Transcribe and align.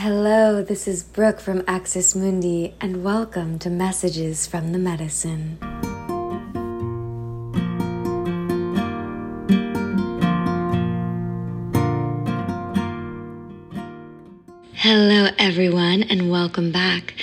Hello, 0.00 0.62
this 0.62 0.86
is 0.86 1.02
Brooke 1.02 1.40
from 1.40 1.64
Axis 1.66 2.14
Mundi, 2.14 2.72
and 2.80 3.02
welcome 3.02 3.58
to 3.58 3.68
Messages 3.68 4.46
from 4.46 4.70
the 4.70 4.78
Medicine. 4.78 5.58
Hello, 14.74 15.30
everyone, 15.36 16.04
and 16.04 16.30
welcome 16.30 16.70
back. 16.70 17.14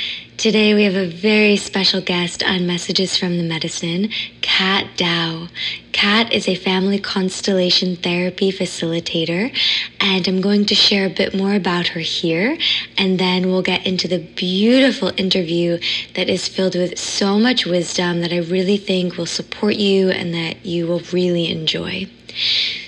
Today 0.46 0.76
we 0.76 0.84
have 0.84 0.94
a 0.94 1.08
very 1.08 1.58
special 1.58 2.02
guest 2.02 2.44
on 2.44 2.68
Messages 2.68 3.18
from 3.18 3.38
the 3.38 3.44
Medicine, 3.44 4.12
Kat 4.42 4.86
Daou. 4.96 5.50
Kat 5.92 6.32
is 6.32 6.48
a 6.48 6.54
family 6.54 7.00
constellation 7.00 7.96
therapy 7.96 8.52
facilitator, 8.52 9.52
and 10.00 10.28
I'm 10.28 10.42
going 10.42 10.68
to 10.68 10.76
share 10.76 11.08
a 11.08 11.10
bit 11.10 11.34
more 11.34 11.56
about 11.56 11.88
her 11.88 12.00
here, 12.00 12.60
and 12.96 13.18
then 13.18 13.48
we'll 13.48 13.64
get 13.64 13.88
into 13.88 14.08
the 14.08 14.20
beautiful 14.20 15.12
interview 15.18 15.80
that 16.14 16.30
is 16.30 16.48
filled 16.48 16.76
with 16.76 17.00
so 17.00 17.40
much 17.40 17.66
wisdom 17.66 18.22
that 18.22 18.32
I 18.32 18.38
really 18.38 18.78
think 18.78 19.18
will 19.18 19.26
support 19.26 19.78
you 19.78 20.12
and 20.12 20.32
that 20.36 20.64
you 20.64 20.86
will 20.86 21.02
really 21.12 21.50
enjoy. 21.50 22.08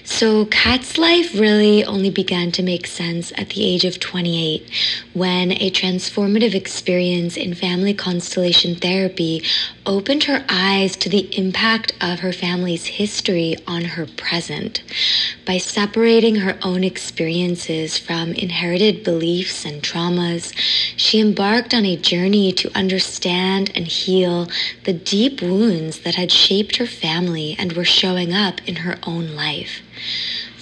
So, 0.10 0.46
Kat's 0.46 0.98
life 0.98 1.38
really 1.38 1.84
only 1.84 2.10
began 2.10 2.52
to 2.54 2.64
make 2.64 2.88
sense 2.88 3.34
at 3.36 3.50
the 3.50 3.66
age 3.66 3.84
of 3.84 4.00
28 4.00 4.68
when 5.14 5.52
a 5.52 5.70
transformative 5.70 6.56
experience 6.56 7.36
in 7.36 7.54
family 7.54 7.94
constellation 7.94 8.76
therapy 8.76 9.44
opened 9.88 10.26
her 10.26 10.44
eyes 10.50 10.98
to 10.98 11.10
the 11.10 11.36
impact 11.38 11.94
of 12.02 12.20
her 12.20 12.34
family's 12.34 12.86
history 12.86 13.56
on 13.66 13.86
her 13.86 14.06
present. 14.06 14.84
By 15.46 15.58
separating 15.58 16.36
her 16.36 16.60
own 16.62 16.84
experiences 16.84 17.98
from 17.98 18.34
inherited 18.34 19.04
beliefs 19.04 19.64
and 19.64 19.82
traumas, 19.82 20.54
she 20.98 21.22
embarked 21.22 21.74
on 21.74 21.86
a 21.86 21.96
journey 21.96 22.52
to 22.52 22.78
understand 22.78 23.72
and 23.74 23.88
heal 23.88 24.50
the 24.84 24.94
deep 24.94 25.42
wounds 25.42 26.00
that 26.00 26.16
had 26.16 26.32
shaped 26.32 26.76
her 26.76 26.86
family 26.86 27.56
and 27.58 27.74
were 27.74 27.86
showing 27.86 28.34
up 28.34 28.60
in 28.68 28.76
her 28.78 29.00
own 29.04 29.36
life. 29.36 29.82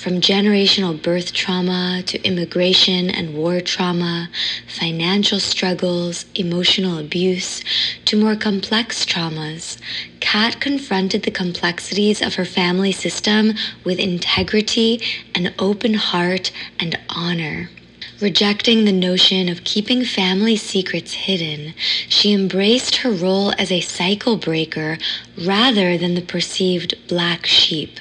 From 0.06 0.22
generational 0.22 1.02
birth 1.02 1.34
trauma 1.34 2.04
to 2.06 2.22
immigration 2.22 3.10
and 3.10 3.36
war 3.36 3.60
trauma, 3.60 4.30
financial 4.68 5.40
struggles, 5.40 6.28
emotional 6.36 7.00
abuse, 7.00 7.64
to 8.06 8.16
more 8.16 8.36
complex 8.36 9.04
traumas, 9.04 9.80
Kat 10.20 10.62
confronted 10.62 11.24
the 11.24 11.32
complexities 11.32 12.22
of 12.22 12.36
her 12.36 12.46
family 12.46 12.92
system 12.92 13.54
with 13.84 13.98
integrity, 13.98 15.02
an 15.34 15.56
open 15.58 15.96
heart, 15.96 16.52
and 16.80 17.00
honor. 17.10 17.72
Rejecting 18.22 18.86
the 18.86 18.94
notion 18.94 19.50
of 19.50 19.66
keeping 19.66 20.06
family 20.06 20.56
secrets 20.56 21.12
hidden, 21.12 21.74
she 22.08 22.32
embraced 22.32 22.98
her 22.98 23.12
role 23.12 23.52
as 23.58 23.74
a 23.74 23.82
cycle 23.82 24.38
breaker 24.38 24.98
rather 25.38 25.98
than 25.98 26.16
the 26.16 26.22
perceived 26.22 26.94
black 27.10 27.46
sheep. 27.46 28.00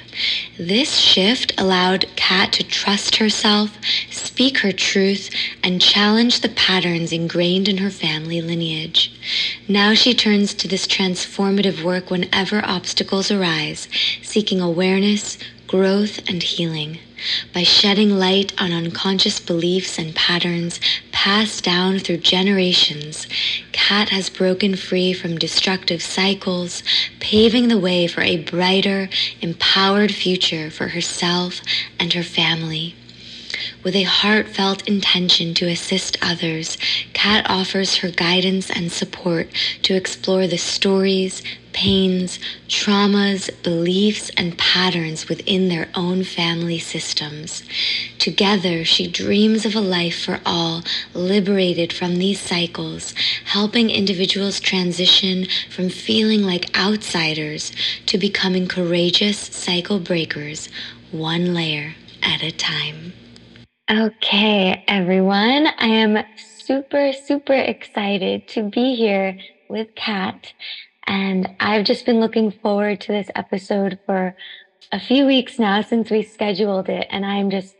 This 0.57 0.99
shift 0.99 1.51
allowed 1.59 2.05
Kat 2.15 2.53
to 2.53 2.63
trust 2.63 3.17
herself, 3.17 3.77
speak 4.09 4.59
her 4.59 4.71
truth, 4.71 5.29
and 5.61 5.81
challenge 5.81 6.39
the 6.39 6.49
patterns 6.49 7.11
ingrained 7.11 7.67
in 7.67 7.79
her 7.79 7.91
family 7.91 8.41
lineage. 8.41 9.11
Now 9.67 9.93
she 9.93 10.13
turns 10.13 10.53
to 10.53 10.67
this 10.69 10.87
transformative 10.87 11.83
work 11.83 12.09
whenever 12.09 12.63
obstacles 12.63 13.31
arise, 13.31 13.89
seeking 14.23 14.61
awareness, 14.61 15.37
growth, 15.67 16.19
and 16.29 16.41
healing. 16.41 16.99
By 17.53 17.63
shedding 17.63 18.17
light 18.17 18.53
on 18.59 18.71
unconscious 18.71 19.39
beliefs 19.39 19.97
and 19.97 20.15
patterns 20.15 20.79
passed 21.11 21.63
down 21.63 21.99
through 21.99 22.17
generations, 22.17 23.27
Kat 23.71 24.09
has 24.09 24.29
broken 24.29 24.75
free 24.75 25.13
from 25.13 25.37
destructive 25.37 26.01
cycles, 26.01 26.83
paving 27.19 27.67
the 27.67 27.77
way 27.77 28.07
for 28.07 28.21
a 28.21 28.37
brighter, 28.37 29.09
empowered 29.41 30.13
future 30.13 30.69
for 30.69 30.89
herself 30.89 31.61
and 31.99 32.13
her 32.13 32.23
family. 32.23 32.95
With 33.83 33.95
a 33.95 34.03
heartfelt 34.03 34.87
intention 34.87 35.53
to 35.55 35.67
assist 35.67 36.17
others, 36.21 36.77
Kat 37.13 37.45
offers 37.49 37.97
her 37.97 38.09
guidance 38.09 38.69
and 38.69 38.91
support 38.91 39.49
to 39.83 39.95
explore 39.95 40.47
the 40.47 40.57
stories, 40.57 41.43
pains, 41.75 42.39
traumas, 42.69 43.49
beliefs, 43.61 44.31
and 44.37 44.57
patterns 44.57 45.27
within 45.27 45.67
their 45.67 45.89
own 45.93 46.23
family 46.23 46.79
systems. 46.79 47.63
Together, 48.17 48.85
she 48.85 49.07
dreams 49.07 49.65
of 49.65 49.75
a 49.75 49.81
life 49.81 50.23
for 50.23 50.39
all, 50.45 50.83
liberated 51.13 51.91
from 51.91 52.15
these 52.15 52.39
cycles, 52.39 53.13
helping 53.45 53.89
individuals 53.89 54.61
transition 54.61 55.45
from 55.69 55.89
feeling 55.89 56.43
like 56.43 56.75
outsiders 56.77 57.73
to 58.05 58.17
becoming 58.17 58.67
courageous 58.67 59.37
cycle 59.37 59.99
breakers, 59.99 60.69
one 61.11 61.53
layer 61.53 61.95
at 62.23 62.41
a 62.41 62.51
time. 62.51 63.11
Okay, 63.87 64.83
everyone, 64.87 65.67
I 65.67 65.85
am 65.85 66.25
super, 66.37 67.13
super 67.13 67.53
excited 67.53 68.47
to 68.47 68.63
be 68.67 68.95
here 68.95 69.37
with 69.69 69.93
Kat 69.93 70.53
and 71.05 71.47
I've 71.59 71.85
just 71.85 72.03
been 72.03 72.19
looking 72.19 72.49
forward 72.49 72.99
to 73.01 73.11
this 73.11 73.29
episode 73.35 73.99
for 74.07 74.35
a 74.91 74.99
few 74.99 75.27
weeks 75.27 75.59
now 75.59 75.81
since 75.81 76.09
we 76.09 76.23
scheduled 76.23 76.89
it. 76.89 77.05
And 77.11 77.27
I'm 77.27 77.51
just 77.51 77.75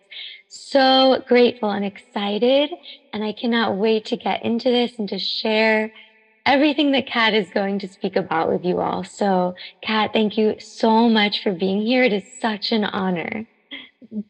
so 0.48 1.24
grateful 1.28 1.72
and 1.72 1.84
excited. 1.84 2.70
And 3.12 3.24
I 3.24 3.34
cannot 3.34 3.78
wait 3.78 4.06
to 4.06 4.16
get 4.16 4.46
into 4.46 4.70
this 4.70 5.00
and 5.00 5.10
to 5.10 5.18
share 5.18 5.92
everything 6.46 6.92
that 6.92 7.08
Kat 7.08 7.34
is 7.34 7.50
going 7.50 7.80
to 7.80 7.88
speak 7.88 8.16
about 8.16 8.52
with 8.52 8.64
you 8.64 8.80
all. 8.80 9.04
So, 9.04 9.56
Kat, 9.82 10.14
thank 10.14 10.38
you 10.38 10.60
so 10.60 11.10
much 11.10 11.42
for 11.42 11.52
being 11.52 11.82
here. 11.82 12.04
It 12.04 12.14
is 12.14 12.26
such 12.40 12.72
an 12.72 12.84
honor 12.84 13.48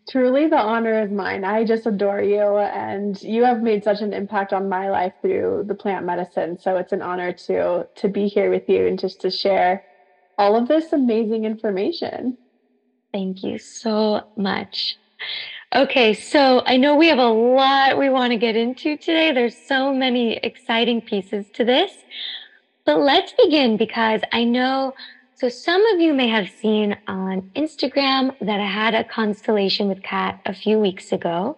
truly 0.09 0.47
the 0.47 0.57
honor 0.57 1.01
is 1.03 1.11
mine. 1.11 1.43
I 1.43 1.63
just 1.63 1.85
adore 1.85 2.21
you 2.21 2.57
and 2.57 3.21
you 3.21 3.43
have 3.43 3.61
made 3.61 3.83
such 3.83 4.01
an 4.01 4.13
impact 4.13 4.53
on 4.53 4.69
my 4.69 4.89
life 4.89 5.13
through 5.21 5.65
the 5.67 5.75
plant 5.75 6.05
medicine. 6.05 6.57
So 6.59 6.77
it's 6.77 6.91
an 6.91 7.01
honor 7.01 7.33
to 7.33 7.87
to 7.95 8.07
be 8.07 8.27
here 8.27 8.49
with 8.49 8.69
you 8.69 8.87
and 8.87 8.99
just 8.99 9.21
to 9.21 9.31
share 9.31 9.83
all 10.37 10.55
of 10.55 10.67
this 10.67 10.93
amazing 10.93 11.45
information. 11.45 12.37
Thank 13.13 13.43
you 13.43 13.57
so 13.59 14.27
much. 14.35 14.97
Okay, 15.73 16.13
so 16.13 16.61
I 16.65 16.77
know 16.77 16.95
we 16.95 17.07
have 17.07 17.19
a 17.19 17.27
lot 17.27 17.97
we 17.97 18.09
want 18.09 18.31
to 18.31 18.37
get 18.37 18.55
into 18.55 18.97
today. 18.97 19.31
There's 19.31 19.57
so 19.57 19.93
many 19.93 20.37
exciting 20.37 21.01
pieces 21.01 21.49
to 21.53 21.65
this. 21.65 21.91
But 22.85 22.99
let's 22.99 23.33
begin 23.33 23.77
because 23.77 24.21
I 24.31 24.43
know 24.43 24.93
so 25.35 25.49
some 25.49 25.85
of 25.93 25.99
you 25.99 26.13
may 26.13 26.29
have 26.29 26.49
seen 26.49 26.95
on 27.07 27.41
Instagram 27.55 28.33
that 28.39 28.61
I 28.61 28.65
had 28.65 28.95
a 28.95 29.03
constellation 29.03 29.89
with 29.89 30.01
Kat 30.01 30.39
a 30.45 30.53
few 30.53 30.79
weeks 30.79 31.11
ago, 31.11 31.57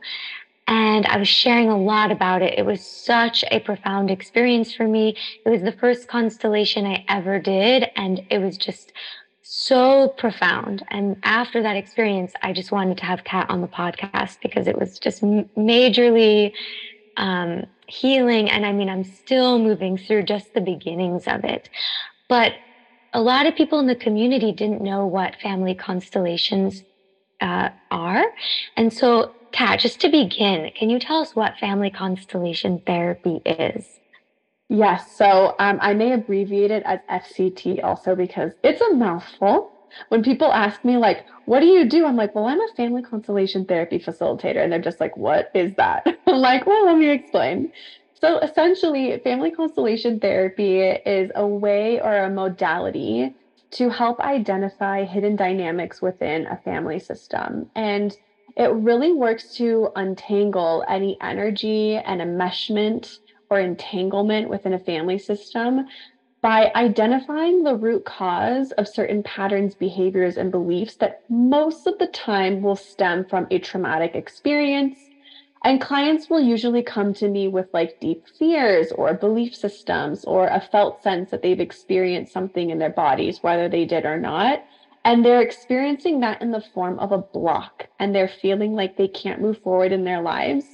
and 0.67 1.05
I 1.05 1.17
was 1.17 1.27
sharing 1.27 1.69
a 1.69 1.77
lot 1.77 2.11
about 2.11 2.41
it. 2.41 2.57
It 2.57 2.65
was 2.65 2.83
such 2.83 3.43
a 3.51 3.59
profound 3.59 4.09
experience 4.09 4.73
for 4.73 4.87
me. 4.87 5.15
It 5.45 5.49
was 5.49 5.61
the 5.61 5.71
first 5.71 6.07
constellation 6.07 6.87
I 6.87 7.05
ever 7.07 7.39
did, 7.39 7.87
and 7.95 8.21
it 8.31 8.39
was 8.39 8.57
just 8.57 8.93
so 9.43 10.09
profound. 10.17 10.83
And 10.89 11.15
after 11.21 11.61
that 11.61 11.77
experience, 11.77 12.33
I 12.41 12.53
just 12.53 12.71
wanted 12.71 12.97
to 12.97 13.05
have 13.05 13.23
Kat 13.25 13.47
on 13.47 13.61
the 13.61 13.67
podcast 13.67 14.39
because 14.41 14.67
it 14.67 14.77
was 14.77 14.97
just 14.97 15.21
majorly 15.21 16.51
um, 17.15 17.65
healing. 17.85 18.49
And 18.49 18.65
I 18.65 18.73
mean, 18.73 18.89
I'm 18.89 19.03
still 19.03 19.59
moving 19.59 19.97
through 19.97 20.23
just 20.23 20.53
the 20.55 20.61
beginnings 20.61 21.27
of 21.27 21.45
it. 21.45 21.69
But 22.27 22.53
a 23.13 23.21
lot 23.21 23.45
of 23.47 23.55
people 23.55 23.79
in 23.79 23.87
the 23.87 23.95
community 23.95 24.51
didn't 24.51 24.81
know 24.81 25.05
what 25.07 25.35
family 25.41 25.75
constellations 25.75 26.83
uh, 27.41 27.69
are. 27.91 28.25
And 28.75 28.93
so, 28.93 29.33
Kat, 29.51 29.79
just 29.79 30.01
to 30.01 30.09
begin, 30.09 30.71
can 30.77 30.89
you 30.89 30.99
tell 30.99 31.21
us 31.21 31.35
what 31.35 31.57
family 31.57 31.89
constellation 31.89 32.81
therapy 32.85 33.41
is? 33.45 33.99
Yes. 34.69 35.15
So 35.15 35.55
um, 35.59 35.79
I 35.81 35.93
may 35.93 36.11
abbreviate 36.13 36.71
it 36.71 36.83
as 36.85 36.99
FCT 37.09 37.83
also 37.83 38.15
because 38.15 38.51
it's 38.63 38.81
a 38.81 38.93
mouthful. 38.93 39.73
When 40.09 40.23
people 40.23 40.51
ask 40.51 40.83
me, 40.83 40.97
like, 40.97 41.25
what 41.45 41.61
do 41.61 41.67
you 41.67 41.85
do? 41.85 42.05
I'm 42.05 42.17
like, 42.17 42.35
well, 42.35 42.45
I'm 42.45 42.59
a 42.59 42.67
family 42.75 43.01
constellation 43.01 43.65
therapy 43.65 43.99
facilitator. 43.99 44.61
And 44.61 44.71
they're 44.71 44.81
just 44.81 44.99
like, 44.99 45.15
what 45.15 45.49
is 45.53 45.73
that? 45.77 46.05
I'm 46.27 46.37
like, 46.41 46.65
well, 46.67 46.85
let 46.87 46.97
me 46.97 47.09
explain. 47.09 47.71
So 48.21 48.39
essentially, 48.39 49.19
family 49.19 49.51
constellation 49.51 50.19
therapy 50.19 50.79
is 50.81 51.31
a 51.35 51.47
way 51.47 52.01
or 52.01 52.17
a 52.17 52.29
modality 52.29 53.35
to 53.71 53.89
help 53.89 54.19
identify 54.19 55.03
hidden 55.03 55.35
dynamics 55.35 56.01
within 56.01 56.47
a 56.47 56.57
family 56.57 56.99
system. 56.99 57.69
And 57.75 58.15
it 58.55 58.71
really 58.73 59.13
works 59.13 59.53
to 59.55 59.89
untangle 59.95 60.83
any 60.87 61.17
energy 61.21 61.95
and 61.95 62.21
enmeshment 62.21 63.19
or 63.49 63.59
entanglement 63.59 64.49
within 64.49 64.73
a 64.73 64.79
family 64.79 65.19
system 65.19 65.85
by 66.41 66.71
identifying 66.75 67.63
the 67.63 67.75
root 67.75 68.05
cause 68.05 68.71
of 68.73 68.87
certain 68.87 69.23
patterns, 69.23 69.75
behaviors, 69.75 70.37
and 70.37 70.51
beliefs 70.51 70.97
that 70.97 71.21
most 71.29 71.87
of 71.87 71.97
the 71.99 72.07
time 72.07 72.61
will 72.61 72.75
stem 72.75 73.25
from 73.25 73.47
a 73.51 73.59
traumatic 73.59 74.15
experience 74.15 75.06
And 75.63 75.81
clients 75.81 76.29
will 76.29 76.39
usually 76.39 76.83
come 76.83 77.13
to 77.15 77.27
me 77.27 77.47
with 77.47 77.67
like 77.73 77.99
deep 77.99 78.25
fears 78.37 78.91
or 78.91 79.13
belief 79.13 79.55
systems 79.55 80.23
or 80.25 80.47
a 80.47 80.61
felt 80.61 81.03
sense 81.03 81.31
that 81.31 81.41
they've 81.41 81.59
experienced 81.59 82.31
something 82.31 82.69
in 82.69 82.79
their 82.79 82.91
bodies, 82.91 83.41
whether 83.41 83.67
they 83.67 83.85
did 83.85 84.05
or 84.05 84.19
not. 84.19 84.63
And 85.03 85.23
they're 85.25 85.41
experiencing 85.41 86.19
that 86.19 86.41
in 86.41 86.51
the 86.51 86.61
form 86.61 86.99
of 86.99 87.11
a 87.11 87.17
block 87.17 87.87
and 87.99 88.13
they're 88.13 88.27
feeling 88.27 88.73
like 88.73 88.97
they 88.97 89.07
can't 89.07 89.41
move 89.41 89.57
forward 89.59 89.91
in 89.91 90.03
their 90.03 90.21
lives. 90.21 90.65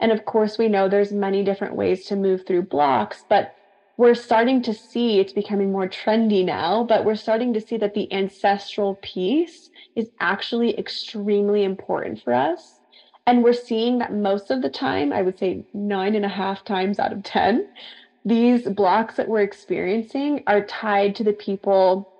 And 0.00 0.12
of 0.12 0.24
course, 0.24 0.58
we 0.58 0.68
know 0.68 0.88
there's 0.88 1.12
many 1.12 1.44
different 1.44 1.76
ways 1.76 2.06
to 2.06 2.16
move 2.16 2.46
through 2.46 2.62
blocks, 2.62 3.24
but 3.28 3.54
we're 3.96 4.14
starting 4.14 4.62
to 4.62 4.72
see 4.72 5.18
it's 5.18 5.32
becoming 5.32 5.72
more 5.72 5.88
trendy 5.88 6.42
now, 6.42 6.84
but 6.84 7.04
we're 7.04 7.16
starting 7.16 7.52
to 7.52 7.60
see 7.60 7.76
that 7.76 7.92
the 7.92 8.10
ancestral 8.12 8.94
piece 9.02 9.68
is 9.94 10.08
actually 10.20 10.78
extremely 10.78 11.64
important 11.64 12.22
for 12.22 12.32
us. 12.32 12.79
And 13.26 13.42
we're 13.44 13.52
seeing 13.52 13.98
that 13.98 14.12
most 14.12 14.50
of 14.50 14.62
the 14.62 14.70
time, 14.70 15.12
I 15.12 15.22
would 15.22 15.38
say 15.38 15.64
nine 15.72 16.14
and 16.14 16.24
a 16.24 16.28
half 16.28 16.64
times 16.64 16.98
out 16.98 17.12
of 17.12 17.22
10, 17.22 17.68
these 18.24 18.68
blocks 18.68 19.16
that 19.16 19.28
we're 19.28 19.42
experiencing 19.42 20.42
are 20.46 20.64
tied 20.66 21.14
to 21.16 21.24
the 21.24 21.32
people 21.32 22.10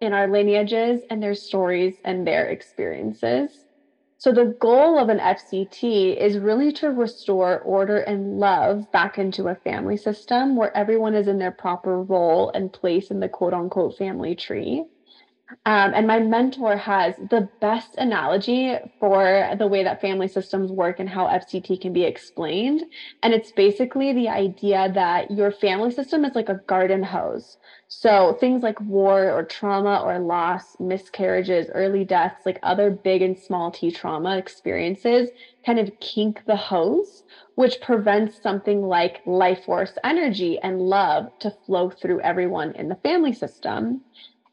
in 0.00 0.12
our 0.12 0.28
lineages 0.28 1.02
and 1.10 1.22
their 1.22 1.34
stories 1.34 1.96
and 2.04 2.26
their 2.26 2.46
experiences. 2.48 3.66
So, 4.18 4.32
the 4.32 4.56
goal 4.60 4.98
of 4.98 5.08
an 5.10 5.20
FCT 5.20 6.16
is 6.16 6.38
really 6.38 6.72
to 6.74 6.88
restore 6.90 7.60
order 7.60 7.98
and 7.98 8.38
love 8.38 8.90
back 8.92 9.18
into 9.18 9.48
a 9.48 9.56
family 9.56 9.96
system 9.98 10.56
where 10.56 10.76
everyone 10.76 11.14
is 11.14 11.28
in 11.28 11.38
their 11.38 11.52
proper 11.52 12.02
role 12.02 12.50
and 12.54 12.72
place 12.72 13.10
in 13.10 13.20
the 13.20 13.28
quote 13.28 13.54
unquote 13.54 13.96
family 13.98 14.34
tree. 14.36 14.84
Um, 15.66 15.92
and 15.94 16.06
my 16.06 16.20
mentor 16.20 16.76
has 16.76 17.16
the 17.16 17.50
best 17.60 17.96
analogy 17.98 18.76
for 18.98 19.54
the 19.58 19.66
way 19.66 19.84
that 19.84 20.00
family 20.00 20.26
systems 20.26 20.72
work 20.72 20.98
and 20.98 21.08
how 21.08 21.26
FCT 21.26 21.76
can 21.76 21.92
be 21.92 22.04
explained. 22.04 22.82
And 23.22 23.34
it's 23.34 23.52
basically 23.52 24.14
the 24.14 24.28
idea 24.30 24.90
that 24.94 25.30
your 25.30 25.52
family 25.52 25.90
system 25.90 26.24
is 26.24 26.34
like 26.34 26.48
a 26.48 26.60
garden 26.66 27.02
hose. 27.02 27.58
So 27.88 28.38
things 28.40 28.62
like 28.62 28.80
war 28.80 29.30
or 29.30 29.44
trauma 29.44 30.00
or 30.02 30.18
loss, 30.18 30.76
miscarriages, 30.80 31.68
early 31.74 32.04
deaths, 32.04 32.40
like 32.46 32.58
other 32.62 32.90
big 32.90 33.20
and 33.20 33.38
small 33.38 33.70
t 33.70 33.90
trauma 33.90 34.38
experiences 34.38 35.28
kind 35.66 35.78
of 35.78 35.90
kink 36.00 36.42
the 36.46 36.56
hose, 36.56 37.22
which 37.54 37.80
prevents 37.82 38.40
something 38.40 38.80
like 38.82 39.20
life 39.26 39.64
force 39.64 39.92
energy 40.04 40.58
and 40.62 40.80
love 40.80 41.26
to 41.40 41.50
flow 41.66 41.90
through 41.90 42.20
everyone 42.22 42.72
in 42.76 42.88
the 42.88 42.96
family 42.96 43.32
system. 43.34 44.02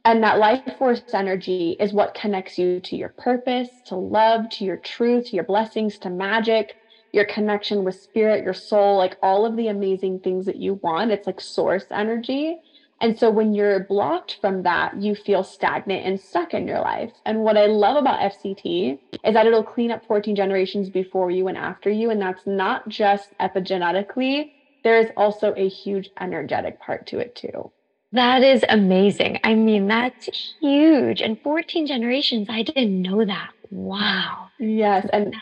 And 0.03 0.23
that 0.23 0.39
life 0.39 0.63
force 0.79 1.03
energy 1.13 1.75
is 1.79 1.93
what 1.93 2.15
connects 2.15 2.57
you 2.57 2.79
to 2.81 2.95
your 2.95 3.13
purpose, 3.17 3.69
to 3.85 3.95
love, 3.95 4.49
to 4.51 4.65
your 4.65 4.77
truth, 4.77 5.31
your 5.31 5.43
blessings, 5.43 5.99
to 5.99 6.09
magic, 6.09 6.75
your 7.11 7.25
connection 7.25 7.83
with 7.83 7.95
spirit, 7.95 8.43
your 8.43 8.53
soul, 8.53 8.97
like 8.97 9.17
all 9.21 9.45
of 9.45 9.55
the 9.55 9.67
amazing 9.67 10.19
things 10.19 10.45
that 10.47 10.55
you 10.55 10.79
want. 10.81 11.11
It's 11.11 11.27
like 11.27 11.39
source 11.39 11.85
energy. 11.91 12.57
And 12.99 13.17
so 13.17 13.29
when 13.29 13.53
you're 13.53 13.85
blocked 13.85 14.37
from 14.41 14.63
that, 14.63 14.99
you 15.01 15.15
feel 15.15 15.43
stagnant 15.43 16.05
and 16.05 16.19
stuck 16.19 16.53
in 16.53 16.67
your 16.67 16.79
life. 16.79 17.11
And 17.25 17.43
what 17.43 17.57
I 17.57 17.65
love 17.67 17.97
about 17.97 18.19
FCT 18.21 18.99
is 19.23 19.33
that 19.33 19.45
it'll 19.45 19.63
clean 19.63 19.91
up 19.91 20.05
14 20.07 20.35
generations 20.35 20.89
before 20.89 21.29
you 21.31 21.47
and 21.47 21.57
after 21.57 21.89
you. 21.91 22.09
And 22.09 22.21
that's 22.21 22.45
not 22.47 22.87
just 22.87 23.33
epigenetically, 23.39 24.51
there 24.83 24.99
is 24.99 25.11
also 25.17 25.53
a 25.57 25.67
huge 25.67 26.09
energetic 26.19 26.79
part 26.79 27.05
to 27.07 27.19
it 27.19 27.35
too. 27.35 27.71
That 28.13 28.43
is 28.43 28.65
amazing. 28.67 29.39
I 29.43 29.55
mean, 29.55 29.87
that's 29.87 30.53
huge. 30.59 31.21
And 31.21 31.39
14 31.41 31.87
generations, 31.87 32.47
I 32.49 32.63
didn't 32.63 33.01
know 33.01 33.23
that. 33.23 33.51
Wow. 33.69 34.49
Yes. 34.59 35.07
And 35.13 35.33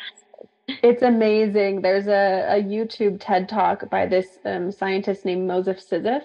it's 0.83 1.01
amazing. 1.01 1.81
There's 1.81 2.07
a, 2.07 2.59
a 2.59 2.63
YouTube 2.63 3.17
TED 3.19 3.49
talk 3.49 3.89
by 3.89 4.05
this 4.05 4.37
um, 4.45 4.71
scientist 4.71 5.25
named 5.25 5.49
Moshe 5.49 5.83
Szyf, 5.83 6.21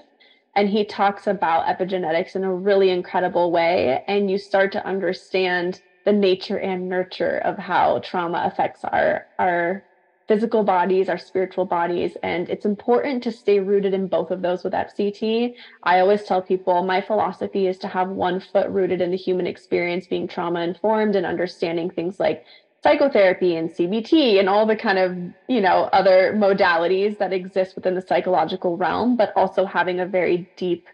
and 0.55 0.69
he 0.69 0.85
talks 0.85 1.27
about 1.27 1.67
epigenetics 1.67 2.37
in 2.37 2.45
a 2.45 2.55
really 2.55 2.91
incredible 2.91 3.51
way. 3.51 4.05
And 4.07 4.31
you 4.31 4.37
start 4.37 4.71
to 4.73 4.87
understand 4.87 5.81
the 6.05 6.13
nature 6.13 6.59
and 6.59 6.91
nurture 6.91 7.39
of 7.39 7.57
how 7.57 8.01
trauma 8.01 8.43
affects 8.45 8.85
our, 8.85 9.27
our 9.39 9.83
physical 10.27 10.63
bodies, 10.63 11.09
our 11.09 11.19
spiritual 11.19 11.67
bodies. 11.67 12.17
And 12.23 12.49
it's 12.49 12.65
important 12.65 13.23
to 13.25 13.33
stay 13.33 13.61
rooted 13.61 13.95
in 13.95 14.09
both 14.09 14.31
of 14.31 14.43
those 14.43 14.65
with 14.65 14.73
FCT. 14.73 15.55
I 15.83 16.01
always 16.01 16.25
tell 16.25 16.41
people 16.41 16.83
my 16.83 17.01
philosophy 17.01 17.67
is 17.67 17.79
to 17.79 17.89
have 17.89 18.09
one 18.09 18.41
foot 18.41 18.69
rooted 18.71 19.01
in 19.01 19.11
the 19.11 19.17
human 19.17 19.47
experience, 19.47 20.07
being 20.07 20.29
trauma 20.29 20.61
informed 20.61 21.17
and 21.17 21.27
understanding 21.27 21.91
things 21.91 22.19
like 22.19 22.45
psychotherapy 22.83 23.57
and 23.57 23.71
CBT 23.71 24.39
and 24.39 24.49
all 24.49 24.67
the 24.67 24.77
kind 24.77 24.99
of, 24.99 25.17
you 25.49 25.61
know, 25.61 25.89
other 25.93 26.35
modalities 26.37 27.17
that 27.19 27.33
exist 27.33 27.75
within 27.75 27.95
the 27.95 28.03
psychological 28.03 28.77
realm, 28.77 29.17
but 29.17 29.33
also 29.37 29.65
having 29.65 30.01
a 30.01 30.07
very 30.07 30.49
deep 30.57 30.87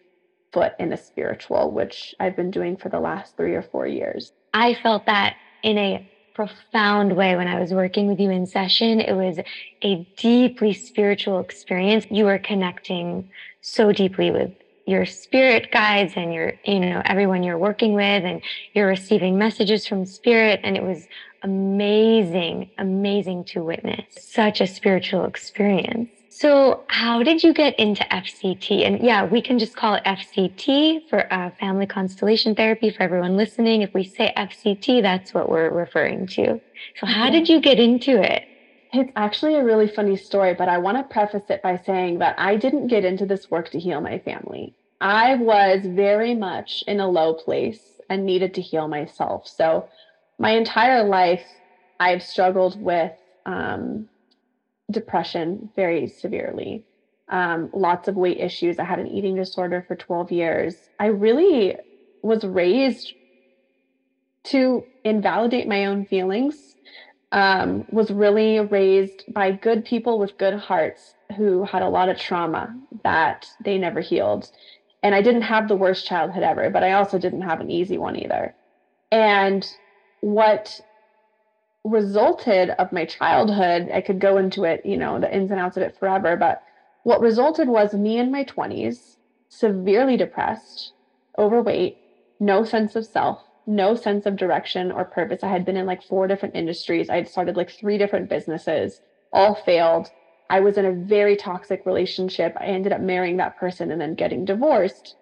foot 0.52 0.72
in 0.78 0.90
the 0.90 0.96
spiritual, 0.96 1.70
which 1.72 2.14
I've 2.20 2.36
been 2.36 2.50
doing 2.50 2.76
for 2.76 2.88
the 2.88 3.00
last 3.00 3.36
three 3.36 3.54
or 3.54 3.62
four 3.62 3.86
years. 3.86 4.32
I 4.54 4.74
felt 4.74 5.06
that 5.06 5.36
in 5.62 5.78
a 5.78 6.10
profound 6.34 7.16
way 7.16 7.36
when 7.36 7.48
I 7.48 7.60
was 7.60 7.72
working 7.72 8.06
with 8.06 8.20
you 8.20 8.30
in 8.30 8.46
session. 8.46 9.00
It 9.00 9.14
was 9.14 9.38
a 9.82 10.06
deeply 10.16 10.72
spiritual 10.72 11.40
experience. 11.40 12.06
You 12.10 12.24
were 12.24 12.38
connecting 12.38 13.28
so 13.60 13.92
deeply 13.92 14.30
with 14.30 14.52
your 14.86 15.06
spirit 15.06 15.70
guides 15.70 16.14
and 16.16 16.32
your, 16.32 16.54
you 16.64 16.80
know, 16.80 17.02
everyone 17.04 17.42
you're 17.42 17.58
working 17.58 17.92
with, 17.92 18.24
and 18.24 18.42
you're 18.72 18.88
receiving 18.88 19.38
messages 19.38 19.86
from 19.86 20.04
spirit. 20.04 20.60
And 20.64 20.76
it 20.76 20.82
was 20.82 21.06
amazing, 21.42 22.70
amazing 22.78 23.44
to 23.44 23.62
witness 23.62 24.04
such 24.18 24.60
a 24.60 24.66
spiritual 24.66 25.24
experience. 25.24 26.10
So, 26.40 26.84
how 26.88 27.22
did 27.22 27.42
you 27.42 27.52
get 27.52 27.78
into 27.78 28.02
FCT? 28.04 28.86
And 28.86 29.02
yeah, 29.04 29.26
we 29.26 29.42
can 29.42 29.58
just 29.58 29.76
call 29.76 29.96
it 29.96 30.04
FCT 30.06 31.06
for 31.10 31.30
uh, 31.30 31.50
family 31.60 31.84
constellation 31.84 32.54
therapy 32.54 32.88
for 32.88 33.02
everyone 33.02 33.36
listening. 33.36 33.82
If 33.82 33.92
we 33.92 34.04
say 34.04 34.32
FCT, 34.38 35.02
that's 35.02 35.34
what 35.34 35.50
we're 35.50 35.68
referring 35.68 36.26
to. 36.28 36.58
So, 36.96 37.06
how 37.06 37.28
did 37.28 37.50
you 37.50 37.60
get 37.60 37.78
into 37.78 38.22
it? 38.22 38.44
It's 38.94 39.12
actually 39.16 39.56
a 39.56 39.62
really 39.62 39.86
funny 39.86 40.16
story, 40.16 40.54
but 40.54 40.66
I 40.66 40.78
want 40.78 40.96
to 40.96 41.12
preface 41.12 41.50
it 41.50 41.62
by 41.62 41.76
saying 41.76 42.20
that 42.20 42.36
I 42.38 42.56
didn't 42.56 42.86
get 42.86 43.04
into 43.04 43.26
this 43.26 43.50
work 43.50 43.70
to 43.72 43.78
heal 43.78 44.00
my 44.00 44.18
family. 44.20 44.74
I 45.02 45.34
was 45.34 45.84
very 45.84 46.34
much 46.34 46.82
in 46.86 47.00
a 47.00 47.06
low 47.06 47.34
place 47.34 48.00
and 48.08 48.24
needed 48.24 48.54
to 48.54 48.62
heal 48.62 48.88
myself. 48.88 49.46
So, 49.46 49.90
my 50.38 50.52
entire 50.52 51.04
life, 51.04 51.44
I've 52.00 52.22
struggled 52.22 52.80
with 52.80 53.12
um, 53.44 54.08
depression 54.90 55.70
very 55.76 56.06
severely, 56.06 56.84
um, 57.28 57.70
lots 57.72 58.08
of 58.08 58.16
weight 58.16 58.38
issues. 58.38 58.78
I 58.78 58.84
had 58.84 58.98
an 58.98 59.08
eating 59.08 59.36
disorder 59.36 59.84
for 59.86 59.96
12 59.96 60.32
years. 60.32 60.88
I 60.98 61.06
really 61.06 61.76
was 62.22 62.44
raised 62.44 63.14
to 64.44 64.86
invalidate 65.04 65.68
my 65.68 65.86
own 65.86 66.04
feelings, 66.06 66.76
um, 67.32 67.84
was 67.88 68.10
really 68.10 68.60
raised 68.60 69.24
by 69.32 69.52
good 69.52 69.84
people 69.84 70.18
with 70.18 70.38
good 70.38 70.54
hearts 70.54 71.14
who 71.36 71.64
had 71.64 71.82
a 71.82 71.88
lot 71.88 72.08
of 72.08 72.18
trauma 72.18 72.74
that 73.04 73.46
they 73.64 73.78
never 73.78 74.00
healed. 74.00 74.50
And 75.02 75.14
I 75.14 75.22
didn't 75.22 75.42
have 75.42 75.68
the 75.68 75.76
worst 75.76 76.06
childhood 76.06 76.42
ever, 76.42 76.70
but 76.70 76.82
I 76.82 76.92
also 76.92 77.18
didn't 77.18 77.42
have 77.42 77.60
an 77.60 77.70
easy 77.70 77.98
one 77.98 78.16
either. 78.16 78.54
And 79.10 79.66
what 80.20 80.80
resulted 81.84 82.70
of 82.70 82.92
my 82.92 83.04
childhood, 83.04 83.88
I 83.92 84.00
could 84.00 84.20
go 84.20 84.36
into 84.36 84.64
it, 84.64 84.84
you 84.84 84.96
know, 84.96 85.18
the 85.18 85.34
ins 85.34 85.50
and 85.50 85.60
outs 85.60 85.76
of 85.76 85.82
it 85.82 85.96
forever, 85.98 86.36
but 86.36 86.62
what 87.02 87.20
resulted 87.20 87.68
was 87.68 87.94
me 87.94 88.18
in 88.18 88.30
my 88.30 88.44
20s, 88.44 89.16
severely 89.48 90.16
depressed, 90.16 90.92
overweight, 91.38 91.96
no 92.38 92.64
sense 92.64 92.96
of 92.96 93.06
self, 93.06 93.42
no 93.66 93.94
sense 93.94 94.26
of 94.26 94.36
direction 94.36 94.92
or 94.92 95.04
purpose. 95.04 95.42
I 95.42 95.48
had 95.48 95.64
been 95.64 95.76
in 95.76 95.86
like 95.86 96.02
four 96.02 96.26
different 96.26 96.54
industries. 96.54 97.08
I 97.08 97.16
had 97.16 97.28
started 97.28 97.56
like 97.56 97.70
three 97.70 97.96
different 97.98 98.28
businesses, 98.28 99.00
all 99.32 99.54
failed. 99.54 100.10
I 100.50 100.60
was 100.60 100.76
in 100.76 100.84
a 100.84 100.92
very 100.92 101.36
toxic 101.36 101.86
relationship. 101.86 102.54
I 102.58 102.64
ended 102.66 102.92
up 102.92 103.00
marrying 103.00 103.36
that 103.38 103.56
person 103.56 103.90
and 103.90 104.00
then 104.00 104.14
getting 104.14 104.44
divorced. 104.44 105.16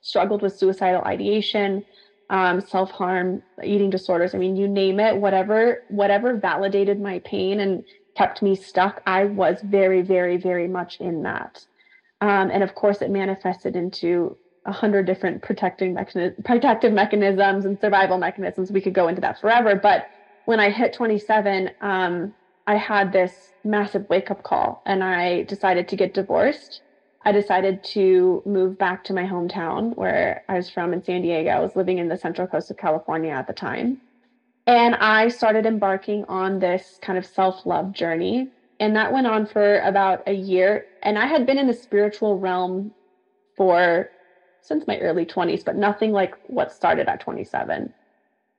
Struggled 0.00 0.42
with 0.42 0.56
suicidal 0.56 1.02
ideation, 1.02 1.84
um, 2.30 2.60
self 2.60 2.90
harm, 2.90 3.42
eating 3.62 3.90
disorders. 3.90 4.34
I 4.34 4.38
mean, 4.38 4.56
you 4.56 4.68
name 4.68 5.00
it, 5.00 5.16
whatever, 5.16 5.82
whatever 5.88 6.36
validated 6.36 7.00
my 7.00 7.20
pain 7.20 7.60
and 7.60 7.84
kept 8.16 8.42
me 8.42 8.54
stuck, 8.54 9.02
I 9.06 9.24
was 9.24 9.58
very, 9.62 10.02
very, 10.02 10.36
very 10.36 10.68
much 10.68 11.00
in 11.00 11.22
that. 11.22 11.64
Um, 12.20 12.50
and 12.50 12.62
of 12.62 12.74
course, 12.74 13.02
it 13.02 13.10
manifested 13.10 13.76
into 13.76 14.36
a 14.66 14.72
hundred 14.72 15.04
different 15.04 15.42
protecting 15.42 15.96
protective 16.44 16.92
mechanisms 16.92 17.64
and 17.64 17.78
survival 17.80 18.18
mechanisms. 18.18 18.72
We 18.72 18.80
could 18.80 18.94
go 18.94 19.08
into 19.08 19.20
that 19.20 19.40
forever. 19.40 19.74
But 19.76 20.08
when 20.46 20.60
I 20.60 20.70
hit 20.70 20.92
27, 20.94 21.70
um, 21.80 22.34
I 22.66 22.76
had 22.76 23.12
this 23.12 23.52
massive 23.62 24.08
wake 24.08 24.30
up 24.30 24.42
call 24.42 24.82
and 24.86 25.04
I 25.04 25.42
decided 25.42 25.88
to 25.88 25.96
get 25.96 26.14
divorced. 26.14 26.80
I 27.24 27.32
decided 27.32 27.82
to 27.84 28.42
move 28.44 28.76
back 28.76 29.04
to 29.04 29.14
my 29.14 29.24
hometown 29.24 29.96
where 29.96 30.42
I 30.48 30.54
was 30.54 30.68
from 30.68 30.92
in 30.92 31.02
San 31.02 31.22
Diego. 31.22 31.50
I 31.50 31.60
was 31.60 31.74
living 31.74 31.98
in 31.98 32.08
the 32.08 32.18
central 32.18 32.46
coast 32.46 32.70
of 32.70 32.76
California 32.76 33.30
at 33.30 33.46
the 33.46 33.52
time. 33.54 33.98
And 34.66 34.94
I 34.94 35.28
started 35.28 35.66
embarking 35.66 36.24
on 36.28 36.58
this 36.58 36.98
kind 37.02 37.18
of 37.18 37.24
self 37.24 37.64
love 37.64 37.92
journey. 37.92 38.48
And 38.80 38.96
that 38.96 39.12
went 39.12 39.26
on 39.26 39.46
for 39.46 39.80
about 39.80 40.22
a 40.26 40.32
year. 40.32 40.86
And 41.02 41.18
I 41.18 41.26
had 41.26 41.46
been 41.46 41.58
in 41.58 41.66
the 41.66 41.74
spiritual 41.74 42.38
realm 42.38 42.92
for 43.56 44.10
since 44.60 44.86
my 44.86 44.98
early 44.98 45.26
20s, 45.26 45.64
but 45.64 45.76
nothing 45.76 46.12
like 46.12 46.34
what 46.44 46.72
started 46.72 47.08
at 47.08 47.20
27. 47.20 47.92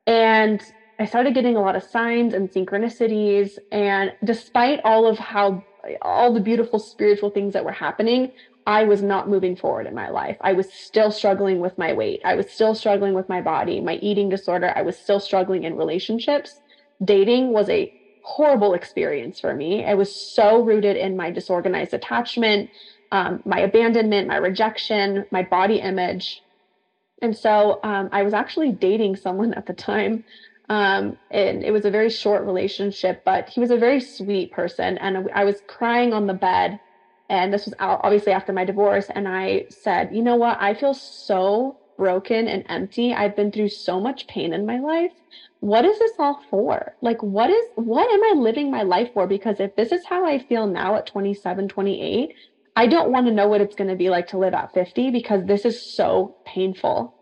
And 0.08 0.62
I 1.00 1.06
started 1.06 1.34
getting 1.34 1.56
a 1.56 1.62
lot 1.62 1.76
of 1.76 1.84
signs 1.84 2.34
and 2.34 2.50
synchronicities. 2.50 3.58
And 3.72 4.14
despite 4.24 4.80
all 4.84 5.08
of 5.08 5.18
how, 5.18 5.64
all 6.02 6.34
the 6.34 6.40
beautiful 6.40 6.80
spiritual 6.80 7.32
things 7.32 7.54
that 7.54 7.66
were 7.66 7.72
happening, 7.72 8.32
I 8.66 8.84
was 8.84 9.02
not 9.04 9.30
moving 9.30 9.56
forward 9.56 9.86
in 9.86 9.94
my 9.94 10.10
life. 10.10 10.38
I 10.42 10.54
was 10.54 10.72
still 10.72 11.12
struggling 11.12 11.60
with 11.60 11.78
my 11.78 11.94
weight. 11.94 12.22
I 12.26 12.36
was 12.36 12.50
still 12.50 12.74
struggling 12.74 13.14
with 13.14 13.30
my 13.30 13.42
body, 13.42 13.80
my 13.80 13.96
eating 13.98 14.30
disorder. 14.30 14.74
I 14.76 14.82
was 14.82 14.98
still 14.98 15.20
struggling 15.20 15.64
in 15.64 15.78
relationships. 15.78 16.60
Dating 17.04 17.52
was 17.52 17.70
a 17.70 17.94
horrible 18.24 18.74
experience 18.74 19.40
for 19.40 19.54
me. 19.54 19.86
I 19.86 19.94
was 19.94 20.14
so 20.14 20.64
rooted 20.64 20.98
in 20.98 21.16
my 21.16 21.30
disorganized 21.30 21.94
attachment, 21.94 22.72
um, 23.12 23.44
my 23.46 23.60
abandonment, 23.60 24.28
my 24.28 24.38
rejection, 24.38 25.26
my 25.30 25.44
body 25.44 25.80
image. 25.80 26.42
And 27.22 27.38
so 27.38 27.80
um, 27.84 28.10
I 28.12 28.24
was 28.24 28.34
actually 28.34 28.72
dating 28.72 29.18
someone 29.18 29.54
at 29.54 29.68
the 29.68 29.74
time. 29.74 30.24
Um, 30.70 31.18
and 31.30 31.64
it 31.64 31.72
was 31.72 31.86
a 31.86 31.92
very 31.92 32.10
short 32.10 32.44
relationship, 32.44 33.24
but 33.24 33.48
he 33.50 33.60
was 33.60 33.70
a 33.70 33.78
very 33.78 34.02
sweet 34.02 34.52
person. 34.52 34.98
And 34.98 35.30
I 35.36 35.44
was 35.44 35.62
crying 35.68 36.14
on 36.14 36.26
the 36.26 36.34
bed 36.34 36.80
and 37.30 37.54
this 37.54 37.66
was 37.66 37.74
obviously 37.80 38.34
after 38.34 38.54
my 38.54 38.66
divorce. 38.66 39.08
And 39.14 39.28
I 39.28 39.66
said, 39.70 40.10
you 40.14 40.22
know 40.22 40.36
what? 40.36 40.58
I 40.62 40.74
feel 40.74 40.94
so 40.94 41.80
broken 41.98 42.48
and 42.48 42.66
empty. 42.70 43.14
I've 43.14 43.36
been 43.36 43.52
through 43.52 43.70
so 43.70 44.00
much 44.00 44.28
pain 44.28 44.54
in 44.54 44.66
my 44.66 44.80
life. 44.80 45.12
What 45.60 45.86
is 45.86 45.98
this 45.98 46.12
all 46.20 46.42
for? 46.50 46.94
Like, 47.02 47.24
what 47.24 47.50
is, 47.50 47.66
what 47.76 48.12
am 48.12 48.24
I 48.24 48.40
living 48.40 48.70
my 48.70 48.84
life 48.84 49.10
for? 49.14 49.28
Because 49.28 49.60
if 49.60 49.76
this 49.76 49.92
is 49.92 50.06
how 50.06 50.26
I 50.26 50.40
feel 50.40 50.68
now 50.68 50.96
at 50.96 51.08
27, 51.08 51.68
28, 51.70 52.30
I 52.76 52.88
don't 52.88 53.12
want 53.12 53.26
to 53.28 53.34
know 53.34 53.48
what 53.48 53.62
it's 53.62 53.76
going 53.76 53.90
to 53.90 53.96
be 53.96 54.10
like 54.10 54.28
to 54.28 54.38
live 54.38 54.54
at 54.54 54.74
50 54.74 55.10
because 55.12 55.46
this 55.46 55.66
is 55.66 55.96
so 55.96 56.36
painful. 56.46 57.15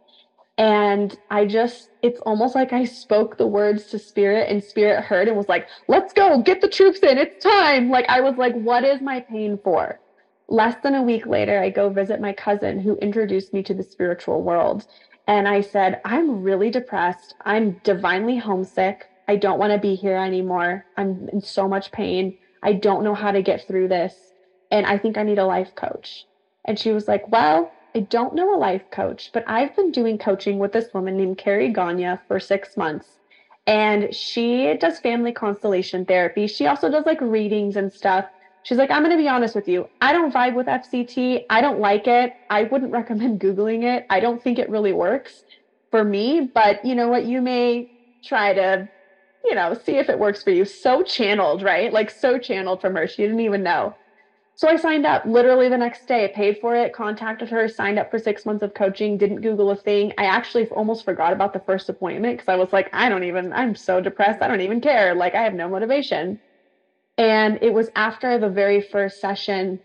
And 0.58 1.16
I 1.30 1.46
just, 1.46 1.90
it's 2.04 2.20
almost 2.22 2.54
like 2.54 2.74
I 2.74 2.86
spoke 2.86 3.38
the 3.38 3.48
words 3.48 3.88
to 3.88 4.00
spirit 4.00 4.50
and 4.50 4.64
spirit 4.64 5.04
heard 5.04 5.28
and 5.28 5.36
was 5.36 5.50
like, 5.50 5.68
let's 5.88 6.14
go, 6.14 6.42
get 6.44 6.62
the 6.62 6.68
troops 6.68 7.00
in, 7.00 7.18
it's 7.18 7.44
time. 7.44 7.90
Like, 7.90 8.06
I 8.08 8.22
was 8.22 8.38
like, 8.38 8.54
what 8.54 8.84
is 8.84 9.02
my 9.02 9.22
pain 9.22 9.60
for? 9.64 10.00
Less 10.48 10.76
than 10.84 10.94
a 10.94 11.02
week 11.02 11.26
later, 11.26 11.60
I 11.60 11.70
go 11.72 11.90
visit 11.90 12.22
my 12.22 12.34
cousin 12.34 12.80
who 12.80 12.98
introduced 12.98 13.52
me 13.54 13.64
to 13.64 13.74
the 13.74 13.84
spiritual 13.84 14.44
world. 14.44 14.86
And 15.26 15.48
I 15.48 15.62
said, 15.62 16.02
I'm 16.06 16.42
really 16.44 16.70
depressed. 16.70 17.34
I'm 17.44 17.80
divinely 17.84 18.38
homesick. 18.38 19.10
I 19.28 19.38
don't 19.38 19.58
want 19.58 19.72
to 19.74 19.80
be 19.80 19.96
here 19.96 20.18
anymore. 20.18 20.86
I'm 20.98 21.28
in 21.32 21.42
so 21.42 21.68
much 21.68 21.92
pain. 21.92 22.38
I 22.62 22.74
don't 22.74 23.04
know 23.04 23.16
how 23.16 23.32
to 23.32 23.42
get 23.42 23.66
through 23.66 23.88
this. 23.88 24.34
And 24.70 24.86
I 24.86 24.98
think 24.98 25.18
I 25.18 25.24
need 25.24 25.40
a 25.40 25.46
life 25.46 25.74
coach. 25.76 26.26
And 26.66 26.78
she 26.78 26.92
was 26.92 27.08
like, 27.08 27.28
Well, 27.30 27.73
I 27.96 28.02
don't 28.02 28.34
know 28.36 28.56
a 28.56 28.58
life 28.58 28.90
coach, 28.92 29.30
but 29.34 29.44
I've 29.48 29.76
been 29.76 29.92
doing 29.92 30.18
coaching 30.18 30.58
with 30.60 30.72
this 30.72 30.94
woman 30.94 31.18
named 31.18 31.38
Carrie 31.38 31.72
Gagne 31.72 32.18
for 32.28 32.40
six 32.40 32.76
months. 32.76 33.20
And 33.66 34.14
she 34.14 34.76
does 34.78 35.00
family 35.00 35.32
constellation 35.32 36.06
therapy. 36.06 36.48
She 36.48 36.66
also 36.68 36.90
does 36.90 37.06
like 37.06 37.22
readings 37.22 37.76
and 37.76 37.94
stuff. 37.94 38.26
She's 38.64 38.78
like, 38.78 38.92
I'm 38.92 39.04
going 39.04 39.16
to 39.16 39.22
be 39.22 39.28
honest 39.28 39.56
with 39.56 39.68
you. 39.68 39.90
I 40.02 40.12
don't 40.14 40.34
vibe 40.34 40.56
with 40.56 40.68
FCT. 40.68 41.46
I 41.50 41.62
don't 41.62 41.80
like 41.80 42.08
it. 42.08 42.34
I 42.50 42.64
wouldn't 42.64 42.92
recommend 42.94 43.40
Googling 43.40 43.84
it. 43.84 44.06
I 44.10 44.20
don't 44.20 44.42
think 44.42 44.60
it 44.60 44.70
really 44.70 44.94
works 44.94 45.44
for 45.92 46.04
me. 46.04 46.50
But 46.54 46.84
you 46.84 46.96
know 46.96 47.10
what? 47.10 47.26
You 47.26 47.42
may 47.42 47.90
try 48.24 48.54
to, 48.54 48.90
you 49.46 49.56
know, 49.56 49.74
see 49.76 49.98
if 49.98 50.10
it 50.10 50.20
works 50.20 50.44
for 50.44 50.52
you. 50.52 50.66
So 50.66 51.04
channeled, 51.04 51.62
right? 51.64 51.94
Like 51.94 52.10
so 52.12 52.38
channeled 52.40 52.82
from 52.82 52.96
her. 52.96 53.08
She 53.08 53.22
didn't 53.24 53.42
even 53.42 53.64
know. 53.64 53.98
So 54.56 54.68
I 54.68 54.76
signed 54.76 55.06
up 55.06 55.26
literally 55.26 55.68
the 55.68 55.78
next 55.78 56.06
day, 56.08 56.32
paid 56.34 56.60
for 56.60 56.76
it, 56.76 56.94
contacted 56.94 57.50
her, 57.50 57.68
signed 57.68 57.98
up 57.98 58.12
for 58.12 58.20
six 58.20 58.46
months 58.46 58.62
of 58.64 58.74
coaching, 58.76 59.18
didn't 59.18 59.42
Google 59.42 59.72
a 59.72 59.76
thing. 59.76 60.14
I 60.18 60.26
actually 60.26 60.68
almost 60.70 61.06
forgot 61.06 61.34
about 61.34 61.54
the 61.54 61.60
first 61.60 61.90
appointment 61.90 62.38
because 62.38 62.50
I 62.50 62.58
was 62.58 62.72
like, 62.72 62.90
I 62.94 63.10
don't 63.10 63.24
even, 63.24 63.52
I'm 63.52 63.76
so 63.76 64.00
depressed. 64.00 64.42
I 64.44 64.48
don't 64.48 64.62
even 64.62 64.80
care. 64.80 65.16
Like, 65.16 65.34
I 65.34 65.42
have 65.42 65.56
no 65.56 65.68
motivation. 65.70 66.40
And 67.18 67.60
it 67.64 67.74
was 67.74 67.90
after 67.96 68.38
the 68.38 68.50
very 68.50 68.82
first 68.82 69.20
session, 69.20 69.80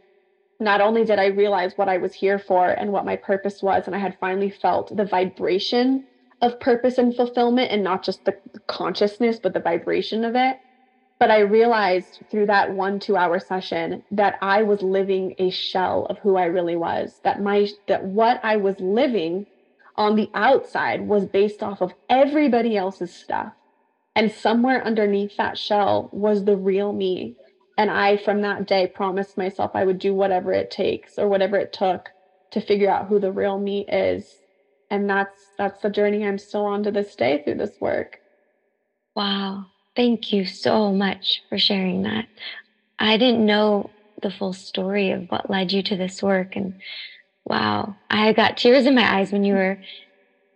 not 0.61 0.81
only 0.83 1.05
did 1.05 1.19
I 1.19 1.27
realize 1.27 1.73
what 1.77 1.89
I 1.89 1.99
was 1.99 2.15
here 2.15 2.39
for 2.39 2.69
and 2.69 2.93
what 2.93 3.07
my 3.07 3.17
purpose 3.17 3.63
was, 3.63 3.85
and 3.87 3.97
I 3.97 3.99
had 3.99 4.19
finally 4.21 4.51
felt 4.51 4.95
the 4.95 5.05
vibration 5.07 6.05
of 6.43 6.61
purpose 6.61 6.99
and 6.99 7.15
fulfillment 7.17 7.73
and 7.73 7.83
not 7.83 8.05
just 8.05 8.25
the 8.25 8.37
consciousness, 8.67 9.41
but 9.43 9.55
the 9.55 9.61
vibration 9.61 10.25
of 10.25 10.35
it 10.37 10.59
but 11.19 11.31
I 11.31 11.41
realized 11.41 12.23
through 12.31 12.47
that 12.47 12.73
one 12.73 13.01
two 13.01 13.17
hour 13.17 13.39
session 13.41 14.05
that 14.13 14.37
I 14.43 14.63
was 14.63 14.83
living 14.83 15.35
a 15.39 15.51
shell 15.51 16.07
of 16.11 16.19
who 16.19 16.37
I 16.37 16.45
really 16.45 16.77
was, 16.77 17.21
that 17.25 17.43
my, 17.43 17.69
that 17.89 18.05
what 18.05 18.41
I 18.45 18.57
was 18.57 18.77
living 18.81 19.47
on 19.97 20.17
the 20.17 20.31
outside 20.35 21.03
was 21.03 21.27
based 21.27 21.63
off 21.63 21.81
of 21.83 21.93
everybody 22.09 22.77
else's 22.77 23.15
stuff. 23.15 23.53
And 24.15 24.31
somewhere 24.33 24.85
underneath 24.85 25.37
that 25.37 25.59
shell 25.59 26.11
was 26.13 26.45
the 26.45 26.57
real 26.57 26.93
me. 26.93 27.37
And 27.79 27.91
I, 27.91 28.17
from 28.17 28.43
that 28.43 28.67
day, 28.67 28.87
promised 28.87 29.39
myself 29.39 29.71
I 29.75 29.85
would 29.85 29.99
do 29.99 30.15
whatever 30.15 30.53
it 30.53 30.71
takes 30.71 31.19
or 31.19 31.29
whatever 31.29 31.57
it 31.57 31.73
took 31.73 32.11
to 32.53 32.61
figure 32.61 32.91
out 32.91 33.09
who 33.09 33.21
the 33.21 33.33
real 33.33 33.59
me 33.59 33.87
is. 33.89 34.43
And 34.91 35.09
that's 35.09 35.53
that's 35.57 35.81
the 35.81 35.91
journey 35.91 36.27
I'm 36.27 36.39
still 36.39 36.65
on 36.65 36.83
to 36.85 36.91
this 36.91 37.15
day 37.15 37.43
through 37.45 37.57
this 37.57 37.77
work. 37.81 38.19
Wow. 39.15 39.67
Thank 39.99 40.33
you 40.33 40.45
so 40.45 40.93
much 40.93 41.43
for 41.49 41.59
sharing 41.59 42.05
that. 42.05 42.27
I 43.01 43.17
didn't 43.17 43.45
know 43.45 43.91
the 44.23 44.31
full 44.31 44.53
story 44.53 45.11
of 45.11 45.27
what 45.29 45.51
led 45.51 45.73
you 45.73 45.83
to 45.83 45.97
this 45.97 46.23
work. 46.23 46.55
And 46.55 46.75
wow, 47.45 47.97
I 48.09 48.33
got 48.33 48.57
tears 48.57 48.87
in 48.87 48.95
my 48.95 49.19
eyes 49.19 49.33
when 49.33 49.43
you 49.43 49.55
were 49.55 49.81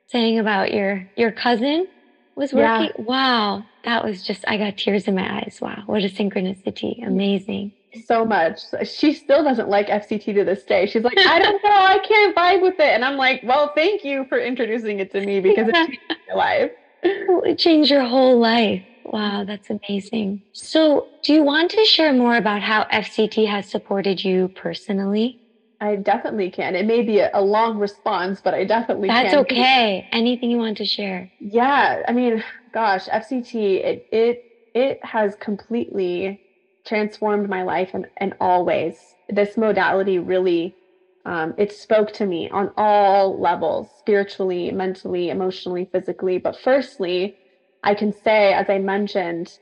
saying 0.07 0.39
about 0.39 0.73
your 0.73 1.09
your 1.17 1.33
cousin 1.33 1.89
was 2.37 2.53
working. 2.53 2.93
Yeah. 2.97 3.05
Wow, 3.05 3.65
that 3.83 4.05
was 4.05 4.23
just 4.23 4.45
I 4.47 4.59
got 4.59 4.77
tears 4.77 5.09
in 5.09 5.17
my 5.17 5.39
eyes. 5.39 5.59
Wow, 5.61 5.83
what 5.87 6.05
a 6.05 6.09
synchronicity. 6.09 7.05
Amazing. 7.05 7.73
So 8.07 8.25
much. 8.25 8.61
She 8.85 9.13
still 9.13 9.43
doesn't 9.43 9.69
like 9.69 9.89
FCT 9.89 10.35
to 10.35 10.45
this 10.45 10.63
day. 10.63 10.87
She's 10.87 11.03
like, 11.03 11.19
I 11.19 11.41
don't 11.41 11.61
know, 11.65 11.69
I 11.69 11.99
can't 11.99 12.37
vibe 12.37 12.63
with 12.63 12.79
it. 12.79 12.91
And 12.91 13.05
I'm 13.05 13.17
like, 13.17 13.43
well, 13.43 13.73
thank 13.75 14.05
you 14.05 14.25
for 14.29 14.39
introducing 14.39 15.01
it 15.01 15.11
to 15.11 15.21
me 15.21 15.41
because 15.41 15.67
it 15.67 15.75
changed 15.85 16.01
my 16.29 16.35
life. 16.37 16.71
It 17.03 17.59
changed 17.59 17.91
your 17.91 18.05
whole 18.05 18.39
life. 18.39 18.85
Wow, 19.05 19.45
that's 19.45 19.69
amazing. 19.71 20.43
So, 20.53 21.09
do 21.23 21.33
you 21.33 21.43
want 21.43 21.71
to 21.73 21.85
share 21.85 22.13
more 22.13 22.37
about 22.37 22.63
how 22.63 22.85
FCT 22.85 23.47
has 23.49 23.69
supported 23.69 24.23
you 24.25 24.49
personally? 24.49 25.39
I 25.81 25.97
definitely 25.97 26.51
can. 26.51 26.77
It 26.77 26.87
may 26.87 27.03
be 27.03 27.19
a, 27.19 27.31
a 27.35 27.43
long 27.43 27.79
response, 27.79 28.41
but 28.41 28.55
I 28.55 28.65
definitely 28.65 29.09
can. 29.09 29.25
That's 29.25 29.35
can. 29.35 29.41
okay. 29.41 30.09
Anything 30.13 30.51
you 30.51 30.59
want 30.59 30.77
to 30.79 30.85
share? 30.85 31.31
Yeah, 31.41 32.03
I 32.07 32.13
mean, 32.13 32.45
gosh, 32.73 33.07
FCT 33.09 33.55
it 33.55 34.07
it 34.13 34.47
it 34.75 35.05
has 35.05 35.35
completely 35.37 36.41
transformed 36.87 37.49
my 37.49 37.63
life 37.63 37.95
in, 37.95 38.07
in 38.21 38.35
all 38.41 38.65
ways. 38.65 39.17
This 39.29 39.57
modality 39.57 40.19
really 40.19 40.77
um, 41.25 41.55
it 41.57 41.73
spoke 41.73 42.13
to 42.15 42.27
me 42.27 42.49
on 42.51 42.71
all 42.77 43.41
levels 43.41 43.91
spiritually 43.99 44.71
mentally 44.73 45.31
emotionally 45.31 45.89
physically 45.93 46.39
but 46.39 46.57
firstly 46.59 47.37
I 47.83 47.95
can 47.95 48.13
say, 48.13 48.53
as 48.53 48.69
I 48.71 48.79
mentioned, 48.79 49.59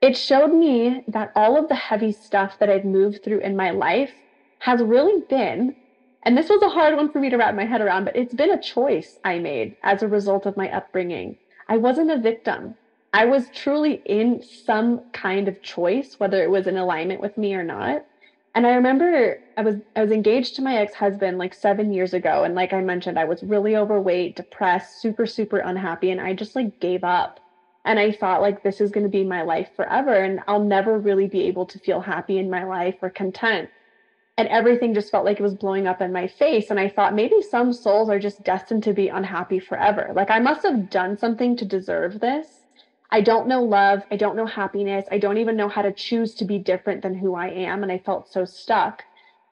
it 0.00 0.16
showed 0.16 0.52
me 0.52 1.02
that 1.08 1.32
all 1.36 1.56
of 1.58 1.68
the 1.68 1.74
heavy 1.74 2.12
stuff 2.12 2.58
that 2.58 2.70
I've 2.70 2.84
moved 2.84 3.22
through 3.24 3.40
in 3.40 3.56
my 3.56 3.70
life 3.70 4.14
has 4.60 4.82
really 4.82 5.22
been, 5.28 5.76
and 6.24 6.36
this 6.36 6.48
was 6.50 6.62
a 6.62 6.68
hard 6.70 6.96
one 6.96 7.10
for 7.12 7.20
me 7.20 7.30
to 7.30 7.36
wrap 7.36 7.54
my 7.54 7.64
head 7.66 7.80
around, 7.80 8.04
but 8.04 8.16
it's 8.16 8.34
been 8.34 8.50
a 8.50 8.60
choice 8.60 9.18
I 9.24 9.38
made 9.38 9.76
as 9.82 10.02
a 10.02 10.08
result 10.08 10.46
of 10.46 10.56
my 10.56 10.70
upbringing. 10.70 11.38
I 11.68 11.76
wasn't 11.78 12.10
a 12.10 12.18
victim. 12.18 12.76
I 13.12 13.26
was 13.26 13.50
truly 13.50 14.02
in 14.06 14.42
some 14.42 15.02
kind 15.12 15.48
of 15.48 15.62
choice, 15.62 16.14
whether 16.18 16.42
it 16.42 16.50
was 16.50 16.66
in 16.66 16.76
alignment 16.76 17.20
with 17.20 17.36
me 17.36 17.54
or 17.54 17.64
not. 17.64 18.02
And 18.54 18.66
I 18.66 18.74
remember 18.74 19.38
I 19.56 19.62
was 19.62 19.76
I 19.96 20.02
was 20.02 20.10
engaged 20.12 20.56
to 20.56 20.62
my 20.62 20.76
ex-husband 20.76 21.38
like 21.38 21.54
7 21.54 21.92
years 21.92 22.14
ago 22.14 22.44
and 22.44 22.54
like 22.54 22.72
I 22.72 22.80
mentioned 22.80 23.18
I 23.18 23.24
was 23.24 23.42
really 23.42 23.76
overweight, 23.76 24.36
depressed, 24.36 25.00
super 25.00 25.26
super 25.26 25.58
unhappy 25.58 26.10
and 26.10 26.20
I 26.20 26.34
just 26.34 26.56
like 26.56 26.78
gave 26.80 27.04
up. 27.04 27.40
And 27.84 27.98
I 27.98 28.12
thought, 28.12 28.42
like, 28.42 28.62
this 28.62 28.80
is 28.80 28.90
going 28.90 29.04
to 29.04 29.10
be 29.10 29.24
my 29.24 29.42
life 29.42 29.70
forever. 29.74 30.14
And 30.14 30.40
I'll 30.46 30.62
never 30.62 30.98
really 30.98 31.28
be 31.28 31.44
able 31.44 31.66
to 31.66 31.78
feel 31.78 32.00
happy 32.00 32.38
in 32.38 32.50
my 32.50 32.64
life 32.64 32.96
or 33.00 33.10
content. 33.10 33.70
And 34.36 34.48
everything 34.48 34.94
just 34.94 35.10
felt 35.10 35.24
like 35.24 35.40
it 35.40 35.42
was 35.42 35.54
blowing 35.54 35.86
up 35.86 36.00
in 36.00 36.12
my 36.12 36.26
face. 36.26 36.70
And 36.70 36.78
I 36.78 36.88
thought, 36.88 37.14
maybe 37.14 37.42
some 37.42 37.72
souls 37.72 38.10
are 38.10 38.18
just 38.18 38.42
destined 38.42 38.82
to 38.84 38.92
be 38.92 39.08
unhappy 39.08 39.58
forever. 39.58 40.12
Like, 40.14 40.30
I 40.30 40.38
must 40.38 40.62
have 40.62 40.90
done 40.90 41.16
something 41.18 41.56
to 41.56 41.64
deserve 41.64 42.20
this. 42.20 42.46
I 43.10 43.22
don't 43.22 43.48
know 43.48 43.62
love. 43.62 44.02
I 44.10 44.16
don't 44.16 44.36
know 44.36 44.46
happiness. 44.46 45.06
I 45.10 45.18
don't 45.18 45.38
even 45.38 45.56
know 45.56 45.68
how 45.68 45.82
to 45.82 45.92
choose 45.92 46.34
to 46.36 46.44
be 46.44 46.58
different 46.58 47.02
than 47.02 47.14
who 47.14 47.34
I 47.34 47.48
am. 47.48 47.82
And 47.82 47.90
I 47.90 47.98
felt 47.98 48.30
so 48.32 48.44
stuck. 48.44 49.02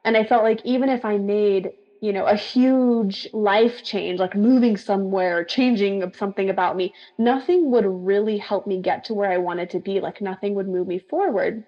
And 0.05 0.17
I 0.17 0.25
felt 0.25 0.45
like 0.45 0.61
even 0.65 0.89
if 0.89 1.05
I 1.05 1.19
made 1.19 1.73
you 2.01 2.13
know, 2.13 2.27
a 2.27 2.37
huge 2.37 3.29
life 3.33 3.83
change, 3.83 4.21
like 4.21 4.37
moving 4.37 4.77
somewhere, 4.77 5.45
changing 5.45 6.13
something 6.15 6.51
about 6.51 6.77
me, 6.77 6.93
nothing 7.19 7.71
would 7.71 7.87
really 7.87 8.39
help 8.39 8.67
me 8.67 8.81
get 8.81 9.05
to 9.05 9.15
where 9.15 9.31
I 9.31 9.39
wanted 9.39 9.71
to 9.71 9.81
be. 9.81 10.01
Like 10.01 10.21
nothing 10.21 10.55
would 10.55 10.69
move 10.69 10.87
me 10.87 10.99
forward. 10.99 11.65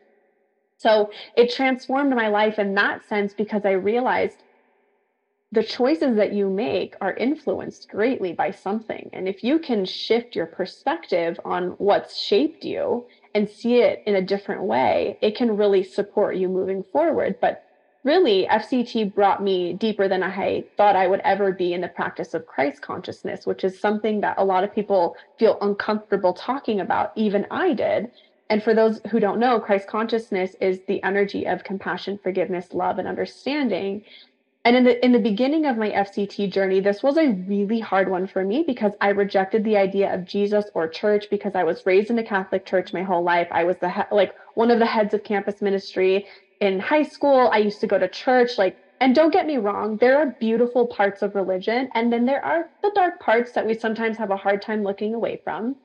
So 0.78 1.10
it 1.36 1.52
transformed 1.52 2.14
my 2.14 2.28
life 2.28 2.58
in 2.58 2.74
that 2.74 3.04
sense 3.06 3.34
because 3.34 3.62
I 3.64 3.72
realized 3.72 4.42
the 5.52 5.64
choices 5.64 6.16
that 6.16 6.32
you 6.32 6.48
make 6.48 6.94
are 7.00 7.12
influenced 7.12 7.88
greatly 7.90 8.32
by 8.32 8.52
something. 8.52 9.10
And 9.12 9.28
if 9.28 9.42
you 9.42 9.58
can 9.58 9.84
shift 9.84 10.36
your 10.36 10.46
perspective 10.46 11.40
on 11.44 11.70
what's 11.78 12.16
shaped 12.16 12.64
you 12.64 13.06
and 13.34 13.48
see 13.50 13.80
it 13.80 14.02
in 14.06 14.14
a 14.14 14.22
different 14.22 14.62
way, 14.62 15.18
it 15.20 15.36
can 15.36 15.56
really 15.56 15.82
support 15.82 16.36
you 16.36 16.48
moving 16.48 16.84
forward. 16.84 17.36
But 17.40 17.64
really, 18.04 18.46
FCT 18.50 19.14
brought 19.14 19.42
me 19.42 19.74
deeper 19.74 20.08
than 20.08 20.22
I 20.22 20.64
thought 20.76 20.96
I 20.96 21.06
would 21.06 21.20
ever 21.20 21.52
be 21.52 21.74
in 21.74 21.80
the 21.80 21.88
practice 21.88 22.34
of 22.34 22.46
Christ 22.46 22.82
consciousness, 22.82 23.46
which 23.46 23.64
is 23.64 23.80
something 23.80 24.20
that 24.22 24.38
a 24.38 24.44
lot 24.44 24.64
of 24.64 24.74
people 24.74 25.16
feel 25.38 25.58
uncomfortable 25.60 26.32
talking 26.32 26.80
about. 26.80 27.12
Even 27.16 27.46
I 27.50 27.74
did. 27.74 28.10
And 28.48 28.62
for 28.62 28.74
those 28.74 29.00
who 29.10 29.20
don't 29.20 29.38
know, 29.38 29.60
Christ 29.60 29.86
consciousness 29.88 30.56
is 30.60 30.80
the 30.88 31.02
energy 31.02 31.46
of 31.46 31.62
compassion, 31.62 32.18
forgiveness, 32.22 32.72
love, 32.72 32.98
and 32.98 33.06
understanding. 33.06 34.02
And 34.64 34.76
in 34.76 34.84
the 34.84 35.04
in 35.04 35.12
the 35.12 35.18
beginning 35.18 35.66
of 35.66 35.78
my 35.78 35.90
FCT 35.90 36.52
journey, 36.52 36.80
this 36.80 37.02
was 37.02 37.16
a 37.16 37.30
really 37.30 37.80
hard 37.80 38.10
one 38.10 38.26
for 38.26 38.44
me 38.44 38.64
because 38.66 38.92
I 39.00 39.10
rejected 39.10 39.64
the 39.64 39.76
idea 39.78 40.12
of 40.14 40.26
Jesus 40.26 40.66
or 40.74 40.88
church 40.88 41.26
because 41.30 41.54
I 41.54 41.64
was 41.64 41.86
raised 41.86 42.10
in 42.10 42.18
a 42.18 42.24
Catholic 42.24 42.66
church 42.66 42.92
my 42.92 43.02
whole 43.02 43.22
life. 43.22 43.48
I 43.50 43.64
was 43.64 43.76
the 43.78 43.90
he- 43.90 44.02
like 44.14 44.34
one 44.54 44.70
of 44.70 44.78
the 44.78 44.86
heads 44.86 45.14
of 45.14 45.24
campus 45.24 45.62
ministry 45.62 46.26
in 46.60 46.78
high 46.78 47.02
school. 47.02 47.50
I 47.52 47.58
used 47.58 47.80
to 47.80 47.86
go 47.86 47.98
to 47.98 48.08
church 48.08 48.58
like 48.58 48.76
and 49.00 49.14
don't 49.14 49.32
get 49.32 49.46
me 49.46 49.56
wrong, 49.56 49.96
there 49.96 50.18
are 50.18 50.36
beautiful 50.38 50.86
parts 50.86 51.22
of 51.22 51.34
religion 51.34 51.88
and 51.94 52.12
then 52.12 52.26
there 52.26 52.44
are 52.44 52.68
the 52.82 52.92
dark 52.94 53.18
parts 53.18 53.52
that 53.52 53.66
we 53.66 53.74
sometimes 53.74 54.18
have 54.18 54.30
a 54.30 54.36
hard 54.36 54.60
time 54.60 54.82
looking 54.82 55.14
away 55.14 55.40
from. 55.42 55.76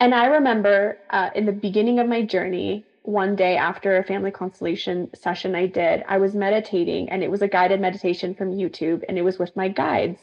And 0.00 0.14
I 0.14 0.26
remember 0.26 0.98
uh, 1.10 1.30
in 1.34 1.44
the 1.44 1.52
beginning 1.52 1.98
of 1.98 2.08
my 2.08 2.22
journey, 2.22 2.86
one 3.02 3.36
day 3.36 3.56
after 3.56 3.96
a 3.96 4.04
family 4.04 4.30
constellation 4.30 5.10
session 5.14 5.54
I 5.54 5.66
did, 5.66 6.04
I 6.08 6.18
was 6.18 6.34
meditating 6.34 7.10
and 7.10 7.22
it 7.22 7.30
was 7.30 7.42
a 7.42 7.48
guided 7.48 7.80
meditation 7.80 8.34
from 8.34 8.52
YouTube 8.52 9.02
and 9.08 9.18
it 9.18 9.22
was 9.22 9.38
with 9.38 9.54
my 9.56 9.68
guides. 9.68 10.20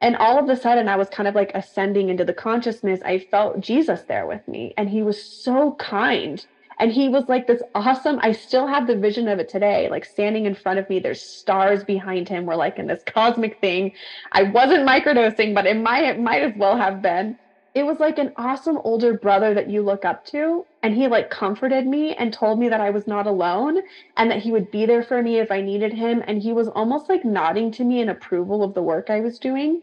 And 0.00 0.16
all 0.16 0.38
of 0.38 0.48
a 0.48 0.56
sudden, 0.56 0.88
I 0.88 0.96
was 0.96 1.08
kind 1.08 1.28
of 1.28 1.34
like 1.36 1.52
ascending 1.54 2.08
into 2.08 2.24
the 2.24 2.34
consciousness. 2.34 3.00
I 3.04 3.18
felt 3.20 3.60
Jesus 3.60 4.02
there 4.08 4.26
with 4.26 4.46
me 4.48 4.74
and 4.76 4.88
he 4.88 5.02
was 5.02 5.22
so 5.22 5.74
kind. 5.78 6.44
And 6.82 6.92
he 6.92 7.08
was 7.08 7.28
like 7.28 7.46
this 7.46 7.62
awesome. 7.76 8.18
I 8.22 8.32
still 8.32 8.66
have 8.66 8.88
the 8.88 8.96
vision 8.96 9.28
of 9.28 9.38
it 9.38 9.48
today, 9.48 9.88
like 9.88 10.04
standing 10.04 10.46
in 10.46 10.56
front 10.56 10.80
of 10.80 10.88
me. 10.90 10.98
There's 10.98 11.22
stars 11.22 11.84
behind 11.84 12.28
him. 12.28 12.44
We're 12.44 12.56
like 12.56 12.78
in 12.80 12.88
this 12.88 13.04
cosmic 13.06 13.60
thing. 13.60 13.92
I 14.32 14.42
wasn't 14.42 14.88
microdosing, 14.88 15.54
but 15.54 15.66
it 15.66 15.76
might, 15.76 16.04
it 16.04 16.18
might 16.18 16.42
as 16.42 16.54
well 16.56 16.76
have 16.76 17.00
been 17.00 17.38
it 17.74 17.86
was 17.86 18.00
like 18.00 18.18
an 18.18 18.32
awesome 18.36 18.78
older 18.84 19.16
brother 19.16 19.54
that 19.54 19.70
you 19.70 19.82
look 19.82 20.04
up 20.04 20.24
to 20.26 20.66
and 20.82 20.94
he 20.94 21.08
like 21.08 21.30
comforted 21.30 21.86
me 21.86 22.14
and 22.14 22.32
told 22.32 22.58
me 22.58 22.68
that 22.68 22.80
I 22.80 22.90
was 22.90 23.06
not 23.06 23.26
alone 23.26 23.78
and 24.16 24.30
that 24.30 24.42
he 24.42 24.52
would 24.52 24.70
be 24.70 24.84
there 24.86 25.02
for 25.04 25.22
me 25.22 25.38
if 25.38 25.50
I 25.52 25.62
needed 25.62 25.94
him 25.94 26.22
and 26.26 26.42
he 26.42 26.52
was 26.52 26.68
almost 26.68 27.08
like 27.08 27.24
nodding 27.24 27.70
to 27.72 27.84
me 27.84 28.00
in 28.00 28.08
approval 28.10 28.62
of 28.62 28.74
the 28.74 28.82
work 28.82 29.08
I 29.08 29.20
was 29.20 29.38
doing. 29.38 29.82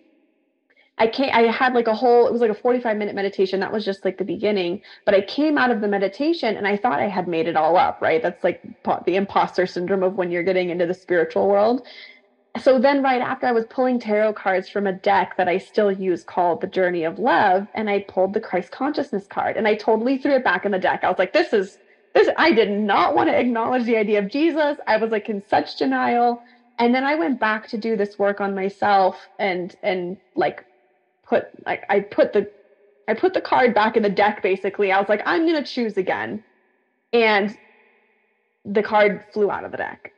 I 0.99 1.07
came 1.07 1.31
I 1.33 1.43
had 1.43 1.73
like 1.73 1.87
a 1.87 1.95
whole 1.95 2.27
it 2.27 2.31
was 2.31 2.41
like 2.41 2.51
a 2.51 2.55
45 2.55 2.97
minute 2.97 3.15
meditation 3.15 3.61
that 3.61 3.71
was 3.71 3.85
just 3.85 4.05
like 4.05 4.17
the 4.17 4.25
beginning 4.25 4.81
but 5.05 5.15
I 5.15 5.21
came 5.21 5.57
out 5.57 5.71
of 5.71 5.81
the 5.81 5.87
meditation 5.87 6.57
and 6.57 6.67
I 6.67 6.77
thought 6.77 6.99
I 6.99 7.07
had 7.07 7.27
made 7.27 7.47
it 7.47 7.55
all 7.55 7.77
up 7.77 8.01
right 8.01 8.21
that's 8.21 8.43
like 8.43 8.61
the 9.05 9.15
imposter 9.15 9.65
syndrome 9.65 10.03
of 10.03 10.15
when 10.15 10.31
you're 10.31 10.43
getting 10.43 10.69
into 10.69 10.85
the 10.85 10.93
spiritual 10.93 11.47
world 11.47 11.81
so 12.61 12.79
then 12.79 13.03
right 13.03 13.21
after 13.21 13.47
I 13.47 13.51
was 13.53 13.65
pulling 13.69 13.99
tarot 13.99 14.33
cards 14.33 14.69
from 14.69 14.87
a 14.87 14.93
deck 14.93 15.35
that 15.37 15.47
I 15.47 15.57
still 15.57 15.91
use 15.91 16.23
called 16.23 16.61
the 16.61 16.67
Journey 16.67 17.03
of 17.05 17.19
Love, 17.19 17.67
and 17.73 17.89
I 17.89 18.05
pulled 18.07 18.33
the 18.33 18.41
Christ 18.41 18.71
Consciousness 18.71 19.27
card 19.27 19.57
and 19.57 19.67
I 19.67 19.75
totally 19.75 20.17
threw 20.17 20.35
it 20.35 20.43
back 20.43 20.65
in 20.65 20.71
the 20.71 20.79
deck. 20.79 21.03
I 21.03 21.09
was 21.09 21.19
like, 21.19 21.33
this 21.33 21.53
is 21.53 21.77
this 22.15 22.29
I 22.37 22.51
did 22.53 22.69
not 22.71 23.15
want 23.15 23.29
to 23.29 23.39
acknowledge 23.39 23.85
the 23.85 23.97
idea 23.97 24.19
of 24.19 24.29
Jesus. 24.29 24.77
I 24.87 24.97
was 24.97 25.11
like 25.11 25.29
in 25.29 25.41
such 25.47 25.77
denial. 25.77 26.43
And 26.79 26.93
then 26.95 27.05
I 27.05 27.15
went 27.15 27.39
back 27.39 27.67
to 27.69 27.77
do 27.77 27.95
this 27.97 28.19
work 28.19 28.41
on 28.41 28.55
myself 28.55 29.29
and 29.39 29.75
and 29.83 30.17
like 30.35 30.65
put 31.29 31.45
like 31.65 31.83
I 31.89 32.01
put 32.01 32.33
the 32.33 32.49
I 33.07 33.13
put 33.13 33.33
the 33.33 33.41
card 33.41 33.73
back 33.73 33.97
in 33.97 34.03
the 34.03 34.09
deck 34.09 34.41
basically. 34.41 34.91
I 34.91 34.99
was 34.99 35.09
like, 35.09 35.21
I'm 35.25 35.45
gonna 35.45 35.63
choose 35.63 35.97
again. 35.97 36.43
And 37.13 37.57
the 38.65 38.83
card 38.83 39.25
flew 39.33 39.49
out 39.49 39.63
of 39.63 39.71
the 39.71 39.77
deck. 39.77 40.11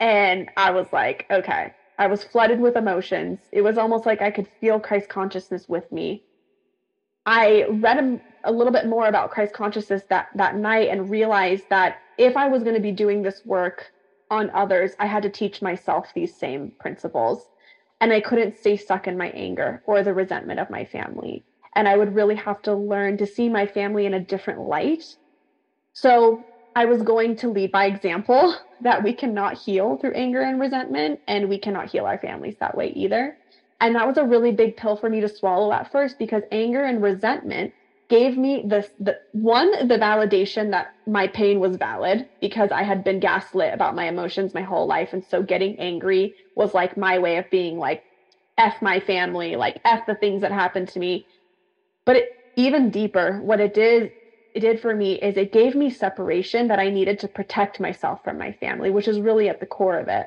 And 0.00 0.50
I 0.56 0.70
was 0.70 0.86
like, 0.92 1.26
okay, 1.30 1.74
I 1.98 2.06
was 2.06 2.22
flooded 2.22 2.60
with 2.60 2.76
emotions. 2.76 3.40
It 3.52 3.62
was 3.62 3.76
almost 3.76 4.06
like 4.06 4.22
I 4.22 4.30
could 4.30 4.48
feel 4.60 4.78
Christ 4.78 5.08
consciousness 5.08 5.68
with 5.68 5.90
me. 5.90 6.22
I 7.26 7.64
read 7.70 7.98
a, 7.98 8.50
a 8.50 8.52
little 8.52 8.72
bit 8.72 8.86
more 8.86 9.08
about 9.08 9.30
Christ 9.32 9.52
consciousness 9.52 10.02
that, 10.08 10.28
that 10.36 10.56
night 10.56 10.88
and 10.88 11.10
realized 11.10 11.64
that 11.70 11.98
if 12.16 12.36
I 12.36 12.48
was 12.48 12.62
going 12.62 12.76
to 12.76 12.80
be 12.80 12.92
doing 12.92 13.22
this 13.22 13.44
work 13.44 13.90
on 14.30 14.50
others, 14.50 14.92
I 15.00 15.06
had 15.06 15.24
to 15.24 15.28
teach 15.28 15.60
myself 15.60 16.12
these 16.14 16.34
same 16.34 16.72
principles. 16.78 17.48
And 18.00 18.12
I 18.12 18.20
couldn't 18.20 18.56
stay 18.56 18.76
stuck 18.76 19.06
in 19.08 19.18
my 19.18 19.30
anger 19.30 19.82
or 19.86 20.02
the 20.02 20.14
resentment 20.14 20.60
of 20.60 20.70
my 20.70 20.84
family. 20.84 21.44
And 21.74 21.88
I 21.88 21.96
would 21.96 22.14
really 22.14 22.36
have 22.36 22.62
to 22.62 22.74
learn 22.74 23.18
to 23.18 23.26
see 23.26 23.48
my 23.48 23.66
family 23.66 24.06
in 24.06 24.14
a 24.14 24.24
different 24.24 24.60
light. 24.60 25.04
So 25.92 26.46
I 26.74 26.84
was 26.86 27.02
going 27.02 27.36
to 27.36 27.50
lead 27.50 27.72
by 27.72 27.86
example 27.86 28.54
that 28.80 29.02
we 29.02 29.14
cannot 29.14 29.58
heal 29.58 29.96
through 29.96 30.14
anger 30.14 30.40
and 30.40 30.60
resentment, 30.60 31.20
and 31.26 31.48
we 31.48 31.58
cannot 31.58 31.90
heal 31.90 32.06
our 32.06 32.18
families 32.18 32.56
that 32.60 32.76
way 32.76 32.88
either. 32.90 33.38
And 33.80 33.94
that 33.96 34.06
was 34.06 34.16
a 34.16 34.24
really 34.24 34.52
big 34.52 34.76
pill 34.76 34.96
for 34.96 35.10
me 35.10 35.20
to 35.20 35.28
swallow 35.28 35.72
at 35.72 35.90
first 35.92 36.18
because 36.18 36.42
anger 36.52 36.84
and 36.84 37.02
resentment 37.02 37.74
gave 38.08 38.38
me 38.38 38.64
the, 38.66 38.88
the 38.98 39.16
one 39.32 39.70
the 39.86 39.98
validation 39.98 40.70
that 40.70 40.88
my 41.06 41.26
pain 41.26 41.60
was 41.60 41.76
valid 41.76 42.26
because 42.40 42.70
I 42.72 42.82
had 42.82 43.04
been 43.04 43.20
gaslit 43.20 43.74
about 43.74 43.94
my 43.94 44.06
emotions 44.08 44.54
my 44.54 44.62
whole 44.62 44.86
life. 44.86 45.12
And 45.12 45.24
so 45.24 45.42
getting 45.42 45.78
angry 45.78 46.34
was 46.54 46.74
like 46.74 46.96
my 46.96 47.18
way 47.18 47.36
of 47.36 47.50
being 47.50 47.78
like 47.78 48.02
f 48.56 48.82
my 48.82 49.00
family 49.00 49.56
like 49.56 49.80
f 49.84 50.06
the 50.06 50.14
things 50.14 50.42
that 50.42 50.52
happened 50.52 50.88
to 50.88 50.98
me. 50.98 51.26
But 52.06 52.16
it, 52.16 52.28
even 52.56 52.90
deeper 52.90 53.40
what 53.42 53.60
it 53.60 53.74
did 53.74 54.12
it 54.54 54.60
did 54.60 54.80
for 54.80 54.94
me 54.94 55.14
is 55.14 55.36
it 55.36 55.52
gave 55.52 55.74
me 55.74 55.90
separation 55.90 56.68
that 56.68 56.78
I 56.80 56.90
needed 56.90 57.20
to 57.20 57.28
protect 57.28 57.78
myself 57.80 58.20
from 58.24 58.38
my 58.38 58.52
family, 58.52 58.90
which 58.90 59.06
is 59.06 59.20
really 59.20 59.48
at 59.48 59.60
the 59.60 59.66
core 59.66 59.98
of 59.98 60.08
it. 60.08 60.26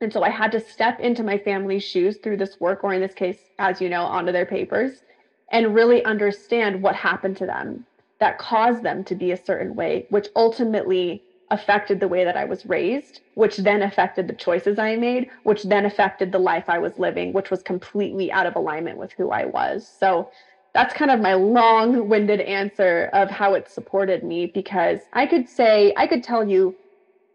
And 0.00 0.12
so 0.12 0.22
I 0.22 0.30
had 0.30 0.52
to 0.52 0.60
step 0.60 1.00
into 1.00 1.24
my 1.24 1.38
family's 1.38 1.82
shoes 1.82 2.18
through 2.22 2.36
this 2.36 2.56
work, 2.60 2.84
or 2.84 2.92
in 2.92 3.00
this 3.00 3.14
case, 3.14 3.50
as 3.58 3.80
you 3.80 3.88
know, 3.88 4.02
onto 4.04 4.32
their 4.32 4.46
papers, 4.46 5.02
and 5.50 5.74
really 5.74 6.04
understand 6.04 6.82
what 6.82 6.94
happened 6.94 7.36
to 7.38 7.46
them 7.46 7.86
that 8.20 8.38
caused 8.38 8.82
them 8.82 9.04
to 9.04 9.14
be 9.14 9.30
a 9.30 9.44
certain 9.44 9.74
way, 9.74 10.06
which 10.10 10.28
ultimately 10.34 11.22
affected 11.50 12.00
the 12.00 12.08
way 12.08 12.24
that 12.24 12.36
I 12.36 12.44
was 12.44 12.66
raised, 12.66 13.20
which 13.34 13.56
then 13.58 13.82
affected 13.82 14.28
the 14.28 14.34
choices 14.34 14.78
I 14.78 14.96
made, 14.96 15.30
which 15.44 15.62
then 15.62 15.86
affected 15.86 16.32
the 16.32 16.38
life 16.38 16.64
I 16.68 16.78
was 16.78 16.98
living, 16.98 17.32
which 17.32 17.50
was 17.50 17.62
completely 17.62 18.30
out 18.30 18.46
of 18.46 18.56
alignment 18.56 18.98
with 18.98 19.12
who 19.12 19.30
I 19.30 19.46
was. 19.46 19.90
So 19.98 20.30
that's 20.74 20.92
kind 20.92 21.10
of 21.10 21.20
my 21.20 21.34
long 21.34 22.08
winded 22.08 22.40
answer 22.40 23.08
of 23.12 23.30
how 23.30 23.54
it 23.54 23.70
supported 23.70 24.24
me 24.24 24.46
because 24.46 25.00
I 25.12 25.26
could 25.26 25.48
say, 25.48 25.94
I 25.96 26.06
could 26.06 26.22
tell 26.22 26.46
you 26.46 26.76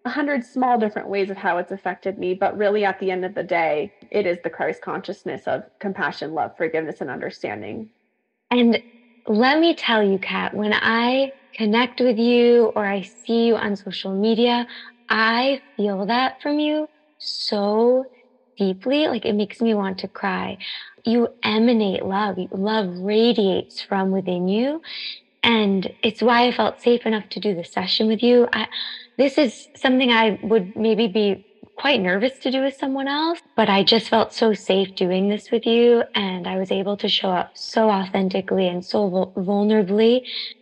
a 0.06 0.10
hundred 0.10 0.46
small 0.46 0.78
different 0.78 1.08
ways 1.08 1.30
of 1.30 1.38
how 1.38 1.58
it's 1.58 1.72
affected 1.72 2.20
me, 2.20 2.34
but 2.34 2.58
really 2.58 2.86
at 2.86 3.00
the 3.00 3.10
end 3.10 3.26
of 3.26 3.34
the 3.34 3.44
day, 3.44 3.92
it 4.12 4.28
is 4.28 4.38
the 4.44 4.50
Christ 4.50 4.82
consciousness 4.82 5.48
of 5.48 5.64
compassion, 5.80 6.34
love, 6.34 6.56
forgiveness, 6.58 7.02
and 7.02 7.10
understanding. 7.10 7.90
And 8.54 8.84
let 9.28 9.60
me 9.60 9.76
tell 9.76 10.04
you, 10.04 10.20
Kat, 10.20 10.54
when 10.54 10.74
I 10.74 11.32
connect 11.56 12.02
with 12.02 12.20
you 12.20 12.66
or 12.76 12.86
I 12.86 13.02
see 13.02 13.48
you 13.48 13.56
on 13.58 13.76
social 13.78 14.16
media, 14.20 14.68
I 15.10 15.62
feel 15.76 16.06
that 16.06 16.42
from 16.42 16.60
you 16.60 16.88
so 17.18 18.06
deeply. 18.58 19.08
Like 19.08 19.26
it 19.26 19.34
makes 19.34 19.60
me 19.62 19.74
want 19.74 20.00
to 20.00 20.08
cry 20.08 20.60
you 21.06 21.30
emanate 21.44 22.06
love. 22.06 22.38
Love 22.52 22.90
radiates 23.00 23.82
from 23.82 24.12
within 24.12 24.48
you. 24.48 24.82
And 25.44 25.92
it's 26.04 26.22
why 26.22 26.48
I 26.48 26.52
felt 26.52 26.82
safe 26.82 27.06
enough 27.08 27.30
to 27.32 27.42
do 27.42 27.56
the 27.56 27.66
session 27.66 28.08
with 28.08 28.24
you. 28.24 28.48
I, 28.54 28.68
this 29.18 29.38
is 29.40 29.68
something 29.78 30.12
I 30.12 30.40
would 30.44 30.76
maybe 30.76 31.08
be 31.08 31.46
quite 31.76 32.02
nervous 32.02 32.40
to 32.40 32.52
do 32.52 32.62
with 32.62 32.76
someone 32.76 33.08
else, 33.08 33.40
but 33.56 33.70
I 33.70 33.84
just 33.84 34.10
felt 34.10 34.34
so 34.34 34.54
safe 34.54 34.96
doing 34.96 35.30
this 35.30 35.52
with 35.52 35.66
you. 35.66 36.04
And 36.16 36.48
I 36.48 36.58
was 36.58 36.72
able 36.72 36.98
to 36.98 37.10
show 37.10 37.30
up 37.30 37.52
so 37.56 37.90
authentically 37.90 38.68
and 38.68 38.84
so 38.84 39.34
vulnerably. 39.36 40.22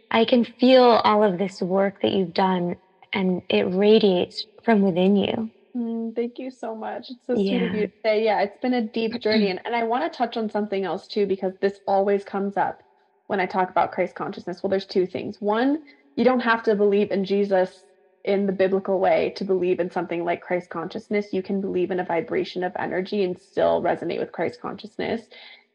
I 0.09 0.25
can 0.25 0.43
feel 0.43 0.83
all 0.83 1.23
of 1.23 1.37
this 1.37 1.61
work 1.61 2.01
that 2.01 2.11
you've 2.11 2.33
done 2.33 2.75
and 3.13 3.41
it 3.49 3.63
radiates 3.63 4.45
from 4.63 4.81
within 4.81 5.15
you. 5.15 5.51
Mm, 5.75 6.15
thank 6.15 6.37
you 6.37 6.51
so 6.51 6.75
much. 6.75 7.09
It's 7.09 7.25
so 7.27 7.35
sweet 7.35 7.61
of 7.63 7.73
you 7.73 7.87
to 7.87 7.93
say. 8.03 8.23
Yeah, 8.23 8.41
it's 8.41 8.57
been 8.61 8.73
a 8.73 8.81
deep 8.81 9.19
journey. 9.21 9.49
And, 9.51 9.61
and 9.65 9.75
I 9.75 9.83
want 9.83 10.11
to 10.11 10.17
touch 10.17 10.37
on 10.37 10.49
something 10.49 10.83
else 10.83 11.07
too, 11.07 11.25
because 11.25 11.53
this 11.61 11.79
always 11.87 12.23
comes 12.23 12.57
up 12.57 12.83
when 13.27 13.39
I 13.39 13.45
talk 13.45 13.69
about 13.69 13.91
Christ 13.91 14.15
consciousness. 14.15 14.61
Well, 14.61 14.69
there's 14.69 14.85
two 14.85 15.05
things. 15.05 15.37
One, 15.39 15.83
you 16.15 16.25
don't 16.25 16.41
have 16.41 16.63
to 16.63 16.75
believe 16.75 17.11
in 17.11 17.23
Jesus 17.23 17.85
in 18.23 18.45
the 18.45 18.53
biblical 18.53 18.99
way 18.99 19.33
to 19.35 19.43
believe 19.43 19.79
in 19.79 19.91
something 19.91 20.23
like 20.23 20.41
Christ 20.41 20.69
consciousness, 20.69 21.33
you 21.33 21.41
can 21.41 21.61
believe 21.61 21.91
in 21.91 21.99
a 21.99 22.05
vibration 22.05 22.63
of 22.63 22.73
energy 22.77 23.23
and 23.23 23.39
still 23.39 23.81
resonate 23.81 24.19
with 24.19 24.31
Christ 24.31 24.61
consciousness. 24.61 25.27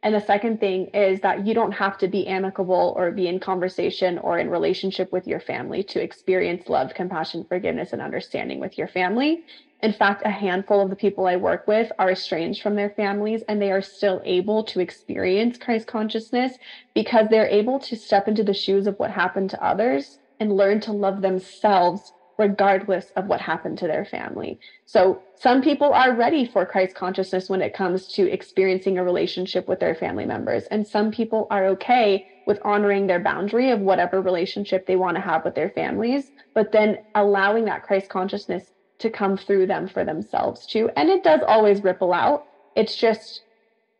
And 0.03 0.15
the 0.15 0.21
second 0.21 0.61
thing 0.61 0.87
is 0.89 1.21
that 1.23 1.47
you 1.47 1.55
don't 1.55 1.73
have 1.73 1.99
to 1.99 2.07
be 2.07 2.29
amicable 2.29 2.95
or 2.97 3.11
be 3.11 3.27
in 3.27 3.41
conversation 3.41 4.19
or 4.19 4.39
in 4.39 4.51
relationship 4.51 5.11
with 5.11 5.27
your 5.27 5.41
family 5.41 5.83
to 5.85 6.03
experience 6.03 6.69
love, 6.69 6.95
compassion, 6.95 7.45
forgiveness, 7.49 7.93
and 7.93 8.03
understanding 8.03 8.61
with 8.61 8.79
your 8.79 8.87
family. 8.87 9.43
In 9.83 9.93
fact, 9.93 10.23
a 10.25 10.31
handful 10.31 10.81
of 10.81 10.91
the 10.91 10.97
people 10.97 11.27
I 11.27 11.37
work 11.37 11.67
with 11.67 11.91
are 11.99 12.11
estranged 12.11 12.63
from 12.63 12.77
their 12.77 12.91
families 12.91 13.43
and 13.49 13.61
they 13.61 13.73
are 13.73 13.83
still 13.83 14.23
able 14.25 14.63
to 14.65 14.81
experience 14.81 15.59
Christ 15.59 15.87
consciousness 15.87 16.57
because 16.95 17.27
they're 17.29 17.49
able 17.49 17.79
to 17.81 17.97
step 17.97 18.29
into 18.29 18.45
the 18.45 18.55
shoes 18.55 18.87
of 18.87 18.99
what 18.99 19.11
happened 19.11 19.51
to 19.51 19.65
others 19.65 20.19
and 20.41 20.57
learn 20.57 20.81
to 20.83 20.93
love 20.93 21.23
themselves 21.23 22.13
regardless 22.39 23.11
of 23.17 23.27
what 23.27 23.41
happened 23.41 23.79
to 23.79 23.87
their 23.87 24.05
family. 24.05 24.59
So 24.85 25.23
some 25.35 25.63
people 25.63 25.93
are 25.93 26.15
ready 26.15 26.47
for 26.47 26.67
Christ 26.67 26.95
consciousness 26.95 27.49
when 27.49 27.63
it 27.63 27.75
comes 27.75 28.09
to 28.09 28.31
experiencing 28.31 28.99
a 28.99 29.05
relationship 29.05 29.69
with 29.69 29.81
their 29.81 29.95
family 29.95 30.27
members. 30.27 30.65
And 30.65 30.87
some 30.87 31.11
people 31.11 31.47
are 31.51 31.67
okay 31.69 32.27
with 32.47 32.59
honoring 32.63 33.07
their 33.07 33.21
boundary 33.21 33.71
of 33.71 33.81
whatever 33.81 34.21
relationship 34.21 34.87
they 34.87 34.97
want 34.97 35.17
to 35.17 35.21
have 35.21 35.45
with 35.45 35.55
their 35.55 35.71
families, 35.71 36.31
but 36.55 36.73
then 36.73 36.99
allowing 37.15 37.65
that 37.65 37.83
Christ 37.83 38.09
consciousness 38.09 38.73
to 38.99 39.11
come 39.11 39.37
through 39.37 39.67
them 39.67 39.89
for 39.89 40.05
themselves 40.05 40.67
too. 40.67 40.91
And 40.97 41.09
it 41.09 41.23
does 41.23 41.41
always 41.47 41.83
ripple 41.83 42.13
out. 42.13 42.45
It's 42.77 42.97
just 42.97 43.43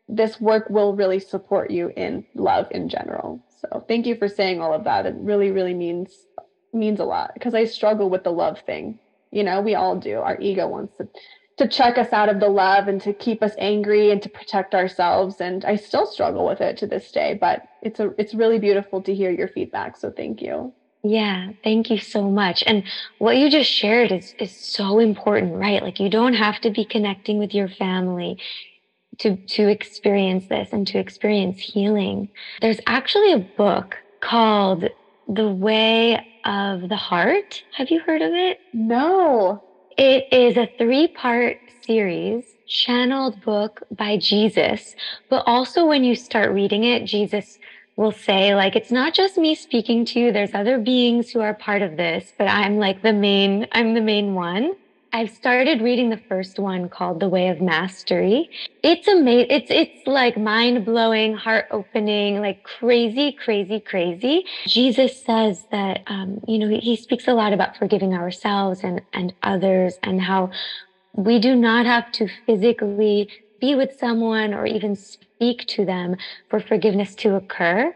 this 0.07 0.39
work 0.39 0.69
will 0.69 0.95
really 0.95 1.19
support 1.19 1.69
you 1.69 1.91
in 1.95 2.25
love 2.35 2.67
in 2.71 2.89
general. 2.89 3.43
So 3.61 3.83
thank 3.87 4.05
you 4.05 4.15
for 4.15 4.27
saying 4.27 4.61
all 4.61 4.73
of 4.73 4.83
that. 4.85 5.05
It 5.05 5.15
really, 5.17 5.51
really 5.51 5.73
means 5.73 6.11
means 6.73 6.99
a 6.99 7.05
lot 7.05 7.31
because 7.33 7.53
I 7.53 7.65
struggle 7.65 8.09
with 8.09 8.23
the 8.23 8.31
love 8.31 8.61
thing. 8.61 8.99
You 9.31 9.43
know, 9.43 9.61
we 9.61 9.75
all 9.75 9.97
do. 9.97 10.19
Our 10.19 10.39
ego 10.39 10.67
wants 10.67 10.97
to 10.97 11.07
to 11.57 11.67
check 11.67 11.97
us 11.97 12.13
out 12.13 12.29
of 12.29 12.39
the 12.39 12.49
love 12.49 12.87
and 12.87 13.01
to 13.01 13.13
keep 13.13 13.41
us 13.41 13.53
angry 13.57 14.11
and 14.11 14.21
to 14.21 14.29
protect 14.29 14.75
ourselves 14.75 15.41
and 15.41 15.65
I 15.65 15.75
still 15.75 16.05
struggle 16.05 16.45
with 16.45 16.61
it 16.61 16.77
to 16.77 16.87
this 16.87 17.11
day, 17.11 17.37
but 17.39 17.63
it's 17.81 17.99
a 17.99 18.11
it's 18.17 18.33
really 18.33 18.59
beautiful 18.59 19.01
to 19.03 19.13
hear 19.13 19.31
your 19.31 19.47
feedback, 19.47 19.97
so 19.97 20.11
thank 20.11 20.41
you. 20.41 20.73
Yeah, 21.03 21.51
thank 21.63 21.89
you 21.89 21.99
so 21.99 22.29
much. 22.29 22.63
And 22.67 22.83
what 23.17 23.37
you 23.37 23.49
just 23.49 23.71
shared 23.71 24.11
is 24.11 24.35
is 24.39 24.55
so 24.55 24.99
important, 24.99 25.53
right? 25.55 25.81
Like 25.81 25.99
you 25.99 26.09
don't 26.09 26.33
have 26.33 26.59
to 26.61 26.71
be 26.71 26.85
connecting 26.85 27.39
with 27.39 27.53
your 27.53 27.69
family 27.69 28.37
to 29.19 29.37
to 29.37 29.67
experience 29.67 30.47
this 30.47 30.69
and 30.71 30.85
to 30.87 30.99
experience 30.99 31.59
healing. 31.59 32.29
There's 32.61 32.79
actually 32.87 33.33
a 33.33 33.39
book 33.39 33.95
called 34.21 34.89
The 35.27 35.47
Way 35.49 36.19
of 36.47 36.89
the 36.89 36.95
Heart. 36.95 37.63
Have 37.75 37.91
you 37.91 37.99
heard 37.99 38.21
of 38.21 38.33
it? 38.33 38.59
No. 38.73 39.63
It 39.97 40.31
is 40.31 40.57
a 40.57 40.69
three-part 40.77 41.59
series 41.85 42.45
channeled 42.67 43.41
book 43.41 43.83
by 43.91 44.17
Jesus, 44.17 44.95
but 45.29 45.43
also 45.45 45.85
when 45.85 46.03
you 46.03 46.15
start 46.15 46.51
reading 46.51 46.83
it, 46.83 47.05
Jesus 47.05 47.59
will 47.97 48.11
say 48.11 48.53
like 48.55 48.75
it's 48.75 48.91
not 48.91 49.13
just 49.13 49.37
me 49.37 49.55
speaking 49.55 50.05
to 50.05 50.19
you 50.19 50.31
there's 50.31 50.53
other 50.53 50.77
beings 50.77 51.31
who 51.31 51.41
are 51.41 51.55
part 51.55 51.81
of 51.81 51.97
this 51.97 52.31
but 52.37 52.47
i'm 52.47 52.77
like 52.77 53.01
the 53.01 53.11
main 53.11 53.67
i'm 53.71 53.95
the 53.95 54.01
main 54.01 54.35
one 54.35 54.75
i've 55.13 55.29
started 55.29 55.81
reading 55.81 56.09
the 56.09 56.21
first 56.29 56.59
one 56.59 56.89
called 56.89 57.19
the 57.19 57.29
way 57.29 57.47
of 57.49 57.61
mastery. 57.61 58.49
It's 58.83 59.07
amazing 59.07 59.47
it's 59.49 59.71
it's 59.71 60.07
like 60.07 60.37
mind-blowing 60.37 61.35
heart-opening 61.35 62.39
like 62.41 62.63
crazy 62.63 63.31
crazy 63.33 63.79
crazy. 63.79 64.45
Jesus 64.67 65.23
says 65.23 65.65
that 65.71 66.01
um, 66.07 66.39
you 66.47 66.59
know 66.59 66.67
he 66.79 66.95
speaks 66.95 67.27
a 67.27 67.33
lot 67.33 67.53
about 67.53 67.77
forgiving 67.77 68.13
ourselves 68.13 68.81
and 68.83 69.01
and 69.13 69.33
others 69.43 69.97
and 70.03 70.21
how 70.21 70.51
we 71.13 71.39
do 71.39 71.55
not 71.55 71.85
have 71.85 72.11
to 72.11 72.27
physically 72.45 73.29
be 73.59 73.75
with 73.75 73.91
someone 73.97 74.53
or 74.53 74.65
even 74.65 74.95
speak 74.95 75.65
to 75.67 75.85
them 75.85 76.15
for 76.49 76.59
forgiveness 76.59 77.15
to 77.15 77.35
occur 77.35 77.93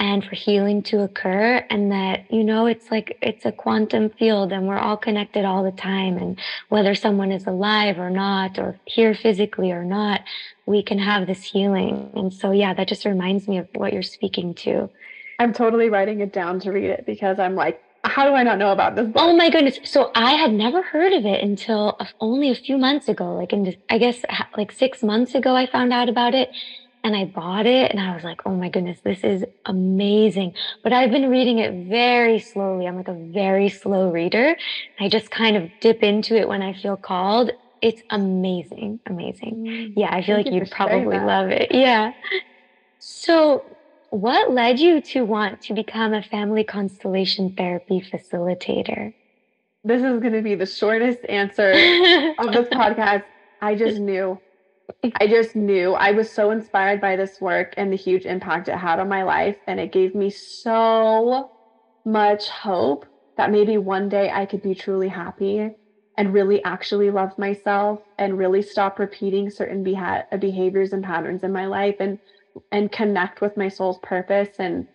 and 0.00 0.24
for 0.24 0.34
healing 0.34 0.82
to 0.82 1.02
occur 1.02 1.64
and 1.68 1.92
that 1.92 2.24
you 2.32 2.42
know 2.42 2.66
it's 2.66 2.90
like 2.90 3.18
it's 3.20 3.44
a 3.44 3.52
quantum 3.52 4.08
field 4.08 4.50
and 4.50 4.66
we're 4.66 4.78
all 4.78 4.96
connected 4.96 5.44
all 5.44 5.62
the 5.62 5.70
time 5.70 6.16
and 6.16 6.40
whether 6.70 6.94
someone 6.94 7.30
is 7.30 7.46
alive 7.46 7.98
or 7.98 8.08
not 8.08 8.58
or 8.58 8.80
here 8.86 9.14
physically 9.14 9.70
or 9.70 9.84
not 9.84 10.22
we 10.64 10.82
can 10.82 10.98
have 10.98 11.26
this 11.26 11.44
healing 11.44 12.10
and 12.14 12.32
so 12.32 12.50
yeah 12.50 12.72
that 12.72 12.88
just 12.88 13.04
reminds 13.04 13.46
me 13.46 13.58
of 13.58 13.68
what 13.74 13.92
you're 13.92 14.02
speaking 14.02 14.54
to 14.54 14.88
i'm 15.38 15.52
totally 15.52 15.90
writing 15.90 16.20
it 16.20 16.32
down 16.32 16.58
to 16.58 16.72
read 16.72 16.90
it 16.90 17.04
because 17.06 17.38
i'm 17.38 17.54
like 17.54 17.80
how 18.02 18.26
do 18.26 18.34
I 18.34 18.42
not 18.42 18.56
know 18.56 18.72
about 18.72 18.96
this 18.96 19.06
book? 19.06 19.16
Oh 19.18 19.36
my 19.36 19.50
goodness. 19.50 19.78
So 19.84 20.10
I 20.14 20.32
had 20.32 20.54
never 20.54 20.80
heard 20.80 21.12
of 21.12 21.26
it 21.26 21.44
until 21.44 21.98
only 22.18 22.50
a 22.50 22.54
few 22.54 22.78
months 22.78 23.10
ago. 23.10 23.34
Like 23.34 23.52
in, 23.52 23.76
I 23.90 23.98
guess 23.98 24.24
like 24.56 24.72
six 24.72 25.02
months 25.02 25.34
ago, 25.34 25.54
I 25.54 25.66
found 25.66 25.92
out 25.92 26.08
about 26.08 26.34
it 26.34 26.50
and 27.02 27.16
I 27.16 27.24
bought 27.24 27.66
it 27.66 27.90
and 27.90 28.00
I 28.00 28.14
was 28.14 28.24
like, 28.24 28.42
oh 28.46 28.54
my 28.54 28.68
goodness, 28.68 29.00
this 29.02 29.24
is 29.24 29.44
amazing. 29.66 30.54
But 30.82 30.92
I've 30.92 31.10
been 31.10 31.30
reading 31.30 31.58
it 31.58 31.88
very 31.88 32.38
slowly. 32.38 32.86
I'm 32.86 32.96
like 32.96 33.08
a 33.08 33.14
very 33.32 33.68
slow 33.68 34.10
reader. 34.10 34.56
I 34.98 35.08
just 35.08 35.30
kind 35.30 35.56
of 35.56 35.70
dip 35.80 36.02
into 36.02 36.36
it 36.36 36.48
when 36.48 36.62
I 36.62 36.72
feel 36.74 36.96
called. 36.96 37.50
It's 37.80 38.02
amazing. 38.10 39.00
Amazing. 39.06 39.56
Mm, 39.56 39.92
yeah. 39.96 40.14
I 40.14 40.22
feel 40.22 40.36
Thank 40.36 40.48
like 40.48 40.54
you'd 40.54 40.70
probably 40.70 41.18
love 41.18 41.48
it. 41.48 41.72
Yeah. 41.72 42.12
So 42.98 43.64
what 44.10 44.50
led 44.50 44.78
you 44.78 45.00
to 45.00 45.24
want 45.24 45.62
to 45.62 45.74
become 45.74 46.12
a 46.12 46.22
family 46.22 46.64
constellation 46.64 47.54
therapy 47.54 48.00
facilitator? 48.00 49.14
This 49.84 50.02
is 50.02 50.20
going 50.20 50.34
to 50.34 50.42
be 50.42 50.54
the 50.54 50.66
shortest 50.66 51.20
answer 51.28 51.70
of 52.38 52.52
this 52.52 52.68
podcast. 52.72 53.24
I 53.62 53.74
just 53.74 53.98
knew. 53.98 54.38
I 55.20 55.26
just 55.26 55.56
knew. 55.56 55.92
I 55.94 56.12
was 56.12 56.32
so 56.32 56.50
inspired 56.50 57.00
by 57.00 57.16
this 57.16 57.40
work 57.40 57.74
and 57.76 57.92
the 57.92 57.96
huge 57.96 58.26
impact 58.26 58.68
it 58.68 58.76
had 58.76 58.98
on 58.98 59.08
my 59.08 59.22
life. 59.22 59.56
And 59.66 59.80
it 59.80 59.92
gave 59.92 60.14
me 60.14 60.30
so 60.30 61.50
much 62.04 62.48
hope 62.48 63.06
that 63.36 63.50
maybe 63.50 63.78
one 63.78 64.08
day 64.08 64.30
I 64.30 64.46
could 64.46 64.62
be 64.62 64.74
truly 64.74 65.08
happy 65.08 65.70
and 66.16 66.34
really 66.34 66.62
actually 66.64 67.10
love 67.10 67.32
myself 67.38 68.00
and 68.18 68.38
really 68.38 68.62
stop 68.62 68.98
repeating 68.98 69.50
certain 69.50 69.82
beha- 69.82 70.26
behaviors 70.38 70.92
and 70.92 71.04
patterns 71.04 71.42
in 71.44 71.52
my 71.52 71.66
life 71.66 71.96
and 72.00 72.18
and 72.72 72.92
connect 72.92 73.40
with 73.40 73.56
my 73.56 73.68
soul's 73.68 73.98
purpose 74.02 74.50
and 74.58 74.86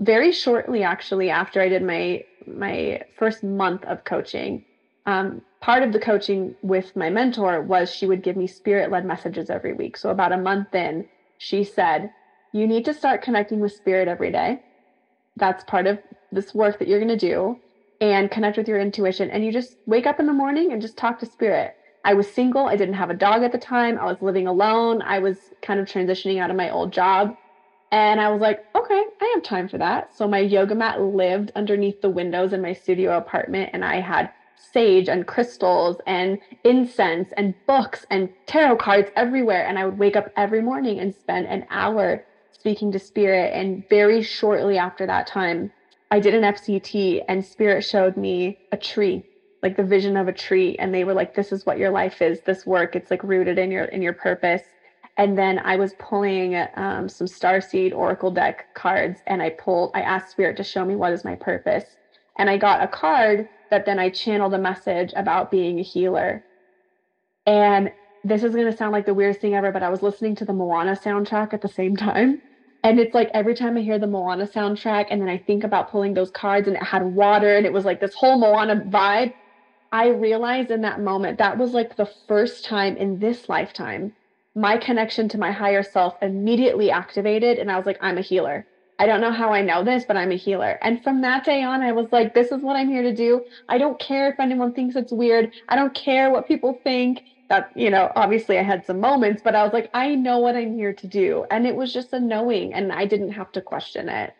very 0.00 0.32
shortly 0.32 0.82
actually 0.82 1.30
after 1.30 1.60
i 1.60 1.68
did 1.68 1.82
my 1.82 2.22
my 2.46 3.00
first 3.18 3.44
month 3.44 3.84
of 3.84 4.04
coaching 4.04 4.64
um, 5.06 5.42
part 5.60 5.82
of 5.82 5.92
the 5.92 5.98
coaching 6.00 6.54
with 6.62 6.94
my 6.96 7.10
mentor 7.10 7.62
was 7.62 7.90
she 7.90 8.06
would 8.06 8.22
give 8.22 8.36
me 8.36 8.46
spirit 8.46 8.90
led 8.90 9.04
messages 9.04 9.50
every 9.50 9.72
week 9.72 9.96
so 9.96 10.10
about 10.10 10.32
a 10.32 10.36
month 10.36 10.74
in 10.74 11.06
she 11.38 11.64
said 11.64 12.10
you 12.52 12.66
need 12.66 12.84
to 12.84 12.94
start 12.94 13.22
connecting 13.22 13.60
with 13.60 13.72
spirit 13.72 14.08
every 14.08 14.30
day 14.30 14.58
that's 15.36 15.64
part 15.64 15.86
of 15.86 15.98
this 16.30 16.54
work 16.54 16.78
that 16.78 16.88
you're 16.88 17.00
going 17.00 17.08
to 17.08 17.16
do 17.16 17.60
and 18.00 18.30
connect 18.30 18.56
with 18.56 18.68
your 18.68 18.80
intuition 18.80 19.30
and 19.30 19.44
you 19.44 19.52
just 19.52 19.76
wake 19.86 20.06
up 20.06 20.20
in 20.20 20.26
the 20.26 20.32
morning 20.32 20.72
and 20.72 20.82
just 20.82 20.96
talk 20.96 21.18
to 21.18 21.26
spirit 21.26 21.72
I 22.04 22.14
was 22.14 22.32
single. 22.32 22.66
I 22.66 22.76
didn't 22.76 22.94
have 22.94 23.10
a 23.10 23.14
dog 23.14 23.42
at 23.42 23.52
the 23.52 23.58
time. 23.58 23.98
I 23.98 24.04
was 24.06 24.20
living 24.20 24.46
alone. 24.46 25.02
I 25.02 25.20
was 25.20 25.52
kind 25.62 25.78
of 25.78 25.86
transitioning 25.86 26.40
out 26.40 26.50
of 26.50 26.56
my 26.56 26.70
old 26.70 26.92
job. 26.92 27.36
And 27.90 28.20
I 28.20 28.30
was 28.30 28.40
like, 28.40 28.58
okay, 28.74 29.02
I 29.20 29.32
have 29.34 29.42
time 29.42 29.68
for 29.68 29.78
that. 29.78 30.14
So 30.14 30.26
my 30.26 30.38
yoga 30.38 30.74
mat 30.74 31.00
lived 31.00 31.52
underneath 31.54 32.00
the 32.00 32.10
windows 32.10 32.52
in 32.52 32.62
my 32.62 32.72
studio 32.72 33.16
apartment. 33.16 33.70
And 33.72 33.84
I 33.84 34.00
had 34.00 34.30
sage 34.72 35.08
and 35.08 35.26
crystals 35.26 35.96
and 36.06 36.38
incense 36.64 37.30
and 37.36 37.54
books 37.66 38.06
and 38.10 38.28
tarot 38.46 38.76
cards 38.76 39.10
everywhere. 39.16 39.66
And 39.66 39.78
I 39.78 39.84
would 39.84 39.98
wake 39.98 40.16
up 40.16 40.30
every 40.36 40.62
morning 40.62 41.00
and 41.00 41.14
spend 41.14 41.46
an 41.46 41.66
hour 41.70 42.24
speaking 42.52 42.92
to 42.92 42.98
spirit. 42.98 43.52
And 43.54 43.84
very 43.88 44.22
shortly 44.22 44.78
after 44.78 45.06
that 45.06 45.26
time, 45.26 45.72
I 46.10 46.20
did 46.20 46.34
an 46.34 46.42
FCT 46.42 47.22
and 47.28 47.44
spirit 47.44 47.84
showed 47.84 48.16
me 48.16 48.60
a 48.70 48.76
tree 48.76 49.24
like 49.62 49.76
the 49.76 49.84
vision 49.84 50.16
of 50.16 50.28
a 50.28 50.32
tree 50.32 50.76
and 50.78 50.92
they 50.94 51.04
were 51.04 51.14
like 51.14 51.34
this 51.34 51.52
is 51.52 51.64
what 51.64 51.78
your 51.78 51.90
life 51.90 52.20
is 52.20 52.40
this 52.42 52.66
work 52.66 52.96
it's 52.96 53.10
like 53.10 53.22
rooted 53.22 53.58
in 53.58 53.70
your 53.70 53.84
in 53.84 54.02
your 54.02 54.12
purpose 54.12 54.62
and 55.16 55.38
then 55.38 55.58
i 55.60 55.76
was 55.76 55.94
pulling 55.94 56.56
um, 56.76 57.08
some 57.08 57.26
star 57.26 57.60
seed 57.60 57.92
oracle 57.92 58.30
deck 58.30 58.66
cards 58.74 59.20
and 59.26 59.42
i 59.42 59.50
pulled 59.50 59.90
i 59.94 60.00
asked 60.00 60.30
spirit 60.30 60.56
to 60.56 60.64
show 60.64 60.84
me 60.84 60.96
what 60.96 61.12
is 61.12 61.24
my 61.24 61.36
purpose 61.36 61.96
and 62.38 62.50
i 62.50 62.56
got 62.56 62.82
a 62.82 62.88
card 62.88 63.48
that 63.72 63.86
then 63.86 63.98
i 63.98 64.08
channeled 64.08 64.54
a 64.54 64.58
message 64.58 65.12
about 65.16 65.50
being 65.50 65.80
a 65.80 65.82
healer 65.82 66.44
and 67.46 67.90
this 68.24 68.44
is 68.44 68.54
going 68.54 68.70
to 68.70 68.76
sound 68.76 68.92
like 68.92 69.06
the 69.06 69.14
weirdest 69.14 69.40
thing 69.40 69.54
ever 69.54 69.72
but 69.72 69.82
i 69.82 69.90
was 69.90 70.02
listening 70.02 70.36
to 70.36 70.44
the 70.44 70.52
moana 70.54 70.92
soundtrack 70.92 71.52
at 71.52 71.60
the 71.62 71.68
same 71.68 71.96
time 71.96 72.40
and 72.84 73.00
it's 73.00 73.14
like 73.14 73.30
every 73.34 73.54
time 73.54 73.76
I 73.78 73.82
hear 73.82 74.00
the 74.00 74.08
Moana 74.08 74.46
soundtrack, 74.46 75.06
and 75.10 75.22
then 75.22 75.28
I 75.28 75.38
think 75.38 75.62
about 75.62 75.90
pulling 75.90 76.14
those 76.14 76.32
cards, 76.32 76.66
and 76.66 76.76
it 76.76 76.82
had 76.82 77.04
water, 77.04 77.56
and 77.56 77.64
it 77.64 77.72
was 77.72 77.84
like 77.84 78.00
this 78.00 78.14
whole 78.14 78.38
Moana 78.40 78.74
vibe. 78.74 79.34
I 79.92 80.08
realized 80.08 80.70
in 80.70 80.80
that 80.82 81.00
moment 81.00 81.38
that 81.38 81.58
was 81.58 81.72
like 81.74 81.96
the 81.96 82.10
first 82.28 82.64
time 82.64 82.96
in 82.96 83.18
this 83.18 83.48
lifetime 83.48 84.14
my 84.54 84.76
connection 84.76 85.28
to 85.30 85.38
my 85.38 85.52
higher 85.52 85.82
self 85.82 86.14
immediately 86.22 86.90
activated 86.90 87.58
and 87.58 87.70
I 87.70 87.76
was 87.76 87.86
like 87.86 87.98
I'm 88.00 88.18
a 88.18 88.22
healer. 88.22 88.66
I 88.98 89.06
don't 89.06 89.20
know 89.20 89.32
how 89.32 89.52
I 89.52 89.62
know 89.62 89.82
this, 89.82 90.04
but 90.04 90.16
I'm 90.16 90.30
a 90.30 90.36
healer. 90.36 90.78
And 90.82 91.02
from 91.02 91.22
that 91.22 91.44
day 91.44 91.62
on, 91.62 91.82
I 91.82 91.92
was 91.92 92.06
like, 92.12 92.34
this 92.34 92.52
is 92.52 92.62
what 92.62 92.76
I'm 92.76 92.88
here 92.88 93.02
to 93.02 93.14
do. 93.14 93.44
I 93.68 93.78
don't 93.78 93.98
care 93.98 94.30
if 94.30 94.38
anyone 94.38 94.72
thinks 94.72 94.96
it's 94.96 95.12
weird. 95.12 95.52
I 95.68 95.76
don't 95.76 95.94
care 95.94 96.30
what 96.30 96.46
people 96.46 96.80
think. 96.84 97.22
That, 97.48 97.70
you 97.74 97.90
know, 97.90 98.10
obviously 98.16 98.58
I 98.58 98.62
had 98.62 98.86
some 98.86 98.98
moments, 99.00 99.42
but 99.42 99.54
I 99.54 99.62
was 99.62 99.74
like, 99.74 99.90
I 99.92 100.14
know 100.14 100.38
what 100.38 100.56
I'm 100.56 100.74
here 100.74 100.94
to 100.94 101.06
do. 101.06 101.44
And 101.50 101.66
it 101.66 101.76
was 101.76 101.92
just 101.92 102.12
a 102.14 102.20
knowing, 102.20 102.72
and 102.72 102.90
I 102.92 103.04
didn't 103.04 103.32
have 103.32 103.52
to 103.52 103.60
question 103.60 104.08
it. 104.08 104.32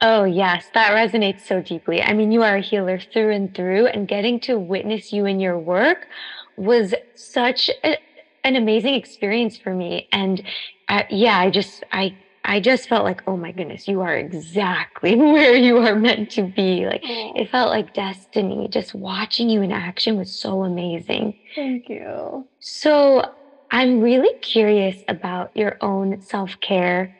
Oh, 0.00 0.24
yes, 0.24 0.66
that 0.74 0.90
resonates 0.92 1.42
so 1.46 1.62
deeply. 1.62 2.02
I 2.02 2.12
mean, 2.12 2.32
you 2.32 2.42
are 2.42 2.56
a 2.56 2.60
healer 2.60 2.98
through 2.98 3.32
and 3.32 3.54
through, 3.54 3.86
and 3.86 4.08
getting 4.08 4.40
to 4.40 4.58
witness 4.58 5.12
you 5.12 5.26
in 5.26 5.38
your 5.38 5.58
work 5.58 6.06
was 6.56 6.92
such 7.14 7.70
a, 7.84 7.98
an 8.42 8.56
amazing 8.56 8.94
experience 8.94 9.56
for 9.56 9.72
me. 9.72 10.08
And 10.10 10.42
uh, 10.88 11.04
yeah, 11.08 11.38
I 11.38 11.50
just, 11.50 11.84
I 11.92 12.16
I 12.46 12.60
just 12.60 12.88
felt 12.88 13.04
like, 13.04 13.22
oh 13.26 13.36
my 13.36 13.52
goodness, 13.52 13.88
you 13.88 14.00
are 14.00 14.16
exactly 14.16 15.14
where 15.16 15.54
you 15.56 15.78
are 15.78 15.96
meant 15.96 16.30
to 16.32 16.44
be. 16.44 16.86
Like 16.86 17.02
it 17.04 17.50
felt 17.50 17.70
like 17.70 17.92
destiny. 17.92 18.68
Just 18.68 18.94
watching 18.94 19.50
you 19.50 19.62
in 19.62 19.72
action 19.72 20.16
was 20.16 20.32
so 20.32 20.62
amazing. 20.62 21.34
Thank 21.54 21.88
you. 21.88 22.48
So 22.60 23.24
I'm 23.70 24.00
really 24.00 24.32
curious 24.42 25.02
about 25.08 25.50
your 25.54 25.76
own 25.80 26.20
self 26.20 26.58
care 26.60 27.16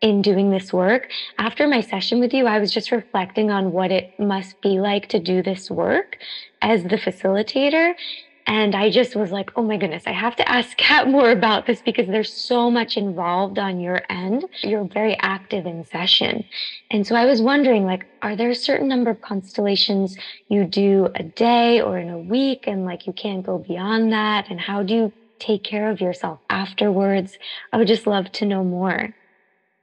in 0.00 0.22
doing 0.22 0.50
this 0.50 0.72
work. 0.72 1.10
After 1.38 1.66
my 1.66 1.80
session 1.80 2.20
with 2.20 2.32
you, 2.32 2.46
I 2.46 2.58
was 2.58 2.72
just 2.72 2.90
reflecting 2.90 3.50
on 3.50 3.72
what 3.72 3.90
it 3.90 4.12
must 4.18 4.60
be 4.60 4.80
like 4.80 5.08
to 5.08 5.20
do 5.20 5.42
this 5.42 5.70
work 5.70 6.18
as 6.62 6.82
the 6.84 6.96
facilitator. 6.96 7.94
And 8.50 8.74
I 8.74 8.90
just 8.90 9.14
was 9.14 9.30
like, 9.30 9.52
oh 9.54 9.62
my 9.62 9.76
goodness, 9.76 10.02
I 10.06 10.10
have 10.10 10.34
to 10.34 10.48
ask 10.48 10.76
Kat 10.76 11.08
more 11.08 11.30
about 11.30 11.66
this 11.66 11.80
because 11.82 12.08
there's 12.08 12.32
so 12.32 12.68
much 12.68 12.96
involved 12.96 13.60
on 13.60 13.78
your 13.78 14.02
end. 14.10 14.44
You're 14.64 14.82
very 14.82 15.16
active 15.20 15.66
in 15.66 15.84
session. 15.84 16.44
And 16.90 17.06
so 17.06 17.14
I 17.14 17.26
was 17.26 17.40
wondering, 17.40 17.84
like, 17.84 18.06
are 18.22 18.34
there 18.34 18.50
a 18.50 18.56
certain 18.56 18.88
number 18.88 19.08
of 19.08 19.20
constellations 19.20 20.16
you 20.48 20.64
do 20.64 21.10
a 21.14 21.22
day 21.22 21.80
or 21.80 21.96
in 21.96 22.10
a 22.10 22.18
week 22.18 22.64
and 22.66 22.84
like 22.84 23.06
you 23.06 23.12
can't 23.12 23.46
go 23.46 23.58
beyond 23.58 24.12
that? 24.12 24.50
And 24.50 24.58
how 24.58 24.82
do 24.82 24.94
you 24.94 25.12
take 25.38 25.62
care 25.62 25.88
of 25.88 26.00
yourself 26.00 26.40
afterwards? 26.50 27.38
I 27.72 27.76
would 27.76 27.86
just 27.86 28.08
love 28.08 28.32
to 28.32 28.46
know 28.46 28.64
more. 28.64 29.14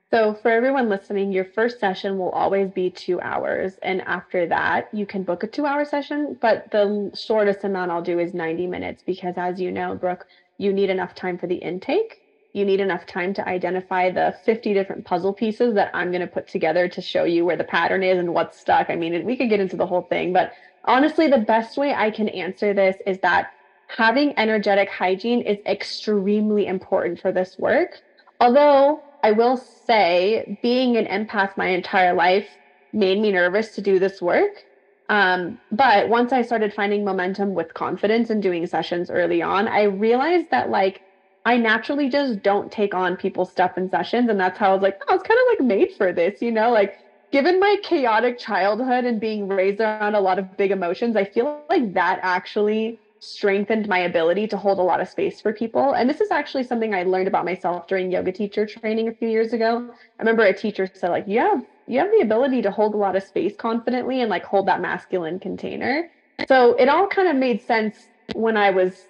So, 0.09 0.33
for 0.35 0.49
everyone 0.49 0.87
listening, 0.87 1.33
your 1.33 1.43
first 1.43 1.81
session 1.81 2.17
will 2.17 2.29
always 2.29 2.71
be 2.71 2.89
two 2.89 3.19
hours. 3.19 3.73
And 3.83 4.01
after 4.03 4.47
that, 4.47 4.87
you 4.93 5.05
can 5.05 5.23
book 5.23 5.43
a 5.43 5.47
two 5.47 5.65
hour 5.65 5.83
session. 5.83 6.37
But 6.39 6.71
the 6.71 7.11
shortest 7.13 7.65
amount 7.65 7.91
I'll 7.91 8.01
do 8.01 8.17
is 8.17 8.33
90 8.33 8.67
minutes 8.67 9.03
because, 9.05 9.33
as 9.35 9.59
you 9.59 9.69
know, 9.69 9.95
Brooke, 9.95 10.25
you 10.57 10.71
need 10.71 10.89
enough 10.89 11.13
time 11.13 11.37
for 11.37 11.47
the 11.47 11.55
intake. 11.55 12.21
You 12.53 12.63
need 12.63 12.79
enough 12.79 13.05
time 13.05 13.33
to 13.33 13.47
identify 13.47 14.09
the 14.09 14.33
50 14.45 14.73
different 14.73 15.05
puzzle 15.05 15.33
pieces 15.33 15.73
that 15.75 15.91
I'm 15.93 16.11
going 16.11 16.21
to 16.21 16.27
put 16.27 16.47
together 16.47 16.87
to 16.87 17.01
show 17.01 17.25
you 17.25 17.45
where 17.45 17.57
the 17.57 17.65
pattern 17.65 18.01
is 18.01 18.17
and 18.17 18.33
what's 18.33 18.57
stuck. 18.57 18.89
I 18.89 18.95
mean, 18.95 19.25
we 19.25 19.35
could 19.35 19.49
get 19.49 19.59
into 19.59 19.75
the 19.75 19.85
whole 19.85 20.03
thing, 20.03 20.31
but 20.31 20.53
honestly, 20.85 21.27
the 21.27 21.37
best 21.37 21.77
way 21.77 21.93
I 21.93 22.11
can 22.11 22.29
answer 22.29 22.73
this 22.73 22.95
is 23.05 23.19
that 23.19 23.49
having 23.87 24.33
energetic 24.39 24.89
hygiene 24.89 25.41
is 25.41 25.57
extremely 25.65 26.65
important 26.65 27.19
for 27.19 27.33
this 27.33 27.57
work. 27.59 28.01
Although 28.39 29.03
I 29.27 29.31
will 29.31 29.57
say, 29.57 30.45
being 30.61 30.95
an 30.95 31.05
empath 31.05 31.57
my 31.57 31.67
entire 31.67 32.13
life 32.13 32.57
made 32.93 33.19
me 33.19 33.31
nervous 33.33 33.75
to 33.75 33.81
do 33.81 33.99
this 33.99 34.21
work. 34.21 34.65
Um, 35.09 35.59
but 35.69 36.07
once 36.07 36.31
I 36.31 36.41
started 36.43 36.73
finding 36.73 37.03
momentum 37.03 37.53
with 37.53 37.73
confidence 37.73 38.29
and 38.29 38.41
doing 38.41 38.65
sessions 38.67 39.09
early 39.09 39.41
on, 39.41 39.67
I 39.67 39.83
realized 39.83 40.47
that 40.51 40.69
like 40.69 41.03
I 41.45 41.57
naturally 41.57 42.09
just 42.09 42.41
don't 42.41 42.71
take 42.71 42.93
on 42.93 43.17
people's 43.17 43.51
stuff 43.51 43.77
in 43.77 43.89
sessions. 43.89 44.29
And 44.29 44.39
that's 44.39 44.57
how 44.57 44.69
I 44.71 44.73
was 44.73 44.81
like, 44.81 44.95
oh, 45.01 45.05
I 45.11 45.15
was 45.15 45.23
kind 45.23 45.39
of 45.39 45.59
like 45.59 45.67
made 45.67 45.91
for 45.97 46.13
this, 46.13 46.41
you 46.41 46.51
know, 46.51 46.71
like 46.71 46.97
given 47.33 47.59
my 47.59 47.75
chaotic 47.83 48.37
childhood 48.37 49.03
and 49.05 49.19
being 49.19 49.47
raised 49.49 49.81
around 49.81 50.15
a 50.15 50.21
lot 50.21 50.39
of 50.39 50.55
big 50.55 50.71
emotions, 50.71 51.17
I 51.17 51.25
feel 51.25 51.65
like 51.69 51.93
that 51.93 52.19
actually 52.23 52.99
strengthened 53.19 53.87
my 53.87 53.99
ability 53.99 54.47
to 54.47 54.57
hold 54.57 54.79
a 54.79 54.83
lot 54.83 55.01
of 55.01 55.07
space 55.07 55.41
for 55.41 55.53
people. 55.53 55.93
And 55.93 56.09
this 56.09 56.21
is 56.21 56.31
actually 56.31 56.63
something 56.63 56.93
I 56.93 57.03
learned 57.03 57.27
about 57.27 57.45
myself 57.45 57.87
during 57.87 58.11
yoga 58.11 58.31
teacher 58.31 58.65
training 58.65 59.07
a 59.07 59.13
few 59.13 59.29
years 59.29 59.53
ago. 59.53 59.89
I 59.91 60.21
remember 60.21 60.43
a 60.43 60.53
teacher 60.53 60.87
said, 60.93 61.09
like, 61.09 61.27
you 61.27 61.39
have 61.39 61.63
you 61.87 61.99
have 61.99 62.11
the 62.11 62.21
ability 62.21 62.61
to 62.63 62.71
hold 62.71 62.93
a 62.93 62.97
lot 62.97 63.15
of 63.15 63.23
space 63.23 63.55
confidently 63.55 64.21
and 64.21 64.29
like 64.29 64.43
hold 64.43 64.67
that 64.67 64.81
masculine 64.81 65.39
container. 65.39 66.09
So 66.47 66.73
it 66.73 66.89
all 66.89 67.07
kind 67.07 67.29
of 67.29 67.35
made 67.35 67.61
sense 67.61 68.09
when 68.35 68.57
I 68.57 68.71
was 68.71 69.07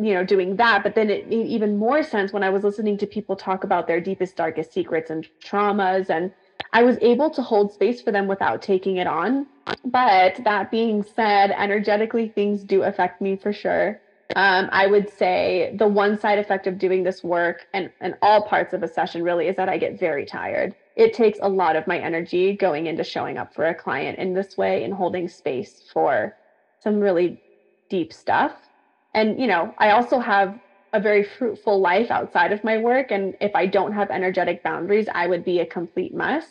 you 0.00 0.14
know 0.14 0.24
doing 0.24 0.56
that 0.56 0.82
but 0.84 0.94
then 0.94 1.10
it 1.10 1.28
made 1.28 1.46
even 1.46 1.76
more 1.76 2.04
sense 2.04 2.32
when 2.32 2.44
i 2.44 2.48
was 2.48 2.62
listening 2.62 2.96
to 2.96 3.06
people 3.06 3.34
talk 3.34 3.64
about 3.64 3.88
their 3.88 4.00
deepest 4.00 4.36
darkest 4.36 4.72
secrets 4.72 5.10
and 5.10 5.26
traumas 5.44 6.08
and 6.08 6.30
I 6.72 6.82
was 6.82 6.98
able 7.00 7.30
to 7.30 7.42
hold 7.42 7.72
space 7.72 8.00
for 8.00 8.12
them 8.12 8.26
without 8.26 8.62
taking 8.62 8.96
it 8.96 9.06
on. 9.06 9.46
But 9.84 10.40
that 10.44 10.70
being 10.70 11.02
said, 11.02 11.50
energetically, 11.50 12.28
things 12.28 12.64
do 12.64 12.82
affect 12.82 13.20
me 13.20 13.36
for 13.36 13.52
sure. 13.52 14.00
Um, 14.36 14.68
I 14.72 14.86
would 14.86 15.08
say 15.10 15.74
the 15.78 15.88
one 15.88 16.18
side 16.18 16.38
effect 16.38 16.66
of 16.66 16.78
doing 16.78 17.02
this 17.02 17.24
work 17.24 17.66
and, 17.72 17.90
and 18.00 18.14
all 18.20 18.42
parts 18.42 18.74
of 18.74 18.82
a 18.82 18.88
session 18.88 19.22
really 19.22 19.48
is 19.48 19.56
that 19.56 19.68
I 19.68 19.78
get 19.78 19.98
very 19.98 20.26
tired. 20.26 20.74
It 20.96 21.14
takes 21.14 21.38
a 21.40 21.48
lot 21.48 21.76
of 21.76 21.86
my 21.86 21.98
energy 21.98 22.56
going 22.56 22.86
into 22.86 23.04
showing 23.04 23.38
up 23.38 23.54
for 23.54 23.64
a 23.66 23.74
client 23.74 24.18
in 24.18 24.34
this 24.34 24.56
way 24.56 24.84
and 24.84 24.92
holding 24.92 25.28
space 25.28 25.82
for 25.92 26.36
some 26.82 27.00
really 27.00 27.40
deep 27.88 28.12
stuff. 28.12 28.52
And, 29.14 29.40
you 29.40 29.46
know, 29.46 29.74
I 29.78 29.90
also 29.90 30.18
have 30.18 30.58
a 30.92 31.00
very 31.00 31.22
fruitful 31.22 31.80
life 31.80 32.10
outside 32.10 32.52
of 32.52 32.64
my 32.64 32.78
work. 32.78 33.10
And 33.10 33.34
if 33.40 33.54
I 33.54 33.66
don't 33.66 33.92
have 33.92 34.10
energetic 34.10 34.62
boundaries, 34.62 35.08
I 35.14 35.26
would 35.26 35.44
be 35.44 35.60
a 35.60 35.66
complete 35.66 36.14
mess. 36.14 36.46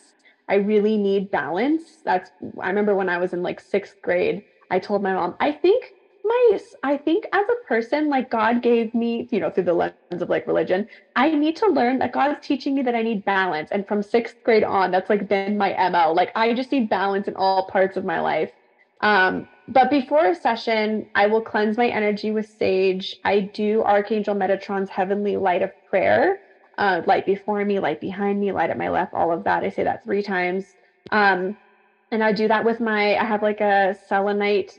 I 0.49 0.55
really 0.55 0.97
need 0.97 1.31
balance. 1.31 1.99
That's, 2.05 2.31
I 2.61 2.67
remember 2.67 2.95
when 2.95 3.09
I 3.09 3.17
was 3.17 3.33
in 3.33 3.43
like 3.43 3.59
sixth 3.59 4.01
grade, 4.01 4.43
I 4.69 4.79
told 4.79 5.03
my 5.03 5.13
mom, 5.13 5.35
I 5.39 5.51
think 5.51 5.93
my, 6.23 6.59
I 6.83 6.97
think 6.97 7.25
as 7.33 7.45
a 7.49 7.67
person, 7.67 8.09
like 8.09 8.29
God 8.29 8.61
gave 8.61 8.93
me, 8.93 9.27
you 9.31 9.39
know, 9.39 9.49
through 9.49 9.63
the 9.63 9.73
lens 9.73 9.93
of 10.11 10.29
like 10.29 10.47
religion, 10.47 10.87
I 11.15 11.31
need 11.31 11.55
to 11.57 11.67
learn 11.67 11.99
that 11.99 12.11
God's 12.11 12.45
teaching 12.45 12.75
me 12.75 12.81
that 12.83 12.95
I 12.95 13.01
need 13.01 13.25
balance. 13.25 13.69
And 13.71 13.87
from 13.87 14.03
sixth 14.03 14.35
grade 14.43 14.63
on, 14.63 14.91
that's 14.91 15.09
like 15.09 15.27
been 15.27 15.57
my 15.57 15.73
MO. 15.89 16.11
Like 16.11 16.31
I 16.35 16.53
just 16.53 16.71
need 16.71 16.89
balance 16.89 17.27
in 17.27 17.35
all 17.35 17.69
parts 17.69 17.97
of 17.97 18.05
my 18.05 18.19
life. 18.19 18.51
Um, 19.01 19.47
but 19.67 19.89
before 19.89 20.25
a 20.27 20.35
session, 20.35 21.07
I 21.13 21.27
will 21.27 21.41
cleanse 21.41 21.77
my 21.77 21.87
energy 21.87 22.31
with 22.31 22.47
sage. 22.47 23.15
I 23.23 23.41
do 23.53 23.83
Archangel 23.83 24.35
Metatron's 24.35 24.89
heavenly 24.89 25.37
light 25.37 25.61
of 25.61 25.71
prayer, 25.89 26.39
uh, 26.77 27.01
light 27.05 27.25
before 27.25 27.63
me, 27.65 27.79
light 27.79 27.99
behind 27.99 28.39
me, 28.39 28.51
light 28.51 28.69
at 28.69 28.77
my 28.77 28.89
left, 28.89 29.13
all 29.13 29.31
of 29.31 29.43
that. 29.43 29.63
I 29.63 29.69
say 29.69 29.83
that 29.83 30.03
three 30.03 30.23
times. 30.23 30.75
Um, 31.11 31.57
and 32.11 32.23
I 32.23 32.31
do 32.31 32.47
that 32.47 32.63
with 32.63 32.79
my, 32.79 33.17
I 33.17 33.25
have 33.25 33.41
like 33.41 33.59
a 33.59 33.95
selenite 34.07 34.71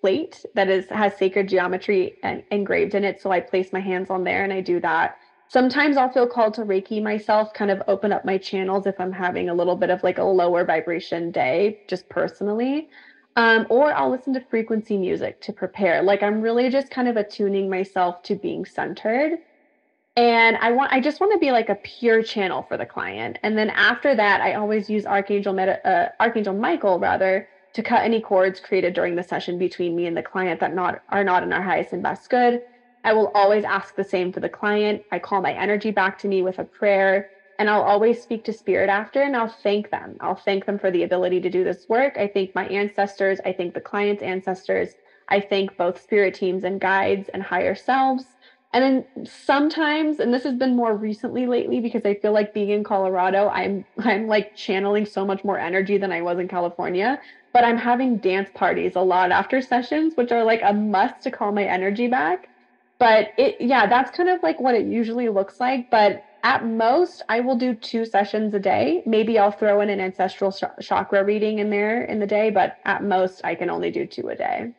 plate 0.00 0.44
that 0.54 0.68
is 0.68 0.88
has 0.90 1.16
sacred 1.16 1.48
geometry 1.48 2.18
engraved 2.50 2.94
in 2.94 3.04
it. 3.04 3.20
So 3.20 3.30
I 3.30 3.40
place 3.40 3.72
my 3.72 3.80
hands 3.80 4.10
on 4.10 4.24
there 4.24 4.44
and 4.44 4.52
I 4.52 4.60
do 4.60 4.80
that. 4.80 5.16
Sometimes 5.48 5.96
I'll 5.96 6.10
feel 6.12 6.26
called 6.26 6.54
to 6.54 6.62
Reiki 6.62 7.02
myself, 7.02 7.52
kind 7.54 7.70
of 7.70 7.82
open 7.88 8.12
up 8.12 8.24
my 8.24 8.38
channels 8.38 8.86
if 8.86 8.96
I'm 8.98 9.12
having 9.12 9.48
a 9.48 9.54
little 9.54 9.76
bit 9.76 9.90
of 9.90 10.02
like 10.02 10.18
a 10.18 10.24
lower 10.24 10.64
vibration 10.64 11.30
day, 11.30 11.78
just 11.88 12.08
personally. 12.08 12.88
Um, 13.36 13.66
or 13.68 13.92
I'll 13.92 14.10
listen 14.10 14.32
to 14.34 14.40
frequency 14.40 14.96
music 14.96 15.40
to 15.42 15.52
prepare. 15.52 16.02
Like 16.02 16.22
I'm 16.22 16.40
really 16.40 16.70
just 16.70 16.90
kind 16.90 17.08
of 17.08 17.16
attuning 17.16 17.68
myself 17.68 18.22
to 18.24 18.36
being 18.36 18.64
centered. 18.64 19.38
And 20.16 20.56
I 20.58 20.70
want, 20.70 20.92
I 20.92 21.00
just 21.00 21.20
want 21.20 21.32
to 21.32 21.38
be 21.38 21.50
like 21.50 21.68
a 21.68 21.74
pure 21.74 22.22
channel 22.22 22.62
for 22.62 22.76
the 22.76 22.86
client. 22.86 23.38
And 23.42 23.58
then 23.58 23.70
after 23.70 24.14
that, 24.14 24.40
I 24.40 24.54
always 24.54 24.88
use 24.88 25.06
Archangel 25.06 25.52
Meta, 25.52 25.84
uh, 25.86 26.08
Archangel 26.20 26.54
Michael 26.54 27.00
rather 27.00 27.48
to 27.72 27.82
cut 27.82 28.04
any 28.04 28.20
cords 28.20 28.60
created 28.60 28.94
during 28.94 29.16
the 29.16 29.22
session 29.24 29.58
between 29.58 29.96
me 29.96 30.06
and 30.06 30.16
the 30.16 30.22
client 30.22 30.60
that 30.60 30.74
not 30.74 31.02
are 31.08 31.24
not 31.24 31.42
in 31.42 31.52
our 31.52 31.62
highest 31.62 31.92
and 31.92 32.02
best 32.02 32.30
good. 32.30 32.62
I 33.02 33.12
will 33.12 33.32
always 33.34 33.64
ask 33.64 33.96
the 33.96 34.04
same 34.04 34.32
for 34.32 34.38
the 34.40 34.48
client. 34.48 35.02
I 35.10 35.18
call 35.18 35.42
my 35.42 35.52
energy 35.52 35.90
back 35.90 36.18
to 36.18 36.28
me 36.28 36.42
with 36.42 36.60
a 36.60 36.64
prayer 36.64 37.30
and 37.58 37.70
I'll 37.70 37.82
always 37.82 38.22
speak 38.22 38.44
to 38.44 38.52
spirit 38.52 38.88
after 38.88 39.22
and 39.22 39.36
I'll 39.36 39.48
thank 39.48 39.90
them. 39.90 40.16
I'll 40.20 40.34
thank 40.34 40.66
them 40.66 40.78
for 40.78 40.90
the 40.90 41.04
ability 41.04 41.40
to 41.42 41.50
do 41.50 41.64
this 41.64 41.86
work. 41.88 42.16
I 42.18 42.28
thank 42.28 42.54
my 42.54 42.66
ancestors. 42.66 43.40
I 43.44 43.52
thank 43.52 43.74
the 43.74 43.80
client's 43.80 44.22
ancestors. 44.22 44.94
I 45.28 45.40
thank 45.40 45.76
both 45.76 46.00
spirit 46.00 46.34
teams 46.34 46.64
and 46.64 46.80
guides 46.80 47.28
and 47.32 47.42
higher 47.42 47.74
selves. 47.74 48.36
And 48.72 48.82
then 48.82 49.24
sometimes, 49.24 50.18
and 50.18 50.34
this 50.34 50.42
has 50.42 50.56
been 50.56 50.74
more 50.74 50.96
recently 50.96 51.46
lately 51.46 51.80
because 51.80 52.04
I 52.04 52.14
feel 52.16 52.32
like 52.32 52.52
being 52.52 52.70
in 52.70 52.82
Colorado, 52.82 53.48
I'm 53.48 53.84
I'm 54.00 54.26
like 54.26 54.54
channeling 54.56 55.06
so 55.06 55.24
much 55.24 55.44
more 55.44 55.58
energy 55.58 55.96
than 55.96 56.12
I 56.12 56.22
was 56.22 56.38
in 56.40 56.48
California. 56.48 57.20
But 57.52 57.64
I'm 57.64 57.78
having 57.78 58.18
dance 58.18 58.50
parties 58.52 58.96
a 58.96 59.00
lot 59.00 59.30
after 59.30 59.60
sessions, 59.60 60.14
which 60.16 60.32
are 60.32 60.42
like 60.44 60.60
a 60.64 60.72
must 60.72 61.22
to 61.22 61.30
call 61.30 61.52
my 61.52 61.64
energy 61.64 62.08
back. 62.08 62.48
But 62.98 63.28
it 63.38 63.56
yeah, 63.60 63.86
that's 63.86 64.10
kind 64.10 64.28
of 64.28 64.42
like 64.42 64.60
what 64.60 64.74
it 64.74 64.86
usually 64.86 65.28
looks 65.28 65.60
like. 65.60 65.88
But 65.90 66.24
at 66.44 66.64
most, 66.64 67.22
I 67.28 67.40
will 67.40 67.56
do 67.56 67.74
two 67.74 68.04
sessions 68.04 68.54
a 68.54 68.60
day. 68.60 69.02
Maybe 69.06 69.38
I'll 69.38 69.50
throw 69.50 69.80
in 69.80 69.90
an 69.90 70.00
ancestral 70.00 70.52
sh- 70.52 70.62
chakra 70.80 71.24
reading 71.24 71.58
in 71.58 71.70
there 71.70 72.04
in 72.04 72.20
the 72.20 72.26
day, 72.28 72.50
but 72.50 72.78
at 72.84 73.02
most, 73.02 73.40
I 73.44 73.56
can 73.56 73.70
only 73.70 73.90
do 73.90 74.06
two 74.06 74.28
a 74.28 74.36
day. 74.36 74.74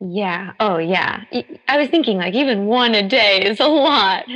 Yeah. 0.00 0.52
Oh, 0.60 0.78
yeah. 0.78 1.24
I 1.68 1.78
was 1.78 1.88
thinking 1.88 2.16
like 2.18 2.34
even 2.34 2.66
one 2.66 2.94
a 2.94 3.06
day 3.06 3.42
is 3.44 3.60
a 3.60 3.68
lot. 3.68 4.26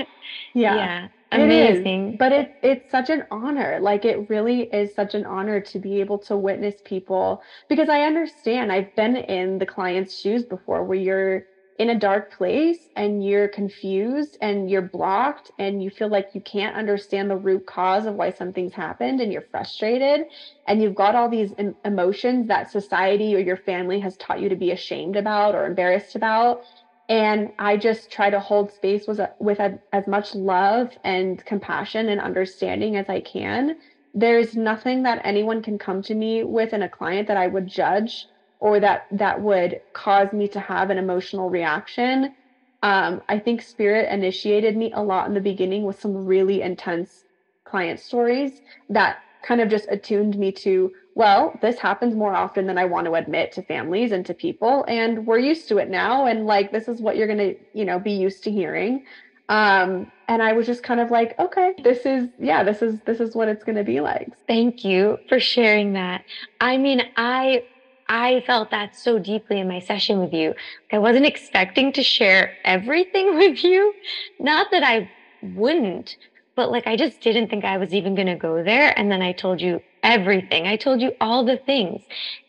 Yeah. 0.52 0.74
Yeah. 0.76 1.08
amazing. 1.32 2.10
It 2.12 2.14
is, 2.14 2.18
but 2.18 2.32
it 2.32 2.56
it's 2.62 2.90
such 2.90 3.10
an 3.10 3.24
honor. 3.30 3.78
Like 3.80 4.04
it 4.04 4.28
really 4.30 4.62
is 4.62 4.94
such 4.94 5.14
an 5.14 5.26
honor 5.26 5.60
to 5.60 5.78
be 5.78 6.00
able 6.00 6.18
to 6.20 6.36
witness 6.36 6.76
people 6.84 7.42
because 7.68 7.88
I 7.88 8.02
understand 8.02 8.70
I've 8.72 8.94
been 8.94 9.16
in 9.16 9.58
the 9.58 9.66
client's 9.66 10.18
shoes 10.18 10.44
before 10.44 10.84
where 10.84 10.98
you're 10.98 11.46
in 11.78 11.90
a 11.90 11.98
dark 11.98 12.32
place 12.32 12.88
and 12.94 13.24
you're 13.24 13.48
confused 13.48 14.38
and 14.40 14.70
you're 14.70 14.82
blocked 14.82 15.50
and 15.58 15.82
you 15.82 15.90
feel 15.90 16.08
like 16.08 16.28
you 16.32 16.40
can't 16.40 16.76
understand 16.76 17.28
the 17.28 17.36
root 17.36 17.66
cause 17.66 18.06
of 18.06 18.14
why 18.14 18.30
something's 18.30 18.74
happened 18.74 19.20
and 19.20 19.32
you're 19.32 19.46
frustrated 19.50 20.22
and 20.68 20.80
you've 20.80 20.94
got 20.94 21.16
all 21.16 21.28
these 21.28 21.52
em- 21.58 21.74
emotions 21.84 22.46
that 22.46 22.70
society 22.70 23.34
or 23.34 23.40
your 23.40 23.56
family 23.56 23.98
has 23.98 24.16
taught 24.16 24.40
you 24.40 24.48
to 24.48 24.56
be 24.56 24.70
ashamed 24.70 25.16
about 25.16 25.54
or 25.56 25.66
embarrassed 25.66 26.14
about. 26.14 26.60
And 27.08 27.50
i 27.58 27.76
just 27.76 28.10
try 28.10 28.30
to 28.30 28.40
hold 28.40 28.72
space 28.72 29.06
with, 29.08 29.20
with 29.40 29.58
a, 29.58 29.78
as 29.92 30.06
much 30.06 30.34
love 30.34 30.96
and 31.02 31.44
compassion 31.44 32.08
and 32.08 32.20
understanding 32.20 32.96
as 32.96 33.08
i 33.08 33.20
can. 33.20 33.76
There's 34.14 34.56
nothing 34.56 35.02
that 35.02 35.20
anyone 35.24 35.60
can 35.60 35.78
come 35.78 36.02
to 36.02 36.14
me 36.14 36.44
with 36.44 36.72
in 36.72 36.82
a 36.82 36.88
client 36.88 37.26
that 37.28 37.36
i 37.36 37.48
would 37.48 37.66
judge 37.66 38.28
or 38.64 38.80
that 38.80 39.02
that 39.12 39.42
would 39.42 39.78
cause 39.92 40.32
me 40.32 40.48
to 40.48 40.58
have 40.58 40.88
an 40.88 40.96
emotional 40.96 41.50
reaction. 41.50 42.34
Um, 42.82 43.22
i 43.30 43.38
think 43.38 43.62
spirit 43.62 44.12
initiated 44.12 44.76
me 44.76 44.92
a 44.94 45.02
lot 45.02 45.26
in 45.28 45.34
the 45.34 45.40
beginning 45.40 45.84
with 45.84 46.00
some 46.00 46.14
really 46.26 46.60
intense 46.62 47.24
client 47.64 48.00
stories 48.00 48.60
that 48.90 49.16
kind 49.46 49.60
of 49.62 49.70
just 49.70 49.86
attuned 49.90 50.36
me 50.38 50.52
to 50.52 50.92
well 51.14 51.58
this 51.62 51.78
happens 51.78 52.14
more 52.14 52.34
often 52.34 52.66
than 52.66 52.78
i 52.78 52.84
want 52.84 53.06
to 53.06 53.14
admit 53.14 53.52
to 53.52 53.62
families 53.62 54.12
and 54.12 54.26
to 54.26 54.34
people 54.34 54.84
and 54.88 55.26
we're 55.26 55.38
used 55.38 55.68
to 55.68 55.78
it 55.78 55.88
now 55.90 56.26
and 56.26 56.46
like 56.46 56.72
this 56.72 56.88
is 56.88 57.00
what 57.00 57.16
you're 57.16 57.26
going 57.34 57.38
to 57.38 57.54
you 57.72 57.86
know 57.86 57.98
be 57.98 58.12
used 58.12 58.44
to 58.44 58.50
hearing. 58.50 59.02
Um 59.48 60.10
and 60.28 60.42
i 60.42 60.52
was 60.54 60.66
just 60.66 60.82
kind 60.82 61.00
of 61.00 61.10
like 61.10 61.34
okay 61.38 61.74
this 61.82 62.06
is 62.06 62.28
yeah 62.38 62.64
this 62.64 62.82
is 62.82 63.00
this 63.06 63.20
is 63.20 63.34
what 63.34 63.48
it's 63.48 63.64
going 63.64 63.76
to 63.76 63.84
be 63.84 64.00
like. 64.00 64.28
Thank 64.48 64.84
you 64.84 65.18
for 65.28 65.40
sharing 65.40 65.94
that. 65.94 66.24
I 66.60 66.78
mean 66.78 67.02
i 67.16 67.62
I 68.08 68.42
felt 68.46 68.70
that 68.70 68.96
so 68.96 69.18
deeply 69.18 69.60
in 69.60 69.68
my 69.68 69.80
session 69.80 70.20
with 70.20 70.32
you. 70.32 70.54
I 70.92 70.98
wasn't 70.98 71.26
expecting 71.26 71.92
to 71.92 72.02
share 72.02 72.56
everything 72.64 73.36
with 73.38 73.64
you. 73.64 73.94
Not 74.38 74.70
that 74.70 74.82
I 74.82 75.10
wouldn't, 75.42 76.16
but 76.54 76.70
like 76.70 76.86
I 76.86 76.96
just 76.96 77.20
didn't 77.20 77.48
think 77.48 77.64
I 77.64 77.78
was 77.78 77.94
even 77.94 78.14
going 78.14 78.28
to 78.28 78.36
go 78.36 78.62
there. 78.62 78.96
And 78.98 79.10
then 79.10 79.22
I 79.22 79.32
told 79.32 79.60
you 79.60 79.80
everything. 80.02 80.66
I 80.66 80.76
told 80.76 81.00
you 81.00 81.12
all 81.20 81.44
the 81.44 81.56
things. 81.56 82.02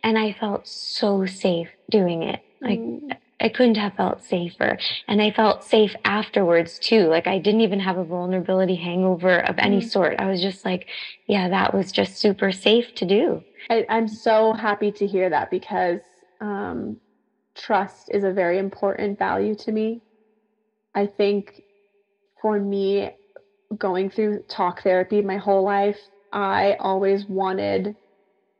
And 0.04 0.18
I 0.18 0.34
felt 0.34 0.68
so 0.68 1.26
safe 1.26 1.70
doing 1.89 2.24
it. 2.24 2.41
Like 2.62 2.80
mm. 2.80 3.15
I 3.39 3.50
couldn't 3.50 3.76
have 3.76 3.96
felt 3.96 4.24
safer. 4.24 4.78
And 5.08 5.22
I 5.22 5.32
felt 5.32 5.63
safe 5.63 5.96
afterwards 6.06 6.80
too. 6.80 7.08
Like 7.08 7.28
I 7.28 7.39
didn't 7.39 7.62
even 7.62 7.80
have 7.80 7.98
a 7.98 8.04
vulnerability 8.04 8.76
hangover 8.76 9.39
of 9.39 9.58
any 9.58 9.82
mm. 9.82 9.89
sort. 9.89 10.20
I 10.20 10.30
was 10.30 10.41
just 10.41 10.65
like, 10.65 10.88
yeah, 11.28 11.50
that 11.50 11.74
was 11.74 11.91
just 11.91 12.18
super 12.18 12.52
safe 12.52 12.94
to 12.96 13.06
do. 13.06 13.44
I, 13.69 13.86
am 13.89 14.08
so 14.08 14.54
happy 14.54 14.91
to 14.93 15.08
hear 15.08 15.30
that 15.30 15.49
because 15.49 16.01
um, 16.41 16.97
trust 17.56 18.10
is 18.13 18.23
a 18.23 18.32
very 18.32 18.60
important 18.60 19.17
value 19.17 19.56
to 19.56 19.71
me. 19.71 20.01
I 20.93 21.08
think 21.08 21.62
for 22.41 22.60
me, 22.60 23.12
going 23.78 24.10
through 24.10 24.43
talk 24.47 24.84
therapy 24.84 25.21
my 25.21 25.38
whole 25.38 25.63
life, 25.63 25.99
I 26.32 26.75
always 26.80 27.25
wanted 27.25 27.95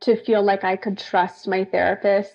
to 0.02 0.16
feel 0.16 0.44
like 0.44 0.64
I 0.64 0.76
could 0.76 0.98
trust 0.98 1.48
my 1.48 1.66
therapists. 1.66 2.28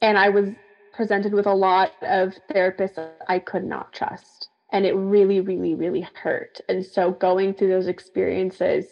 And 0.00 0.18
I 0.18 0.28
was 0.28 0.50
presented 0.92 1.32
with 1.32 1.46
a 1.46 1.54
lot 1.54 1.92
of 2.02 2.34
therapists 2.50 3.10
I 3.28 3.38
could 3.38 3.64
not 3.64 3.92
trust. 3.92 4.48
And 4.72 4.86
it 4.86 4.94
really, 4.94 5.40
really, 5.40 5.74
really 5.74 6.06
hurt. 6.14 6.60
And 6.68 6.84
so 6.84 7.12
going 7.12 7.54
through 7.54 7.68
those 7.68 7.88
experiences, 7.88 8.86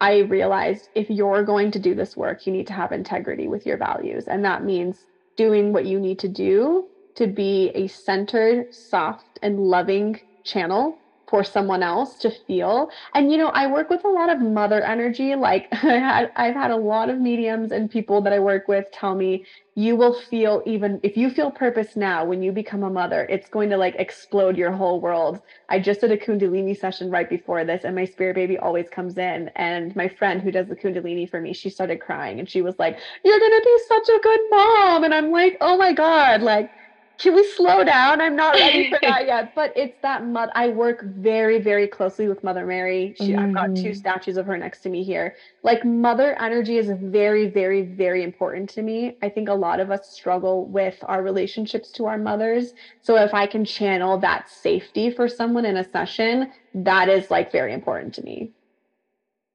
I 0.00 0.18
realized 0.18 0.88
if 0.94 1.10
you're 1.10 1.44
going 1.44 1.70
to 1.72 1.78
do 1.78 1.94
this 1.94 2.16
work, 2.16 2.46
you 2.46 2.52
need 2.52 2.66
to 2.68 2.72
have 2.74 2.92
integrity 2.92 3.48
with 3.48 3.66
your 3.66 3.78
values. 3.78 4.28
And 4.28 4.44
that 4.44 4.64
means 4.64 5.06
doing 5.36 5.72
what 5.72 5.86
you 5.86 5.98
need 6.00 6.18
to 6.20 6.28
do 6.28 6.88
to 7.16 7.26
be 7.26 7.70
a 7.74 7.86
centered, 7.88 8.66
soft, 8.74 9.38
and 9.42 9.58
loving 9.60 10.20
channel 10.44 11.00
for 11.28 11.42
someone 11.42 11.82
else 11.82 12.16
to 12.18 12.30
feel. 12.30 12.90
And 13.14 13.30
you 13.30 13.38
know, 13.38 13.48
I 13.48 13.66
work 13.66 13.90
with 13.90 14.04
a 14.04 14.08
lot 14.08 14.30
of 14.30 14.40
mother 14.40 14.82
energy. 14.82 15.34
Like 15.34 15.68
I 15.72 15.98
had 15.98 16.32
I've 16.36 16.54
had 16.54 16.70
a 16.70 16.76
lot 16.76 17.10
of 17.10 17.18
mediums 17.18 17.72
and 17.72 17.90
people 17.90 18.20
that 18.22 18.32
I 18.32 18.38
work 18.38 18.68
with 18.68 18.86
tell 18.92 19.14
me 19.14 19.44
you 19.74 19.94
will 19.94 20.14
feel 20.14 20.62
even 20.64 20.98
if 21.02 21.18
you 21.18 21.28
feel 21.28 21.50
purpose 21.50 21.96
now 21.96 22.24
when 22.24 22.42
you 22.42 22.50
become 22.50 22.82
a 22.82 22.88
mother, 22.88 23.26
it's 23.28 23.48
going 23.48 23.68
to 23.68 23.76
like 23.76 23.94
explode 23.96 24.56
your 24.56 24.72
whole 24.72 25.00
world. 25.00 25.42
I 25.68 25.80
just 25.80 26.00
did 26.00 26.12
a 26.12 26.16
kundalini 26.16 26.78
session 26.78 27.10
right 27.10 27.28
before 27.28 27.62
this 27.64 27.84
and 27.84 27.94
my 27.94 28.06
spirit 28.06 28.36
baby 28.36 28.56
always 28.56 28.88
comes 28.88 29.18
in 29.18 29.50
and 29.56 29.94
my 29.94 30.08
friend 30.08 30.40
who 30.40 30.50
does 30.50 30.68
the 30.68 30.76
kundalini 30.76 31.28
for 31.28 31.40
me, 31.40 31.52
she 31.52 31.68
started 31.68 32.00
crying 32.00 32.38
and 32.38 32.48
she 32.48 32.62
was 32.62 32.78
like, 32.78 32.98
"You're 33.24 33.38
going 33.38 33.50
to 33.50 33.62
be 33.64 33.78
such 33.88 34.08
a 34.08 34.20
good 34.22 34.40
mom." 34.50 35.04
And 35.04 35.12
I'm 35.12 35.30
like, 35.30 35.58
"Oh 35.60 35.76
my 35.76 35.92
god, 35.92 36.40
like 36.42 36.70
can 37.18 37.34
we 37.34 37.44
slow 37.52 37.84
down? 37.84 38.20
I'm 38.20 38.36
not 38.36 38.54
ready 38.54 38.90
for 38.90 38.98
that 39.02 39.26
yet. 39.26 39.54
But 39.54 39.72
it's 39.76 39.96
that 40.02 40.26
mother. 40.26 40.52
I 40.54 40.68
work 40.68 41.04
very, 41.04 41.58
very 41.58 41.86
closely 41.86 42.28
with 42.28 42.44
Mother 42.44 42.66
Mary. 42.66 43.14
She, 43.18 43.32
mm-hmm. 43.32 43.38
I've 43.38 43.54
got 43.54 43.76
two 43.76 43.90
mm-hmm. 43.90 43.94
statues 43.94 44.36
of 44.36 44.44
her 44.46 44.58
next 44.58 44.80
to 44.82 44.88
me 44.88 45.02
here. 45.02 45.34
Like 45.62 45.84
mother 45.84 46.40
energy 46.40 46.78
is 46.78 46.90
very, 47.00 47.48
very, 47.48 47.82
very 47.82 48.22
important 48.22 48.70
to 48.70 48.82
me. 48.82 49.16
I 49.22 49.28
think 49.28 49.48
a 49.48 49.54
lot 49.54 49.80
of 49.80 49.90
us 49.90 50.10
struggle 50.10 50.66
with 50.66 50.96
our 51.04 51.22
relationships 51.22 51.90
to 51.92 52.06
our 52.06 52.18
mothers. 52.18 52.74
So 53.00 53.16
if 53.16 53.32
I 53.34 53.46
can 53.46 53.64
channel 53.64 54.18
that 54.18 54.50
safety 54.50 55.10
for 55.10 55.28
someone 55.28 55.64
in 55.64 55.76
a 55.76 55.90
session, 55.90 56.52
that 56.74 57.08
is 57.08 57.30
like 57.30 57.52
very 57.52 57.72
important 57.72 58.14
to 58.14 58.22
me. 58.22 58.52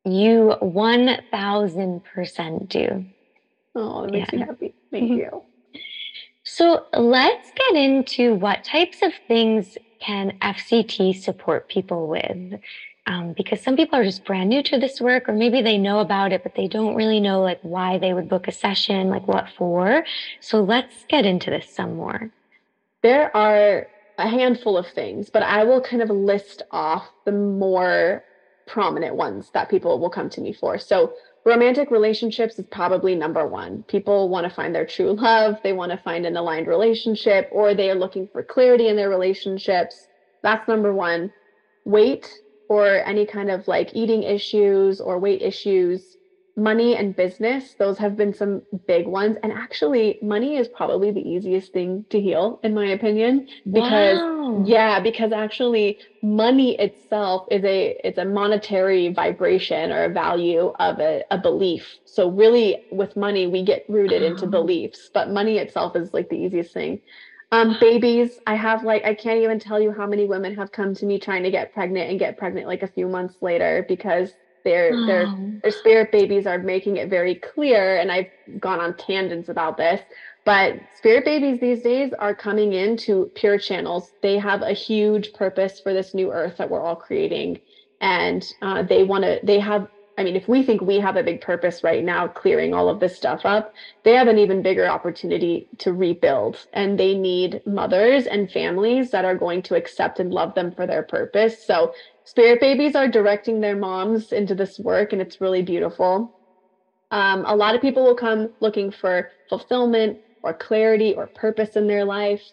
You 0.03 0.55
1000% 0.61 2.69
do. 2.69 3.05
Oh, 3.75 4.01
that 4.01 4.11
makes 4.11 4.33
yeah. 4.33 4.39
me 4.39 4.45
happy. 4.45 4.73
Thank 4.91 5.11
you. 5.11 5.43
So 6.61 6.85
let's 6.95 7.51
get 7.55 7.75
into 7.75 8.35
what 8.35 8.63
types 8.63 9.01
of 9.01 9.13
things 9.27 9.79
can 9.99 10.37
FCT 10.43 11.19
support 11.19 11.67
people 11.67 12.07
with. 12.07 12.59
Um, 13.07 13.33
because 13.35 13.61
some 13.61 13.75
people 13.75 13.97
are 13.97 14.03
just 14.03 14.25
brand 14.25 14.49
new 14.49 14.61
to 14.61 14.77
this 14.77 15.01
work, 15.01 15.27
or 15.27 15.33
maybe 15.33 15.63
they 15.63 15.79
know 15.79 16.01
about 16.01 16.31
it, 16.31 16.43
but 16.43 16.53
they 16.53 16.67
don't 16.67 16.93
really 16.93 17.19
know 17.19 17.41
like 17.41 17.57
why 17.63 17.97
they 17.97 18.13
would 18.13 18.29
book 18.29 18.47
a 18.47 18.51
session, 18.51 19.09
like 19.09 19.27
what 19.27 19.49
for. 19.57 20.05
So 20.39 20.61
let's 20.61 21.03
get 21.09 21.25
into 21.25 21.49
this 21.49 21.67
some 21.67 21.95
more. 21.95 22.29
There 23.01 23.35
are 23.35 23.87
a 24.19 24.29
handful 24.29 24.77
of 24.77 24.85
things, 24.85 25.31
but 25.31 25.41
I 25.41 25.63
will 25.63 25.81
kind 25.81 26.03
of 26.03 26.11
list 26.11 26.61
off 26.69 27.09
the 27.25 27.31
more 27.31 28.23
prominent 28.67 29.15
ones 29.15 29.49
that 29.55 29.67
people 29.67 29.97
will 29.97 30.11
come 30.11 30.29
to 30.29 30.41
me 30.41 30.53
for. 30.53 30.77
So 30.77 31.13
romantic 31.45 31.91
relationships 31.91 32.59
is 32.59 32.65
probably 32.71 33.15
number 33.15 33.45
one. 33.47 33.83
People 33.83 34.29
want 34.29 34.47
to 34.47 34.53
find 34.53 34.73
their 34.73 34.85
true 34.85 35.13
love, 35.13 35.57
they 35.63 35.73
want 35.73 35.91
to 35.91 35.97
find 35.97 36.25
an 36.25 36.37
aligned 36.37 36.67
relationship, 36.67 37.49
or 37.51 37.73
they 37.73 37.89
are 37.89 37.95
looking 37.95 38.27
for 38.27 38.43
clarity 38.43 38.87
in 38.87 38.95
their 38.95 39.09
relationships. 39.09 40.07
That's 40.43 40.67
number 40.67 40.93
one. 40.93 41.31
Weight 41.85 42.31
or 42.69 43.03
any 43.05 43.25
kind 43.25 43.49
of 43.49 43.67
like 43.67 43.89
eating 43.93 44.23
issues 44.23 45.01
or 45.01 45.19
weight 45.19 45.41
issues 45.41 46.17
money 46.55 46.95
and 46.95 47.15
business 47.15 47.75
those 47.75 47.97
have 47.97 48.17
been 48.17 48.33
some 48.33 48.61
big 48.87 49.07
ones. 49.07 49.37
And 49.43 49.51
actually 49.51 50.19
money 50.21 50.57
is 50.57 50.67
probably 50.67 51.11
the 51.11 51.27
easiest 51.27 51.71
thing 51.71 52.05
to 52.09 52.19
heal 52.19 52.59
in 52.63 52.73
my 52.73 52.87
opinion 52.87 53.47
because 53.71 54.19
wow. 54.19 54.63
yeah 54.65 54.99
because 54.99 55.31
actually 55.31 55.99
money 56.21 56.77
itself 56.77 57.47
is 57.49 57.63
a 57.63 57.99
it's 58.03 58.17
a 58.17 58.25
monetary 58.25 59.13
vibration 59.13 59.91
or 59.91 60.03
a 60.05 60.09
value 60.09 60.73
of 60.79 60.99
a, 60.99 61.23
a 61.31 61.37
belief. 61.37 61.97
So 62.05 62.29
really 62.29 62.83
with 62.91 63.15
money 63.15 63.47
we 63.47 63.63
get 63.63 63.85
rooted 63.87 64.21
into 64.21 64.45
beliefs 64.47 65.09
but 65.13 65.29
money 65.29 65.57
itself 65.57 65.95
is 65.95 66.13
like 66.13 66.29
the 66.29 66.37
easiest 66.37 66.73
thing. 66.73 67.01
Um, 67.53 67.75
babies, 67.81 68.39
I 68.47 68.55
have 68.55 68.83
like 68.83 69.03
I 69.03 69.13
can't 69.13 69.41
even 69.41 69.59
tell 69.59 69.81
you 69.81 69.91
how 69.91 70.07
many 70.07 70.25
women 70.25 70.55
have 70.55 70.71
come 70.71 70.95
to 70.95 71.05
me 71.05 71.19
trying 71.19 71.43
to 71.43 71.51
get 71.51 71.73
pregnant 71.73 72.09
and 72.09 72.17
get 72.17 72.37
pregnant 72.37 72.65
like 72.65 72.81
a 72.81 72.87
few 72.87 73.09
months 73.09 73.35
later 73.41 73.85
because 73.89 74.31
their 74.63 74.91
oh. 74.93 75.05
their 75.05 75.59
their 75.63 75.71
spirit 75.71 76.11
babies 76.11 76.45
are 76.45 76.59
making 76.59 76.97
it 76.97 77.09
very 77.09 77.35
clear 77.35 77.97
and 77.97 78.11
i've 78.11 78.27
gone 78.59 78.79
on 78.79 78.95
tangents 78.97 79.49
about 79.49 79.77
this 79.77 80.01
but 80.45 80.75
spirit 80.97 81.25
babies 81.25 81.59
these 81.59 81.81
days 81.81 82.13
are 82.19 82.35
coming 82.35 82.73
into 82.73 83.31
pure 83.35 83.57
channels 83.57 84.11
they 84.21 84.37
have 84.37 84.61
a 84.61 84.73
huge 84.73 85.33
purpose 85.33 85.79
for 85.79 85.93
this 85.93 86.13
new 86.13 86.31
earth 86.31 86.57
that 86.57 86.69
we're 86.69 86.81
all 86.81 86.95
creating 86.95 87.59
and 88.01 88.53
uh, 88.61 88.81
they 88.83 89.03
want 89.03 89.23
to 89.23 89.39
they 89.43 89.59
have 89.59 89.87
I 90.17 90.23
mean, 90.23 90.35
if 90.35 90.47
we 90.47 90.61
think 90.61 90.81
we 90.81 90.99
have 90.99 91.15
a 91.15 91.23
big 91.23 91.41
purpose 91.41 91.83
right 91.83 92.03
now, 92.03 92.27
clearing 92.27 92.73
all 92.73 92.89
of 92.89 92.99
this 92.99 93.15
stuff 93.15 93.41
up, 93.43 93.73
they 94.03 94.13
have 94.13 94.27
an 94.27 94.37
even 94.37 94.61
bigger 94.61 94.87
opportunity 94.87 95.67
to 95.79 95.93
rebuild. 95.93 96.67
And 96.73 96.99
they 96.99 97.15
need 97.15 97.61
mothers 97.65 98.27
and 98.27 98.51
families 98.51 99.09
that 99.11 99.25
are 99.25 99.35
going 99.35 99.63
to 99.63 99.75
accept 99.75 100.19
and 100.19 100.31
love 100.31 100.53
them 100.53 100.73
for 100.73 100.85
their 100.85 101.01
purpose. 101.01 101.65
So 101.65 101.93
spirit 102.23 102.59
babies 102.59 102.95
are 102.95 103.07
directing 103.07 103.61
their 103.61 103.75
moms 103.75 104.31
into 104.31 104.55
this 104.55 104.79
work, 104.79 105.13
and 105.13 105.21
it's 105.21 105.41
really 105.41 105.61
beautiful. 105.61 106.33
Um, 107.11 107.43
a 107.45 107.55
lot 107.55 107.75
of 107.75 107.81
people 107.81 108.03
will 108.03 108.15
come 108.15 108.49
looking 108.61 108.91
for 108.91 109.29
fulfillment 109.49 110.19
or 110.41 110.53
clarity 110.53 111.13
or 111.13 111.27
purpose 111.27 111.75
in 111.75 111.87
their 111.87 112.05
life. 112.05 112.43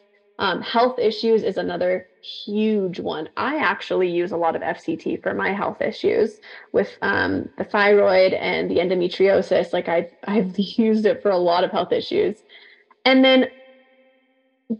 Um, 0.40 0.62
health 0.62 0.98
issues 0.98 1.42
is 1.42 1.56
another 1.56 2.06
huge 2.20 3.00
one. 3.00 3.28
I 3.36 3.56
actually 3.56 4.10
use 4.10 4.30
a 4.32 4.36
lot 4.36 4.54
of 4.56 4.62
FCT 4.62 5.22
for 5.22 5.34
my 5.34 5.52
health 5.52 5.80
issues 5.80 6.38
with 6.72 6.96
um, 7.02 7.46
the 7.56 7.64
thyroid 7.64 8.32
and 8.34 8.70
the 8.70 8.76
endometriosis. 8.76 9.72
Like 9.72 9.88
I've 9.88 10.10
I've 10.26 10.54
used 10.58 11.06
it 11.06 11.22
for 11.22 11.30
a 11.30 11.38
lot 11.38 11.64
of 11.64 11.70
health 11.70 11.92
issues, 11.92 12.42
and 13.04 13.24
then 13.24 13.48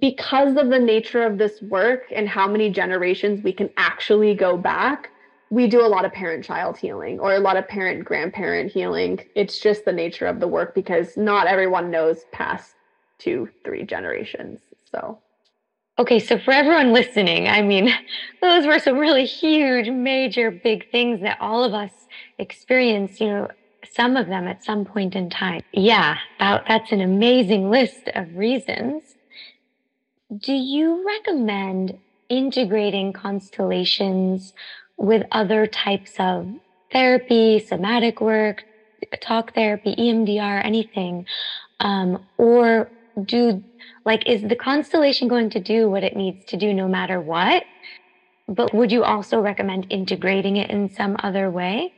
because 0.00 0.56
of 0.56 0.68
the 0.68 0.78
nature 0.78 1.22
of 1.24 1.38
this 1.38 1.62
work 1.62 2.02
and 2.14 2.28
how 2.28 2.46
many 2.46 2.70
generations 2.70 3.42
we 3.42 3.52
can 3.52 3.70
actually 3.76 4.34
go 4.34 4.56
back, 4.56 5.10
we 5.50 5.66
do 5.66 5.80
a 5.80 5.88
lot 5.88 6.04
of 6.04 6.12
parent 6.12 6.44
child 6.44 6.76
healing 6.76 7.18
or 7.18 7.34
a 7.34 7.40
lot 7.40 7.56
of 7.56 7.66
parent 7.68 8.04
grandparent 8.04 8.70
healing. 8.70 9.18
It's 9.34 9.58
just 9.58 9.84
the 9.84 9.92
nature 9.92 10.26
of 10.26 10.40
the 10.40 10.48
work 10.48 10.74
because 10.74 11.16
not 11.16 11.46
everyone 11.46 11.90
knows 11.90 12.24
past 12.32 12.74
two, 13.18 13.48
three 13.64 13.84
generations. 13.84 14.60
So 14.90 15.18
Okay, 15.98 16.20
so 16.20 16.38
for 16.38 16.52
everyone 16.52 16.92
listening, 16.92 17.48
I 17.48 17.60
mean, 17.60 17.92
those 18.40 18.66
were 18.66 18.78
some 18.78 18.98
really 18.98 19.24
huge, 19.24 19.88
major, 19.88 20.52
big 20.52 20.88
things 20.92 21.20
that 21.22 21.38
all 21.40 21.64
of 21.64 21.74
us 21.74 21.90
experience, 22.38 23.20
you 23.20 23.26
know, 23.26 23.48
some 23.90 24.16
of 24.16 24.28
them 24.28 24.46
at 24.46 24.62
some 24.62 24.84
point 24.84 25.16
in 25.16 25.28
time. 25.28 25.60
Yeah, 25.72 26.18
that, 26.38 26.64
that's 26.68 26.92
an 26.92 27.00
amazing 27.00 27.70
list 27.70 28.08
of 28.14 28.32
reasons. 28.36 29.07
Do 30.36 30.52
you 30.52 31.06
recommend 31.06 31.96
integrating 32.28 33.14
constellations 33.14 34.52
with 34.98 35.26
other 35.32 35.66
types 35.66 36.12
of 36.18 36.46
therapy, 36.92 37.58
somatic 37.58 38.20
work, 38.20 38.64
talk 39.22 39.54
therapy, 39.54 39.94
EMDR, 39.96 40.62
anything? 40.62 41.24
Um, 41.80 42.26
or 42.36 42.90
do 43.24 43.64
like, 44.04 44.28
is 44.28 44.42
the 44.42 44.56
constellation 44.56 45.28
going 45.28 45.48
to 45.50 45.60
do 45.60 45.88
what 45.88 46.04
it 46.04 46.14
needs 46.14 46.44
to 46.46 46.58
do 46.58 46.74
no 46.74 46.88
matter 46.88 47.22
what? 47.22 47.64
But 48.46 48.74
would 48.74 48.92
you 48.92 49.04
also 49.04 49.40
recommend 49.40 49.86
integrating 49.88 50.58
it 50.58 50.68
in 50.68 50.90
some 50.90 51.16
other 51.22 51.50
way? 51.50 51.94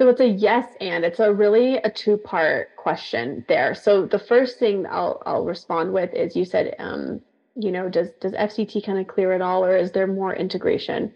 So 0.00 0.08
it's 0.08 0.20
a 0.20 0.26
yes 0.26 0.66
and 0.80 1.04
it's 1.04 1.20
a 1.20 1.34
really 1.34 1.76
a 1.76 1.90
two 1.90 2.16
part 2.16 2.74
question 2.76 3.44
there. 3.46 3.74
So 3.74 4.06
the 4.06 4.18
first 4.18 4.58
thing 4.58 4.86
I'll 4.86 5.22
I'll 5.26 5.44
respond 5.44 5.92
with 5.92 6.14
is 6.14 6.34
you 6.34 6.46
said 6.46 6.74
um, 6.78 7.20
you 7.54 7.70
know 7.70 7.88
does 7.88 8.08
does 8.20 8.32
FCT 8.32 8.84
kind 8.84 8.98
of 8.98 9.06
clear 9.06 9.32
it 9.32 9.42
all 9.42 9.64
or 9.64 9.76
is 9.76 9.92
there 9.92 10.06
more 10.06 10.34
integration? 10.34 11.12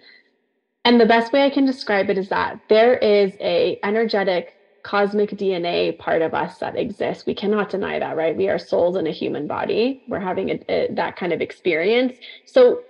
And 0.84 1.00
the 1.00 1.06
best 1.06 1.32
way 1.32 1.42
I 1.44 1.50
can 1.50 1.66
describe 1.66 2.10
it 2.10 2.18
is 2.18 2.28
that 2.28 2.60
there 2.68 2.96
is 2.96 3.32
a 3.40 3.78
energetic 3.82 4.54
cosmic 4.84 5.30
DNA 5.30 5.98
part 5.98 6.22
of 6.22 6.32
us 6.32 6.58
that 6.58 6.76
exists. 6.76 7.26
We 7.26 7.34
cannot 7.34 7.70
deny 7.70 7.98
that, 7.98 8.16
right? 8.16 8.36
We 8.36 8.48
are 8.48 8.58
souls 8.58 8.96
in 8.96 9.08
a 9.08 9.10
human 9.10 9.48
body. 9.48 10.04
We're 10.06 10.20
having 10.20 10.50
a, 10.50 10.60
a, 10.68 10.94
that 10.94 11.16
kind 11.16 11.32
of 11.32 11.40
experience. 11.40 12.16
So 12.44 12.82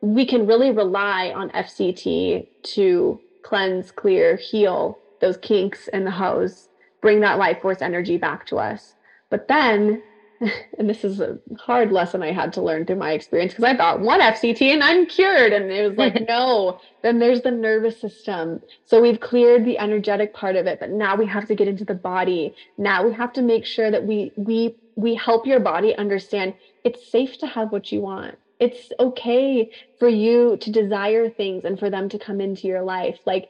we 0.00 0.24
can 0.24 0.46
really 0.46 0.70
rely 0.70 1.34
on 1.36 1.50
FCT 1.50 2.48
to 2.62 3.20
cleanse, 3.42 3.90
clear, 3.90 4.36
heal 4.36 4.98
those 5.20 5.36
kinks 5.36 5.88
in 5.88 6.04
the 6.04 6.10
hose, 6.10 6.70
bring 7.02 7.20
that 7.20 7.38
life 7.38 7.60
force 7.60 7.82
energy 7.82 8.16
back 8.16 8.46
to 8.46 8.56
us. 8.56 8.94
But 9.28 9.48
then 9.48 10.02
and 10.78 10.88
this 10.88 11.04
is 11.04 11.20
a 11.20 11.38
hard 11.58 11.92
lesson 11.92 12.22
I 12.22 12.32
had 12.32 12.52
to 12.54 12.62
learn 12.62 12.86
through 12.86 12.96
my 12.96 13.12
experience 13.12 13.52
because 13.52 13.64
I 13.64 13.76
thought 13.76 14.00
one 14.00 14.20
FCT 14.20 14.62
and 14.62 14.82
I'm 14.82 15.06
cured. 15.06 15.52
And 15.52 15.70
it 15.70 15.88
was 15.88 15.98
like, 15.98 16.20
no, 16.28 16.80
then 17.02 17.18
there's 17.18 17.42
the 17.42 17.50
nervous 17.50 18.00
system. 18.00 18.60
So 18.84 19.00
we've 19.00 19.20
cleared 19.20 19.64
the 19.64 19.78
energetic 19.78 20.34
part 20.34 20.56
of 20.56 20.66
it, 20.66 20.80
but 20.80 20.90
now 20.90 21.16
we 21.16 21.26
have 21.26 21.46
to 21.48 21.54
get 21.54 21.68
into 21.68 21.84
the 21.84 21.94
body. 21.94 22.54
Now 22.76 23.06
we 23.06 23.12
have 23.14 23.32
to 23.34 23.42
make 23.42 23.64
sure 23.64 23.90
that 23.90 24.04
we 24.04 24.32
we 24.36 24.76
we 24.96 25.14
help 25.14 25.46
your 25.46 25.60
body 25.60 25.96
understand 25.96 26.54
it's 26.84 27.10
safe 27.10 27.38
to 27.38 27.46
have 27.46 27.72
what 27.72 27.90
you 27.90 28.00
want. 28.00 28.36
It's 28.60 28.92
okay 29.00 29.70
for 29.98 30.08
you 30.08 30.56
to 30.58 30.70
desire 30.70 31.28
things 31.30 31.64
and 31.64 31.78
for 31.78 31.90
them 31.90 32.08
to 32.10 32.18
come 32.18 32.40
into 32.40 32.66
your 32.68 32.82
life. 32.82 33.18
Like 33.26 33.48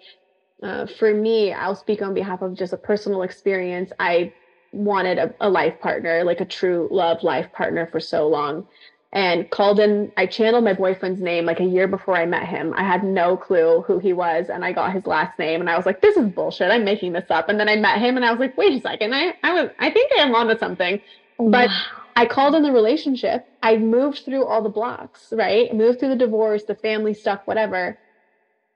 uh, 0.62 0.86
for 0.86 1.12
me, 1.12 1.52
I'll 1.52 1.76
speak 1.76 2.00
on 2.00 2.14
behalf 2.14 2.40
of 2.42 2.54
just 2.54 2.72
a 2.72 2.78
personal 2.78 3.22
experience. 3.22 3.92
I 3.98 4.32
wanted 4.74 5.18
a, 5.18 5.34
a 5.40 5.48
life 5.48 5.80
partner, 5.80 6.24
like 6.24 6.40
a 6.40 6.44
true 6.44 6.88
love 6.90 7.22
life 7.22 7.50
partner 7.52 7.86
for 7.86 8.00
so 8.00 8.28
long. 8.28 8.66
And 9.12 9.48
called 9.48 9.78
in 9.78 10.10
i 10.16 10.26
channeled 10.26 10.64
my 10.64 10.72
boyfriend's 10.72 11.20
name 11.20 11.46
like 11.46 11.60
a 11.60 11.64
year 11.64 11.86
before 11.86 12.16
i 12.16 12.26
met 12.26 12.48
him. 12.48 12.74
I 12.76 12.82
had 12.82 13.04
no 13.04 13.36
clue 13.36 13.82
who 13.86 14.00
he 14.00 14.12
was 14.12 14.46
and 14.48 14.64
i 14.64 14.72
got 14.72 14.92
his 14.92 15.06
last 15.06 15.38
name 15.38 15.60
and 15.60 15.70
i 15.70 15.76
was 15.76 15.86
like 15.86 16.00
this 16.02 16.16
is 16.16 16.28
bullshit. 16.30 16.72
I'm 16.72 16.84
making 16.84 17.12
this 17.12 17.30
up. 17.30 17.48
And 17.48 17.60
then 17.60 17.68
i 17.68 17.76
met 17.76 18.00
him 18.00 18.16
and 18.16 18.24
i 18.24 18.32
was 18.32 18.40
like 18.40 18.58
wait 18.58 18.72
a 18.72 18.80
second. 18.80 19.14
I, 19.14 19.34
I 19.44 19.52
was 19.52 19.70
i 19.78 19.88
think 19.88 20.10
i 20.18 20.22
am 20.22 20.34
onto 20.34 20.58
something. 20.58 21.00
But 21.38 21.68
wow. 21.68 21.82
i 22.16 22.26
called 22.26 22.56
in 22.56 22.64
the 22.64 22.72
relationship. 22.72 23.46
I 23.62 23.76
moved 23.76 24.24
through 24.24 24.44
all 24.46 24.62
the 24.62 24.68
blocks 24.68 25.32
right? 25.32 25.72
Moved 25.72 26.00
through 26.00 26.10
the 26.10 26.16
divorce 26.16 26.64
the 26.64 26.74
family 26.74 27.14
stuff 27.14 27.42
whatever. 27.44 27.96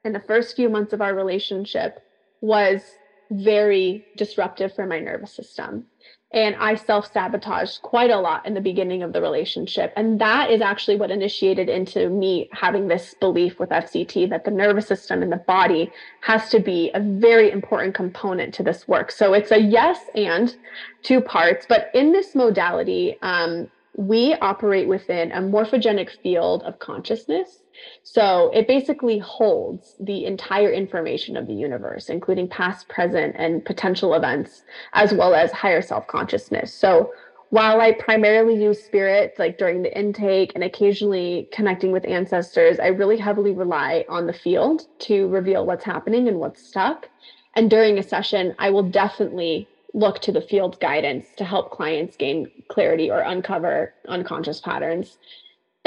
And 0.04 0.14
the 0.14 0.20
first 0.20 0.54
few 0.54 0.68
months 0.68 0.92
of 0.92 1.00
our 1.00 1.14
relationship 1.16 2.00
was 2.40 2.82
very 3.30 4.06
disruptive 4.16 4.74
for 4.74 4.86
my 4.86 4.98
nervous 4.98 5.32
system. 5.32 5.86
And 6.30 6.56
I 6.56 6.74
self 6.74 7.10
sabotaged 7.10 7.80
quite 7.80 8.10
a 8.10 8.20
lot 8.20 8.44
in 8.44 8.52
the 8.52 8.60
beginning 8.60 9.02
of 9.02 9.14
the 9.14 9.22
relationship. 9.22 9.94
And 9.96 10.20
that 10.20 10.50
is 10.50 10.60
actually 10.60 10.96
what 10.96 11.10
initiated 11.10 11.70
into 11.70 12.10
me 12.10 12.50
having 12.52 12.86
this 12.86 13.14
belief 13.18 13.58
with 13.58 13.70
FCT 13.70 14.28
that 14.28 14.44
the 14.44 14.50
nervous 14.50 14.86
system 14.86 15.22
and 15.22 15.32
the 15.32 15.38
body 15.38 15.90
has 16.20 16.50
to 16.50 16.60
be 16.60 16.90
a 16.92 17.00
very 17.00 17.50
important 17.50 17.94
component 17.94 18.52
to 18.54 18.62
this 18.62 18.86
work. 18.86 19.10
So 19.10 19.32
it's 19.32 19.52
a 19.52 19.58
yes 19.58 20.00
and 20.14 20.54
two 21.02 21.22
parts. 21.22 21.64
But 21.66 21.90
in 21.94 22.12
this 22.12 22.34
modality, 22.34 23.16
um, 23.22 23.70
we 23.96 24.34
operate 24.34 24.86
within 24.86 25.32
a 25.32 25.40
morphogenic 25.40 26.10
field 26.22 26.62
of 26.64 26.78
consciousness 26.78 27.62
so 28.02 28.50
it 28.54 28.66
basically 28.66 29.18
holds 29.18 29.94
the 30.00 30.24
entire 30.24 30.72
information 30.72 31.36
of 31.36 31.46
the 31.46 31.54
universe, 31.54 32.08
including 32.08 32.48
past, 32.48 32.88
present, 32.88 33.34
and 33.38 33.64
potential 33.64 34.14
events, 34.14 34.62
as 34.92 35.12
well 35.12 35.34
as 35.34 35.52
higher 35.52 35.82
self 35.82 36.06
consciousness. 36.06 36.72
So 36.72 37.12
while 37.50 37.80
I 37.80 37.92
primarily 37.92 38.62
use 38.62 38.82
spirit, 38.82 39.34
like 39.38 39.56
during 39.56 39.82
the 39.82 39.98
intake 39.98 40.52
and 40.54 40.62
occasionally 40.62 41.48
connecting 41.52 41.92
with 41.92 42.06
ancestors, 42.06 42.78
I 42.78 42.88
really 42.88 43.16
heavily 43.16 43.52
rely 43.52 44.04
on 44.08 44.26
the 44.26 44.32
field 44.32 44.86
to 45.00 45.28
reveal 45.28 45.64
what's 45.64 45.84
happening 45.84 46.28
and 46.28 46.38
what's 46.38 46.62
stuck. 46.62 47.08
And 47.56 47.70
during 47.70 47.98
a 47.98 48.02
session, 48.02 48.54
I 48.58 48.70
will 48.70 48.82
definitely 48.82 49.66
look 49.94 50.20
to 50.20 50.32
the 50.32 50.42
field's 50.42 50.76
guidance 50.78 51.26
to 51.36 51.44
help 51.44 51.70
clients 51.70 52.16
gain 52.16 52.50
clarity 52.68 53.10
or 53.10 53.20
uncover 53.20 53.94
unconscious 54.06 54.60
patterns. 54.60 55.16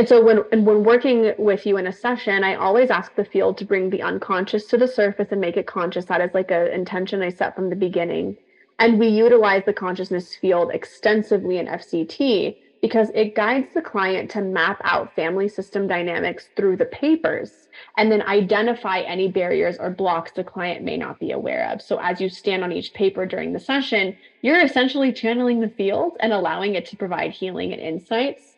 And 0.02 0.10
so 0.10 0.20
when 0.20 0.44
and 0.52 0.66
when 0.66 0.84
working 0.84 1.32
with 1.38 1.68
you 1.68 1.78
in 1.78 1.86
a 1.86 1.94
session, 1.94 2.44
I 2.44 2.56
always 2.56 2.90
ask 2.90 3.14
the 3.14 3.24
field 3.24 3.56
to 3.60 3.66
bring 3.66 3.92
the 3.92 4.02
unconscious 4.02 4.66
to 4.70 4.78
the 4.80 4.88
surface 4.88 5.28
and 5.30 5.40
make 5.40 5.58
it 5.58 5.68
conscious. 5.68 6.06
That 6.06 6.22
is 6.22 6.34
like 6.34 6.50
an 6.50 6.70
intention 6.70 7.22
I 7.22 7.30
set 7.30 7.56
from 7.56 7.70
the 7.70 7.76
beginning. 7.76 8.36
And 8.80 8.98
we 8.98 9.10
utilize 9.10 9.62
the 9.64 9.74
consciousness 9.74 10.36
field 10.36 10.72
extensively 10.74 11.60
in 11.60 11.68
FCT 11.68 12.58
because 12.82 13.12
it 13.14 13.36
guides 13.36 13.76
the 13.76 13.82
client 13.84 14.32
to 14.32 14.42
map 14.42 14.82
out 14.86 15.16
family 15.16 15.48
system 15.48 15.88
dynamics 15.88 16.50
through 16.56 16.78
the 16.78 16.86
papers 16.86 17.70
and 17.96 18.12
then 18.12 18.24
identify 18.24 19.02
any 19.02 19.28
barriers 19.28 19.78
or 19.78 19.92
blocks 19.92 20.32
the 20.32 20.44
client 20.44 20.84
may 20.84 20.98
not 20.98 21.20
be 21.20 21.30
aware 21.30 21.70
of. 21.72 21.80
So 21.80 22.00
as 22.00 22.20
you 22.20 22.28
stand 22.28 22.64
on 22.64 22.72
each 22.72 22.96
paper 22.96 23.28
during 23.28 23.54
the 23.54 23.60
session, 23.60 24.18
you're 24.42 24.66
essentially 24.66 25.14
channeling 25.14 25.60
the 25.60 25.70
field 25.70 26.18
and 26.22 26.34
allowing 26.34 26.74
it 26.74 26.88
to 26.88 26.98
provide 26.98 27.34
healing 27.34 27.72
and 27.72 27.80
insights 27.80 28.51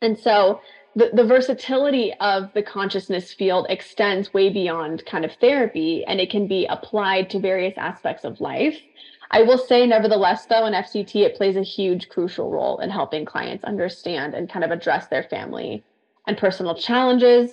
and 0.00 0.18
so 0.18 0.60
the, 0.94 1.10
the 1.12 1.24
versatility 1.24 2.12
of 2.20 2.52
the 2.52 2.62
consciousness 2.62 3.32
field 3.32 3.66
extends 3.68 4.34
way 4.34 4.50
beyond 4.50 5.04
kind 5.06 5.24
of 5.24 5.32
therapy 5.34 6.04
and 6.06 6.20
it 6.20 6.30
can 6.30 6.48
be 6.48 6.66
applied 6.66 7.30
to 7.30 7.38
various 7.38 7.74
aspects 7.78 8.24
of 8.24 8.40
life. 8.40 8.76
I 9.30 9.42
will 9.42 9.58
say, 9.58 9.86
nevertheless, 9.86 10.46
though, 10.46 10.66
in 10.66 10.72
FCT, 10.72 11.14
it 11.24 11.36
plays 11.36 11.54
a 11.54 11.62
huge, 11.62 12.08
crucial 12.08 12.50
role 12.50 12.78
in 12.80 12.90
helping 12.90 13.24
clients 13.24 13.62
understand 13.62 14.34
and 14.34 14.50
kind 14.50 14.64
of 14.64 14.72
address 14.72 15.06
their 15.06 15.22
family 15.22 15.84
and 16.26 16.36
personal 16.36 16.74
challenges. 16.74 17.52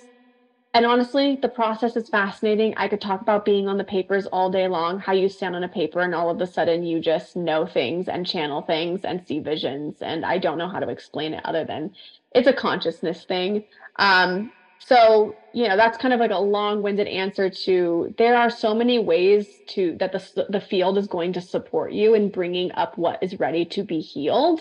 And 0.74 0.84
honestly, 0.84 1.38
the 1.40 1.48
process 1.48 1.96
is 1.96 2.08
fascinating. 2.08 2.74
I 2.76 2.88
could 2.88 3.00
talk 3.00 3.22
about 3.22 3.44
being 3.44 3.68
on 3.68 3.78
the 3.78 3.84
papers 3.84 4.26
all 4.26 4.50
day 4.50 4.68
long, 4.68 4.98
how 4.98 5.12
you 5.12 5.28
stand 5.28 5.56
on 5.56 5.64
a 5.64 5.68
paper 5.68 6.00
and 6.00 6.14
all 6.14 6.30
of 6.30 6.40
a 6.40 6.46
sudden 6.46 6.84
you 6.84 7.00
just 7.00 7.36
know 7.36 7.64
things 7.66 8.08
and 8.08 8.26
channel 8.26 8.62
things 8.62 9.04
and 9.04 9.26
see 9.26 9.38
visions. 9.40 10.02
And 10.02 10.26
I 10.26 10.38
don't 10.38 10.58
know 10.58 10.68
how 10.68 10.80
to 10.80 10.90
explain 10.90 11.32
it 11.32 11.44
other 11.44 11.64
than 11.64 11.92
it's 12.32 12.48
a 12.48 12.52
consciousness 12.52 13.24
thing. 13.24 13.64
Um, 13.96 14.52
so 14.78 15.36
you 15.52 15.68
know 15.68 15.76
that's 15.76 15.98
kind 15.98 16.14
of 16.14 16.20
like 16.20 16.30
a 16.30 16.38
long-winded 16.38 17.08
answer 17.08 17.50
to 17.50 18.14
there 18.16 18.36
are 18.36 18.50
so 18.50 18.74
many 18.74 18.98
ways 18.98 19.46
to 19.66 19.96
that 19.98 20.12
the 20.12 20.46
the 20.48 20.60
field 20.60 20.96
is 20.96 21.06
going 21.06 21.32
to 21.32 21.40
support 21.40 21.92
you 21.92 22.14
in 22.14 22.30
bringing 22.30 22.70
up 22.72 22.96
what 22.96 23.22
is 23.22 23.38
ready 23.38 23.64
to 23.64 23.82
be 23.82 24.00
healed 24.00 24.60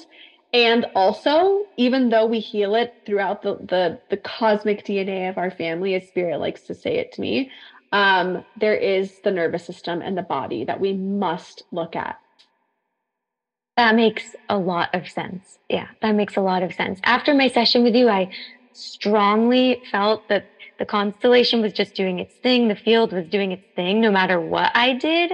and 0.53 0.85
also 0.95 1.65
even 1.77 2.09
though 2.09 2.25
we 2.25 2.39
heal 2.39 2.73
it 2.75 2.95
throughout 3.05 3.41
the 3.41 3.55
the, 3.57 3.99
the 4.09 4.17
cosmic 4.17 4.85
dna 4.85 5.29
of 5.29 5.37
our 5.37 5.51
family 5.51 5.93
as 5.93 6.07
spirit 6.07 6.39
likes 6.39 6.61
to 6.61 6.73
say 6.73 6.97
it 6.97 7.11
to 7.11 7.21
me 7.21 7.51
um, 7.93 8.43
there 8.59 8.75
is 8.75 9.21
the 9.23 9.31
nervous 9.31 9.65
system 9.65 10.01
and 10.01 10.17
the 10.17 10.23
body 10.23 10.65
that 10.65 10.81
we 10.81 10.93
must 10.93 11.63
look 11.71 11.95
at 11.95 12.19
That 13.77 13.95
makes 13.95 14.35
a 14.49 14.57
lot 14.57 14.93
of 14.93 15.07
sense. 15.07 15.59
Yeah, 15.69 15.87
that 16.01 16.15
makes 16.15 16.35
a 16.35 16.41
lot 16.41 16.63
of 16.63 16.73
sense. 16.73 16.99
After 17.03 17.33
my 17.33 17.47
session 17.47 17.83
with 17.83 17.95
you, 17.95 18.09
I 18.09 18.31
strongly 18.73 19.81
felt 19.91 20.27
that 20.29 20.45
the 20.79 20.85
constellation 20.85 21.61
was 21.61 21.73
just 21.73 21.95
doing 21.95 22.19
its 22.19 22.33
thing, 22.35 22.67
the 22.67 22.75
field 22.75 23.13
was 23.13 23.27
doing 23.27 23.51
its 23.51 23.63
thing, 23.75 24.01
no 24.01 24.11
matter 24.11 24.41
what 24.41 24.71
I 24.75 24.93
did. 24.93 25.33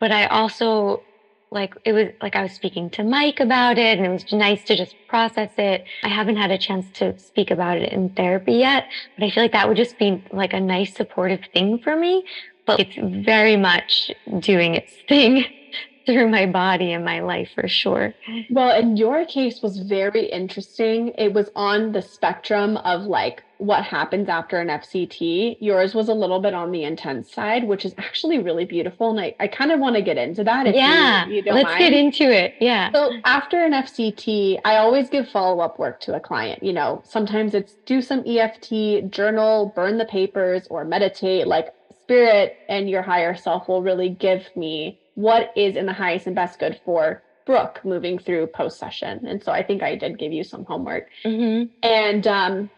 But 0.00 0.12
I 0.12 0.26
also 0.26 1.02
like 1.50 1.74
it 1.84 1.92
was 1.92 2.08
like 2.20 2.36
I 2.36 2.42
was 2.42 2.52
speaking 2.52 2.90
to 2.90 3.04
Mike 3.04 3.38
about 3.38 3.78
it 3.78 3.98
and 3.98 4.06
it 4.06 4.10
was 4.10 4.32
nice 4.32 4.64
to 4.64 4.76
just 4.76 4.94
process 5.08 5.50
it. 5.56 5.84
I 6.02 6.08
haven't 6.08 6.36
had 6.36 6.50
a 6.50 6.58
chance 6.58 6.86
to 6.94 7.18
speak 7.18 7.50
about 7.50 7.78
it 7.78 7.92
in 7.92 8.10
therapy 8.10 8.54
yet, 8.54 8.88
but 9.16 9.24
I 9.24 9.30
feel 9.30 9.44
like 9.44 9.52
that 9.52 9.68
would 9.68 9.76
just 9.76 9.98
be 9.98 10.22
like 10.32 10.52
a 10.52 10.60
nice 10.60 10.94
supportive 10.94 11.40
thing 11.52 11.78
for 11.78 11.96
me. 11.96 12.24
But 12.66 12.80
it's 12.80 12.96
very 13.24 13.56
much 13.56 14.10
doing 14.40 14.74
its 14.74 14.92
thing 15.06 15.44
through 16.06 16.28
my 16.28 16.46
body 16.46 16.92
and 16.92 17.04
my 17.04 17.20
life 17.20 17.50
for 17.54 17.68
sure. 17.68 18.14
Well, 18.50 18.78
in 18.78 18.96
your 18.96 19.24
case 19.24 19.62
was 19.62 19.78
very 19.78 20.26
interesting. 20.26 21.08
It 21.18 21.32
was 21.32 21.50
on 21.56 21.92
the 21.92 22.02
spectrum 22.02 22.76
of 22.78 23.02
like 23.02 23.42
what 23.58 23.84
happens 23.84 24.28
after 24.28 24.60
an 24.60 24.68
FCT. 24.68 25.56
Yours 25.60 25.94
was 25.94 26.08
a 26.08 26.14
little 26.14 26.40
bit 26.40 26.54
on 26.54 26.72
the 26.72 26.84
intense 26.84 27.32
side, 27.32 27.64
which 27.64 27.84
is 27.84 27.94
actually 27.98 28.38
really 28.38 28.64
beautiful. 28.64 29.10
And 29.10 29.20
I, 29.20 29.34
I 29.40 29.46
kind 29.48 29.72
of 29.72 29.80
want 29.80 29.96
to 29.96 30.02
get 30.02 30.18
into 30.18 30.44
that. 30.44 30.74
yeah, 30.74 31.26
you, 31.26 31.42
you 31.44 31.52
let's 31.52 31.64
mind. 31.64 31.78
get 31.78 31.92
into 31.92 32.24
it. 32.24 32.54
Yeah. 32.60 32.92
So 32.92 33.12
after 33.24 33.64
an 33.64 33.72
FCT, 33.72 34.60
I 34.64 34.76
always 34.76 35.08
give 35.08 35.28
follow 35.28 35.60
up 35.60 35.78
work 35.78 36.00
to 36.00 36.14
a 36.14 36.20
client. 36.20 36.62
You 36.62 36.72
know, 36.72 37.02
sometimes 37.04 37.54
it's 37.54 37.74
do 37.86 38.02
some 38.02 38.22
EFT, 38.26 39.10
journal, 39.10 39.72
burn 39.74 39.98
the 39.98 40.06
papers, 40.06 40.66
or 40.68 40.84
meditate. 40.84 41.46
Like 41.46 41.72
spirit 42.04 42.58
and 42.68 42.90
your 42.90 43.02
higher 43.02 43.34
self 43.34 43.66
will 43.66 43.82
really 43.82 44.10
give 44.10 44.44
me 44.54 45.00
what 45.14 45.52
is 45.56 45.76
in 45.76 45.86
the 45.86 45.92
highest 45.92 46.26
and 46.26 46.36
best 46.36 46.58
good 46.58 46.80
for 46.84 47.22
Brooke 47.46 47.80
moving 47.84 48.18
through 48.18 48.46
post 48.48 48.78
session. 48.78 49.26
And 49.26 49.42
so 49.42 49.52
I 49.52 49.62
think 49.62 49.82
I 49.82 49.96
did 49.96 50.18
give 50.18 50.32
you 50.32 50.44
some 50.44 50.64
homework. 50.64 51.08
Mm-hmm. 51.24 51.72
And 51.82 52.26
um, 52.26 52.70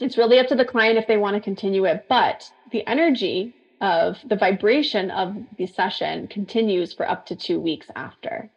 it's 0.00 0.16
really 0.16 0.38
up 0.38 0.46
to 0.48 0.54
the 0.54 0.64
client 0.64 0.98
if 0.98 1.06
they 1.06 1.16
want 1.16 1.34
to 1.34 1.40
continue 1.40 1.84
it. 1.84 2.06
But 2.08 2.50
the 2.70 2.86
energy 2.86 3.54
of 3.80 4.18
the 4.24 4.36
vibration 4.36 5.10
of 5.10 5.36
the 5.58 5.66
session 5.66 6.28
continues 6.28 6.92
for 6.92 7.08
up 7.08 7.26
to 7.26 7.36
two 7.36 7.60
weeks 7.60 7.88
after. 7.96 8.50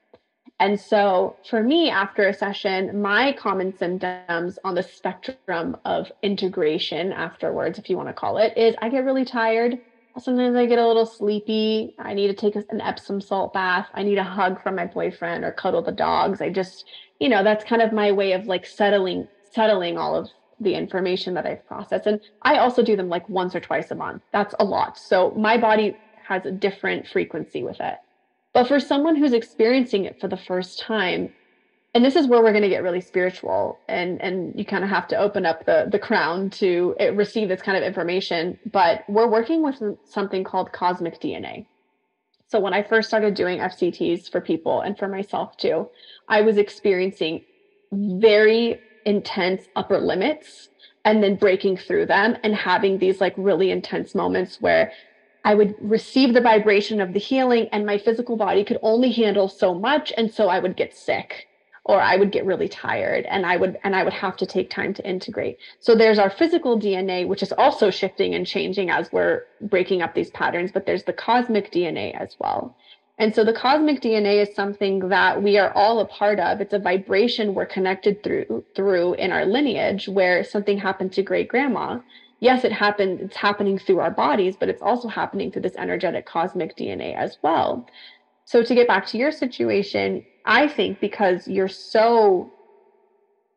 And 0.59 0.80
so 0.80 1.36
for 1.47 1.61
me, 1.61 1.89
after 1.89 2.28
a 2.28 2.34
session, 2.34 3.01
my 3.01 3.34
common 3.34 3.78
symptoms 3.78 4.57
on 4.63 4.73
the 4.73 4.82
spectrum 4.82 5.78
of 5.86 6.11
integration 6.23 7.11
afterwards, 7.11 7.78
if 7.78 7.89
you 7.89 7.97
want 7.97 8.09
to 8.09 8.13
call 8.13 8.38
it, 8.38 8.57
is 8.57 8.75
I 8.82 8.89
get 8.89 9.03
really 9.03 9.25
tired. 9.25 9.78
Sometimes 10.20 10.55
I 10.55 10.65
get 10.65 10.80
a 10.80 10.88
little 10.88 11.05
sleepy. 11.05 11.93
I 11.99 12.13
need 12.13 12.28
to 12.28 12.34
take 12.34 12.55
an 12.55 12.82
Epsom 12.82 13.22
salt 13.22 13.53
bath. 13.53 13.88
I 13.93 14.03
need 14.03 14.18
a 14.18 14.24
hug 14.24 14.61
from 14.61 14.76
my 14.76 14.86
boyfriend 14.86 15.43
or 15.43 15.51
cuddle 15.51 15.82
the 15.82 15.91
dogs. 15.91 16.41
I 16.41 16.49
just, 16.49 16.86
you 17.20 17.30
know, 17.30 17.43
that's 17.43 17.63
kind 17.63 17.82
of 17.82 17.93
my 17.93 18.11
way 18.11 18.32
of 18.34 18.45
like 18.45 18.65
settling 18.65 19.28
settling 19.51 19.97
all 19.97 20.15
of 20.15 20.30
the 20.59 20.74
information 20.74 21.34
that 21.36 21.45
I've 21.45 21.65
processed. 21.68 22.07
And 22.07 22.20
I 22.41 22.57
also 22.57 22.84
do 22.84 22.95
them 22.95 23.09
like 23.09 23.28
once 23.30 23.55
or 23.55 23.59
twice 23.59 23.91
a 23.91 23.95
month. 23.95 24.24
That's 24.34 24.55
a 24.59 24.65
lot. 24.65 24.97
So 24.97 25.32
my 25.32 25.57
body 25.57 25.95
has 26.28 26.45
a 26.45 26.51
different 26.51 27.07
frequency 27.07 27.63
with 27.63 27.80
it. 27.80 27.95
But 28.53 28.68
for 28.68 28.80
someone 28.80 29.15
who's 29.15 29.34
experiencing 29.34 30.05
it 30.05 30.20
for 30.20 30.28
the 30.28 30.38
first 30.38 30.80
time, 30.80 31.32
and 31.93 32.05
this 32.05 32.15
is 32.15 32.27
where 32.27 32.43
we're 32.43 32.51
going 32.51 32.63
to 32.63 32.69
get 32.69 32.83
really 32.83 33.01
spiritual 33.01 33.79
and 33.88 34.21
and 34.21 34.57
you 34.57 34.65
kind 34.65 34.83
of 34.83 34.89
have 34.89 35.07
to 35.07 35.17
open 35.17 35.45
up 35.45 35.65
the 35.65 35.88
the 35.91 35.99
crown 35.99 36.49
to 36.49 36.95
eh, 36.99 37.09
receive 37.09 37.47
this 37.47 37.61
kind 37.61 37.77
of 37.77 37.83
information 37.83 38.57
but 38.71 39.03
we're 39.07 39.27
working 39.27 39.63
with 39.63 39.81
something 40.05 40.43
called 40.43 40.71
cosmic 40.71 41.19
dna 41.19 41.65
so 42.47 42.59
when 42.59 42.73
i 42.73 42.83
first 42.83 43.07
started 43.07 43.33
doing 43.33 43.59
fcts 43.59 44.29
for 44.31 44.41
people 44.41 44.81
and 44.81 44.97
for 44.97 45.07
myself 45.07 45.57
too 45.57 45.89
i 46.27 46.41
was 46.41 46.57
experiencing 46.57 47.43
very 47.91 48.79
intense 49.05 49.67
upper 49.75 49.97
limits 49.97 50.69
and 51.05 51.23
then 51.23 51.35
breaking 51.35 51.77
through 51.77 52.05
them 52.05 52.35
and 52.43 52.53
having 52.53 52.97
these 52.97 53.21
like 53.21 53.33
really 53.38 53.71
intense 53.71 54.13
moments 54.13 54.59
where 54.59 54.91
I 55.45 55.55
would 55.55 55.75
receive 55.79 56.33
the 56.33 56.41
vibration 56.41 56.99
of 56.99 57.13
the 57.13 57.19
healing 57.19 57.69
and 57.71 57.85
my 57.85 57.97
physical 57.97 58.35
body 58.35 58.65
could 58.65 58.79
only 58.81 59.13
handle 59.13 59.47
so 59.47 59.73
much 59.73 60.11
and 60.17 60.29
so 60.29 60.49
I 60.49 60.59
would 60.59 60.75
get 60.75 60.93
sick 60.93 61.47
or 61.88 62.01
I 62.01 62.17
would 62.17 62.31
get 62.33 62.45
really 62.45 62.67
tired 62.67 63.25
and 63.25 63.45
I 63.45 63.55
would 63.55 63.79
and 63.83 63.95
I 63.95 64.03
would 64.03 64.13
have 64.13 64.35
to 64.38 64.45
take 64.45 64.69
time 64.69 64.93
to 64.93 65.09
integrate. 65.09 65.57
So 65.79 65.95
there's 65.95 66.19
our 66.19 66.29
physical 66.29 66.77
DNA 66.77 67.25
which 67.25 67.41
is 67.41 67.53
also 67.53 67.89
shifting 67.89 68.35
and 68.35 68.45
changing 68.45 68.89
as 68.89 69.11
we're 69.11 69.43
breaking 69.61 70.01
up 70.01 70.13
these 70.13 70.29
patterns, 70.29 70.71
but 70.71 70.85
there's 70.85 71.03
the 71.03 71.13
cosmic 71.13 71.71
DNA 71.71 72.13
as 72.13 72.35
well. 72.39 72.75
And 73.17 73.33
so 73.33 73.43
the 73.43 73.53
cosmic 73.53 74.01
DNA 74.01 74.41
is 74.41 74.53
something 74.53 75.09
that 75.09 75.41
we 75.41 75.57
are 75.57 75.71
all 75.73 75.99
a 76.01 76.05
part 76.05 76.39
of. 76.39 76.61
It's 76.61 76.73
a 76.73 76.79
vibration 76.79 77.55
we're 77.55 77.65
connected 77.65 78.21
through 78.21 78.65
through 78.75 79.13
in 79.13 79.31
our 79.31 79.45
lineage 79.45 80.09
where 80.09 80.43
something 80.43 80.77
happened 80.77 81.13
to 81.13 81.23
great 81.23 81.47
grandma. 81.47 81.99
Yes, 82.39 82.65
it 82.65 82.71
happened, 82.71 83.21
it's 83.21 83.38
happening 83.38 83.79
through 83.79 83.99
our 83.99 84.11
bodies, 84.11 84.55
but 84.59 84.69
it's 84.69 84.81
also 84.81 85.07
happening 85.07 85.51
through 85.51 85.63
this 85.63 85.75
energetic 85.77 86.27
cosmic 86.27 86.77
DNA 86.77 87.15
as 87.15 87.38
well. 87.41 87.88
So 88.45 88.61
to 88.61 88.75
get 88.75 88.88
back 88.88 89.07
to 89.07 89.17
your 89.17 89.31
situation, 89.31 90.23
I 90.48 90.68
think 90.70 91.02
because 91.02 91.48
you're 91.48 91.68
so 91.68 92.50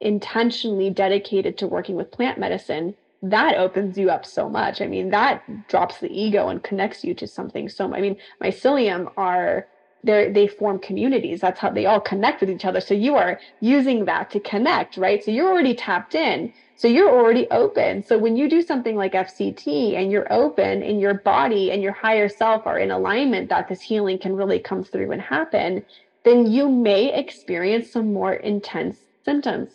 intentionally 0.01 0.91
dedicated 0.91 1.57
to 1.59 1.69
working 1.69 1.95
with 1.95 2.11
plant 2.11 2.39
medicine, 2.39 2.95
that 3.23 3.57
opens 3.57 3.97
you 3.97 4.11
up 4.11 4.27
so 4.27 4.49
much. 4.49 4.81
I 4.81 4.87
mean, 4.87 5.11
that 5.11 5.69
drops 5.69 5.99
the 5.99 6.11
ego 6.11 6.49
and 6.49 6.63
connects 6.63 7.05
you 7.05 7.15
to 7.15 7.27
something 7.27 7.69
so. 7.69 7.95
I 7.95 8.01
mean, 8.01 8.17
mycelium 8.43 9.13
are 9.17 9.69
they 10.03 10.31
they 10.33 10.49
form 10.49 10.79
communities. 10.79 11.41
That's 11.43 11.61
how 11.61 11.71
they 11.71 11.87
all 11.87 12.01
connect 12.01 12.41
with 12.41 12.51
each 12.51 12.65
other. 12.65 12.81
So 12.81 12.95
you 12.95 13.15
are 13.17 13.39
using 13.61 14.07
that 14.07 14.31
to 14.31 14.41
connect, 14.41 14.97
right? 14.97 15.23
So 15.23 15.31
you're 15.31 15.51
already 15.51 15.75
tapped 15.75 16.15
in. 16.15 16.53
So 16.77 16.89
you're 16.89 17.11
already 17.11 17.47
open. 17.51 18.03
So 18.03 18.17
when 18.17 18.37
you 18.37 18.49
do 18.49 18.63
something 18.63 18.97
like 18.97 19.13
FCT 19.13 19.97
and 19.97 20.11
you're 20.11 20.33
open 20.33 20.83
and 20.83 20.99
your 20.99 21.15
body 21.15 21.71
and 21.71 21.83
your 21.83 21.93
higher 21.93 22.29
self 22.29 22.67
are 22.67 22.79
in 22.79 22.91
alignment 22.91 23.51
that 23.51 23.69
this 23.69 23.83
healing 23.83 24.19
can 24.19 24.35
really 24.35 24.59
come 24.59 24.83
through 24.83 25.13
and 25.13 25.21
happen, 25.21 25.85
then 26.25 26.51
you 26.51 26.69
may 26.69 27.13
experience 27.15 27.91
some 27.91 28.13
more 28.13 28.35
intense 28.35 28.99
symptoms. 29.25 29.73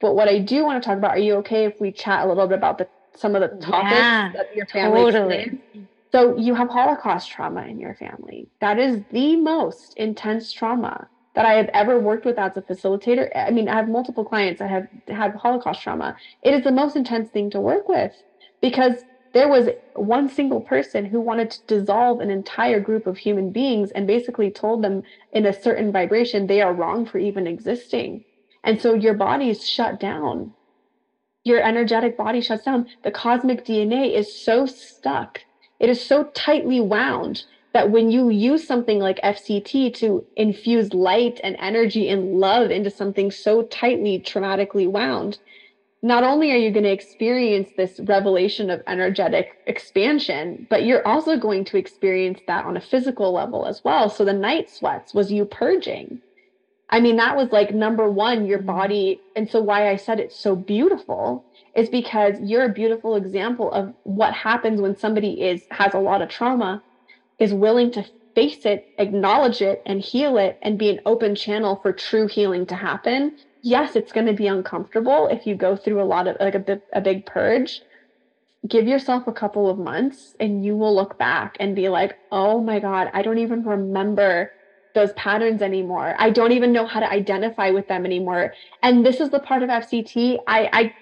But 0.00 0.14
what 0.14 0.28
I 0.28 0.38
do 0.38 0.64
want 0.64 0.82
to 0.82 0.86
talk 0.86 0.98
about, 0.98 1.12
are 1.12 1.18
you 1.18 1.34
okay 1.36 1.64
if 1.64 1.80
we 1.80 1.92
chat 1.92 2.24
a 2.24 2.28
little 2.28 2.46
bit 2.46 2.58
about 2.58 2.78
the 2.78 2.88
some 3.16 3.36
of 3.36 3.42
the 3.42 3.48
topics 3.64 3.92
yeah, 3.92 4.32
that 4.34 4.54
your 4.56 4.66
family 4.66 5.00
totally. 5.00 5.36
experienced? 5.36 5.90
So 6.10 6.36
you 6.36 6.54
have 6.54 6.68
Holocaust 6.68 7.30
trauma 7.30 7.62
in 7.62 7.80
your 7.80 7.94
family. 7.94 8.48
That 8.60 8.78
is 8.78 9.02
the 9.10 9.36
most 9.36 9.94
intense 9.96 10.52
trauma 10.52 11.08
that 11.34 11.44
I 11.44 11.54
have 11.54 11.68
ever 11.74 11.98
worked 11.98 12.24
with 12.24 12.38
as 12.38 12.56
a 12.56 12.62
facilitator. 12.62 13.28
I 13.34 13.50
mean, 13.50 13.68
I 13.68 13.74
have 13.74 13.88
multiple 13.88 14.24
clients 14.24 14.60
that 14.60 14.70
have 14.70 14.88
had 15.08 15.34
Holocaust 15.34 15.82
trauma. 15.82 16.16
It 16.42 16.54
is 16.54 16.62
the 16.62 16.70
most 16.70 16.94
intense 16.94 17.30
thing 17.30 17.50
to 17.50 17.60
work 17.60 17.88
with 17.88 18.12
because 18.60 19.04
there 19.34 19.48
was 19.48 19.68
one 19.94 20.28
single 20.28 20.60
person 20.60 21.04
who 21.04 21.20
wanted 21.20 21.50
to 21.50 21.66
dissolve 21.66 22.20
an 22.20 22.30
entire 22.30 22.78
group 22.78 23.06
of 23.06 23.18
human 23.18 23.50
beings 23.50 23.90
and 23.90 24.06
basically 24.06 24.50
told 24.50 24.82
them 24.82 25.02
in 25.32 25.44
a 25.44 25.52
certain 25.52 25.90
vibration 25.90 26.46
they 26.46 26.62
are 26.62 26.72
wrong 26.72 27.04
for 27.04 27.18
even 27.18 27.46
existing. 27.46 28.24
And 28.62 28.80
so 28.80 28.94
your 28.94 29.14
body 29.14 29.50
is 29.50 29.68
shut 29.68 29.98
down. 29.98 30.54
Your 31.42 31.60
energetic 31.60 32.16
body 32.16 32.40
shuts 32.40 32.64
down. 32.64 32.88
The 33.02 33.10
cosmic 33.10 33.64
DNA 33.64 34.14
is 34.14 34.32
so 34.32 34.66
stuck. 34.66 35.40
It 35.80 35.90
is 35.90 36.02
so 36.02 36.24
tightly 36.34 36.80
wound 36.80 37.44
that 37.72 37.90
when 37.90 38.12
you 38.12 38.30
use 38.30 38.64
something 38.64 39.00
like 39.00 39.20
FCT 39.20 39.92
to 39.94 40.24
infuse 40.36 40.94
light 40.94 41.40
and 41.42 41.56
energy 41.58 42.08
and 42.08 42.38
love 42.38 42.70
into 42.70 42.88
something 42.88 43.32
so 43.32 43.64
tightly 43.64 44.20
traumatically 44.20 44.88
wound, 44.88 45.38
not 46.04 46.22
only 46.22 46.52
are 46.52 46.58
you 46.58 46.70
going 46.70 46.84
to 46.84 46.92
experience 46.92 47.70
this 47.78 47.98
revelation 48.00 48.68
of 48.68 48.82
energetic 48.86 49.58
expansion, 49.66 50.66
but 50.68 50.84
you're 50.84 51.06
also 51.08 51.38
going 51.38 51.64
to 51.64 51.78
experience 51.78 52.40
that 52.46 52.66
on 52.66 52.76
a 52.76 52.80
physical 52.80 53.32
level 53.32 53.64
as 53.64 53.82
well. 53.82 54.10
So 54.10 54.22
the 54.22 54.34
night 54.34 54.68
sweats 54.68 55.14
was 55.14 55.32
you 55.32 55.46
purging. 55.46 56.20
I 56.90 57.00
mean, 57.00 57.16
that 57.16 57.38
was 57.38 57.52
like 57.52 57.74
number 57.74 58.10
one, 58.10 58.44
your 58.44 58.58
mm-hmm. 58.58 58.66
body. 58.66 59.20
And 59.34 59.50
so, 59.50 59.62
why 59.62 59.88
I 59.88 59.96
said 59.96 60.20
it's 60.20 60.38
so 60.38 60.54
beautiful 60.54 61.42
is 61.74 61.88
because 61.88 62.34
you're 62.38 62.66
a 62.66 62.72
beautiful 62.72 63.16
example 63.16 63.72
of 63.72 63.94
what 64.02 64.34
happens 64.34 64.82
when 64.82 64.98
somebody 64.98 65.40
is 65.40 65.62
has 65.70 65.94
a 65.94 65.98
lot 65.98 66.20
of 66.20 66.28
trauma, 66.28 66.82
is 67.38 67.54
willing 67.54 67.90
to 67.92 68.04
face 68.34 68.66
it, 68.66 68.86
acknowledge 68.98 69.62
it, 69.62 69.80
and 69.86 70.02
heal 70.02 70.36
it, 70.36 70.58
and 70.60 70.78
be 70.78 70.90
an 70.90 71.00
open 71.06 71.34
channel 71.34 71.80
for 71.82 71.94
true 71.94 72.26
healing 72.26 72.66
to 72.66 72.74
happen. 72.74 73.38
Yes, 73.66 73.96
it's 73.96 74.12
going 74.12 74.26
to 74.26 74.34
be 74.34 74.46
uncomfortable 74.46 75.26
if 75.28 75.46
you 75.46 75.56
go 75.56 75.74
through 75.76 76.02
a 76.02 76.04
lot 76.04 76.28
of 76.28 76.36
like 76.38 76.54
a, 76.54 76.80
a 76.92 77.00
big 77.00 77.24
purge. 77.24 77.80
Give 78.68 78.88
yourself 78.88 79.26
a 79.28 79.32
couple 79.32 79.70
of 79.70 79.78
months 79.78 80.34
and 80.40 80.64
you 80.64 80.76
will 80.76 80.94
look 80.94 81.18
back 81.18 81.56
and 81.60 81.76
be 81.76 81.88
like, 81.90 82.18
oh 82.30 82.62
my 82.62 82.80
God, 82.80 83.10
I 83.14 83.22
don't 83.22 83.38
even 83.38 83.62
remember 83.64 84.52
those 84.94 85.12
patterns 85.14 85.62
anymore. 85.62 86.14
I 86.18 86.30
don't 86.30 86.52
even 86.52 86.72
know 86.72 86.86
how 86.86 87.00
to 87.00 87.10
identify 87.10 87.70
with 87.70 87.88
them 87.88 88.06
anymore. 88.06 88.54
And 88.82 89.06
this 89.06 89.20
is 89.20 89.30
the 89.30 89.40
part 89.40 89.62
of 89.62 89.70
FCT 89.70 90.38
I 90.46 90.70
I 90.72 90.94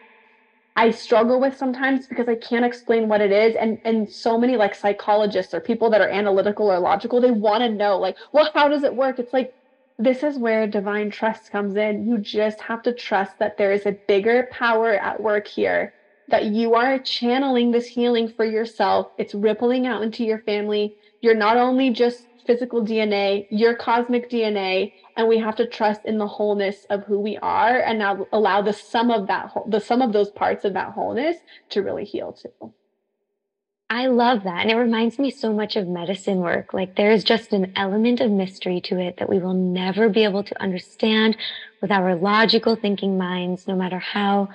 I 0.75 0.91
struggle 0.91 1.41
with 1.41 1.57
sometimes 1.57 2.07
because 2.07 2.29
I 2.29 2.35
can't 2.37 2.65
explain 2.65 3.09
what 3.09 3.21
it 3.21 3.31
is. 3.33 3.55
And 3.57 3.79
and 3.85 4.09
so 4.11 4.39
many 4.39 4.57
like 4.57 4.75
psychologists 4.75 5.53
or 5.55 5.61
people 5.61 5.91
that 5.91 6.01
are 6.01 6.09
analytical 6.09 6.71
or 6.73 6.79
logical, 6.81 7.21
they 7.21 7.31
want 7.31 7.63
to 7.63 7.69
know, 7.71 7.99
like, 7.99 8.17
well, 8.33 8.51
how 8.55 8.69
does 8.69 8.83
it 8.85 8.95
work? 8.97 9.19
It's 9.19 9.33
like 9.33 9.53
this 9.99 10.23
is 10.23 10.39
where 10.39 10.67
divine 10.67 11.11
trust 11.11 11.51
comes 11.51 11.77
in. 11.77 12.07
You 12.07 12.19
just 12.19 12.61
have 12.63 12.83
to 12.83 12.93
trust 12.93 13.39
that 13.39 13.57
there 13.57 13.73
is 13.73 13.87
a 13.87 13.97
bigger 14.09 14.49
power 14.51 14.95
at 14.95 15.21
work 15.21 15.47
here, 15.47 15.95
that 16.29 16.47
you 16.47 16.75
are 16.75 16.99
channeling 16.99 17.71
this 17.71 17.87
healing 17.87 18.29
for 18.29 18.45
yourself. 18.45 19.09
It's 19.19 19.35
rippling 19.35 19.87
out 19.87 20.03
into 20.03 20.25
your 20.25 20.41
family. 20.41 20.95
You're 21.21 21.35
not 21.35 21.57
only 21.57 21.91
just 21.91 22.29
physical 22.47 22.85
DNA, 22.85 23.47
you're 23.51 23.77
cosmic 23.77 24.29
DNA, 24.31 24.93
and 25.17 25.29
we 25.29 25.39
have 25.39 25.57
to 25.57 25.67
trust 25.67 26.01
in 26.05 26.19
the 26.19 26.27
wholeness 26.27 26.85
of 26.91 27.05
who 27.05 27.21
we 27.21 27.37
are 27.39 27.79
and 27.81 27.99
now 27.99 28.27
allow 28.33 28.63
the 28.63 28.73
sum 28.73 29.11
of 29.11 29.29
that 29.29 29.51
the 29.69 29.81
sum 29.81 30.03
of 30.03 30.13
those 30.13 30.31
parts 30.31 30.65
of 30.65 30.75
that 30.75 30.93
wholeness 30.93 31.37
to 31.71 31.83
really 31.83 32.05
heal 32.05 32.33
too. 32.33 32.73
I 33.93 34.07
love 34.07 34.45
that. 34.45 34.63
And 34.63 34.71
it 34.71 34.77
reminds 34.77 35.19
me 35.19 35.31
so 35.31 35.53
much 35.53 35.77
of 35.77 35.87
medicine 35.87 36.39
work. 36.39 36.73
Like 36.73 36.97
there's 36.97 37.23
just 37.23 37.53
an 37.53 37.75
element 37.77 38.23
of 38.23 38.31
mystery 38.31 38.81
to 38.85 38.99
it 38.99 39.19
that 39.19 39.29
we 39.29 39.39
will 39.39 39.53
never 39.53 40.09
be 40.09 40.25
able 40.25 40.43
to 40.45 40.63
understand 40.63 41.37
with 41.83 41.91
our 41.91 42.15
logical 42.15 42.75
thinking 42.75 43.19
minds, 43.19 43.69
no 43.69 43.77
matter 43.77 43.99
how 43.99 44.49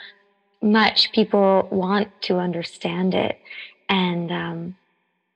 much 0.59 1.11
people 1.11 1.67
want 1.71 2.07
to 2.23 2.37
understand 2.37 3.13
it. 3.13 3.39
And 3.87 4.31
um, 4.31 4.75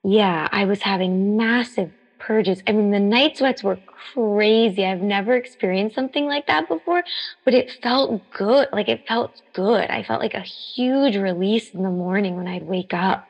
yeah, 0.03 0.49
I 0.51 0.65
was 0.65 0.81
having 0.81 1.37
massive 1.37 1.91
purges. 2.17 2.63
I 2.65 2.71
mean, 2.71 2.89
the 2.89 2.99
night 2.99 3.37
sweats 3.37 3.61
were 3.61 3.77
crazy. 4.15 4.83
I've 4.83 5.01
never 5.01 5.35
experienced 5.35 5.93
something 5.93 6.25
like 6.25 6.47
that 6.47 6.67
before, 6.67 7.03
but 7.45 7.53
it 7.53 7.71
felt 7.83 8.19
good. 8.31 8.67
Like 8.73 8.89
it 8.89 9.07
felt 9.07 9.43
good. 9.53 9.91
I 9.91 10.01
felt 10.01 10.21
like 10.21 10.33
a 10.33 10.41
huge 10.41 11.17
release 11.17 11.69
in 11.69 11.83
the 11.83 11.89
morning 11.91 12.35
when 12.35 12.47
I'd 12.47 12.63
wake 12.63 12.95
up 12.95 13.27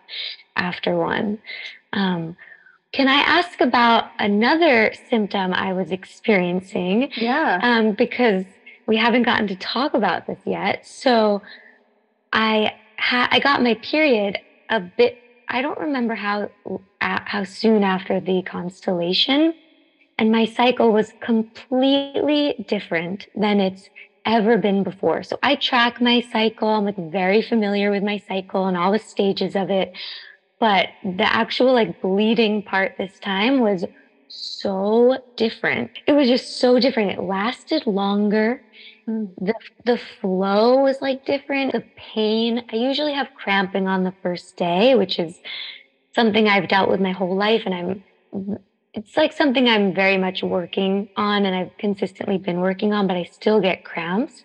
after 0.55 0.95
one. 0.95 1.39
Um, 1.93 2.35
can 2.91 3.07
I 3.07 3.21
ask 3.21 3.61
about 3.61 4.11
another 4.19 4.93
symptom 5.09 5.53
I 5.53 5.73
was 5.73 5.91
experiencing? 5.91 7.11
Yeah. 7.15 7.59
Um, 7.61 7.93
because 7.93 8.43
we 8.85 8.97
haven't 8.97 9.23
gotten 9.23 9.47
to 9.47 9.55
talk 9.55 9.93
about 9.93 10.27
this 10.27 10.39
yet. 10.45 10.85
So 10.85 11.41
I 12.33 12.75
ha- 12.97 13.29
I 13.31 13.39
got 13.39 13.63
my 13.63 13.75
period 13.75 14.37
a 14.69 14.79
bit 14.79 15.17
I 15.51 15.61
don't 15.61 15.79
remember 15.79 16.15
how 16.15 16.49
how 16.99 17.43
soon 17.43 17.83
after 17.83 18.21
the 18.21 18.41
constellation, 18.43 19.53
and 20.17 20.31
my 20.31 20.45
cycle 20.45 20.93
was 20.93 21.13
completely 21.19 22.65
different 22.67 23.27
than 23.35 23.59
it's 23.59 23.89
ever 24.25 24.57
been 24.57 24.83
before. 24.83 25.23
So 25.23 25.37
I 25.43 25.55
track 25.55 25.99
my 25.99 26.21
cycle. 26.31 26.69
I'm 26.69 26.85
like 26.85 27.11
very 27.11 27.41
familiar 27.41 27.91
with 27.91 28.03
my 28.03 28.17
cycle 28.17 28.67
and 28.67 28.77
all 28.77 28.93
the 28.93 28.99
stages 28.99 29.55
of 29.55 29.69
it. 29.69 29.93
But 30.61 30.89
the 31.03 31.25
actual 31.25 31.73
like 31.73 32.01
bleeding 32.01 32.61
part 32.63 32.93
this 32.99 33.19
time 33.19 33.61
was 33.61 33.83
so 34.29 35.17
different. 35.35 35.91
It 36.07 36.13
was 36.13 36.29
just 36.29 36.59
so 36.59 36.79
different. 36.79 37.11
It 37.11 37.21
lasted 37.21 37.87
longer. 37.87 38.61
Mm. 39.09 39.33
The 39.41 39.55
the 39.85 39.97
flow 39.97 40.83
was 40.83 41.01
like 41.01 41.25
different. 41.25 41.73
The 41.73 41.83
pain. 41.97 42.63
I 42.71 42.77
usually 42.77 43.13
have 43.13 43.29
cramping 43.35 43.87
on 43.87 44.03
the 44.03 44.13
first 44.21 44.55
day, 44.55 44.95
which 44.95 45.19
is 45.19 45.39
something 46.13 46.47
I've 46.47 46.69
dealt 46.69 46.89
with 46.89 47.01
my 47.01 47.11
whole 47.11 47.35
life 47.35 47.63
and 47.65 47.75
I'm 47.75 48.03
it's 48.93 49.17
like 49.17 49.33
something 49.33 49.67
I'm 49.67 49.95
very 49.95 50.17
much 50.17 50.43
working 50.43 51.09
on 51.17 51.45
and 51.45 51.55
I've 51.55 51.77
consistently 51.79 52.37
been 52.37 52.59
working 52.59 52.93
on, 52.93 53.07
but 53.07 53.17
I 53.17 53.23
still 53.23 53.61
get 53.61 53.85
cramps. 53.85 54.43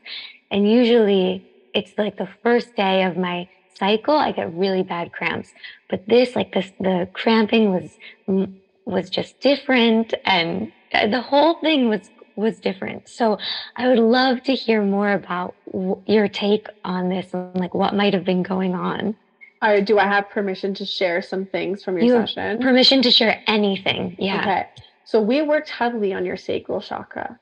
And 0.51 0.71
usually 0.71 1.47
it's 1.75 1.93
like 1.99 2.17
the 2.17 2.29
first 2.43 2.77
day 2.77 3.05
of 3.05 3.17
my 3.19 3.49
cycle, 3.77 4.17
I 4.17 4.33
get 4.33 4.53
really 4.55 4.83
bad 4.83 5.13
cramps. 5.13 5.51
But 5.89 6.07
this, 6.09 6.35
like 6.35 6.53
this, 6.53 6.71
the 6.81 7.09
cramping 7.13 7.73
was, 7.73 8.51
was 8.85 9.11
just 9.11 9.41
different 9.41 10.15
and 10.25 10.73
the 10.93 11.21
whole 11.21 11.55
thing 11.61 11.89
was 11.89 12.11
was 12.37 12.59
different. 12.59 13.09
So 13.09 13.39
I 13.77 13.89
would 13.89 13.99
love 13.99 14.43
to 14.45 14.55
hear 14.55 14.83
more 14.83 15.13
about 15.13 15.55
w- 15.73 16.03
your 16.07 16.29
take 16.29 16.67
on 16.85 17.09
this 17.09 17.33
and 17.33 17.55
like 17.57 17.75
what 17.75 17.95
might 17.95 18.13
have 18.15 18.25
been 18.25 18.43
going 18.43 18.75
on. 18.75 19.17
Uh, 19.63 19.81
do 19.81 19.99
I 19.99 20.05
have 20.05 20.29
permission 20.29 20.75
to 20.75 20.85
share 20.85 21.23
some 21.23 21.47
things 21.47 21.83
from 21.83 21.97
your 21.97 22.05
you 22.05 22.13
session? 22.13 22.59
permission 22.61 23.01
to 23.03 23.11
share 23.11 23.43
anything. 23.47 24.17
Yeah. 24.19 24.41
Okay. 24.41 24.67
So 25.05 25.21
we 25.21 25.41
worked 25.41 25.71
heavily 25.71 26.13
on 26.13 26.27
your 26.27 26.37
sacral 26.37 26.83
chakra 26.83 27.39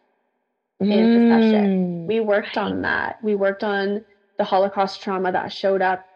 in 0.81 0.89
mm. 0.89 1.29
the 1.29 1.35
session. 1.35 2.07
We 2.07 2.21
worked 2.21 2.57
on 2.57 2.83
that. 2.83 3.19
We 3.23 3.35
worked 3.35 3.65
on 3.65 4.05
the 4.39 4.45
Holocaust 4.45 5.03
trauma 5.03 5.33
that 5.33 5.53
showed 5.53 5.83
up 5.83 6.07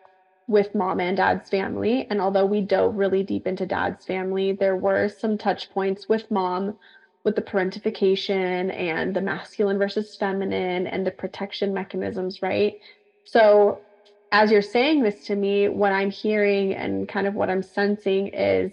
with 0.49 0.75
mom 0.75 1.01
and 1.01 1.17
dad's 1.19 1.49
family. 1.51 2.07
And 2.11 2.21
although 2.21 2.47
we 2.47 2.63
dove 2.63 2.97
really 2.97 3.25
deep 3.25 3.47
into 3.47 3.67
dad's 3.67 4.05
family, 4.07 4.53
there 4.53 4.77
were 4.77 5.09
some 5.09 5.39
touch 5.39 5.71
points 5.71 6.09
with 6.09 6.31
mom 6.31 6.79
with 7.25 7.37
the 7.37 7.43
parentification 7.43 8.75
and 8.75 9.15
the 9.15 9.21
masculine 9.23 9.79
versus 9.79 10.17
feminine 10.17 10.87
and 10.89 11.07
the 11.07 11.13
protection 11.13 11.75
mechanisms, 11.75 12.43
right? 12.43 12.77
So, 13.25 13.83
as 14.33 14.51
you're 14.53 14.63
saying 14.63 15.03
this 15.05 15.25
to 15.25 15.37
me, 15.37 15.69
what 15.69 15.93
I'm 15.93 16.11
hearing 16.11 16.75
and 16.75 17.09
kind 17.09 17.27
of 17.27 17.35
what 17.35 17.51
I'm 17.51 17.63
sensing 17.63 18.29
is 18.29 18.73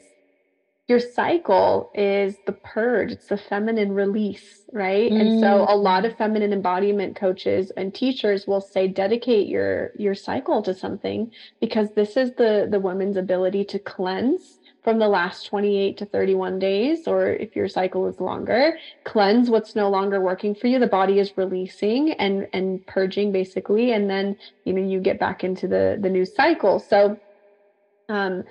your 0.88 1.00
cycle 1.00 1.92
is 1.96 2.36
the 2.46 2.52
purge, 2.52 3.12
it's 3.12 3.28
the 3.28 3.38
feminine 3.38 3.94
release, 3.94 4.66
right? 4.72 5.12
Mm. 5.12 5.20
And 5.20 5.40
so 5.40 5.66
a 5.68 5.76
lot 5.76 6.06
of 6.06 6.16
feminine 6.16 6.54
embodiment 6.54 7.16
coaches 7.16 7.72
and 7.76 7.94
teachers 7.94 8.46
will 8.46 8.62
say 8.62 8.88
dedicate 8.88 9.48
your 9.48 9.92
your 9.98 10.14
cycle 10.14 10.62
to 10.62 10.74
something 10.74 11.32
because 11.60 11.90
this 11.96 12.18
is 12.18 12.34
the 12.34 12.68
the 12.70 12.80
woman's 12.80 13.18
ability 13.18 13.66
to 13.66 13.80
cleanse 13.80 14.60
from 14.86 15.00
the 15.00 15.08
last 15.08 15.48
28 15.48 15.98
to 15.98 16.06
31 16.06 16.60
days, 16.60 17.08
or 17.08 17.30
if 17.30 17.56
your 17.56 17.68
cycle 17.68 18.08
is 18.08 18.20
longer, 18.20 18.78
cleanse 19.04 19.50
what's 19.50 19.76
no 19.76 19.90
longer 19.90 20.22
working 20.22 20.54
for 20.54 20.68
you. 20.68 20.78
The 20.78 20.86
body 20.86 21.18
is 21.18 21.36
releasing 21.36 22.12
and 22.12 22.48
and 22.54 22.86
purging 22.86 23.32
basically, 23.32 23.94
and 23.94 24.08
then 24.08 24.38
you 24.64 24.74
know 24.74 24.88
you 24.88 25.00
get 25.00 25.20
back 25.20 25.44
into 25.44 25.68
the 25.68 25.98
the 26.00 26.10
new 26.10 26.26
cycle. 26.26 26.80
So, 26.80 27.20
um, 28.08 28.44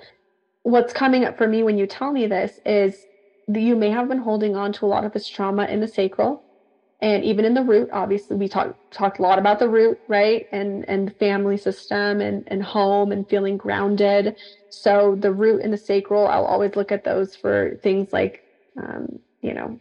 what's 0.65 0.93
coming 0.93 1.25
up 1.25 1.37
for 1.37 1.47
me 1.47 1.61
when 1.61 1.77
you 1.77 1.85
tell 1.85 2.11
me 2.11 2.25
this 2.25 2.59
is 2.65 3.05
that 3.47 3.61
you 3.61 3.75
may 3.75 3.91
have 3.91 4.07
been 4.09 4.17
holding 4.17 4.55
on 4.55 4.73
to 4.73 4.85
a 4.85 4.87
lot 4.87 5.05
of 5.05 5.13
this 5.13 5.27
trauma 5.29 5.65
in 5.65 5.79
the 5.79 5.87
sacral 5.87 6.43
and 7.01 7.23
even 7.23 7.45
in 7.45 7.53
the 7.53 7.61
root. 7.61 7.87
Obviously 7.93 8.35
we 8.35 8.47
talked 8.47 8.75
talked 8.91 9.19
a 9.19 9.21
lot 9.21 9.37
about 9.37 9.59
the 9.59 9.69
root 9.69 9.99
right? 10.07 10.47
And 10.51 10.83
and 10.89 11.15
family 11.19 11.57
system 11.57 12.19
and 12.19 12.43
and 12.47 12.63
home 12.63 13.11
and 13.11 13.29
feeling 13.29 13.57
grounded. 13.57 14.35
So 14.69 15.15
the 15.19 15.31
root 15.31 15.61
and 15.61 15.71
the 15.71 15.77
sacral 15.77 16.27
i'll 16.27 16.45
always 16.45 16.75
look 16.75 16.91
at 16.91 17.03
those 17.03 17.35
for 17.35 17.79
things 17.83 18.11
like 18.11 18.43
um, 18.81 19.19
you 19.41 19.53
know 19.53 19.79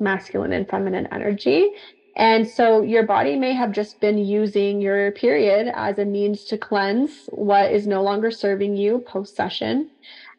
masculine 0.00 0.52
and 0.52 0.68
feminine 0.68 1.08
energy 1.10 1.70
and 2.18 2.46
so 2.48 2.82
your 2.82 3.04
body 3.04 3.36
may 3.36 3.52
have 3.54 3.72
just 3.72 4.00
been 4.00 4.18
using 4.18 4.80
your 4.80 5.12
period 5.12 5.72
as 5.74 5.98
a 5.98 6.04
means 6.04 6.44
to 6.44 6.58
cleanse 6.58 7.26
what 7.32 7.72
is 7.72 7.86
no 7.86 8.02
longer 8.02 8.30
serving 8.30 8.76
you 8.76 8.98
post 9.06 9.36
session 9.36 9.88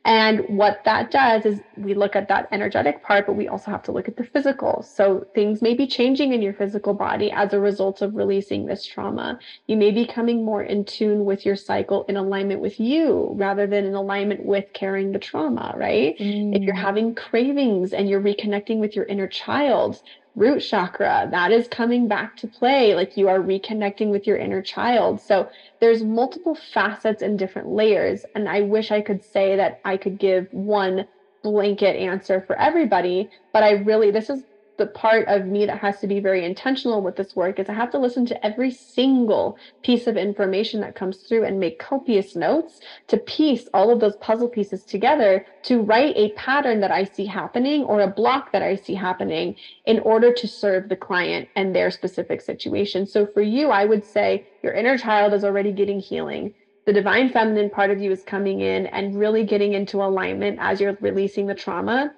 and 0.05 0.41
what 0.47 0.81
that 0.85 1.11
does 1.11 1.45
is 1.45 1.59
we 1.75 1.93
look 1.93 2.15
at 2.15 2.29
that 2.29 2.47
energetic 2.51 3.03
part, 3.03 3.27
but 3.27 3.33
we 3.33 3.47
also 3.47 3.69
have 3.69 3.83
to 3.83 3.91
look 3.91 4.07
at 4.07 4.15
the 4.15 4.23
physical. 4.23 4.81
So 4.81 5.27
things 5.35 5.61
may 5.61 5.73
be 5.73 5.87
changing 5.87 6.33
in 6.33 6.41
your 6.41 6.53
physical 6.53 6.93
body 6.93 7.31
as 7.31 7.53
a 7.53 7.59
result 7.59 8.01
of 8.01 8.15
releasing 8.15 8.65
this 8.65 8.85
trauma. 8.85 9.39
You 9.67 9.75
may 9.75 9.91
be 9.91 10.05
coming 10.05 10.45
more 10.45 10.63
in 10.63 10.85
tune 10.85 11.25
with 11.25 11.45
your 11.45 11.57
cycle 11.57 12.05
in 12.07 12.15
alignment 12.15 12.61
with 12.61 12.79
you 12.79 13.31
rather 13.35 13.67
than 13.67 13.85
in 13.85 13.93
alignment 13.93 14.45
with 14.45 14.71
carrying 14.73 15.11
the 15.11 15.19
trauma, 15.19 15.73
right? 15.75 16.17
Mm. 16.17 16.55
If 16.55 16.63
you're 16.63 16.75
mm. 16.75 16.81
having 16.81 17.13
cravings 17.13 17.91
and 17.91 18.09
you're 18.09 18.21
reconnecting 18.21 18.79
with 18.79 18.95
your 18.95 19.05
inner 19.05 19.27
child, 19.27 20.01
root 20.35 20.61
chakra 20.61 21.27
that 21.31 21.51
is 21.51 21.67
coming 21.67 22.07
back 22.07 22.37
to 22.37 22.47
play 22.47 22.95
like 22.95 23.17
you 23.17 23.27
are 23.27 23.39
reconnecting 23.39 24.09
with 24.09 24.27
your 24.27 24.37
inner 24.37 24.61
child 24.61 25.19
so 25.19 25.49
there's 25.79 26.03
multiple 26.03 26.55
facets 26.55 27.21
and 27.21 27.39
different 27.39 27.69
layers 27.69 28.25
and 28.35 28.49
i 28.49 28.61
wish 28.61 28.91
i 28.91 29.01
could 29.01 29.23
say 29.23 29.55
that 29.55 29.79
i 29.85 29.97
could 29.97 30.17
give 30.19 30.47
one 30.51 31.05
blanket 31.43 31.95
answer 31.95 32.43
for 32.45 32.59
everybody 32.59 33.29
but 33.53 33.63
i 33.63 33.71
really 33.71 34.11
this 34.11 34.29
is 34.29 34.43
the 34.79 34.87
part 34.87 35.27
of 35.27 35.45
me 35.45 35.67
that 35.67 35.77
has 35.77 35.99
to 35.99 36.07
be 36.07 36.19
very 36.19 36.43
intentional 36.43 37.03
with 37.03 37.15
this 37.15 37.35
work 37.35 37.59
is 37.59 37.69
I 37.69 37.73
have 37.73 37.91
to 37.91 37.99
listen 37.99 38.25
to 38.27 38.45
every 38.45 38.71
single 38.71 39.57
piece 39.83 40.07
of 40.07 40.17
information 40.17 40.81
that 40.81 40.95
comes 40.95 41.17
through 41.17 41.43
and 41.43 41.59
make 41.59 41.77
copious 41.77 42.35
notes 42.35 42.79
to 43.09 43.17
piece 43.17 43.67
all 43.73 43.91
of 43.91 43.99
those 43.99 44.15
puzzle 44.15 44.47
pieces 44.47 44.83
together 44.85 45.45
to 45.63 45.81
write 45.81 46.15
a 46.17 46.31
pattern 46.31 46.79
that 46.79 46.91
I 46.91 47.03
see 47.03 47.27
happening 47.27 47.83
or 47.83 48.01
a 48.01 48.07
block 48.07 48.51
that 48.53 48.63
I 48.63 48.75
see 48.75 48.95
happening 48.95 49.55
in 49.85 49.99
order 49.99 50.33
to 50.33 50.47
serve 50.47 50.89
the 50.89 50.95
client 50.95 51.49
and 51.55 51.75
their 51.75 51.91
specific 51.91 52.41
situation. 52.41 53.05
So 53.05 53.27
for 53.27 53.41
you, 53.41 53.69
I 53.69 53.85
would 53.85 54.05
say 54.05 54.47
your 54.63 54.73
inner 54.73 54.97
child 54.97 55.33
is 55.33 55.43
already 55.43 55.73
getting 55.73 55.99
healing 55.99 56.55
the 56.89 56.93
divine 56.93 57.29
feminine 57.29 57.69
part 57.69 57.91
of 57.91 58.01
you 58.01 58.11
is 58.11 58.23
coming 58.23 58.61
in 58.61 58.87
and 58.87 59.19
really 59.19 59.43
getting 59.43 59.73
into 59.73 60.01
alignment 60.01 60.57
as 60.59 60.81
you're 60.81 60.97
releasing 61.01 61.45
the 61.45 61.53
trauma 61.53 62.11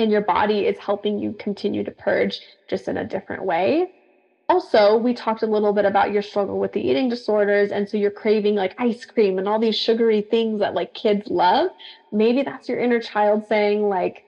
and 0.00 0.10
your 0.10 0.20
body 0.20 0.66
is 0.66 0.78
helping 0.78 1.18
you 1.18 1.32
continue 1.38 1.84
to 1.84 1.90
purge 1.90 2.40
just 2.68 2.88
in 2.88 2.96
a 2.96 3.04
different 3.04 3.44
way. 3.44 3.92
Also, 4.48 4.96
we 4.96 5.14
talked 5.14 5.42
a 5.42 5.46
little 5.46 5.72
bit 5.72 5.84
about 5.84 6.12
your 6.12 6.22
struggle 6.22 6.58
with 6.58 6.72
the 6.72 6.80
eating 6.80 7.08
disorders. 7.08 7.70
And 7.70 7.88
so 7.88 7.96
you're 7.96 8.10
craving 8.10 8.56
like 8.56 8.74
ice 8.78 9.04
cream 9.04 9.38
and 9.38 9.46
all 9.48 9.60
these 9.60 9.76
sugary 9.76 10.22
things 10.22 10.58
that 10.58 10.74
like 10.74 10.92
kids 10.92 11.28
love. 11.30 11.70
Maybe 12.10 12.42
that's 12.42 12.68
your 12.68 12.80
inner 12.80 13.00
child 13.00 13.46
saying, 13.48 13.88
like, 13.88 14.24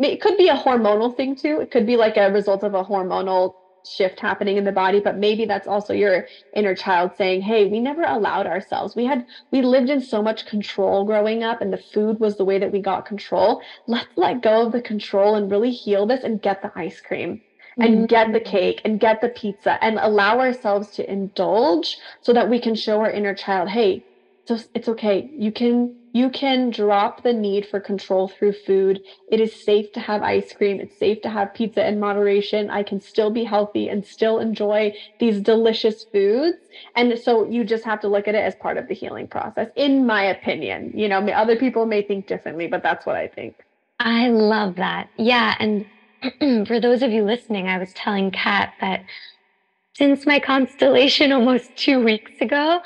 it 0.00 0.20
could 0.20 0.38
be 0.38 0.48
a 0.48 0.56
hormonal 0.56 1.14
thing 1.14 1.36
too. 1.36 1.60
It 1.60 1.70
could 1.70 1.86
be 1.86 1.96
like 1.96 2.16
a 2.16 2.32
result 2.32 2.62
of 2.62 2.74
a 2.74 2.84
hormonal 2.84 3.54
shift 3.88 4.20
happening 4.20 4.56
in 4.56 4.64
the 4.64 4.72
body 4.72 5.00
but 5.00 5.16
maybe 5.16 5.44
that's 5.44 5.68
also 5.68 5.92
your 5.92 6.26
inner 6.54 6.74
child 6.74 7.10
saying 7.16 7.40
hey 7.40 7.66
we 7.66 7.80
never 7.80 8.02
allowed 8.02 8.46
ourselves 8.46 8.96
we 8.96 9.04
had 9.04 9.24
we 9.50 9.62
lived 9.62 9.90
in 9.90 10.00
so 10.00 10.22
much 10.22 10.46
control 10.46 11.04
growing 11.04 11.42
up 11.42 11.60
and 11.60 11.72
the 11.72 11.78
food 11.78 12.18
was 12.20 12.36
the 12.36 12.44
way 12.44 12.58
that 12.58 12.72
we 12.72 12.80
got 12.80 13.06
control 13.06 13.62
let's 13.86 14.08
let 14.16 14.42
go 14.42 14.66
of 14.66 14.72
the 14.72 14.82
control 14.82 15.34
and 15.34 15.50
really 15.50 15.70
heal 15.70 16.06
this 16.06 16.24
and 16.24 16.42
get 16.42 16.62
the 16.62 16.72
ice 16.74 17.00
cream 17.00 17.40
and 17.78 17.94
mm-hmm. 17.94 18.06
get 18.06 18.32
the 18.32 18.40
cake 18.40 18.80
and 18.84 19.00
get 19.00 19.20
the 19.20 19.28
pizza 19.28 19.82
and 19.84 19.98
allow 19.98 20.38
ourselves 20.40 20.90
to 20.90 21.10
indulge 21.10 21.98
so 22.22 22.32
that 22.32 22.48
we 22.48 22.60
can 22.60 22.74
show 22.74 23.00
our 23.00 23.10
inner 23.10 23.34
child 23.34 23.68
hey 23.68 24.02
so 24.46 24.58
it's 24.74 24.88
okay 24.88 25.30
you 25.32 25.52
can 25.52 25.94
you 26.16 26.30
can 26.30 26.70
drop 26.70 27.22
the 27.22 27.32
need 27.34 27.66
for 27.66 27.78
control 27.78 28.26
through 28.26 28.54
food. 28.54 29.02
It 29.30 29.38
is 29.38 29.54
safe 29.54 29.92
to 29.92 30.00
have 30.00 30.22
ice 30.22 30.50
cream. 30.50 30.80
It's 30.80 30.98
safe 30.98 31.20
to 31.22 31.28
have 31.28 31.52
pizza 31.52 31.86
in 31.86 32.00
moderation. 32.00 32.70
I 32.70 32.84
can 32.84 33.02
still 33.02 33.28
be 33.28 33.44
healthy 33.44 33.90
and 33.90 34.02
still 34.02 34.38
enjoy 34.38 34.94
these 35.20 35.42
delicious 35.42 36.04
foods. 36.04 36.56
And 36.94 37.18
so 37.18 37.46
you 37.50 37.64
just 37.64 37.84
have 37.84 38.00
to 38.00 38.08
look 38.08 38.28
at 38.28 38.34
it 38.34 38.38
as 38.38 38.54
part 38.54 38.78
of 38.78 38.88
the 38.88 38.94
healing 38.94 39.28
process, 39.28 39.68
in 39.76 40.06
my 40.06 40.22
opinion. 40.22 40.90
You 40.94 41.06
know, 41.06 41.18
other 41.18 41.54
people 41.54 41.84
may 41.84 42.00
think 42.00 42.26
differently, 42.26 42.66
but 42.66 42.82
that's 42.82 43.04
what 43.04 43.16
I 43.16 43.28
think. 43.28 43.56
I 44.00 44.28
love 44.28 44.76
that. 44.76 45.10
Yeah. 45.18 45.54
And 45.60 45.84
for 46.66 46.80
those 46.80 47.02
of 47.02 47.12
you 47.12 47.24
listening, 47.24 47.68
I 47.68 47.76
was 47.76 47.92
telling 47.92 48.30
Kat 48.30 48.72
that 48.80 49.04
since 49.92 50.24
my 50.24 50.40
constellation 50.40 51.30
almost 51.38 51.76
two 51.76 52.02
weeks 52.02 52.40
ago, 52.40 52.80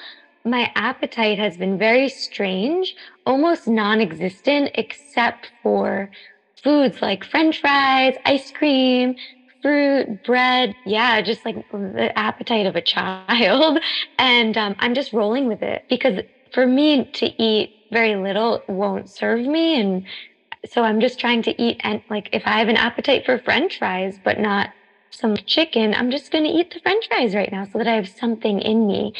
my 0.44 0.70
appetite 0.74 1.38
has 1.38 1.56
been 1.56 1.78
very 1.78 2.08
strange, 2.08 2.96
almost 3.26 3.68
non 3.68 4.00
existent, 4.00 4.70
except 4.74 5.50
for 5.62 6.10
foods 6.62 7.02
like 7.02 7.24
french 7.24 7.60
fries, 7.60 8.16
ice 8.24 8.50
cream, 8.50 9.16
fruit, 9.62 10.24
bread. 10.24 10.74
Yeah, 10.86 11.20
just 11.20 11.44
like 11.44 11.70
the 11.70 12.16
appetite 12.18 12.66
of 12.66 12.76
a 12.76 12.80
child. 12.94 13.80
And 14.18 14.56
um, 14.56 14.76
I'm 14.78 14.94
just 14.94 15.12
rolling 15.12 15.46
with 15.46 15.62
it 15.62 15.84
because 15.88 16.20
for 16.52 16.66
me 16.66 17.04
to 17.14 17.42
eat 17.42 17.74
very 17.92 18.16
little 18.16 18.62
won't 18.68 19.10
serve 19.10 19.44
me. 19.46 19.80
And 19.80 20.04
so 20.66 20.82
I'm 20.82 21.00
just 21.00 21.18
trying 21.18 21.42
to 21.42 21.62
eat. 21.62 21.80
And 21.80 22.02
like 22.08 22.28
if 22.32 22.42
I 22.46 22.58
have 22.58 22.68
an 22.68 22.76
appetite 22.76 23.24
for 23.26 23.38
french 23.38 23.78
fries, 23.78 24.18
but 24.22 24.38
not 24.38 24.70
some 25.10 25.36
chicken, 25.36 25.94
I'm 25.94 26.10
just 26.10 26.30
going 26.30 26.44
to 26.44 26.50
eat 26.50 26.72
the 26.72 26.80
french 26.80 27.08
fries 27.08 27.34
right 27.34 27.50
now 27.50 27.64
so 27.64 27.78
that 27.78 27.88
I 27.88 27.94
have 27.94 28.08
something 28.08 28.60
in 28.60 28.86
me. 28.86 29.12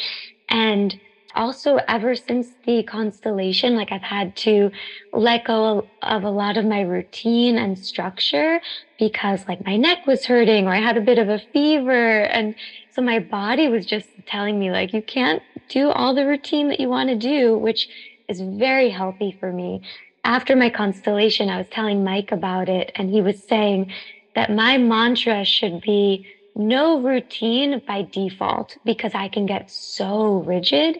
And 0.49 0.99
also 1.35 1.79
ever 1.87 2.15
since 2.15 2.49
the 2.65 2.83
constellation 2.83 3.75
like 3.75 3.91
i've 3.91 4.01
had 4.01 4.35
to 4.35 4.71
let 5.13 5.45
go 5.45 5.87
of 6.01 6.23
a 6.23 6.29
lot 6.29 6.57
of 6.57 6.65
my 6.65 6.81
routine 6.81 7.57
and 7.57 7.77
structure 7.77 8.61
because 8.99 9.47
like 9.47 9.65
my 9.65 9.77
neck 9.77 10.05
was 10.07 10.25
hurting 10.25 10.67
or 10.67 10.73
i 10.73 10.79
had 10.79 10.97
a 10.97 11.01
bit 11.01 11.17
of 11.17 11.29
a 11.29 11.39
fever. 11.53 12.21
And 12.23 12.55
so 12.91 13.01
my 13.01 13.19
body 13.19 13.67
was 13.67 13.85
just 13.85 14.07
telling 14.27 14.59
me 14.59 14.71
like 14.71 14.93
you 14.93 15.01
can't 15.01 15.41
do 15.69 15.89
all 15.89 16.13
the 16.13 16.25
routine 16.25 16.67
that 16.69 16.79
you 16.79 16.89
want 16.89 17.09
to 17.09 17.15
do 17.15 17.57
which 17.57 17.89
is 18.27 18.41
very 18.41 18.89
healthy 18.89 19.35
for 19.39 19.51
me. 19.51 19.81
After 20.23 20.55
my 20.55 20.69
constellation 20.69 21.49
i 21.49 21.57
was 21.57 21.67
telling 21.69 22.03
mike 22.03 22.31
about 22.31 22.69
it 22.69 22.91
and 22.95 23.09
he 23.09 23.21
was 23.21 23.43
saying 23.43 23.91
that 24.35 24.51
my 24.51 24.77
mantra 24.77 25.43
should 25.43 25.81
be 25.81 26.25
no 26.55 26.99
routine 26.99 27.81
by 27.87 28.03
default 28.03 28.77
because 28.85 29.13
I 29.13 29.27
can 29.27 29.45
get 29.45 29.69
so 29.69 30.43
rigid. 30.45 30.99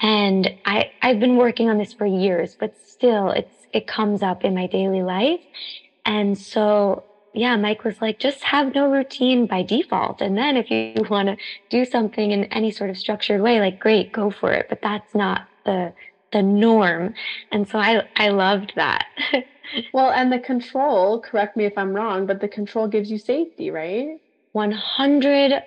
And 0.00 0.54
I, 0.64 0.92
I've 1.02 1.20
been 1.20 1.36
working 1.36 1.68
on 1.68 1.78
this 1.78 1.92
for 1.92 2.06
years, 2.06 2.56
but 2.58 2.74
still 2.86 3.30
it's, 3.30 3.66
it 3.72 3.86
comes 3.86 4.22
up 4.22 4.44
in 4.44 4.54
my 4.54 4.66
daily 4.66 5.02
life. 5.02 5.40
And 6.04 6.38
so, 6.38 7.04
yeah, 7.34 7.56
Mike 7.56 7.84
was 7.84 8.00
like, 8.00 8.18
just 8.18 8.42
have 8.42 8.74
no 8.74 8.90
routine 8.90 9.46
by 9.46 9.62
default. 9.62 10.20
And 10.20 10.36
then 10.36 10.56
if 10.56 10.70
you 10.70 11.04
want 11.10 11.28
to 11.28 11.36
do 11.68 11.84
something 11.84 12.30
in 12.30 12.44
any 12.44 12.70
sort 12.70 12.90
of 12.90 12.98
structured 12.98 13.40
way, 13.40 13.60
like 13.60 13.78
great, 13.78 14.12
go 14.12 14.30
for 14.30 14.52
it. 14.52 14.66
But 14.68 14.82
that's 14.82 15.14
not 15.14 15.48
the, 15.64 15.92
the 16.32 16.42
norm. 16.42 17.14
And 17.50 17.68
so 17.68 17.78
I, 17.78 18.08
I 18.16 18.28
loved 18.28 18.72
that. 18.76 19.06
well, 19.92 20.10
and 20.10 20.32
the 20.32 20.38
control, 20.38 21.20
correct 21.20 21.56
me 21.56 21.64
if 21.64 21.76
I'm 21.76 21.92
wrong, 21.92 22.26
but 22.26 22.40
the 22.40 22.48
control 22.48 22.88
gives 22.88 23.10
you 23.10 23.18
safety, 23.18 23.70
right? 23.70 24.20
100 24.52 25.62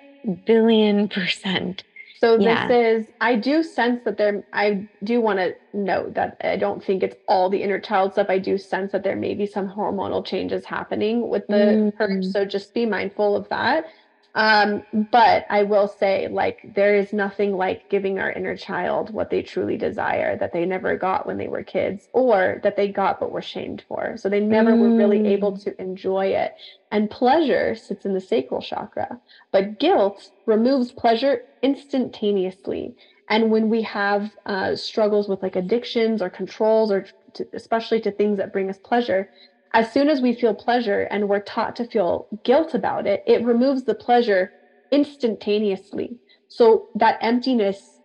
billion 0.46 1.08
percent. 1.08 1.84
So 2.22 2.38
yeah. 2.38 2.68
this 2.68 3.06
is, 3.06 3.12
I 3.20 3.34
do 3.34 3.64
sense 3.64 4.00
that 4.04 4.16
there, 4.16 4.44
I 4.52 4.88
do 5.02 5.20
want 5.20 5.40
to 5.40 5.56
note 5.72 6.14
that 6.14 6.36
I 6.44 6.56
don't 6.56 6.82
think 6.82 7.02
it's 7.02 7.16
all 7.26 7.50
the 7.50 7.60
inner 7.60 7.80
child 7.80 8.12
stuff. 8.12 8.28
I 8.28 8.38
do 8.38 8.56
sense 8.58 8.92
that 8.92 9.02
there 9.02 9.16
may 9.16 9.34
be 9.34 9.44
some 9.44 9.68
hormonal 9.68 10.24
changes 10.24 10.64
happening 10.64 11.28
with 11.28 11.44
the 11.48 11.54
mm-hmm. 11.54 11.96
purge. 11.96 12.26
So 12.26 12.44
just 12.44 12.74
be 12.74 12.86
mindful 12.86 13.34
of 13.34 13.48
that. 13.48 13.86
Um, 14.34 14.82
but 15.10 15.44
I 15.50 15.62
will 15.64 15.88
say, 15.88 16.28
like, 16.28 16.74
there 16.74 16.94
is 16.94 17.12
nothing 17.12 17.54
like 17.54 17.90
giving 17.90 18.18
our 18.18 18.32
inner 18.32 18.56
child 18.56 19.12
what 19.12 19.28
they 19.28 19.42
truly 19.42 19.76
desire 19.76 20.38
that 20.38 20.52
they 20.54 20.64
never 20.64 20.96
got 20.96 21.26
when 21.26 21.36
they 21.36 21.48
were 21.48 21.62
kids, 21.62 22.08
or 22.12 22.60
that 22.62 22.76
they 22.76 22.88
got 22.88 23.20
but 23.20 23.30
were 23.30 23.42
shamed 23.42 23.84
for. 23.86 24.16
So 24.16 24.28
they 24.28 24.40
never 24.40 24.72
mm. 24.72 24.80
were 24.80 24.96
really 24.96 25.26
able 25.28 25.52
mm. 25.52 25.64
to 25.64 25.80
enjoy 25.80 26.28
it. 26.28 26.54
And 26.90 27.10
pleasure 27.10 27.74
sits 27.74 28.06
in 28.06 28.14
the 28.14 28.20
sacral 28.20 28.62
chakra, 28.62 29.20
but 29.50 29.78
guilt 29.78 30.30
removes 30.46 30.92
pleasure 30.92 31.42
instantaneously. 31.62 32.96
And 33.28 33.50
when 33.50 33.68
we 33.68 33.82
have 33.82 34.30
uh, 34.46 34.76
struggles 34.76 35.28
with 35.28 35.42
like 35.42 35.56
addictions 35.56 36.22
or 36.22 36.30
controls, 36.30 36.90
or 36.90 37.06
to, 37.34 37.46
especially 37.52 38.00
to 38.00 38.10
things 38.10 38.38
that 38.38 38.52
bring 38.52 38.70
us 38.70 38.78
pleasure, 38.78 39.30
as 39.72 39.92
soon 39.92 40.08
as 40.08 40.20
we 40.20 40.34
feel 40.34 40.54
pleasure 40.54 41.02
and 41.02 41.28
we're 41.28 41.40
taught 41.40 41.76
to 41.76 41.86
feel 41.86 42.28
guilt 42.44 42.74
about 42.74 43.06
it, 43.06 43.22
it 43.26 43.44
removes 43.44 43.84
the 43.84 43.94
pleasure 43.94 44.52
instantaneously. 44.90 46.18
So 46.48 46.88
that 46.94 47.18
emptiness 47.22 48.00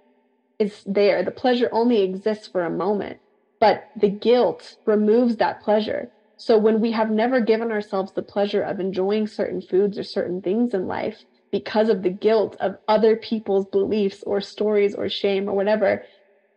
is 0.59 0.81
there. 0.85 1.23
The 1.23 1.31
pleasure 1.31 1.69
only 1.71 2.01
exists 2.01 2.47
for 2.47 2.63
a 2.63 2.69
moment, 2.69 3.19
but 3.59 3.85
the 3.95 4.09
guilt 4.09 4.77
removes 4.85 5.37
that 5.37 5.61
pleasure. 5.61 6.11
So 6.37 6.57
when 6.57 6.81
we 6.81 6.91
have 6.91 7.09
never 7.11 7.41
given 7.41 7.71
ourselves 7.71 8.13
the 8.13 8.21
pleasure 8.23 8.61
of 8.61 8.79
enjoying 8.79 9.27
certain 9.27 9.61
foods 9.61 9.97
or 9.97 10.03
certain 10.03 10.41
things 10.41 10.73
in 10.73 10.87
life 10.87 11.25
because 11.51 11.89
of 11.89 12.03
the 12.03 12.09
guilt 12.09 12.55
of 12.59 12.75
other 12.87 13.15
people's 13.15 13.65
beliefs 13.67 14.23
or 14.25 14.41
stories 14.41 14.93
or 14.93 15.09
shame 15.09 15.49
or 15.49 15.53
whatever, 15.55 16.03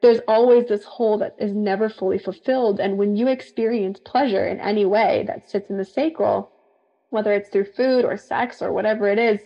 there's 0.03 0.21
always 0.27 0.67
this 0.67 0.85
hole 0.85 1.19
that 1.19 1.35
is 1.39 1.53
never 1.55 1.89
fully 1.89 2.19
fulfilled. 2.19 2.81
And 2.81 2.97
when 2.97 3.17
you 3.17 3.29
experience 3.29 4.01
pleasure 4.05 4.47
in 4.47 4.59
any 4.61 4.85
way 4.87 5.25
that 5.27 5.49
sits 5.49 5.69
in 5.71 5.77
the 5.77 5.85
sacral, 5.85 6.53
whether 7.11 7.33
it's 7.33 7.51
through 7.51 7.67
food 7.77 8.05
or 8.05 8.17
sex 8.17 8.63
or 8.63 8.73
whatever 8.73 9.09
it 9.09 9.19
is, 9.19 9.41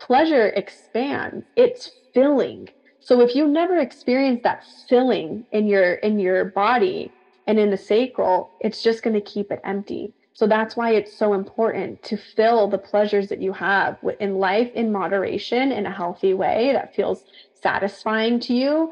pleasure 0.00 0.48
expands. 0.48 1.44
It's 1.56 1.90
filling. 2.14 2.68
So 3.00 3.20
if 3.20 3.34
you 3.34 3.46
never 3.46 3.78
experience 3.78 4.40
that 4.44 4.64
filling 4.88 5.44
in 5.52 5.66
your 5.66 5.94
in 5.94 6.18
your 6.18 6.46
body 6.46 7.10
and 7.46 7.58
in 7.58 7.70
the 7.70 7.76
sacral, 7.76 8.52
it's 8.60 8.82
just 8.82 9.02
going 9.02 9.14
to 9.14 9.20
keep 9.20 9.50
it 9.50 9.60
empty. 9.64 10.14
So 10.32 10.46
that's 10.46 10.76
why 10.76 10.92
it's 10.92 11.18
so 11.18 11.34
important 11.34 12.02
to 12.04 12.16
fill 12.16 12.68
the 12.68 12.78
pleasures 12.78 13.28
that 13.28 13.42
you 13.42 13.52
have 13.52 13.98
in 14.20 14.36
life 14.36 14.70
in 14.74 14.92
moderation 14.92 15.72
in 15.72 15.84
a 15.84 15.92
healthy 15.92 16.32
way 16.32 16.70
that 16.72 16.94
feels 16.94 17.24
satisfying 17.52 18.40
to 18.40 18.54
you 18.54 18.90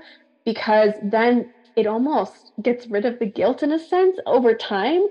because 0.48 0.94
then 1.02 1.50
it 1.76 1.86
almost 1.86 2.52
gets 2.62 2.86
rid 2.86 3.04
of 3.04 3.18
the 3.18 3.26
guilt 3.26 3.62
in 3.62 3.70
a 3.70 3.78
sense 3.78 4.16
over 4.24 4.54
time. 4.54 5.02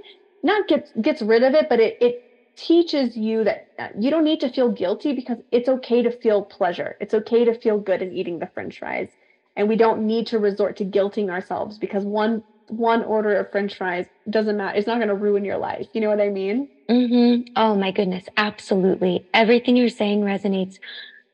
Not 0.41 0.67
gets 0.67 0.91
gets 0.99 1.21
rid 1.21 1.43
of 1.43 1.53
it 1.53 1.67
but 1.69 1.79
it 1.79 1.95
it 2.01 2.15
teaches 2.55 3.15
you 3.15 3.43
that 3.43 3.67
you 3.99 4.09
don't 4.09 4.23
need 4.23 4.39
to 4.39 4.49
feel 4.51 4.71
guilty 4.71 5.13
because 5.13 5.37
it's 5.51 5.69
okay 5.69 6.01
to 6.01 6.09
feel 6.09 6.41
pleasure. 6.41 6.95
It's 6.99 7.13
okay 7.13 7.45
to 7.45 7.53
feel 7.53 7.77
good 7.77 8.01
in 8.01 8.11
eating 8.11 8.39
the 8.39 8.49
french 8.55 8.79
fries. 8.79 9.15
And 9.55 9.69
we 9.69 9.75
don't 9.75 10.07
need 10.07 10.25
to 10.27 10.39
resort 10.39 10.77
to 10.77 10.85
guilting 10.85 11.29
ourselves 11.29 11.77
because 11.77 12.03
one 12.03 12.41
one 12.69 13.03
order 13.03 13.37
of 13.37 13.51
french 13.51 13.75
fries 13.75 14.07
doesn't 14.27 14.57
matter 14.57 14.75
it's 14.75 14.87
not 14.87 14.97
going 14.97 15.09
to 15.09 15.15
ruin 15.15 15.45
your 15.45 15.59
life. 15.59 15.85
You 15.93 16.01
know 16.01 16.09
what 16.09 16.19
i 16.19 16.29
mean? 16.29 16.67
Mm-hmm. 16.89 17.41
oh 17.55 17.75
my 17.75 17.91
goodness. 17.91 18.25
Absolutely. 18.37 19.27
Everything 19.35 19.75
you're 19.75 19.89
saying 20.01 20.21
resonates 20.21 20.77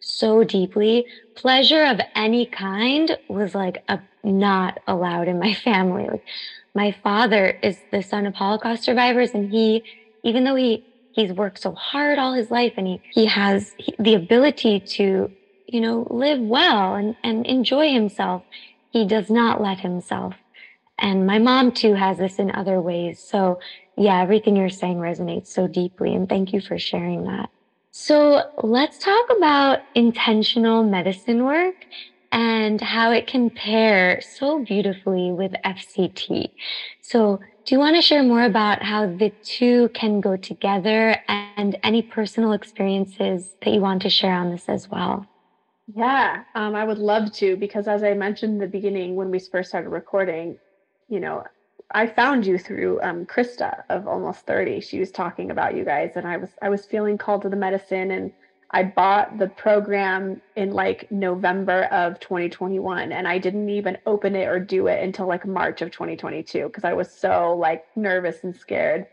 so 0.04 0.44
deeply. 0.44 1.06
Pleasure 1.36 1.84
of 1.86 2.02
any 2.16 2.46
kind 2.48 3.18
was 3.28 3.56
like 3.56 3.84
a, 3.88 4.00
not 4.24 4.80
allowed 4.88 5.28
in 5.28 5.40
my 5.40 5.54
family. 5.66 6.08
Like 6.10 6.24
my 6.76 6.92
father 7.04 7.60
is 7.64 7.84
the 7.92 8.04
son 8.04 8.26
of 8.28 8.36
Holocaust 8.36 8.84
survivors, 8.84 9.32
and 9.34 9.50
he, 9.52 9.86
even 10.24 10.44
though 10.44 10.56
he 10.56 10.86
he's 11.12 11.34
worked 11.34 11.60
so 11.62 11.74
hard 11.74 12.20
all 12.20 12.34
his 12.34 12.52
life, 12.52 12.74
and 12.78 12.88
he 12.88 13.02
he 13.14 13.26
has 13.28 13.76
the 14.00 14.16
ability 14.16 14.82
to, 14.82 15.32
you 15.68 15.82
know, 15.82 16.08
live 16.12 16.40
well 16.40 16.96
and 16.96 17.16
and 17.24 17.46
enjoy 17.48 17.92
himself, 17.94 18.44
he 18.90 19.06
does 19.08 19.30
not 19.30 19.62
let 19.62 19.80
himself. 19.82 20.36
And 21.00 21.28
my 21.28 21.40
mom 21.40 21.72
too 21.74 21.94
has 21.96 22.18
this 22.20 22.40
in 22.40 22.52
other 22.56 22.82
ways. 22.82 23.22
So 23.22 23.60
yeah, 23.98 24.22
everything 24.22 24.56
you're 24.58 24.70
saying 24.70 24.98
resonates 24.98 25.48
so 25.48 25.68
deeply, 25.68 26.16
and 26.16 26.30
thank 26.30 26.54
you 26.54 26.62
for 26.62 26.80
sharing 26.80 27.24
that. 27.26 27.50
So 27.96 28.42
let's 28.64 28.98
talk 28.98 29.26
about 29.38 29.82
intentional 29.94 30.84
medicine 30.84 31.44
work 31.46 31.86
and 32.32 32.82
how 32.82 33.12
it 33.12 33.28
can 33.28 33.52
pair 33.52 34.20
so 34.20 34.64
beautifully 34.64 35.32
with 35.32 35.52
FCT. 35.64 36.50
So, 37.02 37.40
do 37.66 37.76
you 37.76 37.80
want 37.80 37.96
to 37.96 38.02
share 38.02 38.24
more 38.24 38.44
about 38.44 38.82
how 38.82 39.06
the 39.06 39.32
two 39.44 39.90
can 39.94 40.22
go 40.22 40.36
together 40.36 41.18
and 41.28 41.78
any 41.84 42.02
personal 42.02 42.54
experiences 42.54 43.56
that 43.62 43.72
you 43.72 43.80
want 43.80 44.02
to 44.02 44.10
share 44.10 44.34
on 44.34 44.50
this 44.50 44.68
as 44.68 44.90
well? 44.90 45.28
Yeah, 45.94 46.46
um, 46.56 46.74
I 46.74 46.84
would 46.84 46.98
love 46.98 47.32
to 47.34 47.56
because 47.58 47.88
as 47.88 48.02
I 48.04 48.16
mentioned 48.16 48.54
in 48.54 48.60
the 48.60 48.68
beginning 48.68 49.16
when 49.16 49.30
we 49.30 49.38
first 49.40 49.70
started 49.70 49.90
recording, 49.90 50.58
you 51.10 51.20
know, 51.20 51.44
I 51.94 52.08
found 52.08 52.46
you 52.46 52.58
through 52.58 53.00
um, 53.02 53.26
Krista 53.26 53.84
of 53.90 54.08
Almost 54.08 54.48
30. 54.48 54.82
She 54.82 55.00
was 55.00 55.12
talking 55.12 55.52
about 55.52 55.76
you 55.76 55.86
guys 55.86 56.14
and 56.16 56.28
I 56.28 56.38
was 56.38 56.50
I 56.62 56.70
was 56.70 56.86
feeling 56.86 57.18
called 57.18 57.44
to 57.44 57.50
the 57.50 57.56
medicine 57.56 58.12
and 58.12 58.32
I 58.72 58.84
bought 58.84 59.38
the 59.38 59.48
program 59.48 60.42
in 60.56 60.72
like 60.72 61.12
November 61.12 61.84
of 61.86 62.20
2021 62.20 63.12
and 63.12 63.28
I 63.28 63.38
didn't 63.38 63.70
even 63.70 64.00
open 64.08 64.36
it 64.36 64.48
or 64.48 64.60
do 64.60 64.88
it 64.88 65.04
until 65.04 65.28
like 65.28 65.46
March 65.46 65.84
of 65.84 65.92
2022 65.92 66.64
because 66.64 66.84
I 66.84 66.94
was 66.94 67.12
so 67.12 67.56
like 67.56 67.86
nervous 67.96 68.44
and 68.44 68.56
scared. 68.56 69.06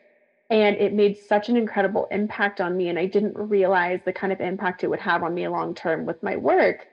And 0.49 0.77
it 0.77 0.95
made 0.95 1.19
such 1.19 1.51
an 1.51 1.57
incredible 1.57 2.09
impact 2.11 2.63
on 2.63 2.77
me 2.77 2.89
and 2.89 2.99
I 2.99 3.05
didn't 3.05 3.37
realize 3.37 4.01
the 4.05 4.13
kind 4.15 4.33
of 4.33 4.41
impact 4.41 4.83
it 4.83 4.89
would 4.89 5.01
have 5.01 5.23
on 5.23 5.35
me 5.35 5.47
long 5.49 5.75
term 5.75 6.07
with 6.07 6.23
my 6.23 6.37
work. 6.37 6.87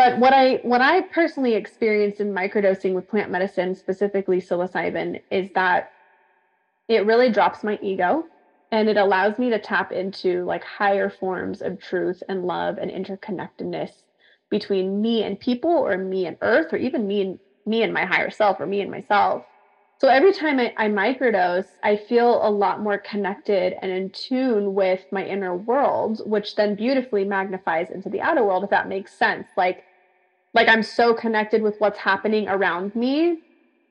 But 0.00 0.16
what 0.16 0.32
I 0.32 0.60
what 0.62 0.80
I 0.80 1.02
personally 1.02 1.52
experienced 1.52 2.20
in 2.22 2.32
microdosing 2.32 2.94
with 2.94 3.06
plant 3.06 3.30
medicine, 3.30 3.74
specifically 3.74 4.40
psilocybin, 4.40 5.20
is 5.30 5.50
that 5.54 5.90
it 6.88 7.04
really 7.04 7.30
drops 7.30 7.62
my 7.62 7.78
ego 7.82 8.24
and 8.72 8.88
it 8.88 8.96
allows 8.96 9.38
me 9.38 9.50
to 9.50 9.58
tap 9.58 9.92
into 9.92 10.46
like 10.46 10.64
higher 10.64 11.10
forms 11.10 11.60
of 11.60 11.78
truth 11.78 12.22
and 12.30 12.46
love 12.46 12.78
and 12.78 12.90
interconnectedness 12.90 13.90
between 14.48 15.02
me 15.02 15.22
and 15.22 15.38
people 15.38 15.70
or 15.70 15.98
me 15.98 16.24
and 16.24 16.38
earth 16.40 16.72
or 16.72 16.78
even 16.78 17.06
me 17.06 17.20
and 17.20 17.38
me 17.66 17.82
and 17.82 17.92
my 17.92 18.06
higher 18.06 18.30
self 18.30 18.58
or 18.58 18.64
me 18.64 18.80
and 18.80 18.90
myself. 18.90 19.44
So 20.00 20.08
every 20.08 20.32
time 20.32 20.58
I, 20.58 20.72
I 20.78 20.88
microdose 20.88 21.66
i 21.82 21.96
feel 21.96 22.40
a 22.42 22.48
lot 22.48 22.80
more 22.80 22.96
connected 22.96 23.74
and 23.82 23.92
in 23.92 24.08
tune 24.12 24.72
with 24.72 25.04
my 25.12 25.26
inner 25.26 25.54
world 25.54 26.22
which 26.24 26.54
then 26.54 26.74
beautifully 26.74 27.26
magnifies 27.26 27.90
into 27.90 28.08
the 28.08 28.22
outer 28.22 28.42
world 28.42 28.64
if 28.64 28.70
that 28.70 28.88
makes 28.88 29.12
sense. 29.12 29.48
Like 29.58 29.84
like 30.54 30.68
i'm 30.68 30.82
so 30.82 31.14
connected 31.14 31.62
with 31.62 31.76
what's 31.78 31.98
happening 31.98 32.48
around 32.48 32.94
me 32.94 33.38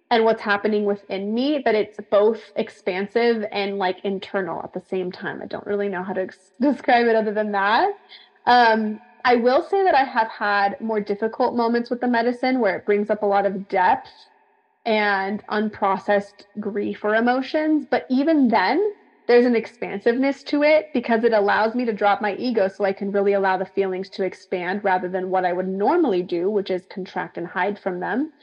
and 0.10 0.24
what's 0.24 0.42
happening 0.42 0.86
within 0.86 1.34
me 1.34 1.62
that 1.66 1.76
it's 1.76 2.00
both 2.10 2.42
expansive 2.56 3.46
and 3.52 3.78
like 3.78 4.00
internal 4.04 4.62
at 4.64 4.74
the 4.74 4.80
same 4.80 5.12
time. 5.12 5.42
I 5.42 5.46
don't 5.46 5.66
really 5.66 5.88
know 5.90 6.04
how 6.04 6.14
to 6.14 6.22
ex- 6.22 6.54
describe 6.62 7.08
it 7.08 7.16
other 7.16 7.34
than 7.34 7.52
that. 7.52 7.90
Um, 8.46 9.00
I 9.24 9.36
will 9.36 9.62
say 9.62 9.84
that 9.84 9.96
I 9.96 10.04
have 10.06 10.30
had 10.30 10.78
more 10.80 11.00
difficult 11.00 11.56
moments 11.56 11.90
with 11.90 12.00
the 12.02 12.08
medicine 12.08 12.60
where 12.60 12.78
it 12.78 12.86
brings 12.86 13.10
up 13.10 13.22
a 13.22 13.28
lot 13.28 13.46
of 13.46 13.68
depth 13.68 14.10
and 14.86 15.44
unprocessed 15.52 16.46
grief 16.60 17.04
or 17.04 17.16
emotions. 17.16 17.86
But 17.90 18.06
even 18.10 18.48
then, 18.48 18.82
there's 19.30 19.46
an 19.46 19.56
expansiveness 19.56 20.42
to 20.42 20.64
it 20.64 20.90
because 20.92 21.24
it 21.24 21.34
allows 21.34 21.76
me 21.76 21.86
to 21.86 21.94
drop 21.94 22.20
my 22.20 22.34
ego 22.38 22.68
so 22.68 22.84
I 22.84 22.92
can 22.92 23.12
really 23.12 23.34
allow 23.34 23.58
the 23.58 23.66
feelings 23.66 24.10
to 24.10 24.24
expand 24.24 24.84
rather 24.84 25.08
than 25.08 25.30
what 25.30 25.46
I 25.46 25.54
would 25.54 25.68
normally 25.68 26.24
do, 26.24 26.50
which 26.50 26.72
is 26.72 26.88
contract 26.88 27.38
and 27.38 27.46
hide 27.46 27.78
from 27.78 28.00
them. 28.00 28.34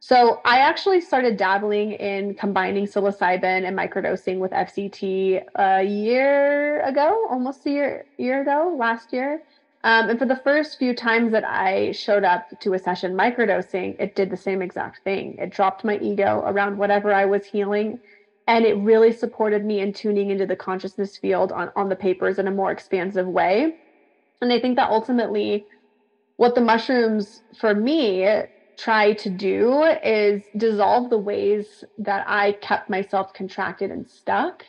So 0.00 0.40
I 0.46 0.60
actually 0.60 1.02
started 1.02 1.36
dabbling 1.36 1.92
in 1.92 2.32
combining 2.32 2.86
psilocybin 2.86 3.68
and 3.68 3.78
microdosing 3.78 4.38
with 4.38 4.52
FCT 4.52 5.44
a 5.56 5.82
year 5.82 6.80
ago, 6.86 7.26
almost 7.28 7.66
a 7.66 7.70
year 7.70 8.06
year 8.16 8.40
ago, 8.40 8.74
last 8.78 9.12
year. 9.12 9.42
Um, 9.84 10.08
and 10.08 10.18
for 10.18 10.24
the 10.24 10.36
first 10.36 10.78
few 10.78 10.94
times 10.94 11.32
that 11.32 11.44
I 11.44 11.92
showed 11.92 12.24
up 12.24 12.48
to 12.60 12.72
a 12.72 12.78
session 12.78 13.12
microdosing, 13.12 13.96
it 13.98 14.14
did 14.14 14.30
the 14.30 14.38
same 14.38 14.62
exact 14.62 15.04
thing. 15.04 15.36
It 15.38 15.50
dropped 15.50 15.84
my 15.84 15.98
ego 15.98 16.42
around 16.46 16.78
whatever 16.78 17.12
I 17.12 17.26
was 17.26 17.44
healing. 17.44 18.00
And 18.50 18.64
it 18.64 18.76
really 18.78 19.12
supported 19.12 19.64
me 19.64 19.78
in 19.78 19.92
tuning 19.92 20.30
into 20.30 20.44
the 20.44 20.56
consciousness 20.56 21.16
field 21.16 21.52
on, 21.52 21.70
on 21.76 21.88
the 21.88 21.94
papers 21.94 22.36
in 22.36 22.48
a 22.48 22.50
more 22.50 22.72
expansive 22.72 23.28
way. 23.28 23.74
And 24.40 24.52
I 24.52 24.58
think 24.58 24.74
that 24.74 24.90
ultimately, 24.90 25.68
what 26.36 26.56
the 26.56 26.60
mushrooms 26.60 27.42
for 27.56 27.72
me 27.76 28.26
try 28.76 29.12
to 29.12 29.30
do 29.30 29.84
is 30.02 30.42
dissolve 30.56 31.10
the 31.10 31.18
ways 31.18 31.84
that 31.98 32.24
I 32.26 32.54
kept 32.60 32.90
myself 32.90 33.32
contracted 33.34 33.92
and 33.92 34.08
stuck 34.08 34.64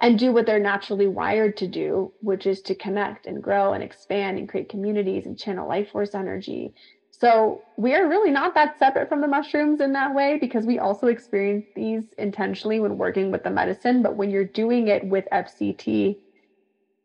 and 0.00 0.16
do 0.20 0.30
what 0.30 0.46
they're 0.46 0.60
naturally 0.60 1.08
wired 1.08 1.56
to 1.56 1.66
do, 1.66 2.12
which 2.20 2.46
is 2.46 2.62
to 2.62 2.76
connect 2.76 3.26
and 3.26 3.42
grow 3.42 3.72
and 3.72 3.82
expand 3.82 4.38
and 4.38 4.48
create 4.48 4.68
communities 4.68 5.26
and 5.26 5.36
channel 5.36 5.68
life 5.68 5.90
force 5.90 6.14
energy. 6.14 6.74
So 7.18 7.64
we 7.78 7.94
are 7.94 8.06
really 8.06 8.30
not 8.30 8.54
that 8.54 8.78
separate 8.78 9.08
from 9.08 9.22
the 9.22 9.26
mushrooms 9.28 9.80
in 9.80 9.94
that 9.94 10.14
way 10.14 10.36
because 10.38 10.66
we 10.66 10.78
also 10.78 11.06
experience 11.06 11.66
these 11.74 12.04
intentionally 12.18 12.78
when 12.78 12.98
working 12.98 13.30
with 13.30 13.42
the 13.42 13.50
medicine. 13.50 14.02
But 14.02 14.16
when 14.16 14.28
you're 14.30 14.44
doing 14.44 14.88
it 14.88 15.02
with 15.04 15.24
FCT, 15.32 16.18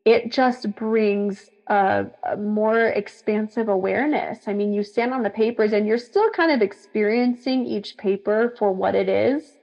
it 0.03 0.32
just 0.32 0.76
brings 0.76 1.49
a, 1.68 2.07
a, 2.24 2.36
more 2.36 2.88
expansive 2.88 3.70
awareness. 3.70 4.47
I 4.47 4.53
mean, 4.53 4.74
you 4.74 4.84
stand 4.84 5.14
on 5.14 5.24
the 5.24 5.30
papers 5.30 5.72
and 5.72 5.88
you're 5.88 5.97
still 5.97 6.30
kind 6.32 6.51
of 6.51 6.62
experiencing 6.62 7.66
each 7.66 7.95
paper 7.97 8.53
for 8.59 8.74
what 8.74 8.95
it 8.95 9.07
is. 9.07 9.57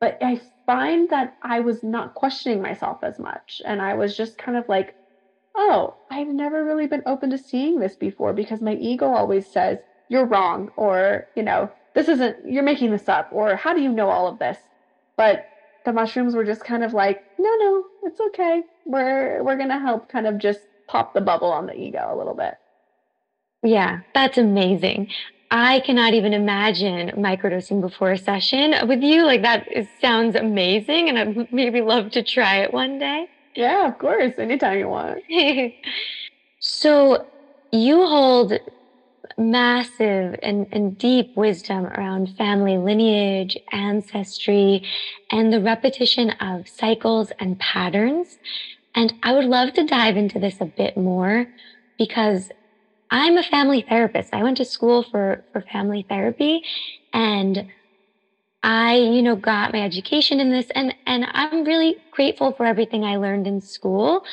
But 0.00 0.16
I 0.22 0.40
find 0.64 1.10
that 1.10 1.36
I 1.42 1.60
was 1.60 1.82
not 1.82 2.14
questioning 2.14 2.62
myself 2.62 2.98
as 3.02 3.18
much. 3.18 3.60
And 3.66 3.82
I 3.82 3.94
was 3.94 4.16
just 4.16 4.38
kind 4.38 4.56
of 4.56 4.66
like, 4.66 4.96
oh, 5.54 5.94
I've 6.10 6.28
never 6.28 6.64
really 6.64 6.86
been 6.86 7.02
open 7.06 7.30
to 7.30 7.38
seeing 7.38 7.78
this 7.80 7.96
before 7.96 8.32
because 8.32 8.60
my 8.60 8.74
ego 8.74 9.06
always 9.06 9.46
says, 9.46 9.78
you're 10.08 10.26
wrong, 10.26 10.70
or, 10.76 11.26
you 11.34 11.42
know, 11.42 11.70
this 11.94 12.08
isn't, 12.08 12.36
you're 12.46 12.62
making 12.62 12.90
this 12.90 13.08
up, 13.08 13.30
or 13.32 13.56
how 13.56 13.72
do 13.74 13.80
you 13.80 13.92
know 13.92 14.10
all 14.10 14.26
of 14.26 14.38
this? 14.38 14.58
But 15.16 15.46
the 15.84 15.92
mushrooms 15.92 16.34
were 16.34 16.44
just 16.44 16.64
kind 16.64 16.82
of 16.82 16.92
like, 16.92 17.22
no, 17.38 17.50
no, 17.56 17.84
it's 18.02 18.20
okay. 18.20 18.62
We're 18.84 19.42
we're 19.42 19.56
gonna 19.56 19.78
help 19.78 20.08
kind 20.08 20.26
of 20.26 20.38
just 20.38 20.60
pop 20.88 21.14
the 21.14 21.20
bubble 21.20 21.52
on 21.52 21.66
the 21.66 21.74
ego 21.78 22.10
a 22.12 22.16
little 22.16 22.34
bit. 22.34 22.54
Yeah, 23.62 24.00
that's 24.14 24.38
amazing. 24.38 25.08
I 25.50 25.80
cannot 25.80 26.14
even 26.14 26.32
imagine 26.34 27.10
microdosing 27.16 27.80
before 27.80 28.12
a 28.12 28.18
session 28.18 28.74
with 28.88 29.02
you. 29.02 29.24
Like 29.24 29.42
that 29.42 29.70
is, 29.72 29.86
sounds 30.00 30.36
amazing, 30.36 31.08
and 31.08 31.18
I'd 31.18 31.52
maybe 31.52 31.80
love 31.80 32.10
to 32.12 32.22
try 32.22 32.56
it 32.58 32.72
one 32.72 32.98
day. 32.98 33.28
Yeah, 33.54 33.88
of 33.88 33.98
course, 33.98 34.34
anytime 34.38 34.78
you 34.78 34.88
want. 34.88 35.20
so 36.60 37.26
you 37.72 38.06
hold 38.06 38.54
massive 39.38 40.36
and, 40.42 40.66
and 40.72 40.98
deep 40.98 41.32
wisdom 41.36 41.86
around 41.86 42.36
family 42.36 42.78
lineage, 42.78 43.56
ancestry, 43.72 44.82
and 45.30 45.52
the 45.52 45.60
repetition 45.60 46.30
of 46.40 46.68
cycles 46.68 47.32
and 47.40 47.58
patterns. 47.58 48.38
And 48.94 49.14
I 49.22 49.32
would 49.34 49.44
love 49.46 49.72
to 49.74 49.84
dive 49.86 50.16
into 50.16 50.38
this 50.38 50.60
a 50.60 50.66
bit 50.66 50.96
more 50.96 51.46
because 51.98 52.50
I'm 53.10 53.38
a 53.38 53.42
family 53.42 53.84
therapist. 53.88 54.34
I 54.34 54.42
went 54.42 54.56
to 54.58 54.64
school 54.64 55.04
for, 55.04 55.44
for 55.52 55.62
family 55.62 56.06
therapy 56.08 56.62
and 57.12 57.66
I, 58.64 58.96
you 58.96 59.22
know, 59.22 59.36
got 59.36 59.74
my 59.74 59.82
education 59.82 60.40
in 60.40 60.50
this 60.50 60.68
and, 60.74 60.96
and 61.06 61.26
I'm 61.32 61.64
really 61.64 61.98
grateful 62.12 62.52
for 62.54 62.66
everything 62.66 63.04
I 63.04 63.18
learned 63.18 63.46
in 63.48 63.60
school, 63.62 64.24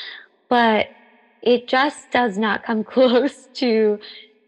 but 0.49 0.87
it 1.41 1.67
just 1.67 2.11
does 2.11 2.37
not 2.37 2.63
come 2.63 2.83
close 2.85 3.47
to 3.55 3.99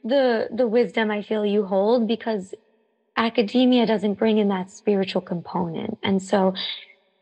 the 0.03 0.49
the 0.55 0.67
wisdom 0.67 1.11
I 1.11 1.23
feel 1.23 1.45
you 1.45 1.65
hold 1.65 2.07
because 2.07 2.53
academia 3.17 3.85
doesn't 3.85 4.15
bring 4.15 4.37
in 4.39 4.49
that 4.49 4.71
spiritual 4.71 5.21
component. 5.21 5.99
And 6.03 6.21
so 6.21 6.53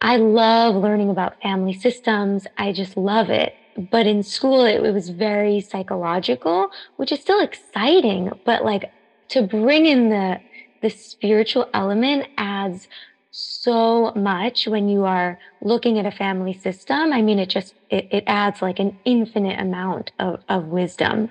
I 0.02 0.18
love 0.18 0.76
learning 0.76 1.10
about 1.10 1.42
family 1.42 1.74
systems. 1.74 2.48
I 2.58 2.72
just 2.74 2.98
love 2.98 3.30
it. 3.30 3.54
But 3.76 4.08
in 4.08 4.24
school, 4.24 4.66
it, 4.66 4.84
it 4.84 4.94
was 4.94 5.10
very 5.10 5.62
psychological, 5.62 6.70
which 6.98 7.12
is 7.12 7.22
still 7.22 7.40
exciting. 7.42 8.32
But 8.46 8.66
like 8.66 8.92
to 9.30 9.44
bring 9.44 9.86
in 9.86 10.10
the 10.10 10.42
the 10.82 10.90
spiritual 10.90 11.70
element 11.74 12.28
adds 12.38 12.88
so 13.32 14.12
much 14.16 14.68
when 14.68 14.90
you 14.90 15.06
are 15.06 15.40
looking 15.62 15.98
at 15.98 16.06
a 16.06 16.12
family 16.12 16.54
system. 16.54 17.14
I 17.14 17.22
mean, 17.22 17.40
it 17.40 17.50
just 17.50 17.76
it, 17.90 18.08
it 18.12 18.24
adds 18.28 18.62
like 18.62 18.80
an 18.80 19.00
infinite 19.06 19.60
amount 19.60 20.12
of, 20.20 20.42
of 20.50 20.66
wisdom. 20.66 21.30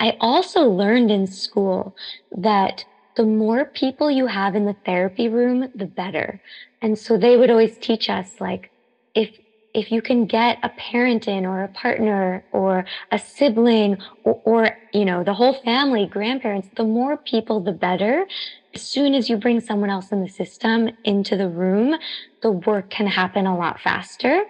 I 0.00 0.16
also 0.20 0.62
learned 0.62 1.10
in 1.10 1.26
school 1.26 1.96
that 2.32 2.84
the 3.16 3.24
more 3.24 3.64
people 3.64 4.10
you 4.10 4.26
have 4.26 4.54
in 4.56 4.64
the 4.66 4.76
therapy 4.84 5.28
room, 5.28 5.68
the 5.74 5.86
better. 5.86 6.40
And 6.82 6.98
so 6.98 7.16
they 7.16 7.36
would 7.36 7.50
always 7.50 7.78
teach 7.78 8.10
us 8.10 8.40
like, 8.40 8.72
if, 9.14 9.38
if 9.72 9.92
you 9.92 10.02
can 10.02 10.26
get 10.26 10.58
a 10.62 10.68
parent 10.70 11.28
in 11.28 11.46
or 11.46 11.62
a 11.62 11.68
partner 11.68 12.44
or 12.52 12.84
a 13.12 13.18
sibling 13.18 13.98
or, 14.24 14.40
or, 14.44 14.78
you 14.92 15.04
know, 15.04 15.22
the 15.22 15.34
whole 15.34 15.54
family, 15.64 16.06
grandparents, 16.06 16.68
the 16.76 16.84
more 16.84 17.16
people, 17.16 17.60
the 17.60 17.72
better. 17.72 18.26
As 18.74 18.82
soon 18.82 19.14
as 19.14 19.28
you 19.30 19.36
bring 19.36 19.60
someone 19.60 19.90
else 19.90 20.10
in 20.10 20.20
the 20.20 20.28
system 20.28 20.90
into 21.04 21.36
the 21.36 21.48
room, 21.48 21.96
the 22.42 22.50
work 22.50 22.90
can 22.90 23.06
happen 23.06 23.46
a 23.46 23.56
lot 23.56 23.80
faster. 23.80 24.44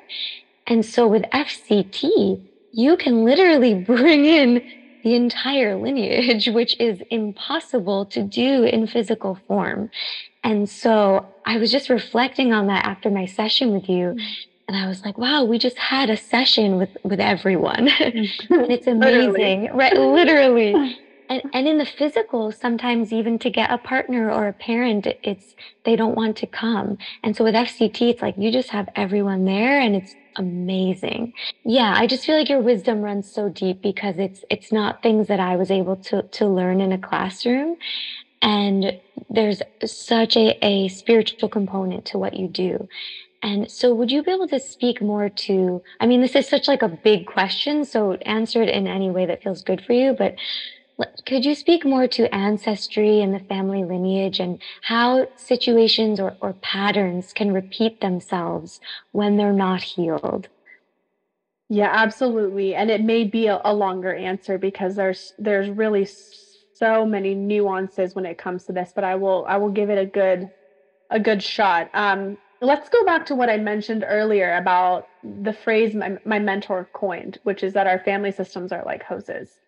And 0.66 0.84
so 0.84 1.06
with 1.06 1.24
FCT, 1.24 2.42
you 2.72 2.96
can 2.96 3.24
literally 3.24 3.74
bring 3.86 4.24
in 4.24 4.62
the 5.02 5.14
entire 5.14 5.76
lineage, 5.76 6.48
which 6.48 6.80
is 6.80 7.02
impossible 7.10 8.06
to 8.06 8.22
do 8.22 8.64
in 8.64 8.86
physical 8.86 9.38
form. 9.46 9.90
And 10.42 10.68
so 10.68 11.26
I 11.44 11.58
was 11.58 11.70
just 11.70 11.90
reflecting 11.90 12.54
on 12.54 12.66
that 12.68 12.86
after 12.86 13.10
my 13.10 13.26
session 13.26 13.72
with 13.72 13.88
you. 13.88 14.06
Mm-hmm. 14.06 14.32
And 14.66 14.76
I 14.78 14.88
was 14.88 15.04
like, 15.04 15.18
wow, 15.18 15.44
we 15.44 15.58
just 15.58 15.76
had 15.76 16.08
a 16.08 16.16
session 16.16 16.78
with, 16.78 16.96
with 17.02 17.20
everyone. 17.20 17.88
and 18.00 18.16
it's 18.48 18.86
amazing, 18.86 19.64
literally. 19.64 19.70
right? 19.74 19.94
Literally. 19.94 20.98
And, 21.28 21.42
and 21.54 21.68
in 21.68 21.78
the 21.78 21.86
physical, 21.86 22.52
sometimes 22.52 23.12
even 23.12 23.38
to 23.40 23.50
get 23.50 23.72
a 23.72 23.78
partner 23.78 24.30
or 24.30 24.48
a 24.48 24.52
parent, 24.52 25.06
it's 25.24 25.54
they 25.84 25.96
don't 25.96 26.16
want 26.16 26.36
to 26.38 26.46
come. 26.46 26.98
And 27.22 27.36
so 27.36 27.44
with 27.44 27.54
FCT, 27.54 28.10
it's 28.10 28.22
like 28.22 28.36
you 28.38 28.52
just 28.52 28.70
have 28.70 28.88
everyone 28.96 29.44
there 29.44 29.80
and 29.80 29.96
it's 29.96 30.16
amazing. 30.36 31.32
Yeah, 31.64 31.94
I 31.96 32.06
just 32.06 32.26
feel 32.26 32.36
like 32.36 32.48
your 32.50 32.60
wisdom 32.60 33.00
runs 33.02 33.30
so 33.32 33.48
deep 33.48 33.82
because 33.82 34.18
it's 34.18 34.44
it's 34.50 34.72
not 34.72 35.02
things 35.02 35.28
that 35.28 35.40
I 35.40 35.56
was 35.56 35.70
able 35.70 35.96
to 35.96 36.22
to 36.22 36.46
learn 36.46 36.80
in 36.80 36.92
a 36.92 36.98
classroom. 36.98 37.76
And 38.42 39.00
there's 39.30 39.62
such 39.84 40.36
a, 40.36 40.58
a 40.64 40.88
spiritual 40.88 41.48
component 41.48 42.06
to 42.06 42.18
what 42.18 42.34
you 42.34 42.48
do. 42.48 42.88
And 43.42 43.70
so 43.70 43.94
would 43.94 44.10
you 44.10 44.22
be 44.22 44.32
able 44.32 44.48
to 44.48 44.60
speak 44.60 45.02
more 45.02 45.28
to 45.30 45.82
I 46.00 46.06
mean 46.06 46.20
this 46.22 46.36
is 46.36 46.48
such 46.48 46.68
like 46.68 46.82
a 46.82 46.88
big 46.88 47.26
question, 47.26 47.84
so 47.84 48.14
answer 48.14 48.62
it 48.62 48.70
in 48.70 48.86
any 48.88 49.10
way 49.10 49.26
that 49.26 49.42
feels 49.42 49.62
good 49.62 49.82
for 49.84 49.94
you, 49.94 50.14
but 50.18 50.36
could 51.26 51.44
you 51.44 51.54
speak 51.54 51.84
more 51.84 52.06
to 52.08 52.32
ancestry 52.34 53.20
and 53.20 53.34
the 53.34 53.40
family 53.40 53.84
lineage 53.84 54.40
and 54.40 54.60
how 54.82 55.26
situations 55.36 56.20
or, 56.20 56.36
or 56.40 56.54
patterns 56.54 57.32
can 57.32 57.52
repeat 57.52 58.00
themselves 58.00 58.80
when 59.12 59.36
they're 59.36 59.52
not 59.52 59.82
healed? 59.82 60.48
Yeah, 61.68 61.90
absolutely. 61.92 62.74
And 62.74 62.90
it 62.90 63.02
may 63.02 63.24
be 63.24 63.46
a, 63.48 63.60
a 63.64 63.74
longer 63.74 64.14
answer 64.14 64.58
because 64.58 64.96
there's 64.96 65.32
there's 65.38 65.70
really 65.70 66.06
so 66.06 67.06
many 67.06 67.34
nuances 67.34 68.14
when 68.14 68.26
it 68.26 68.38
comes 68.38 68.64
to 68.66 68.72
this, 68.72 68.92
but 68.94 69.04
I 69.04 69.16
will 69.16 69.44
I 69.48 69.56
will 69.56 69.70
give 69.70 69.90
it 69.90 69.98
a 69.98 70.06
good 70.06 70.50
a 71.10 71.20
good 71.20 71.42
shot. 71.42 71.90
Um, 71.94 72.38
let's 72.60 72.88
go 72.90 73.04
back 73.04 73.26
to 73.26 73.34
what 73.36 73.50
I 73.50 73.58
mentioned 73.58 74.04
earlier 74.08 74.54
about 74.56 75.10
the 75.22 75.52
phrase 75.54 75.94
my, 75.94 76.18
my 76.24 76.38
mentor 76.40 76.90
coined, 76.94 77.38
which 77.44 77.62
is 77.64 77.74
that 77.74 77.86
our 77.86 78.00
family 78.00 78.32
systems 78.32 78.72
are 78.72 78.84
like 78.86 79.04
hoses. 79.04 79.58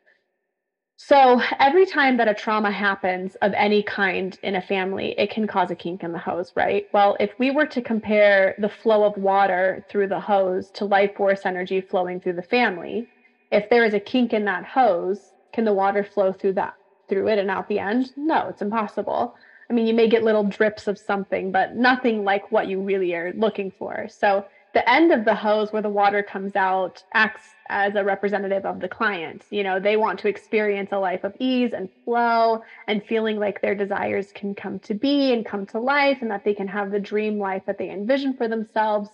So, 0.99 1.43
every 1.59 1.85
time 1.85 2.17
that 2.17 2.29
a 2.29 2.35
trauma 2.35 2.71
happens 2.71 3.35
of 3.37 3.53
any 3.55 3.83
kind 3.83 4.37
in 4.43 4.55
a 4.57 4.63
family, 4.63 5.15
it 5.19 5.31
can 5.31 5.47
cause 5.47 5.71
a 5.71 5.77
kink 5.77 6.03
in 6.03 6.13
the 6.13 6.19
hose, 6.19 6.53
right? 6.57 6.87
Well, 6.93 7.17
if 7.21 7.33
we 7.39 7.51
were 7.51 7.67
to 7.67 7.83
compare 7.83 8.55
the 8.59 8.71
flow 8.71 9.05
of 9.05 9.17
water 9.19 9.85
through 9.91 10.09
the 10.09 10.21
hose 10.21 10.71
to 10.73 10.87
life 10.87 11.15
force 11.15 11.45
energy 11.45 11.83
flowing 11.83 12.21
through 12.21 12.35
the 12.35 12.43
family, 12.43 13.09
if 13.51 13.69
there 13.69 13.85
is 13.85 13.93
a 13.95 14.01
kink 14.01 14.33
in 14.33 14.47
that 14.47 14.65
hose, 14.65 15.33
can 15.53 15.65
the 15.67 15.75
water 15.75 16.03
flow 16.03 16.33
through 16.33 16.55
that 16.55 16.75
through 17.09 17.29
it 17.29 17.39
and 17.39 17.51
out 17.51 17.69
the 17.69 17.79
end? 17.79 18.11
No, 18.17 18.49
it's 18.49 18.63
impossible. 18.63 19.35
I 19.71 19.75
mean, 19.75 19.87
you 19.87 19.95
may 19.95 20.09
get 20.09 20.23
little 20.25 20.45
drips 20.45 20.87
of 20.89 20.99
something, 20.99 21.53
but 21.53 21.75
nothing 21.77 22.25
like 22.25 22.51
what 22.51 22.69
you 22.69 22.81
really 22.83 23.15
are 23.15 23.33
looking 23.35 23.71
for. 23.71 24.07
So, 24.09 24.47
the 24.77 24.91
end 24.91 25.11
of 25.11 25.25
the 25.25 25.35
hose 25.35 25.73
where 25.73 25.81
the 25.81 25.89
water 25.89 26.23
comes 26.23 26.55
out 26.55 27.03
acts 27.15 27.55
as 27.71 27.95
a 27.95 28.05
representative 28.05 28.67
of 28.67 28.79
the 28.79 28.91
client. 28.91 29.43
You 29.49 29.63
know, 29.63 29.81
they 29.81 29.97
want 29.97 30.19
to 30.21 30.29
experience 30.29 30.91
a 30.93 30.99
life 30.99 31.25
of 31.25 31.35
ease 31.41 31.73
and 31.73 31.89
flow 32.05 32.61
and 32.87 33.03
feeling 33.03 33.39
like 33.39 33.63
their 33.63 33.75
desires 33.75 34.33
can 34.35 34.55
come 34.55 34.79
to 34.81 34.93
be 34.93 35.33
and 35.33 35.47
come 35.47 35.65
to 35.69 35.81
life 35.81 36.19
and 36.21 36.31
that 36.31 36.45
they 36.45 36.53
can 36.53 36.69
have 36.69 36.91
the 36.91 37.01
dream 37.01 37.39
life 37.39 37.63
that 37.67 37.79
they 37.79 37.89
envision 37.91 38.37
for 38.37 38.49
themselves. 38.49 39.09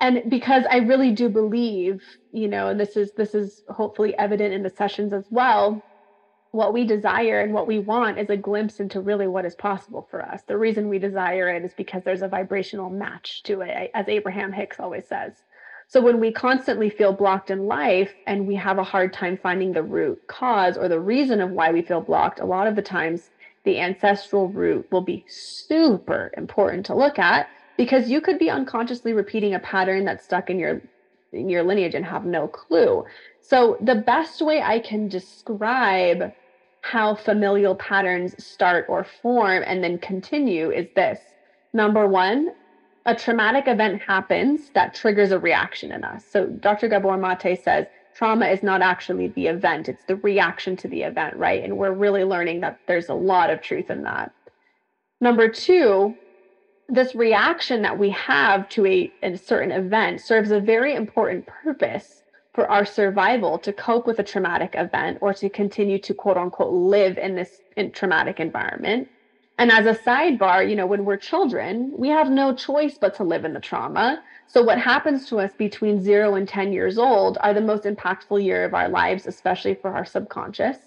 And 0.00 0.24
because 0.28 0.64
I 0.68 0.78
really 0.78 1.12
do 1.12 1.28
believe, 1.28 2.02
you 2.32 2.48
know, 2.48 2.66
and 2.66 2.80
this 2.80 2.96
is 2.96 3.12
this 3.16 3.36
is 3.36 3.62
hopefully 3.68 4.18
evident 4.18 4.52
in 4.52 4.64
the 4.64 4.70
sessions 4.70 5.12
as 5.12 5.28
well, 5.30 5.84
what 6.52 6.74
we 6.74 6.84
desire 6.84 7.40
and 7.40 7.52
what 7.52 7.66
we 7.66 7.78
want 7.78 8.18
is 8.18 8.28
a 8.28 8.36
glimpse 8.36 8.78
into 8.78 9.00
really 9.00 9.26
what 9.26 9.46
is 9.46 9.54
possible 9.54 10.06
for 10.10 10.22
us. 10.22 10.42
The 10.46 10.58
reason 10.58 10.88
we 10.88 10.98
desire 10.98 11.48
it 11.48 11.64
is 11.64 11.72
because 11.72 12.04
there's 12.04 12.20
a 12.20 12.28
vibrational 12.28 12.90
match 12.90 13.42
to 13.44 13.62
it, 13.62 13.90
as 13.94 14.06
Abraham 14.06 14.52
Hicks 14.52 14.78
always 14.78 15.08
says. 15.08 15.32
So 15.88 16.02
when 16.02 16.20
we 16.20 16.30
constantly 16.30 16.90
feel 16.90 17.12
blocked 17.12 17.50
in 17.50 17.66
life 17.66 18.12
and 18.26 18.46
we 18.46 18.54
have 18.56 18.78
a 18.78 18.84
hard 18.84 19.14
time 19.14 19.38
finding 19.42 19.72
the 19.72 19.82
root 19.82 20.26
cause 20.26 20.76
or 20.76 20.88
the 20.88 21.00
reason 21.00 21.40
of 21.40 21.50
why 21.50 21.72
we 21.72 21.80
feel 21.82 22.02
blocked, 22.02 22.38
a 22.38 22.46
lot 22.46 22.66
of 22.66 22.76
the 22.76 22.82
times 22.82 23.30
the 23.64 23.80
ancestral 23.80 24.48
root 24.48 24.86
will 24.92 25.02
be 25.02 25.24
super 25.28 26.32
important 26.36 26.84
to 26.86 26.94
look 26.94 27.18
at 27.18 27.48
because 27.78 28.10
you 28.10 28.20
could 28.20 28.38
be 28.38 28.50
unconsciously 28.50 29.14
repeating 29.14 29.54
a 29.54 29.58
pattern 29.58 30.04
that's 30.04 30.24
stuck 30.24 30.50
in 30.50 30.58
your 30.58 30.82
in 31.32 31.48
your 31.48 31.62
lineage 31.62 31.94
and 31.94 32.04
have 32.04 32.26
no 32.26 32.46
clue. 32.46 33.04
So 33.40 33.78
the 33.80 33.94
best 33.94 34.42
way 34.42 34.60
I 34.60 34.80
can 34.80 35.08
describe 35.08 36.32
how 36.82 37.14
familial 37.14 37.74
patterns 37.76 38.34
start 38.44 38.84
or 38.88 39.04
form 39.04 39.62
and 39.66 39.82
then 39.82 39.98
continue 39.98 40.70
is 40.70 40.86
this. 40.94 41.18
Number 41.72 42.06
one, 42.06 42.52
a 43.06 43.14
traumatic 43.14 43.66
event 43.66 44.02
happens 44.02 44.70
that 44.74 44.94
triggers 44.94 45.32
a 45.32 45.38
reaction 45.38 45.92
in 45.92 46.04
us. 46.04 46.24
So 46.24 46.46
Dr. 46.46 46.88
Gabor 46.88 47.16
Mate 47.16 47.62
says 47.62 47.86
trauma 48.14 48.46
is 48.46 48.62
not 48.62 48.82
actually 48.82 49.28
the 49.28 49.46
event, 49.46 49.88
it's 49.88 50.04
the 50.04 50.16
reaction 50.16 50.76
to 50.76 50.88
the 50.88 51.02
event, 51.02 51.36
right? 51.36 51.64
And 51.64 51.78
we're 51.78 51.94
really 51.94 52.24
learning 52.24 52.60
that 52.60 52.78
there's 52.86 53.08
a 53.08 53.14
lot 53.14 53.50
of 53.50 53.62
truth 53.62 53.90
in 53.90 54.02
that. 54.02 54.32
Number 55.20 55.48
two, 55.48 56.14
this 56.88 57.14
reaction 57.14 57.82
that 57.82 57.98
we 57.98 58.10
have 58.10 58.68
to 58.70 58.86
a, 58.86 59.12
a 59.22 59.36
certain 59.36 59.70
event 59.70 60.20
serves 60.20 60.50
a 60.50 60.60
very 60.60 60.94
important 60.94 61.46
purpose 61.46 62.21
for 62.54 62.70
our 62.70 62.84
survival 62.84 63.58
to 63.58 63.72
cope 63.72 64.06
with 64.06 64.18
a 64.18 64.24
traumatic 64.24 64.74
event 64.76 65.18
or 65.20 65.32
to 65.34 65.48
continue 65.48 65.98
to 65.98 66.14
quote 66.14 66.36
unquote 66.36 66.72
live 66.72 67.18
in 67.18 67.34
this 67.34 67.60
traumatic 67.92 68.40
environment. 68.40 69.08
And 69.58 69.70
as 69.70 69.86
a 69.86 69.94
sidebar, 69.94 70.68
you 70.68 70.74
know, 70.74 70.86
when 70.86 71.04
we're 71.04 71.18
children, 71.18 71.92
we 71.96 72.08
have 72.08 72.30
no 72.30 72.54
choice 72.54 72.98
but 72.98 73.14
to 73.16 73.24
live 73.24 73.44
in 73.44 73.52
the 73.52 73.60
trauma. 73.60 74.22
So, 74.46 74.62
what 74.62 74.78
happens 74.78 75.26
to 75.28 75.40
us 75.40 75.54
between 75.56 76.00
zero 76.00 76.34
and 76.34 76.48
10 76.48 76.72
years 76.72 76.98
old 76.98 77.38
are 77.40 77.54
the 77.54 77.60
most 77.60 77.84
impactful 77.84 78.42
year 78.42 78.64
of 78.64 78.74
our 78.74 78.88
lives, 78.88 79.26
especially 79.26 79.74
for 79.74 79.94
our 79.94 80.04
subconscious. 80.04 80.78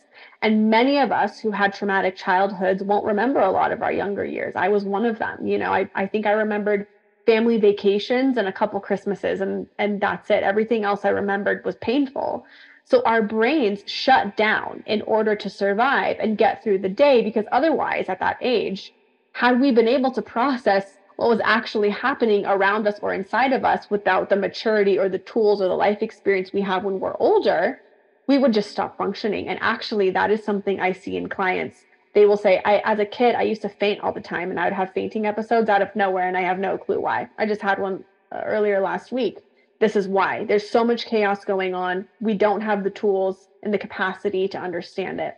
And 0.42 0.70
many 0.70 0.98
of 1.00 1.12
us 1.12 1.40
who 1.40 1.52
had 1.52 1.74
traumatic 1.74 2.16
childhoods 2.16 2.84
won't 2.84 3.06
remember 3.06 3.40
a 3.40 3.52
lot 3.52 3.72
of 3.72 3.82
our 3.82 3.92
younger 3.92 4.26
years. 4.26 4.54
I 4.56 4.70
was 4.70 4.84
one 4.84 5.06
of 5.06 5.20
them. 5.20 5.46
You 5.48 5.58
know, 5.58 5.72
I, 5.72 5.90
I 5.96 6.08
think 6.08 6.26
I 6.26 6.32
remembered 6.32 6.88
family 7.26 7.58
vacations 7.58 8.38
and 8.38 8.48
a 8.48 8.54
couple 8.54 8.80
Christmases, 8.80 9.42
and 9.42 9.68
and 9.80 10.02
that's 10.02 10.30
it. 10.30 10.44
Everything 10.44 10.84
else 10.84 11.06
I 11.06 11.10
remembered 11.10 11.64
was 11.66 11.76
painful. 11.78 12.46
So 12.86 13.02
our 13.06 13.24
brains 13.24 13.84
shut 13.88 14.38
down 14.38 14.84
in 14.86 15.02
order 15.04 15.36
to 15.36 15.50
survive 15.50 16.18
and 16.20 16.38
get 16.38 16.64
through 16.64 16.80
the 16.80 16.90
day 16.90 17.24
because 17.24 17.46
otherwise, 17.52 18.06
at 18.10 18.20
that 18.20 18.38
age, 18.42 18.94
had 19.34 19.60
we 19.60 19.72
been 19.72 19.88
able 19.88 20.12
to 20.12 20.22
process 20.22 20.98
what 21.16 21.30
was 21.30 21.42
actually 21.44 21.90
happening 21.90 22.46
around 22.46 22.88
us 22.88 23.00
or 23.02 23.14
inside 23.14 23.54
of 23.54 23.66
us 23.66 23.90
without 23.90 24.30
the 24.30 24.36
maturity 24.36 25.00
or 25.00 25.10
the 25.10 25.20
tools 25.20 25.62
or 25.62 25.68
the 25.68 25.74
life 25.74 26.02
experience 26.02 26.54
we 26.54 26.62
have 26.62 26.84
when 26.84 27.00
we're 27.00 27.18
older, 27.18 27.82
we 28.28 28.38
would 28.38 28.54
just 28.54 28.72
stop 28.72 28.98
functioning. 28.98 29.48
And 29.48 29.58
actually, 29.62 30.12
that 30.12 30.30
is 30.30 30.44
something 30.44 30.80
I 30.80 30.92
see 30.92 31.18
in 31.18 31.28
clients 31.30 31.86
they 32.16 32.26
will 32.26 32.38
say, 32.38 32.62
I, 32.64 32.78
as 32.86 32.98
a 33.00 33.06
kid, 33.06 33.36
I 33.36 33.42
used 33.44 33.62
to 33.64 33.70
faint 33.70 34.00
all 34.00 34.14
the 34.14 34.22
time 34.22 34.50
and 34.50 34.60
I 34.60 34.64
would 34.64 34.74
have 34.74 34.94
fainting 34.94 35.26
episodes 35.26 35.70
out 35.70 35.82
of 35.82 35.94
nowhere 35.96 36.28
and 36.28 36.38
I 36.38 36.42
have 36.42 36.58
no 36.58 36.78
clue 36.78 37.02
why. 37.02 37.30
I 37.38 37.46
just 37.46 37.62
had 37.62 37.78
one 37.78 38.06
uh, 38.34 38.42
earlier 38.46 38.80
last 38.80 39.12
week. 39.12 39.40
This 39.82 39.98
is 39.98 40.08
why. 40.08 40.46
There's 40.46 40.68
so 40.68 40.86
much 40.86 41.06
chaos 41.06 41.44
going 41.44 41.76
on. 41.76 42.08
We 42.22 42.34
don't 42.34 42.62
have 42.62 42.86
the 42.86 42.90
tools 42.90 43.50
and 43.64 43.74
the 43.74 43.78
capacity 43.78 44.48
to 44.48 44.58
understand 44.58 45.20
it. 45.20 45.36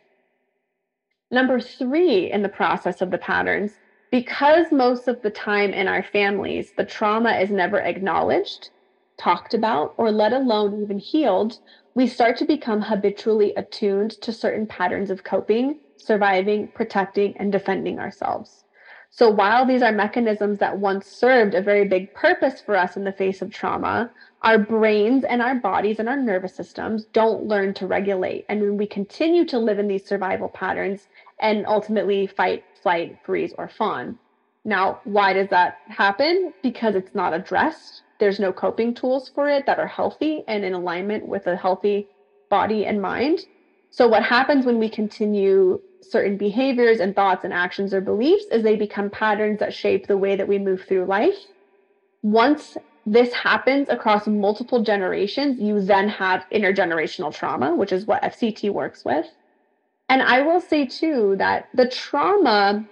Number 1.31 1.59
three 1.59 2.31
in 2.31 2.43
the 2.43 2.49
process 2.49 3.01
of 3.01 3.09
the 3.09 3.17
patterns, 3.17 3.79
because 4.11 4.71
most 4.71 5.07
of 5.07 5.23
the 5.23 5.31
time 5.31 5.73
in 5.73 5.87
our 5.87 6.03
families, 6.03 6.73
the 6.77 6.85
trauma 6.85 7.31
is 7.31 7.49
never 7.49 7.79
acknowledged, 7.81 8.69
talked 9.17 9.55
about, 9.55 9.95
or 9.97 10.11
let 10.11 10.31
alone 10.31 10.79
even 10.83 10.99
healed, 10.99 11.57
we 11.95 12.05
start 12.05 12.37
to 12.37 12.45
become 12.45 12.83
habitually 12.83 13.53
attuned 13.57 14.11
to 14.21 14.31
certain 14.31 14.67
patterns 14.67 15.09
of 15.09 15.23
coping 15.23 15.79
surviving, 15.97 16.67
protecting, 16.69 17.35
and 17.37 17.51
defending 17.51 17.99
ourselves. 17.99 18.63
So 19.09 19.29
while 19.29 19.65
these 19.65 19.81
are 19.81 19.91
mechanisms 19.91 20.59
that 20.59 20.77
once 20.77 21.07
served 21.07 21.55
a 21.55 21.61
very 21.61 21.85
big 21.85 22.13
purpose 22.13 22.61
for 22.61 22.75
us 22.75 22.97
in 22.97 23.03
the 23.03 23.11
face 23.11 23.41
of 23.41 23.51
trauma, 23.51 24.11
our 24.41 24.59
brains 24.59 25.23
and 25.23 25.41
our 25.41 25.55
bodies 25.55 25.99
and 25.99 26.07
our 26.07 26.17
nervous 26.17 26.53
systems 26.53 27.05
don't 27.05 27.45
learn 27.45 27.73
to 27.75 27.87
regulate. 27.87 28.45
And 28.49 28.61
when 28.61 28.77
we 28.77 28.85
continue 28.85 29.45
to 29.45 29.59
live 29.59 29.79
in 29.79 29.87
these 29.87 30.05
survival 30.05 30.49
patterns 30.49 31.07
and 31.39 31.65
ultimately 31.65 32.27
fight, 32.27 32.63
flight, 32.83 33.17
freeze, 33.23 33.53
or 33.57 33.67
fawn. 33.67 34.19
Now, 34.65 34.99
why 35.05 35.33
does 35.33 35.49
that 35.49 35.77
happen? 35.87 36.53
Because 36.61 36.95
it's 36.95 37.15
not 37.15 37.33
addressed. 37.33 38.03
There's 38.19 38.39
no 38.39 38.51
coping 38.51 38.93
tools 38.93 39.29
for 39.29 39.47
it 39.49 39.65
that 39.65 39.79
are 39.79 39.87
healthy 39.87 40.43
and 40.47 40.65
in 40.65 40.73
alignment 40.73 41.27
with 41.27 41.47
a 41.47 41.55
healthy 41.55 42.07
body 42.49 42.85
and 42.85 43.01
mind. 43.01 43.45
So, 43.89 44.07
what 44.07 44.23
happens 44.23 44.65
when 44.65 44.79
we 44.79 44.89
continue 44.89 45.81
certain 46.01 46.37
behaviors 46.37 46.99
and 46.99 47.15
thoughts 47.15 47.43
and 47.43 47.53
actions 47.53 47.93
or 47.93 48.01
beliefs 48.01 48.45
is 48.51 48.63
they 48.63 48.75
become 48.75 49.09
patterns 49.09 49.59
that 49.59 49.73
shape 49.73 50.07
the 50.07 50.17
way 50.17 50.35
that 50.35 50.47
we 50.47 50.59
move 50.59 50.83
through 50.83 51.05
life. 51.05 51.35
Once 52.21 52.77
this 53.05 53.33
happens 53.33 53.87
across 53.89 54.27
multiple 54.27 54.83
generations, 54.83 55.59
you 55.59 55.81
then 55.81 56.09
have 56.09 56.45
intergenerational 56.51 57.33
trauma, 57.33 57.75
which 57.75 57.91
is 57.91 58.05
what 58.05 58.21
FCT 58.21 58.69
works 58.71 59.05
with. 59.05 59.25
And 60.09 60.21
I 60.21 60.41
will 60.41 60.61
say 60.61 60.85
too 60.85 61.35
that 61.37 61.69
the 61.73 61.87
trauma 61.87 62.85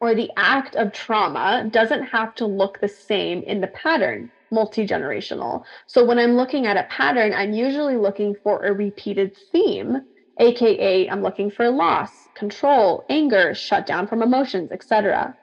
or 0.00 0.14
the 0.14 0.30
act 0.36 0.76
of 0.76 0.92
trauma 0.92 1.68
doesn't 1.70 2.04
have 2.04 2.34
to 2.36 2.46
look 2.46 2.80
the 2.80 2.88
same 2.88 3.42
in 3.42 3.60
the 3.60 3.68
pattern, 3.68 4.30
multi 4.50 4.86
generational. 4.86 5.64
So 5.86 6.04
when 6.04 6.18
I'm 6.18 6.36
looking 6.36 6.66
at 6.66 6.76
a 6.76 6.84
pattern, 6.84 7.32
I'm 7.32 7.52
usually 7.52 7.96
looking 7.96 8.34
for 8.42 8.64
a 8.64 8.72
repeated 8.72 9.36
theme, 9.52 10.02
AKA, 10.38 11.08
I'm 11.08 11.22
looking 11.22 11.50
for 11.50 11.70
loss, 11.70 12.28
control, 12.34 13.04
anger, 13.08 13.54
shut 13.54 13.86
down 13.86 14.06
from 14.06 14.22
emotions, 14.22 14.70
etc. 14.72 15.36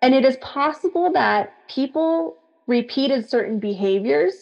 And 0.00 0.14
it 0.14 0.24
is 0.24 0.36
possible 0.38 1.12
that 1.12 1.54
people 1.68 2.38
repeated 2.66 3.28
certain 3.28 3.58
behaviors 3.58 4.34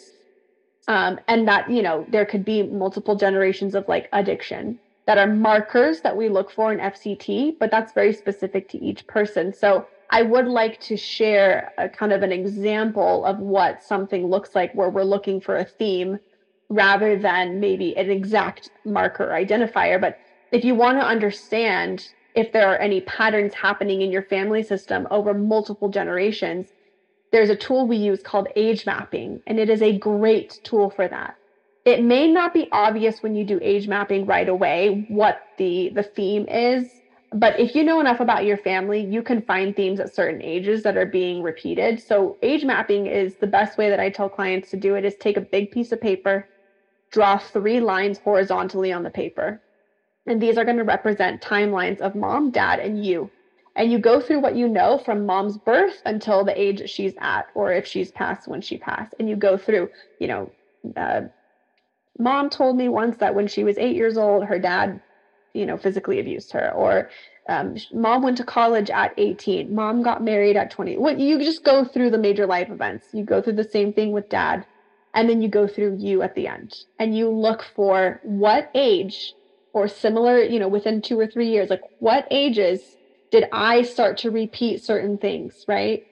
um, 0.88 1.20
and 1.28 1.46
that, 1.48 1.70
you 1.70 1.82
know, 1.82 2.07
there 2.09 2.24
could 2.24 2.44
be 2.44 2.62
multiple 2.62 3.16
generations 3.16 3.74
of 3.74 3.86
like 3.88 4.09
addiction 4.12 4.78
that 5.07 5.18
are 5.18 5.26
markers 5.26 6.01
that 6.03 6.16
we 6.16 6.28
look 6.28 6.51
for 6.51 6.72
in 6.72 6.78
FCT, 6.78 7.59
but 7.59 7.70
that's 7.70 7.92
very 7.92 8.12
specific 8.12 8.68
to 8.68 8.78
each 8.78 9.07
person. 9.07 9.53
So 9.53 9.86
I 10.11 10.22
would 10.22 10.46
like 10.46 10.80
to 10.80 10.96
share 10.96 11.72
a 11.78 11.88
kind 11.88 12.12
of 12.12 12.22
an 12.22 12.32
example 12.32 13.24
of 13.24 13.38
what 13.38 13.82
something 13.82 14.26
looks 14.26 14.55
like 14.55 14.72
where 14.74 14.90
we're 14.90 15.05
looking 15.05 15.40
for 15.40 15.57
a 15.57 15.64
theme 15.64 16.18
rather 16.71 17.18
than 17.18 17.61
maybe 17.61 17.97
an 17.99 18.11
exact 18.11 18.71
marker 18.87 19.29
identifier. 19.29 20.01
But 20.01 20.18
if 20.53 20.64
you 20.64 20.77
want 20.77 20.99
to 21.01 21.07
understand 21.07 22.09
if 22.37 22.53
there 22.53 22.68
are 22.68 22.79
any 22.79 23.03
patterns 23.03 23.55
happening 23.55 24.03
in 24.03 24.12
your 24.12 24.25
family 24.25 24.64
system 24.64 25.09
over 25.12 25.35
multiple 25.35 25.91
generations, 25.91 26.73
there's 27.33 27.51
a 27.51 27.57
tool 27.57 27.89
we 27.89 27.99
use 27.99 28.23
called 28.23 28.49
age 28.57 28.87
mapping, 28.87 29.43
and 29.47 29.61
it 29.61 29.71
is 29.71 29.83
a 29.83 29.99
great 29.99 30.61
tool 30.64 30.91
for 30.91 31.09
that 31.09 31.37
it 31.85 32.05
may 32.05 32.31
not 32.31 32.55
be 32.55 32.68
obvious 32.73 33.23
when 33.23 33.35
you 33.35 33.45
do 33.45 33.59
age 33.62 33.89
mapping 33.89 34.27
right 34.27 34.49
away 34.49 35.05
what 35.09 35.39
the 35.59 35.91
the 35.95 36.05
theme 36.05 36.47
is 36.49 37.03
but 37.33 37.59
if 37.61 37.75
you 37.75 37.85
know 37.85 38.01
enough 38.01 38.21
about 38.21 38.45
your 38.47 38.59
family 38.59 39.01
you 39.05 39.23
can 39.23 39.43
find 39.43 39.77
themes 39.77 40.01
at 40.01 40.14
certain 40.14 40.43
ages 40.43 40.83
that 40.85 40.97
are 40.97 41.07
being 41.07 41.43
repeated 41.43 42.01
so 42.01 42.39
age 42.43 42.64
mapping 42.64 43.07
is 43.07 43.37
the 43.39 43.49
best 43.49 43.79
way 43.79 43.91
that 43.91 44.01
i 44.01 44.11
tell 44.11 44.31
clients 44.31 44.71
to 44.71 44.79
do 44.79 44.97
it 44.97 45.05
is 45.05 45.16
take 45.16 45.37
a 45.39 45.43
big 45.43 45.71
piece 45.71 45.93
of 45.93 46.01
paper 46.01 46.49
draw 47.11 47.39
three 47.39 47.81
lines 47.81 48.19
horizontally 48.19 48.93
on 48.93 49.03
the 49.03 49.11
paper. 49.11 49.61
And 50.27 50.41
these 50.41 50.59
are 50.59 50.65
going 50.65 50.77
to 50.77 50.85
represent 50.85 51.43
timelines 51.43 52.01
of 52.01 52.15
mom 52.15 52.51
dad 52.51 52.79
and 52.79 53.05
you. 53.05 53.31
And 53.77 53.91
you 53.91 53.99
go 53.99 54.21
through 54.21 54.41
what 54.41 54.57
you 54.57 54.69
know 54.69 54.99
from 54.99 55.27
mom's 55.27 55.57
birth 55.57 56.03
until 56.05 56.45
the 56.45 56.61
age 56.61 56.89
she's 56.91 57.15
at 57.21 57.47
or 57.55 57.73
if 57.73 57.87
she's 57.87 58.11
passed 58.11 58.49
when 58.49 58.61
she 58.61 58.77
passed. 58.79 59.15
And 59.19 59.29
you 59.29 59.37
go 59.37 59.57
through 59.57 59.89
you 60.19 60.29
know 60.29 60.51
uh, 60.97 61.23
mom 62.19 62.51
told 62.51 62.77
me 62.77 62.89
once 62.89 63.17
that 63.19 63.35
when 63.35 63.47
she 63.47 63.65
was 63.65 63.79
eight 63.79 63.97
years 63.97 64.17
old, 64.17 64.45
her 64.45 64.59
dad, 64.59 65.01
you 65.55 65.67
know, 65.67 65.77
physically 65.77 66.21
abused 66.21 66.53
her, 66.53 66.71
or 66.73 67.11
um, 67.49 67.77
mom 67.93 68.23
went 68.23 68.37
to 68.37 68.45
college 68.45 68.91
at 68.91 69.15
18, 69.17 69.75
mom 69.75 70.03
got 70.03 70.23
married 70.23 70.57
at 70.57 70.71
20. 70.71 70.99
What 70.99 71.19
you 71.19 71.39
just 71.39 71.65
go 71.65 71.85
through 71.85 72.11
the 72.11 72.19
major 72.19 72.47
life 72.47 72.71
events. 72.71 73.09
You 73.13 73.25
go 73.25 73.43
through 73.43 73.55
the 73.55 73.65
same 73.65 73.93
thing 73.93 74.13
with 74.13 74.29
dad, 74.29 74.67
and 75.15 75.29
then 75.29 75.43
you 75.43 75.49
go 75.49 75.67
through 75.67 75.97
you 75.99 76.23
at 76.23 76.35
the 76.35 76.47
end, 76.47 76.75
and 76.99 77.17
you 77.17 77.31
look 77.31 77.65
for 77.75 78.21
what 78.23 78.71
age 78.75 79.35
or 79.73 79.89
similar, 79.89 80.43
you 80.43 80.59
know, 80.59 80.69
within 80.69 81.01
two 81.03 81.19
or 81.19 81.27
three 81.27 81.49
years, 81.49 81.71
like 81.71 81.83
what 81.99 82.27
ages 82.31 82.97
did 83.31 83.45
I 83.53 83.83
start 83.83 84.19
to 84.19 84.31
repeat 84.31 84.83
certain 84.83 85.17
things, 85.19 85.65
right? 85.69 86.03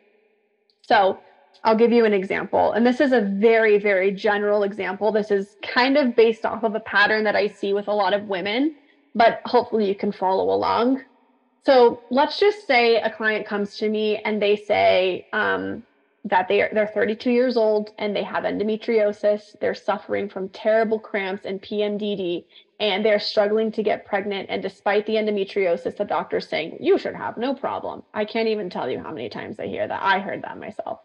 So 0.83 1.21
I'll 1.65 1.77
give 1.77 1.93
you 1.93 2.05
an 2.05 2.15
example. 2.15 2.73
And 2.73 2.87
this 2.87 3.01
is 3.01 3.13
a 3.13 3.21
very, 3.21 3.79
very 3.79 4.13
general 4.13 4.63
example. 4.63 5.11
This 5.11 5.31
is 5.31 5.57
kind 5.63 5.97
of 5.97 6.15
based 6.15 6.45
off 6.47 6.63
of 6.63 6.75
a 6.75 6.81
pattern 6.81 7.25
that 7.25 7.35
I 7.35 7.49
see 7.49 7.73
with 7.73 7.89
a 7.89 7.93
lot 7.93 8.15
of 8.15 8.29
women, 8.29 8.77
but 9.15 9.41
hopefully 9.45 9.89
you 9.89 9.97
can 9.97 10.13
follow 10.13 10.55
along. 10.55 11.03
So 11.67 12.05
let's 12.11 12.39
just 12.39 12.67
say 12.67 12.97
a 12.97 13.11
client 13.11 13.47
comes 13.47 13.77
to 13.79 13.89
me 13.89 14.19
and 14.25 14.41
they 14.41 14.57
say 14.57 15.27
um, 15.33 15.83
that 16.25 16.49
they 16.49 16.62
are, 16.62 16.71
they're 16.73 16.87
32 16.87 17.31
years 17.31 17.57
old 17.57 17.91
and 17.99 18.14
they 18.14 18.23
have 18.23 18.45
endometriosis. 18.45 19.59
They're 19.61 19.75
suffering 19.75 20.29
from 20.29 20.49
terrible 20.51 20.99
cramps 20.99 21.45
and 21.45 21.62
PMDD 21.62 22.45
and 22.81 23.05
they're 23.05 23.21
struggling 23.21 23.73
to 23.73 23.83
get 23.83 24.07
pregnant. 24.07 24.49
And 24.51 24.62
despite 24.62 25.07
the 25.07 25.14
endometriosis, 25.14 25.97
the 25.97 26.05
doctor's 26.05 26.49
saying, 26.49 26.79
you 26.81 26.99
should 26.99 27.14
have 27.14 27.37
no 27.37 27.55
problem. 27.55 28.03
I 28.14 28.25
can't 28.25 28.49
even 28.49 28.71
tell 28.71 28.91
you 28.91 29.01
how 29.01 29.12
many 29.12 29.29
times 29.29 29.59
I 29.59 29.66
hear 29.66 29.87
that. 29.87 30.03
I 30.03 30.21
heard 30.21 30.43
that 30.43 30.59
myself. 30.59 31.01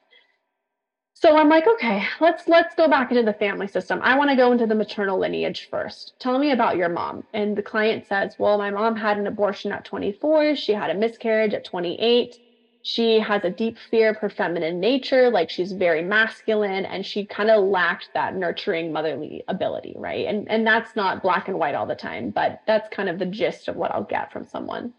So 1.16 1.38
I'm 1.38 1.47
like, 1.47 1.68
okay, 1.68 2.03
let's 2.20 2.47
let's 2.49 2.76
go 2.76 2.88
back 2.89 3.11
into 3.11 3.24
the 3.24 3.34
family 3.34 3.68
system. 3.68 3.99
I 4.03 4.18
want 4.18 4.32
to 4.32 4.36
go 4.36 4.51
into 4.51 4.66
the 4.66 4.76
maternal 4.76 5.20
lineage 5.20 5.70
first. 5.70 6.16
Tell 6.20 6.38
me 6.38 6.51
about 6.51 6.76
your 6.76 6.89
mom. 6.89 7.24
And 7.34 7.55
the 7.55 7.61
client 7.61 8.07
says, 8.07 8.36
"Well, 8.38 8.57
my 8.57 8.72
mom 8.72 8.97
had 8.97 9.18
an 9.18 9.28
abortion 9.28 9.72
at 9.72 9.86
24. 9.86 10.55
She 10.55 10.74
had 10.74 10.89
a 10.89 10.95
miscarriage 10.95 11.53
at 11.53 11.64
28. 11.64 12.39
She 12.86 13.19
has 13.19 13.43
a 13.45 13.49
deep 13.49 13.77
fear 13.77 14.09
of 14.09 14.17
her 14.17 14.29
feminine 14.29 14.81
nature, 14.81 15.29
like 15.29 15.49
she's 15.49 15.71
very 15.71 16.03
masculine 16.03 16.86
and 16.86 17.05
she 17.05 17.25
kind 17.25 17.49
of 17.49 17.63
lacked 17.63 18.09
that 18.13 18.36
nurturing 18.36 18.91
motherly 18.91 19.43
ability, 19.47 19.93
right? 19.97 20.27
And 20.27 20.49
and 20.51 20.67
that's 20.67 20.95
not 20.95 21.23
black 21.23 21.47
and 21.47 21.57
white 21.57 21.75
all 21.75 21.86
the 21.86 21.95
time, 21.95 22.29
but 22.29 22.61
that's 22.67 22.93
kind 22.93 23.07
of 23.07 23.19
the 23.19 23.25
gist 23.25 23.69
of 23.69 23.77
what 23.77 23.91
I'll 23.91 24.03
get 24.03 24.34
from 24.34 24.45
someone. 24.45 24.93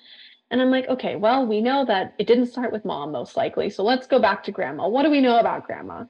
And 0.51 0.63
I'm 0.63 0.71
like, 0.71 0.89
okay, 0.89 1.17
well, 1.17 1.47
we 1.47 1.61
know 1.61 1.85
that 1.85 2.15
it 2.19 2.27
didn't 2.27 2.47
start 2.47 2.73
with 2.73 2.85
mom, 2.87 3.13
most 3.13 3.37
likely. 3.37 3.69
So 3.69 3.83
let's 3.85 4.07
go 4.07 4.19
back 4.19 4.45
to 4.45 4.53
grandma. 4.53 4.89
What 4.89 5.03
do 5.03 5.11
we 5.11 5.21
know 5.21 5.39
about 5.39 5.67
grandma? 5.67 6.05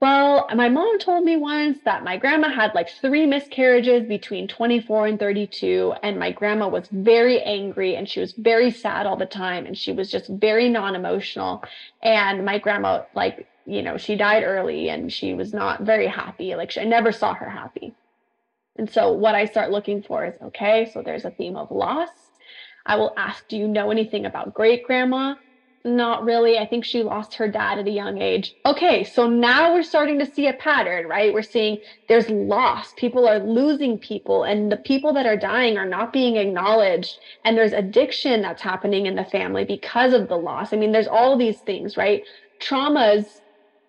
Well, 0.00 0.46
my 0.54 0.68
mom 0.68 0.98
told 1.00 1.24
me 1.24 1.36
once 1.36 1.78
that 1.84 2.04
my 2.04 2.16
grandma 2.18 2.50
had 2.50 2.74
like 2.74 2.88
three 2.88 3.26
miscarriages 3.26 4.06
between 4.06 4.46
24 4.48 5.06
and 5.08 5.18
32. 5.18 5.94
And 6.02 6.18
my 6.18 6.30
grandma 6.32 6.68
was 6.68 6.88
very 6.92 7.40
angry 7.42 7.96
and 7.96 8.08
she 8.08 8.20
was 8.20 8.32
very 8.32 8.70
sad 8.70 9.06
all 9.06 9.16
the 9.16 9.26
time. 9.26 9.66
And 9.66 9.76
she 9.76 9.92
was 9.92 10.10
just 10.10 10.28
very 10.28 10.68
non 10.68 10.94
emotional. 10.94 11.64
And 12.02 12.44
my 12.44 12.58
grandma, 12.58 13.04
like, 13.14 13.48
you 13.66 13.82
know, 13.82 13.96
she 13.98 14.14
died 14.16 14.44
early 14.44 14.88
and 14.88 15.12
she 15.12 15.34
was 15.34 15.52
not 15.52 15.82
very 15.82 16.06
happy. 16.06 16.54
Like, 16.54 16.70
she, 16.70 16.80
I 16.80 16.84
never 16.84 17.10
saw 17.12 17.34
her 17.34 17.50
happy. 17.50 17.96
And 18.76 18.90
so, 18.90 19.12
what 19.12 19.34
I 19.34 19.46
start 19.46 19.70
looking 19.72 20.02
for 20.02 20.24
is 20.24 20.34
okay, 20.42 20.90
so 20.92 21.02
there's 21.02 21.24
a 21.24 21.30
theme 21.32 21.56
of 21.56 21.70
loss 21.70 22.10
I 22.86 22.96
will 22.96 23.12
ask, 23.16 23.46
Do 23.48 23.56
you 23.56 23.68
know 23.68 23.90
anything 23.90 24.26
about 24.26 24.54
great 24.54 24.84
grandma? 24.84 25.36
Not 25.96 26.24
really. 26.24 26.58
I 26.58 26.66
think 26.66 26.84
she 26.84 27.02
lost 27.02 27.34
her 27.34 27.48
dad 27.48 27.78
at 27.78 27.86
a 27.86 27.90
young 27.90 28.20
age. 28.20 28.54
Okay, 28.66 29.04
so 29.04 29.26
now 29.28 29.72
we're 29.72 29.82
starting 29.82 30.18
to 30.18 30.26
see 30.26 30.46
a 30.46 30.52
pattern, 30.52 31.06
right? 31.06 31.32
We're 31.32 31.42
seeing 31.42 31.78
there's 32.08 32.28
loss. 32.28 32.92
People 32.96 33.26
are 33.26 33.38
losing 33.38 33.98
people, 33.98 34.44
and 34.44 34.70
the 34.70 34.76
people 34.76 35.14
that 35.14 35.24
are 35.24 35.36
dying 35.36 35.78
are 35.78 35.88
not 35.88 36.12
being 36.12 36.36
acknowledged. 36.36 37.18
And 37.44 37.56
there's 37.56 37.72
addiction 37.72 38.42
that's 38.42 38.60
happening 38.60 39.06
in 39.06 39.14
the 39.14 39.24
family 39.24 39.64
because 39.64 40.12
of 40.12 40.28
the 40.28 40.36
loss. 40.36 40.72
I 40.72 40.76
mean, 40.76 40.92
there's 40.92 41.08
all 41.08 41.38
these 41.38 41.60
things, 41.60 41.96
right? 41.96 42.22
Traumas 42.60 43.40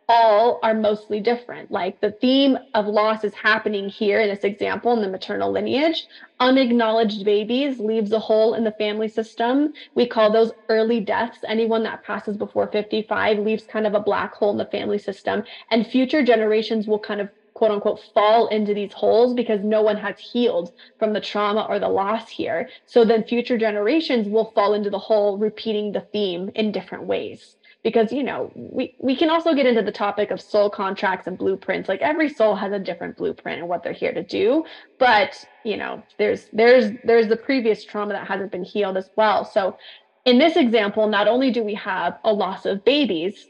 all 0.10 0.60
are 0.64 0.74
mostly 0.74 1.20
different. 1.20 1.70
Like 1.70 2.01
the 2.01 2.12
theme 2.12 2.57
of 2.74 2.88
loss 2.88 3.24
is 3.24 3.36
happening 3.36 3.88
here 3.88 4.20
in 4.20 4.28
this 4.28 4.43
example 4.43 4.91
in 4.91 5.01
the 5.01 5.07
maternal 5.07 5.51
lineage. 5.51 6.07
Unacknowledged 6.39 7.24
babies 7.24 7.80
leaves 7.80 8.12
a 8.12 8.20
hole 8.20 8.55
in 8.55 8.64
the 8.64 8.72
family 8.72 9.07
system. 9.07 9.72
We 9.93 10.07
call 10.07 10.32
those 10.32 10.51
early 10.68 10.99
deaths. 10.99 11.38
Anyone 11.47 11.84
that 11.84 12.03
passes 12.03 12.38
before 12.38 12.68
55 12.72 13.38
leaves 13.38 13.66
kind 13.66 13.86
of 13.86 13.93
a 13.93 13.99
black 13.99 14.34
hole 14.34 14.51
in 14.51 14.57
the 14.57 14.66
family 14.66 14.97
system. 14.97 15.43
And 15.70 15.86
future 15.86 16.24
generations 16.24 16.88
will 16.88 16.99
kind 16.99 17.22
of 17.22 17.30
quote 17.53 17.72
unquote 17.72 18.01
fall 18.16 18.47
into 18.47 18.74
these 18.74 18.93
holes 18.93 19.36
because 19.36 19.64
no 19.64 19.82
one 19.84 19.97
has 19.97 20.18
healed 20.18 20.72
from 20.97 21.14
the 21.14 21.22
trauma 21.22 21.68
or 21.70 21.78
the 21.78 21.89
loss 21.89 22.30
here. 22.30 22.68
So 22.88 23.05
then 23.05 23.26
future 23.26 23.60
generations 23.60 24.28
will 24.28 24.51
fall 24.55 24.74
into 24.74 24.89
the 24.89 24.97
hole, 24.97 25.38
repeating 25.38 25.91
the 25.91 26.01
theme 26.01 26.49
in 26.55 26.72
different 26.72 27.05
ways 27.05 27.57
because 27.84 28.12
you 28.12 28.24
know 28.24 28.52
we 28.56 28.94
we 29.00 29.16
can 29.16 29.30
also 29.30 29.54
get 29.54 29.66
into 29.66 29.82
the 29.82 29.92
topic 29.92 30.32
of 30.32 30.42
soul 30.42 30.70
contracts 30.70 31.28
and 31.28 31.38
blueprints. 31.38 31.89
Like 31.89 32.01
every 32.01 32.30
soul 32.30 32.56
has 32.56 32.72
a 32.72 32.80
different 32.80 33.18
blueprint 33.18 33.60
and 33.60 33.70
what 33.70 33.84
they're 33.84 33.93
here 33.93 34.14
to 34.14 34.24
do. 34.24 34.66
But 34.97 35.46
you 35.64 35.78
know 35.78 36.04
there's 36.18 36.47
there's 36.51 36.92
there's 37.04 37.28
the 37.28 37.38
previous 37.38 37.84
trauma 37.84 38.14
that 38.14 38.28
hasn't 38.28 38.51
been 38.51 38.64
healed 38.64 38.97
as 38.97 39.10
well. 39.16 39.46
So 39.46 39.78
in 40.26 40.38
this 40.38 40.56
example 40.56 41.08
not 41.08 41.28
only 41.28 41.51
do 41.51 41.64
we 41.64 41.74
have 41.76 42.20
a 42.24 42.34
loss 42.34 42.66
of 42.66 42.84
babies 42.84 43.47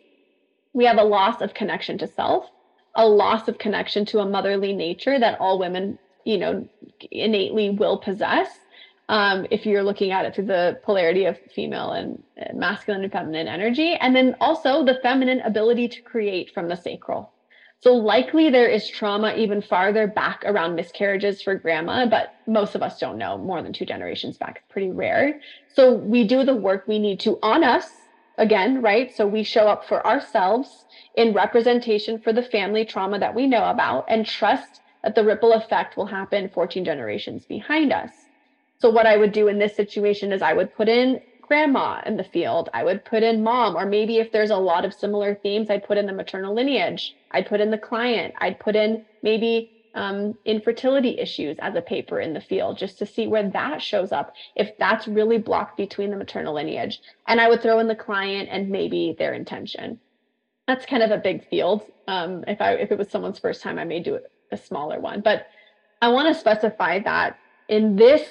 we 0.73 0.85
have 0.85 0.97
a 0.97 1.03
loss 1.03 1.41
of 1.41 1.53
connection 1.53 1.97
to 1.97 2.07
self 2.07 2.45
a 2.95 3.07
loss 3.07 3.47
of 3.47 3.57
connection 3.57 4.05
to 4.05 4.19
a 4.19 4.25
motherly 4.25 4.73
nature 4.73 5.19
that 5.19 5.39
all 5.39 5.59
women 5.59 5.97
you 6.25 6.37
know 6.37 6.67
innately 7.11 7.69
will 7.69 7.97
possess 7.97 8.49
um, 9.09 9.47
if 9.49 9.65
you're 9.65 9.83
looking 9.83 10.11
at 10.11 10.25
it 10.25 10.35
through 10.35 10.45
the 10.45 10.79
polarity 10.83 11.25
of 11.25 11.37
female 11.53 11.91
and 11.91 12.23
masculine 12.53 13.03
and 13.03 13.11
feminine 13.11 13.47
energy, 13.47 13.95
and 13.99 14.15
then 14.15 14.35
also 14.39 14.85
the 14.85 14.99
feminine 15.01 15.41
ability 15.41 15.89
to 15.89 16.01
create 16.01 16.51
from 16.53 16.69
the 16.69 16.75
sacral. 16.75 17.33
So 17.81 17.93
likely 17.95 18.51
there 18.51 18.67
is 18.67 18.87
trauma 18.87 19.33
even 19.35 19.61
farther 19.61 20.05
back 20.05 20.43
around 20.45 20.75
miscarriages 20.75 21.41
for 21.41 21.55
grandma, 21.55 22.05
but 22.05 22.35
most 22.45 22.75
of 22.75 22.83
us 22.83 22.99
don't 22.99 23.17
know 23.17 23.37
more 23.37 23.63
than 23.63 23.73
two 23.73 23.85
generations 23.85 24.37
back. 24.37 24.57
It's 24.57 24.71
pretty 24.71 24.91
rare. 24.91 25.39
So 25.73 25.93
we 25.93 26.27
do 26.27 26.43
the 26.43 26.55
work 26.55 26.87
we 26.87 26.99
need 26.99 27.19
to 27.21 27.39
on 27.41 27.63
us 27.63 27.89
again, 28.37 28.81
right? 28.81 29.15
So 29.15 29.25
we 29.25 29.43
show 29.43 29.67
up 29.67 29.85
for 29.87 30.05
ourselves 30.05 30.85
in 31.15 31.33
representation 31.33 32.19
for 32.19 32.31
the 32.31 32.43
family 32.43 32.85
trauma 32.85 33.17
that 33.19 33.33
we 33.33 33.47
know 33.47 33.63
about 33.69 34.05
and 34.07 34.25
trust 34.25 34.81
that 35.03 35.15
the 35.15 35.23
ripple 35.23 35.53
effect 35.53 35.97
will 35.97 36.05
happen 36.05 36.49
14 36.49 36.85
generations 36.85 37.45
behind 37.45 37.91
us. 37.91 38.28
So, 38.81 38.89
what 38.89 39.05
I 39.05 39.17
would 39.17 39.31
do 39.33 39.47
in 39.47 39.59
this 39.59 39.75
situation 39.75 40.31
is 40.31 40.41
I 40.41 40.53
would 40.53 40.73
put 40.73 40.87
in 40.87 41.19
grandma 41.41 42.01
in 42.05 42.15
the 42.15 42.23
field, 42.23 42.69
I 42.73 42.83
would 42.83 43.03
put 43.03 43.23
in 43.23 43.43
mom, 43.43 43.75
or 43.75 43.85
maybe 43.85 44.17
if 44.17 44.31
there's 44.31 44.51
a 44.51 44.57
lot 44.57 44.85
of 44.85 44.93
similar 44.93 45.35
themes, 45.35 45.69
I'd 45.69 45.83
put 45.83 45.97
in 45.97 46.05
the 46.05 46.13
maternal 46.13 46.53
lineage, 46.53 47.15
I'd 47.31 47.47
put 47.47 47.59
in 47.59 47.71
the 47.71 47.77
client, 47.77 48.35
I'd 48.39 48.59
put 48.59 48.75
in 48.75 49.03
maybe 49.23 49.71
um, 49.95 50.35
infertility 50.45 51.17
issues 51.17 51.57
as 51.59 51.75
a 51.75 51.81
paper 51.81 52.19
in 52.19 52.33
the 52.33 52.41
field 52.41 52.77
just 52.77 52.99
to 52.99 53.05
see 53.05 53.27
where 53.27 53.49
that 53.49 53.81
shows 53.81 54.11
up 54.11 54.31
if 54.55 54.71
that's 54.77 55.07
really 55.07 55.39
blocked 55.39 55.75
between 55.75 56.11
the 56.11 56.17
maternal 56.17 56.53
lineage. 56.53 57.01
And 57.27 57.41
i 57.41 57.49
would 57.49 57.61
throw 57.61 57.79
in 57.79 57.87
the 57.87 57.95
client 57.95 58.49
and 58.51 58.69
maybe 58.69 59.15
their 59.17 59.33
intention. 59.33 59.99
That's 60.67 60.85
kind 60.85 61.01
of 61.01 61.09
a 61.11 61.17
big 61.17 61.47
field. 61.49 61.83
Um, 62.07 62.43
if 62.47 62.61
i 62.61 62.73
if 62.73 62.91
it 62.91 62.97
was 62.97 63.09
someone's 63.09 63.39
first 63.39 63.61
time 63.63 63.79
i 63.79 63.83
may 63.83 64.01
do 64.01 64.19
a 64.51 64.57
smaller 64.57 64.99
one. 64.99 65.21
But 65.21 65.47
i 66.01 66.09
want 66.09 66.27
to 66.33 66.39
specify 66.39 66.99
that 66.99 67.37
in 67.67 67.95
this 67.95 68.21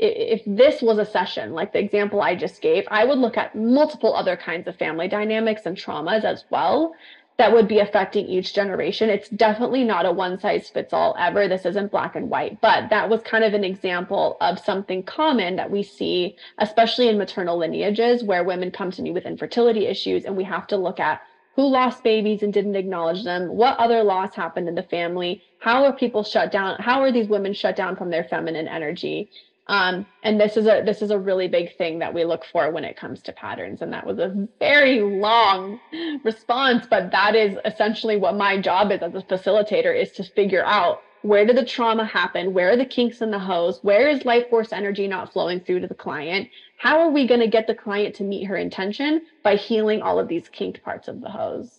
if 0.00 0.42
this 0.46 0.80
was 0.80 0.98
a 0.98 1.04
session 1.04 1.52
like 1.52 1.72
the 1.72 1.78
example 1.78 2.22
I 2.22 2.34
just 2.34 2.62
gave, 2.62 2.84
I 2.90 3.04
would 3.04 3.18
look 3.18 3.36
at 3.36 3.54
multiple 3.54 4.14
other 4.14 4.36
kinds 4.36 4.66
of 4.66 4.76
family 4.76 5.08
dynamics 5.08 5.62
and 5.66 5.76
traumas 5.76 6.24
as 6.24 6.44
well 6.50 6.94
that 7.36 7.52
would 7.52 7.68
be 7.68 7.78
affecting 7.78 8.26
each 8.26 8.52
generation. 8.52 9.08
It's 9.08 9.30
definitely 9.30 9.82
not 9.82 10.04
a 10.04 10.12
one 10.12 10.38
size 10.38 10.68
fits 10.68 10.92
all 10.92 11.16
ever. 11.18 11.48
This 11.48 11.64
isn't 11.64 11.90
black 11.90 12.14
and 12.14 12.28
white, 12.28 12.60
but 12.60 12.90
that 12.90 13.08
was 13.08 13.22
kind 13.22 13.44
of 13.44 13.54
an 13.54 13.64
example 13.64 14.36
of 14.42 14.58
something 14.58 15.02
common 15.02 15.56
that 15.56 15.70
we 15.70 15.82
see, 15.82 16.36
especially 16.58 17.08
in 17.08 17.16
maternal 17.16 17.56
lineages 17.56 18.22
where 18.22 18.44
women 18.44 18.70
come 18.70 18.90
to 18.90 19.00
me 19.00 19.10
with 19.10 19.24
infertility 19.24 19.86
issues 19.86 20.24
and 20.24 20.36
we 20.36 20.44
have 20.44 20.66
to 20.66 20.76
look 20.76 21.00
at 21.00 21.22
who 21.56 21.66
lost 21.66 22.04
babies 22.04 22.42
and 22.42 22.52
didn't 22.52 22.76
acknowledge 22.76 23.24
them, 23.24 23.48
what 23.48 23.78
other 23.78 24.02
loss 24.02 24.34
happened 24.34 24.68
in 24.68 24.74
the 24.74 24.82
family, 24.82 25.42
how 25.58 25.84
are 25.84 25.92
people 25.92 26.22
shut 26.22 26.52
down, 26.52 26.76
how 26.78 27.00
are 27.02 27.10
these 27.10 27.28
women 27.28 27.52
shut 27.54 27.74
down 27.74 27.96
from 27.96 28.10
their 28.10 28.24
feminine 28.24 28.68
energy? 28.68 29.30
Um, 29.70 30.04
and 30.24 30.40
this 30.40 30.56
is 30.56 30.66
a 30.66 30.82
this 30.84 31.00
is 31.00 31.12
a 31.12 31.18
really 31.18 31.46
big 31.46 31.76
thing 31.76 32.00
that 32.00 32.12
we 32.12 32.24
look 32.24 32.44
for 32.44 32.72
when 32.72 32.82
it 32.82 32.96
comes 32.96 33.22
to 33.22 33.32
patterns. 33.32 33.82
And 33.82 33.92
that 33.92 34.04
was 34.04 34.18
a 34.18 34.48
very 34.58 35.00
long 35.00 35.78
response, 36.24 36.88
but 36.90 37.12
that 37.12 37.36
is 37.36 37.56
essentially 37.64 38.16
what 38.16 38.36
my 38.36 38.60
job 38.60 38.90
is 38.90 39.00
as 39.00 39.14
a 39.14 39.22
facilitator 39.22 39.96
is 39.96 40.10
to 40.12 40.24
figure 40.24 40.64
out 40.64 41.02
where 41.22 41.46
did 41.46 41.56
the 41.56 41.64
trauma 41.64 42.04
happen? 42.04 42.52
Where 42.52 42.70
are 42.70 42.76
the 42.76 42.84
kinks 42.84 43.20
in 43.20 43.30
the 43.30 43.38
hose? 43.38 43.78
Where 43.82 44.08
is 44.08 44.24
life 44.24 44.48
force 44.50 44.72
energy 44.72 45.06
not 45.06 45.32
flowing 45.32 45.60
through 45.60 45.80
to 45.80 45.86
the 45.86 45.94
client? 45.94 46.48
How 46.76 46.98
are 46.98 47.10
we 47.10 47.28
going 47.28 47.40
to 47.40 47.46
get 47.46 47.68
the 47.68 47.74
client 47.74 48.16
to 48.16 48.24
meet 48.24 48.46
her 48.46 48.56
intention 48.56 49.22
by 49.44 49.54
healing 49.54 50.02
all 50.02 50.18
of 50.18 50.26
these 50.26 50.48
kinked 50.48 50.82
parts 50.82 51.06
of 51.06 51.20
the 51.20 51.30
hose? 51.30 51.78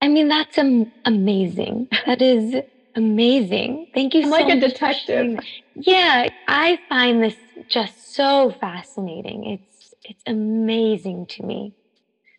I 0.00 0.08
mean, 0.08 0.26
that's 0.26 0.58
am- 0.58 0.90
amazing. 1.04 1.86
That 2.06 2.20
is 2.20 2.56
amazing. 2.98 3.86
Thank 3.94 4.14
you 4.14 4.22
I'm 4.22 4.30
so 4.30 4.36
like 4.36 4.56
a 4.56 4.60
detective. 4.60 5.38
Yeah, 5.74 6.28
I 6.46 6.78
find 6.88 7.22
this 7.22 7.36
just 7.68 8.14
so 8.14 8.54
fascinating. 8.60 9.44
It's 9.44 9.94
it's 10.04 10.22
amazing 10.26 11.26
to 11.26 11.44
me 11.44 11.74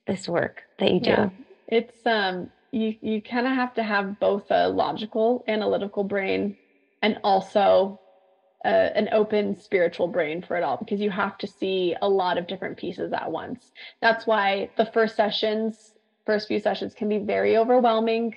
this 0.06 0.28
work 0.28 0.62
that 0.78 0.92
you 0.92 1.00
do. 1.00 1.10
Yeah. 1.10 1.30
It's 1.68 1.98
um 2.06 2.50
you 2.72 2.96
you 3.02 3.22
kind 3.22 3.48
of 3.48 3.54
have 3.54 3.74
to 3.76 3.84
have 3.84 4.20
both 4.20 4.46
a 4.52 4.70
logical 4.70 5.44
analytical 5.48 6.04
brain 6.04 6.58
and 7.02 7.18
also 7.24 8.00
uh, 8.66 8.68
an 8.68 9.10
open 9.14 9.56
spiritual 9.56 10.08
brain 10.08 10.42
for 10.42 10.58
it 10.58 10.64
all 10.64 10.78
because 10.78 11.00
you 11.00 11.10
have 11.10 11.38
to 11.38 11.48
see 11.48 11.96
a 12.02 12.10
lot 12.10 12.38
of 12.38 12.48
different 12.48 12.78
pieces 12.78 13.14
at 13.14 13.32
once. 13.32 13.72
That's 14.02 14.28
why 14.28 14.72
the 14.78 14.86
first 14.86 15.16
sessions, 15.16 15.94
first 16.26 16.48
few 16.48 16.60
sessions 16.60 16.94
can 16.94 17.08
be 17.08 17.20
very 17.20 17.56
overwhelming 17.56 18.34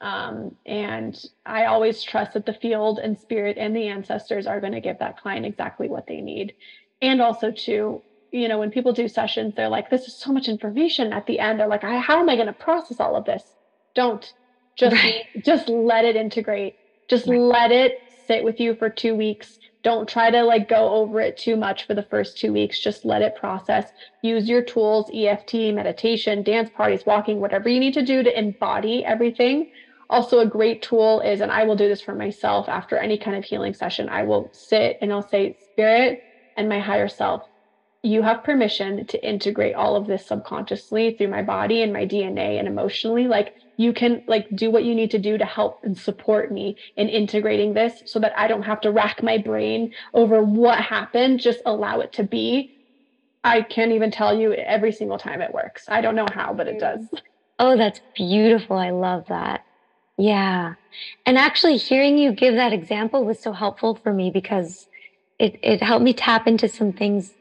um, 0.00 0.56
and 0.66 1.16
I 1.46 1.66
always 1.66 2.02
trust 2.02 2.34
that 2.34 2.46
the 2.46 2.52
field 2.52 2.98
and 2.98 3.18
spirit 3.18 3.56
and 3.58 3.74
the 3.74 3.88
ancestors 3.88 4.46
are 4.46 4.60
going 4.60 4.72
to 4.72 4.80
give 4.80 4.98
that 4.98 5.18
client 5.18 5.46
exactly 5.46 5.88
what 5.88 6.06
they 6.06 6.20
need. 6.20 6.54
And 7.00 7.22
also, 7.22 7.50
to, 7.50 8.02
you 8.30 8.48
know, 8.48 8.58
when 8.58 8.70
people 8.70 8.92
do 8.92 9.08
sessions, 9.08 9.54
they're 9.54 9.68
like, 9.68 9.90
this 9.90 10.06
is 10.06 10.16
so 10.18 10.32
much 10.32 10.48
information 10.48 11.12
at 11.12 11.26
the 11.26 11.38
end. 11.38 11.58
They're 11.58 11.68
like, 11.68 11.82
how 11.82 12.20
am 12.20 12.28
I 12.28 12.34
going 12.34 12.48
to 12.48 12.52
process 12.52 13.00
all 13.00 13.16
of 13.16 13.24
this? 13.24 13.42
Don't 13.94 14.32
just, 14.76 14.94
right. 14.94 15.24
just 15.44 15.68
let 15.68 16.04
it 16.04 16.16
integrate. 16.16 16.74
Just 17.08 17.26
right. 17.26 17.38
let 17.38 17.72
it 17.72 17.92
sit 18.26 18.42
with 18.44 18.58
you 18.60 18.74
for 18.74 18.88
two 18.88 19.14
weeks. 19.14 19.58
Don't 19.82 20.08
try 20.08 20.30
to 20.30 20.42
like 20.42 20.66
go 20.68 20.88
over 20.94 21.20
it 21.20 21.36
too 21.36 21.56
much 21.56 21.86
for 21.86 21.94
the 21.94 22.06
first 22.10 22.38
two 22.38 22.52
weeks. 22.52 22.80
Just 22.80 23.04
let 23.04 23.20
it 23.20 23.36
process. 23.36 23.90
Use 24.22 24.48
your 24.48 24.62
tools, 24.62 25.10
EFT, 25.14 25.74
meditation, 25.74 26.42
dance 26.42 26.70
parties, 26.70 27.04
walking, 27.04 27.38
whatever 27.38 27.68
you 27.68 27.78
need 27.78 27.94
to 27.94 28.02
do 28.02 28.22
to 28.22 28.38
embody 28.38 29.04
everything 29.04 29.66
also, 30.14 30.38
a 30.38 30.46
great 30.46 30.82
tool 30.82 31.20
is, 31.20 31.40
and 31.40 31.50
I 31.52 31.64
will 31.64 31.76
do 31.76 31.88
this 31.88 32.00
for 32.00 32.14
myself 32.14 32.68
after 32.68 32.96
any 32.96 33.18
kind 33.18 33.36
of 33.36 33.44
healing 33.44 33.74
session, 33.74 34.08
I 34.08 34.22
will 34.22 34.50
sit 34.54 34.96
and 35.02 35.12
I'll 35.12 35.28
say, 35.28 35.56
Spirit 35.72 36.20
and 36.56 36.68
my 36.68 36.80
higher 36.80 37.08
self, 37.08 37.42
you 38.04 38.22
have 38.22 38.44
permission 38.44 39.06
to 39.08 39.28
integrate 39.28 39.74
all 39.74 39.96
of 39.96 40.06
this 40.06 40.26
subconsciously 40.26 41.16
through 41.18 41.28
my 41.28 41.42
body 41.42 41.82
and 41.82 41.92
my 41.92 42.06
DNA 42.06 42.60
and 42.60 42.68
emotionally. 42.68 43.26
Like, 43.26 43.52
you 43.76 43.92
can 43.92 44.22
like 44.28 44.46
do 44.54 44.70
what 44.70 44.84
you 44.84 44.94
need 44.94 45.10
to 45.10 45.18
do 45.18 45.36
to 45.36 45.44
help 45.44 45.80
and 45.82 45.98
support 45.98 46.52
me 46.52 46.76
in 46.96 47.08
integrating 47.08 47.74
this 47.74 48.00
so 48.06 48.20
that 48.20 48.32
I 48.38 48.46
don't 48.46 48.62
have 48.62 48.80
to 48.82 48.92
rack 48.92 49.20
my 49.22 49.38
brain 49.38 49.90
over 50.14 50.42
what 50.44 50.78
happened. 50.80 51.40
Just 51.40 51.60
allow 51.66 52.00
it 52.00 52.12
to 52.12 52.24
be. 52.24 52.70
I 53.42 53.62
can't 53.62 53.92
even 53.92 54.12
tell 54.12 54.38
you 54.38 54.52
every 54.52 54.92
single 54.92 55.18
time 55.18 55.42
it 55.42 55.52
works. 55.52 55.84
I 55.88 56.02
don't 56.02 56.14
know 56.14 56.28
how, 56.32 56.54
but 56.54 56.68
it 56.68 56.78
does. 56.78 57.10
Oh, 57.58 57.76
that's 57.76 58.00
beautiful. 58.14 58.76
I 58.76 58.90
love 58.90 59.24
that. 59.28 59.63
Yeah. 60.18 60.74
And 61.26 61.38
actually 61.38 61.76
hearing 61.76 62.18
you 62.18 62.32
give 62.32 62.54
that 62.54 62.72
example 62.72 63.24
was 63.24 63.40
so 63.40 63.52
helpful 63.52 63.96
for 63.96 64.12
me 64.12 64.30
because 64.30 64.88
it, 65.38 65.58
it 65.62 65.82
helped 65.82 66.04
me 66.04 66.14
tap 66.14 66.46
into 66.46 66.68
some 66.68 66.92
things 66.92 67.34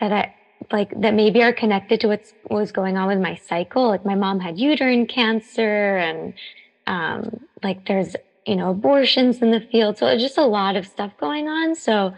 that 0.00 0.12
I 0.12 0.34
like 0.72 0.92
that 1.00 1.14
maybe 1.14 1.42
are 1.42 1.52
connected 1.52 2.00
to 2.00 2.08
what's 2.08 2.34
what 2.44 2.58
was 2.58 2.72
going 2.72 2.96
on 2.96 3.08
with 3.08 3.20
my 3.20 3.36
cycle. 3.36 3.88
Like 3.88 4.04
my 4.04 4.14
mom 4.14 4.40
had 4.40 4.58
uterine 4.58 5.06
cancer 5.06 5.96
and 5.96 6.34
um 6.86 7.40
like 7.62 7.86
there's 7.86 8.16
you 8.46 8.56
know 8.56 8.70
abortions 8.70 9.42
in 9.42 9.50
the 9.50 9.60
field. 9.60 9.98
So 9.98 10.16
just 10.18 10.38
a 10.38 10.44
lot 10.46 10.76
of 10.76 10.86
stuff 10.86 11.12
going 11.18 11.48
on. 11.48 11.74
So 11.74 12.14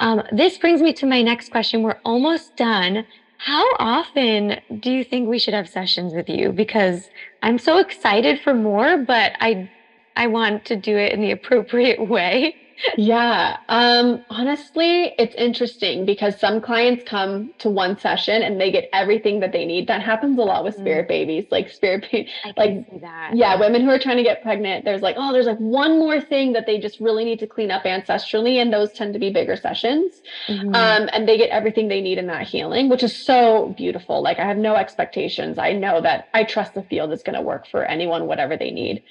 um 0.00 0.22
this 0.32 0.58
brings 0.58 0.82
me 0.82 0.92
to 0.94 1.06
my 1.06 1.22
next 1.22 1.50
question. 1.50 1.82
We're 1.82 2.00
almost 2.04 2.56
done. 2.56 3.06
How 3.44 3.62
often 3.78 4.58
do 4.80 4.90
you 4.90 5.04
think 5.04 5.28
we 5.28 5.38
should 5.38 5.52
have 5.52 5.68
sessions 5.68 6.14
with 6.14 6.30
you? 6.30 6.50
Because 6.50 7.10
I'm 7.42 7.58
so 7.58 7.76
excited 7.76 8.40
for 8.40 8.54
more, 8.54 8.96
but 8.96 9.32
I 9.38 9.70
I 10.16 10.28
want 10.28 10.64
to 10.64 10.76
do 10.76 10.96
it 10.96 11.12
in 11.12 11.20
the 11.20 11.30
appropriate 11.30 12.08
way 12.08 12.56
yeah. 12.96 13.58
Um, 13.68 14.24
honestly, 14.30 15.14
it's 15.18 15.34
interesting 15.36 16.04
because 16.04 16.38
some 16.38 16.60
clients 16.60 17.04
come 17.04 17.52
to 17.58 17.70
one 17.70 17.98
session 17.98 18.42
and 18.42 18.60
they 18.60 18.70
get 18.70 18.88
everything 18.92 19.40
that 19.40 19.52
they 19.52 19.64
need. 19.64 19.86
That 19.88 20.02
happens 20.02 20.38
a 20.38 20.42
lot 20.42 20.64
with 20.64 20.74
spirit 20.74 21.06
mm. 21.06 21.08
babies. 21.08 21.46
Like 21.50 21.70
spirit 21.70 22.06
babies, 22.12 22.30
like 22.56 22.86
yeah, 23.32 23.58
women 23.58 23.82
who 23.82 23.90
are 23.90 23.98
trying 23.98 24.16
to 24.16 24.22
get 24.22 24.42
pregnant, 24.42 24.84
there's 24.84 25.02
like, 25.02 25.16
oh, 25.18 25.32
there's 25.32 25.46
like 25.46 25.58
one 25.58 25.98
more 25.98 26.20
thing 26.20 26.52
that 26.52 26.66
they 26.66 26.78
just 26.78 27.00
really 27.00 27.24
need 27.24 27.38
to 27.40 27.46
clean 27.46 27.70
up 27.70 27.84
ancestrally, 27.84 28.60
and 28.60 28.72
those 28.72 28.92
tend 28.92 29.12
to 29.14 29.18
be 29.18 29.30
bigger 29.30 29.56
sessions. 29.56 30.22
Mm-hmm. 30.48 30.74
Um, 30.74 31.08
and 31.12 31.28
they 31.28 31.38
get 31.38 31.50
everything 31.50 31.88
they 31.88 32.00
need 32.00 32.18
in 32.18 32.26
that 32.28 32.46
healing, 32.46 32.88
which 32.88 33.02
is 33.02 33.14
so 33.14 33.74
beautiful. 33.76 34.22
Like 34.22 34.38
I 34.38 34.46
have 34.46 34.58
no 34.58 34.74
expectations. 34.74 35.58
I 35.58 35.72
know 35.72 36.00
that 36.00 36.28
I 36.34 36.44
trust 36.44 36.74
the 36.74 36.82
field 36.82 37.12
is 37.12 37.22
going 37.22 37.36
to 37.36 37.42
work 37.42 37.66
for 37.66 37.84
anyone, 37.84 38.26
whatever 38.26 38.56
they 38.56 38.70
need 38.70 39.02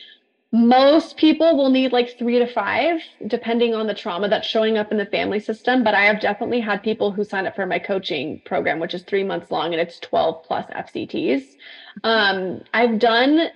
most 0.54 1.18
people 1.18 1.58
will 1.58 1.72
need 1.72 1.92
like 1.92 2.16
three 2.16 2.38
to 2.38 2.46
five, 2.46 3.02
depending 3.26 3.74
on 3.74 3.88
the 3.88 3.94
trauma 3.96 4.30
that's 4.30 4.48
showing 4.48 4.78
up 4.78 4.92
in 4.92 5.00
the 5.00 5.06
family 5.08 5.40
system. 5.40 5.84
But 5.84 5.96
I 5.96 6.04
have 6.04 6.22
definitely 6.22 6.60
had 6.60 6.84
people 6.84 7.12
who 7.12 7.24
sign 7.24 7.48
up 7.48 7.56
for 7.56 7.66
my 7.66 7.80
coaching 7.80 8.40
program, 8.46 8.80
which 8.80 8.94
is 8.94 9.02
three 9.02 9.24
months 9.24 9.50
long 9.50 9.74
and 9.74 9.82
it's 9.82 10.00
12 10.00 10.44
plus 10.44 10.70
FCTs. 10.70 11.56
Um, 12.04 12.62
I've 12.72 13.00
done 13.00 13.48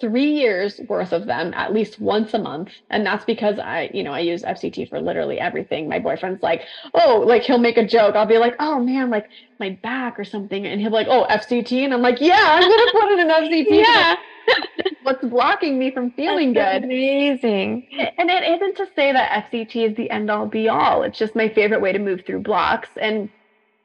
three 0.00 0.32
years 0.32 0.80
worth 0.88 1.12
of 1.12 1.26
them 1.26 1.52
at 1.54 1.72
least 1.72 2.00
once 2.00 2.34
a 2.34 2.38
month. 2.38 2.70
And 2.90 3.06
that's 3.06 3.24
because 3.24 3.58
I, 3.58 3.90
you 3.94 4.02
know, 4.02 4.12
I 4.12 4.20
use 4.20 4.42
FCT 4.42 4.88
for 4.88 5.00
literally 5.00 5.38
everything. 5.38 5.88
My 5.88 5.98
boyfriend's 5.98 6.42
like, 6.42 6.62
oh, 6.94 7.24
like 7.26 7.42
he'll 7.42 7.58
make 7.58 7.76
a 7.76 7.86
joke. 7.86 8.14
I'll 8.16 8.26
be 8.26 8.38
like, 8.38 8.56
oh 8.58 8.80
man, 8.80 9.10
like 9.10 9.28
my 9.58 9.70
back 9.82 10.18
or 10.18 10.24
something. 10.24 10.66
And 10.66 10.80
he'll 10.80 10.90
be 10.90 10.94
like, 10.94 11.08
oh, 11.08 11.26
FCT. 11.30 11.84
And 11.84 11.94
I'm 11.94 12.02
like, 12.02 12.20
yeah, 12.20 12.34
I'm 12.38 12.62
going 12.62 12.72
to 12.72 12.92
put 12.92 13.12
it 13.12 13.18
in 13.18 13.28
FCT. 13.28 13.66
yeah. 13.86 14.16
what's 15.02 15.24
blocking 15.24 15.78
me 15.78 15.90
from 15.90 16.10
feeling 16.12 16.52
That's 16.52 16.80
good. 16.80 16.84
Amazing. 16.84 17.86
And 18.18 18.30
it 18.30 18.42
isn't 18.44 18.76
to 18.76 18.86
say 18.94 19.12
that 19.12 19.50
FCT 19.50 19.90
is 19.90 19.96
the 19.96 20.10
end 20.10 20.30
all 20.30 20.46
be 20.46 20.68
all. 20.68 21.02
It's 21.02 21.18
just 21.18 21.36
my 21.36 21.48
favorite 21.48 21.80
way 21.80 21.92
to 21.92 21.98
move 21.98 22.22
through 22.26 22.40
blocks. 22.40 22.88
And 23.00 23.28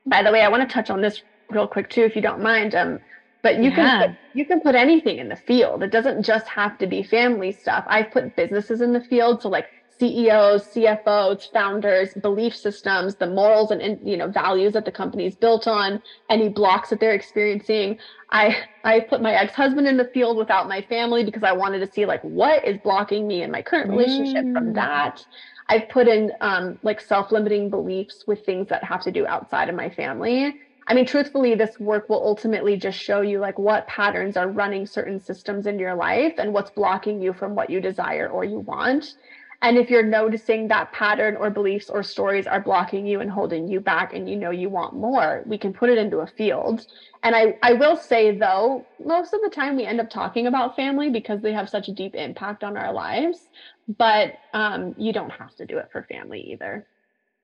by 0.06 0.24
the 0.24 0.32
way, 0.32 0.42
I 0.42 0.50
want 0.50 0.68
to 0.68 0.74
touch 0.74 0.90
on 0.90 1.02
this 1.02 1.22
real 1.50 1.68
quick 1.68 1.90
too, 1.90 2.04
if 2.04 2.16
you 2.16 2.22
don't 2.22 2.42
mind. 2.42 2.76
Um, 2.76 3.00
but 3.42 3.58
you 3.58 3.70
yeah. 3.70 3.76
can 3.76 4.10
put, 4.10 4.18
you 4.34 4.46
can 4.46 4.62
put 4.62 4.76
anything 4.76 5.18
in 5.18 5.30
the 5.30 5.36
field. 5.36 5.84
It 5.84 5.92
doesn't 5.92 6.24
just 6.24 6.48
have 6.48 6.78
to 6.80 6.88
be 6.88 7.04
family 7.04 7.52
stuff. 7.52 7.86
I've 7.88 8.12
put 8.12 8.36
businesses 8.36 8.82
in 8.82 8.94
the 8.94 9.02
field, 9.02 9.42
so 9.42 9.50
like 9.50 9.68
CEOs, 10.00 10.68
CFOs, 10.68 11.52
founders, 11.52 12.14
belief 12.14 12.56
systems, 12.56 13.16
the 13.16 13.28
morals 13.28 13.72
and 13.72 14.00
you 14.08 14.16
know 14.16 14.30
values 14.30 14.74
that 14.74 14.86
the 14.86 14.92
company 14.92 15.26
is 15.26 15.36
built 15.36 15.68
on, 15.68 16.02
any 16.30 16.48
blocks 16.50 16.90
that 16.90 17.00
they're 17.00 17.14
experiencing. 17.14 17.98
I 18.30 18.64
I 18.84 19.02
put 19.02 19.22
my 19.22 19.34
ex-husband 19.34 19.88
in 19.88 19.98
the 19.98 20.10
field 20.14 20.38
without 20.38 20.70
my 20.70 20.82
family 20.84 21.24
because 21.24 21.44
I 21.44 21.52
wanted 21.52 21.80
to 21.80 21.92
see 21.92 22.06
like 22.06 22.22
what 22.24 22.66
is 22.66 22.78
blocking 22.82 23.28
me 23.28 23.44
in 23.44 23.52
my 23.52 23.62
current 23.62 23.90
relationship 23.90 24.46
mm. 24.46 24.54
from 24.54 24.74
that. 24.74 25.26
I've 25.68 25.88
put 25.90 26.08
in 26.08 26.32
um, 26.42 26.80
like 26.82 27.00
self-limiting 27.00 27.70
beliefs 27.70 28.24
with 28.26 28.44
things 28.46 28.70
that 28.70 28.84
have 28.84 29.04
to 29.04 29.12
do 29.12 29.28
outside 29.28 29.70
of 29.70 29.76
my 29.76 29.90
family. 29.90 30.56
I 30.90 30.96
mean, 30.96 31.06
truthfully, 31.06 31.54
this 31.54 31.80
work 31.80 32.10
will 32.10 32.24
ultimately 32.24 32.76
just 32.76 32.98
show 32.98 33.22
you 33.22 33.40
like 33.40 33.60
what 33.60 33.86
patterns 33.86 34.36
are 34.36 34.50
running 34.50 34.88
certain 34.88 35.20
systems 35.20 35.68
in 35.68 35.78
your 35.78 35.94
life 35.94 36.34
and 36.40 36.52
what's 36.52 36.72
blocking 36.72 37.22
you 37.22 37.32
from 37.32 37.54
what 37.54 37.70
you 37.70 37.80
desire 37.80 38.28
or 38.28 38.44
you 38.44 38.58
want. 38.60 39.14
And 39.62 39.78
if 39.78 39.90
you're 39.92 40.04
noticing 40.04 40.68
that 40.70 40.92
pattern 40.92 41.36
or 41.36 41.52
beliefs 41.52 41.92
or 41.92 42.02
stories 42.02 42.48
are 42.48 42.62
blocking 42.62 43.06
you 43.06 43.20
and 43.20 43.30
holding 43.30 43.68
you 43.68 43.80
back 43.82 44.14
and 44.14 44.28
you 44.28 44.36
know 44.36 44.50
you 44.50 44.70
want 44.70 44.96
more, 44.96 45.44
we 45.46 45.60
can 45.60 45.74
put 45.74 45.92
it 45.92 46.00
into 46.00 46.20
a 46.20 46.28
field. 46.28 46.88
And 47.22 47.36
I, 47.36 47.58
I 47.62 47.74
will 47.74 47.98
say 47.98 48.36
though, 48.36 48.88
most 49.04 49.34
of 49.34 49.42
the 49.44 49.50
time 49.50 49.76
we 49.76 49.86
end 49.86 50.00
up 50.00 50.10
talking 50.10 50.48
about 50.48 50.76
family 50.76 51.10
because 51.12 51.42
they 51.42 51.54
have 51.54 51.70
such 51.70 51.90
a 51.90 51.94
deep 51.94 52.16
impact 52.16 52.64
on 52.64 52.78
our 52.78 52.94
lives, 52.94 53.50
but 53.98 54.36
um, 54.54 54.96
you 54.98 55.14
don't 55.14 55.32
have 55.32 55.54
to 55.58 55.66
do 55.66 55.78
it 55.78 55.90
for 55.92 56.04
family 56.04 56.40
either. 56.54 56.88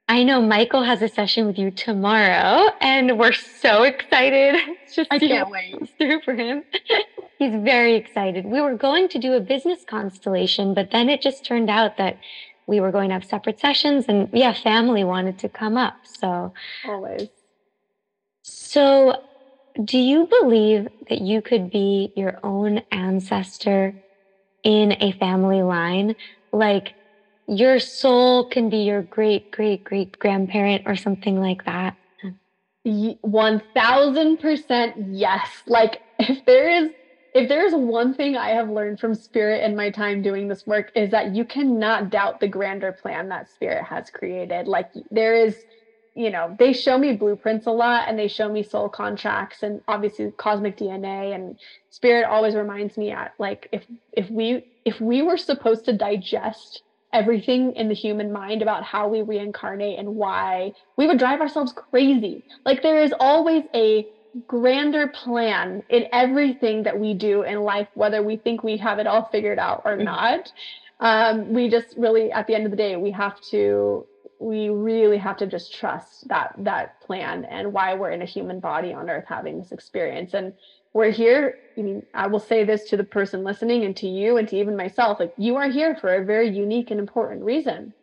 I 0.07 0.23
know 0.23 0.40
Michael 0.41 0.84
has 0.84 1.02
a 1.02 1.07
session 1.07 1.48
with 1.48 1.57
you 1.57 1.72
tomorrow, 1.72 2.69
and 2.80 3.18
we're 3.18 3.34
so 3.34 3.84
excited. 3.84 4.56
just 4.94 5.11
I 5.11 5.18
can't 5.18 5.49
wait. 5.49 5.90
Through 5.98 6.22
for 6.22 6.36
him. 6.36 6.64
He's 7.40 7.56
very 7.56 7.95
excited. 7.95 8.45
We 8.45 8.61
were 8.61 8.76
going 8.76 9.10
to 9.10 9.19
do 9.19 9.34
a 9.34 9.40
business 9.40 9.84
constellation, 9.84 10.73
but 10.76 10.91
then 10.91 11.10
it 11.10 11.22
just 11.22 11.44
turned 11.44 11.69
out 11.69 11.98
that 11.98 12.19
we 12.68 12.80
were 12.80 12.91
going 12.91 13.10
to 13.10 13.14
have 13.15 13.26
separate 13.26 13.60
sessions, 13.60 14.06
and 14.07 14.30
yeah, 14.32 14.53
family 14.53 15.03
wanted 15.03 15.40
to 15.40 15.49
come 15.49 15.76
up. 15.76 15.95
So 16.03 16.53
always. 16.88 17.30
So, 18.44 19.23
do 19.84 19.98
you 19.98 20.27
believe 20.27 20.88
that 21.10 21.22
you 21.22 21.41
could 21.41 21.72
be 21.72 22.14
your 22.15 22.40
own 22.44 22.84
ancestor 22.91 23.95
in 24.64 24.91
a 25.02 25.14
family 25.14 25.64
line? 25.64 26.15
Like 26.53 26.94
your 27.48 27.80
soul 27.80 28.50
can 28.50 28.70
be 28.70 28.78
your 28.78 29.04
great 29.04 29.52
great 29.52 29.84
great 29.84 30.18
grandparent 30.20 30.84
or 30.86 30.96
something 30.96 31.40
like 31.40 31.66
that. 31.66 31.96
1000% 32.86 34.94
yes. 35.10 35.50
Like 35.66 36.02
if 36.20 36.46
there 36.46 36.70
is 36.70 36.92
if 37.34 37.50
there 37.50 37.66
is 37.66 37.74
one 37.74 38.14
thing 38.14 38.38
I 38.38 38.50
have 38.50 38.70
learned 38.70 39.00
from 39.00 39.14
spirit 39.14 39.64
in 39.64 39.76
my 39.76 39.90
time 39.90 40.22
doing 40.22 40.48
this 40.48 40.66
work 40.66 40.92
is 40.96 41.12
that 41.12 41.36
you 41.36 41.44
cannot 41.44 42.10
doubt 42.10 42.40
the 42.40 42.48
grander 42.48 42.94
plan 42.94 43.28
that 43.30 43.50
spirit 43.50 43.84
has 43.84 44.10
created. 44.10 44.68
Like 44.68 44.92
there 45.12 45.36
is 45.36 45.58
you 46.18 46.30
know, 46.30 46.56
they 46.58 46.72
show 46.72 46.98
me 46.98 47.12
blueprints 47.12 47.66
a 47.66 47.72
lot 47.72 48.08
and 48.08 48.18
they 48.18 48.30
show 48.30 48.50
me 48.50 48.64
soul 48.64 48.88
contracts 48.88 49.64
and 49.64 49.82
obviously 49.90 50.32
cosmic 50.38 50.78
DNA 50.78 51.36
and 51.36 51.60
spirit 51.90 52.26
always 52.26 52.56
reminds 52.56 52.98
me 52.98 53.12
at 53.12 53.34
like 53.38 53.68
if 53.74 53.86
if 54.14 54.30
we 54.30 54.66
if 54.86 55.02
we 55.02 55.22
were 55.22 55.36
supposed 55.36 55.84
to 55.86 55.92
digest 55.92 56.84
everything 57.16 57.74
in 57.76 57.88
the 57.88 57.96
human 57.96 58.32
mind 58.32 58.62
about 58.62 58.84
how 58.84 59.08
we 59.08 59.22
reincarnate 59.22 59.98
and 59.98 60.16
why 60.16 60.74
we 60.98 61.08
would 61.08 61.18
drive 61.18 61.40
ourselves 61.40 61.74
crazy. 61.74 62.44
Like 62.66 62.84
there 62.84 63.02
is 63.02 63.14
always 63.20 63.64
a 63.74 64.06
grander 64.48 65.08
plan 65.08 65.82
in 65.90 66.08
everything 66.12 66.84
that 66.84 67.00
we 67.00 67.14
do 67.14 67.44
in 67.44 67.62
life, 67.62 67.88
whether 67.94 68.22
we 68.22 68.36
think 68.36 68.64
we 68.64 68.76
have 68.78 69.00
it 69.00 69.08
all 69.08 69.30
figured 69.32 69.60
out 69.60 69.82
or 69.86 69.94
mm-hmm. 69.94 70.04
not. 70.04 70.52
Um, 71.00 71.54
we 71.54 71.70
just 71.70 71.96
really, 71.98 72.32
at 72.32 72.48
the 72.48 72.54
end 72.54 72.66
of 72.66 72.72
the 72.72 72.78
day, 72.78 72.98
we 72.98 73.12
have 73.12 73.40
to, 73.52 74.06
we 74.40 74.68
really 74.68 75.18
have 75.18 75.38
to 75.38 75.48
just 75.48 75.74
trust 75.74 76.28
that 76.28 76.54
that 76.58 77.00
plan 77.00 77.46
and 77.46 77.72
why 77.72 77.94
we're 77.94 78.12
in 78.12 78.22
a 78.22 78.26
human 78.26 78.60
body 78.60 78.92
on 78.94 79.10
earth 79.10 79.24
having 79.28 79.58
this 79.58 79.72
experience. 79.72 80.34
And 80.34 80.54
we're 80.96 81.12
here 81.12 81.60
i 81.78 81.82
mean 81.82 82.02
i 82.14 82.26
will 82.26 82.40
say 82.40 82.64
this 82.64 82.86
to 82.90 82.98
the 82.98 83.04
person 83.04 83.44
listening 83.44 83.84
and 83.84 83.96
to 83.98 84.08
you 84.08 84.38
and 84.38 84.48
to 84.48 84.56
even 84.58 84.76
myself 84.76 85.20
like 85.20 85.34
you 85.38 85.58
are 85.58 85.70
here 85.70 85.96
for 85.98 86.16
a 86.16 86.26
very 86.26 86.50
unique 86.50 86.90
and 86.90 87.00
important 87.00 87.44
reason. 87.44 87.94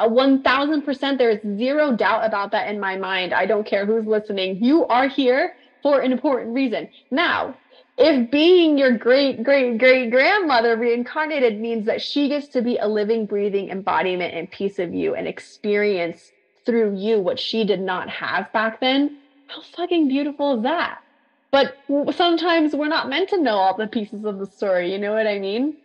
A 0.00 0.08
1000% 0.08 1.18
there 1.18 1.30
is 1.30 1.58
zero 1.58 1.94
doubt 1.94 2.24
about 2.24 2.50
that 2.52 2.68
in 2.68 2.80
my 2.80 2.96
mind. 2.96 3.34
I 3.34 3.44
don't 3.44 3.66
care 3.66 3.84
who's 3.84 4.06
listening. 4.06 4.64
You 4.64 4.86
are 4.86 5.06
here 5.06 5.56
for 5.82 6.00
an 6.00 6.10
important 6.10 6.54
reason. 6.54 6.88
Now 7.10 7.54
if 7.98 8.30
being 8.30 8.78
your 8.78 8.96
great 8.96 9.44
great 9.44 9.78
great 9.78 10.10
grandmother 10.10 10.76
reincarnated 10.76 11.60
means 11.60 11.86
that 11.86 12.00
she 12.00 12.28
gets 12.28 12.48
to 12.48 12.62
be 12.62 12.78
a 12.78 12.88
living 12.88 13.26
breathing 13.26 13.68
embodiment 13.68 14.34
and 14.34 14.50
piece 14.50 14.78
of 14.78 14.94
you 14.94 15.14
and 15.14 15.28
experience 15.28 16.32
through 16.64 16.96
you 16.96 17.20
what 17.20 17.38
she 17.38 17.62
did 17.64 17.80
not 17.80 18.08
have 18.08 18.50
back 18.52 18.80
then 18.80 19.18
how 19.48 19.60
fucking 19.76 20.08
beautiful 20.08 20.56
is 20.56 20.62
that 20.62 21.00
but 21.50 21.74
sometimes 22.14 22.74
we're 22.74 22.88
not 22.88 23.08
meant 23.08 23.30
to 23.30 23.40
know 23.40 23.56
all 23.56 23.76
the 23.76 23.86
pieces 23.86 24.24
of 24.24 24.38
the 24.38 24.46
story. 24.46 24.92
You 24.92 24.98
know 24.98 25.12
what 25.12 25.26
I 25.26 25.38
mean? 25.38 25.76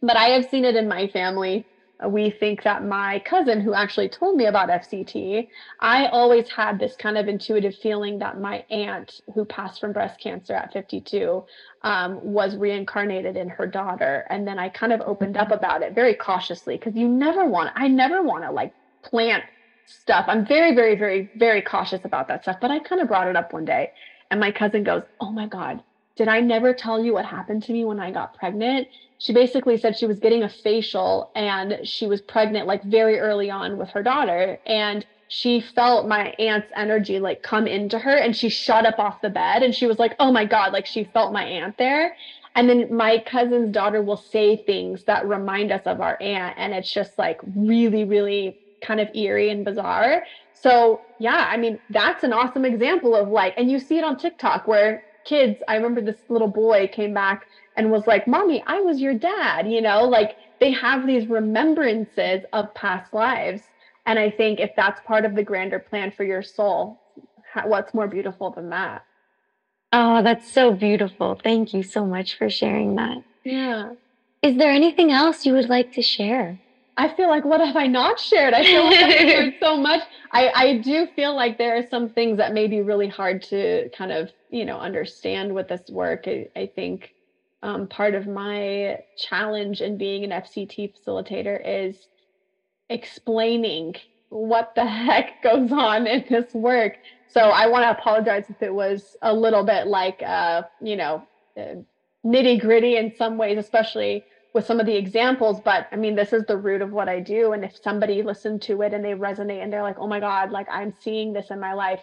But 0.00 0.16
I 0.16 0.30
have 0.30 0.48
seen 0.48 0.64
it 0.64 0.76
in 0.76 0.88
my 0.88 1.08
family. 1.08 1.66
We 2.06 2.30
think 2.30 2.62
that 2.62 2.84
my 2.84 3.20
cousin, 3.26 3.60
who 3.60 3.74
actually 3.74 4.08
told 4.08 4.36
me 4.36 4.46
about 4.46 4.68
FCT, 4.68 5.48
I 5.80 6.06
always 6.06 6.48
had 6.48 6.78
this 6.78 6.94
kind 6.94 7.18
of 7.18 7.26
intuitive 7.26 7.74
feeling 7.74 8.20
that 8.20 8.40
my 8.40 8.64
aunt, 8.70 9.20
who 9.34 9.44
passed 9.44 9.80
from 9.80 9.92
breast 9.92 10.20
cancer 10.20 10.54
at 10.54 10.72
52, 10.72 11.44
um, 11.82 12.20
was 12.22 12.54
reincarnated 12.54 13.36
in 13.36 13.48
her 13.48 13.66
daughter. 13.66 14.24
And 14.30 14.46
then 14.46 14.60
I 14.60 14.68
kind 14.68 14.92
of 14.92 15.00
opened 15.00 15.36
up 15.36 15.50
about 15.50 15.82
it 15.82 15.96
very 15.96 16.14
cautiously 16.14 16.76
because 16.76 16.94
you 16.94 17.08
never 17.08 17.44
want, 17.44 17.72
I 17.74 17.88
never 17.88 18.22
want 18.22 18.44
to 18.44 18.52
like 18.52 18.72
plant 19.02 19.42
stuff. 19.86 20.26
I'm 20.28 20.46
very, 20.46 20.76
very, 20.76 20.94
very, 20.94 21.28
very 21.34 21.62
cautious 21.62 22.04
about 22.04 22.28
that 22.28 22.42
stuff. 22.42 22.58
But 22.60 22.70
I 22.70 22.78
kind 22.78 23.02
of 23.02 23.08
brought 23.08 23.26
it 23.26 23.34
up 23.34 23.52
one 23.52 23.64
day 23.64 23.90
and 24.30 24.40
my 24.40 24.52
cousin 24.52 24.84
goes, 24.84 25.02
Oh 25.20 25.32
my 25.32 25.46
God, 25.46 25.82
did 26.16 26.28
I 26.28 26.40
never 26.40 26.74
tell 26.74 27.02
you 27.02 27.12
what 27.14 27.24
happened 27.26 27.62
to 27.64 27.72
me 27.72 27.84
when 27.84 28.00
I 28.00 28.10
got 28.10 28.34
pregnant? 28.34 28.88
She 29.18 29.32
basically 29.32 29.76
said 29.78 29.96
she 29.96 30.06
was 30.06 30.20
getting 30.20 30.42
a 30.42 30.48
facial 30.48 31.30
and 31.34 31.80
she 31.84 32.06
was 32.06 32.20
pregnant 32.22 32.66
like 32.66 32.82
very 32.84 33.18
early 33.18 33.50
on 33.50 33.78
with 33.78 33.90
her 33.90 34.02
daughter. 34.02 34.58
And 34.66 35.04
she 35.28 35.60
felt 35.60 36.08
my 36.08 36.34
aunt's 36.38 36.70
energy 36.76 37.20
like 37.20 37.42
come 37.42 37.66
into 37.66 37.98
her 37.98 38.16
and 38.16 38.34
she 38.36 38.48
shot 38.48 38.86
up 38.86 38.98
off 38.98 39.20
the 39.20 39.30
bed 39.30 39.62
and 39.62 39.74
she 39.74 39.86
was 39.86 39.98
like, 39.98 40.14
Oh 40.18 40.32
my 40.32 40.44
God, 40.44 40.72
like 40.72 40.86
she 40.86 41.04
felt 41.04 41.32
my 41.32 41.44
aunt 41.44 41.76
there. 41.78 42.14
And 42.54 42.68
then 42.68 42.94
my 42.94 43.22
cousin's 43.24 43.72
daughter 43.72 44.02
will 44.02 44.16
say 44.16 44.56
things 44.66 45.04
that 45.04 45.26
remind 45.28 45.70
us 45.72 45.82
of 45.86 46.00
our 46.00 46.16
aunt. 46.20 46.54
And 46.58 46.74
it's 46.74 46.92
just 46.92 47.18
like 47.18 47.38
really, 47.54 48.04
really 48.04 48.58
kind 48.80 49.00
of 49.00 49.08
eerie 49.14 49.50
and 49.50 49.64
bizarre. 49.64 50.24
So, 50.52 51.02
yeah, 51.18 51.48
I 51.50 51.56
mean, 51.56 51.78
that's 51.90 52.24
an 52.24 52.32
awesome 52.32 52.64
example 52.64 53.14
of 53.14 53.28
like, 53.28 53.54
and 53.56 53.70
you 53.70 53.78
see 53.78 53.98
it 53.98 54.04
on 54.04 54.16
TikTok 54.16 54.66
where 54.66 55.04
kids, 55.24 55.62
I 55.68 55.76
remember 55.76 56.00
this 56.00 56.22
little 56.28 56.48
boy 56.48 56.88
came 56.92 57.14
back 57.14 57.46
and 57.76 57.90
was 57.90 58.06
like, 58.06 58.26
Mommy, 58.26 58.62
I 58.66 58.80
was 58.80 59.00
your 59.00 59.14
dad, 59.14 59.70
you 59.70 59.80
know, 59.80 60.04
like 60.04 60.36
they 60.60 60.72
have 60.72 61.06
these 61.06 61.28
remembrances 61.28 62.44
of 62.52 62.74
past 62.74 63.12
lives. 63.12 63.62
And 64.06 64.18
I 64.18 64.30
think 64.30 64.58
if 64.58 64.70
that's 64.76 65.00
part 65.06 65.24
of 65.24 65.34
the 65.34 65.44
grander 65.44 65.78
plan 65.78 66.10
for 66.10 66.24
your 66.24 66.42
soul, 66.42 67.00
what's 67.64 67.94
more 67.94 68.08
beautiful 68.08 68.50
than 68.50 68.70
that? 68.70 69.02
Oh, 69.92 70.22
that's 70.22 70.50
so 70.50 70.72
beautiful. 70.72 71.38
Thank 71.42 71.72
you 71.72 71.82
so 71.82 72.04
much 72.04 72.36
for 72.36 72.50
sharing 72.50 72.96
that. 72.96 73.18
Yeah. 73.44 73.90
Is 74.42 74.56
there 74.56 74.70
anything 74.70 75.10
else 75.10 75.46
you 75.46 75.52
would 75.54 75.68
like 75.68 75.92
to 75.92 76.02
share? 76.02 76.58
I 76.98 77.14
feel 77.14 77.28
like 77.28 77.44
what 77.44 77.60
have 77.60 77.76
I 77.76 77.86
not 77.86 78.18
shared? 78.18 78.54
I 78.54 78.64
feel 78.64 78.84
like 78.84 78.98
I've 78.98 79.12
shared 79.12 79.54
so 79.60 79.76
much. 79.76 80.02
I, 80.32 80.50
I 80.52 80.78
do 80.78 81.06
feel 81.14 81.34
like 81.34 81.56
there 81.56 81.76
are 81.76 81.86
some 81.88 82.08
things 82.08 82.38
that 82.38 82.52
may 82.52 82.66
be 82.66 82.80
really 82.80 83.06
hard 83.06 83.40
to 83.44 83.88
kind 83.96 84.10
of, 84.10 84.30
you 84.50 84.64
know, 84.64 84.80
understand 84.80 85.54
with 85.54 85.68
this 85.68 85.88
work. 85.90 86.24
I, 86.26 86.48
I 86.56 86.66
think 86.74 87.14
um, 87.62 87.86
part 87.86 88.16
of 88.16 88.26
my 88.26 88.98
challenge 89.16 89.80
in 89.80 89.96
being 89.96 90.24
an 90.24 90.30
FCT 90.30 90.92
facilitator 90.92 91.62
is 91.64 92.08
explaining 92.90 93.94
what 94.30 94.74
the 94.74 94.84
heck 94.84 95.40
goes 95.42 95.70
on 95.70 96.08
in 96.08 96.24
this 96.28 96.52
work. 96.52 96.96
So 97.28 97.40
I 97.40 97.68
want 97.68 97.84
to 97.84 97.90
apologize 97.90 98.46
if 98.48 98.60
it 98.60 98.74
was 98.74 99.16
a 99.22 99.32
little 99.32 99.62
bit 99.62 99.86
like, 99.86 100.20
uh, 100.26 100.62
you 100.82 100.96
know, 100.96 101.22
uh, 101.56 101.76
nitty 102.26 102.60
gritty 102.60 102.96
in 102.96 103.14
some 103.14 103.38
ways, 103.38 103.56
especially 103.56 104.24
with 104.58 104.66
some 104.66 104.80
of 104.80 104.86
the 104.86 104.96
examples 104.96 105.60
but 105.64 105.86
i 105.92 105.96
mean 105.96 106.16
this 106.16 106.32
is 106.32 106.42
the 106.46 106.56
root 106.56 106.82
of 106.82 106.90
what 106.90 107.08
i 107.08 107.20
do. 107.20 107.52
And 107.52 107.64
if 107.64 107.76
somebody 107.80 108.22
listened 108.22 108.60
to 108.62 108.82
it 108.82 108.92
and 108.92 109.04
they 109.04 109.12
resonate 109.12 109.62
and 109.62 109.72
they're 109.72 109.84
like 109.84 110.00
oh 110.00 110.08
my 110.08 110.18
god 110.18 110.50
like 110.50 110.66
i'm 110.68 110.92
seeing 111.00 111.32
this 111.32 111.50
in 111.50 111.60
my 111.60 111.74
life 111.74 112.02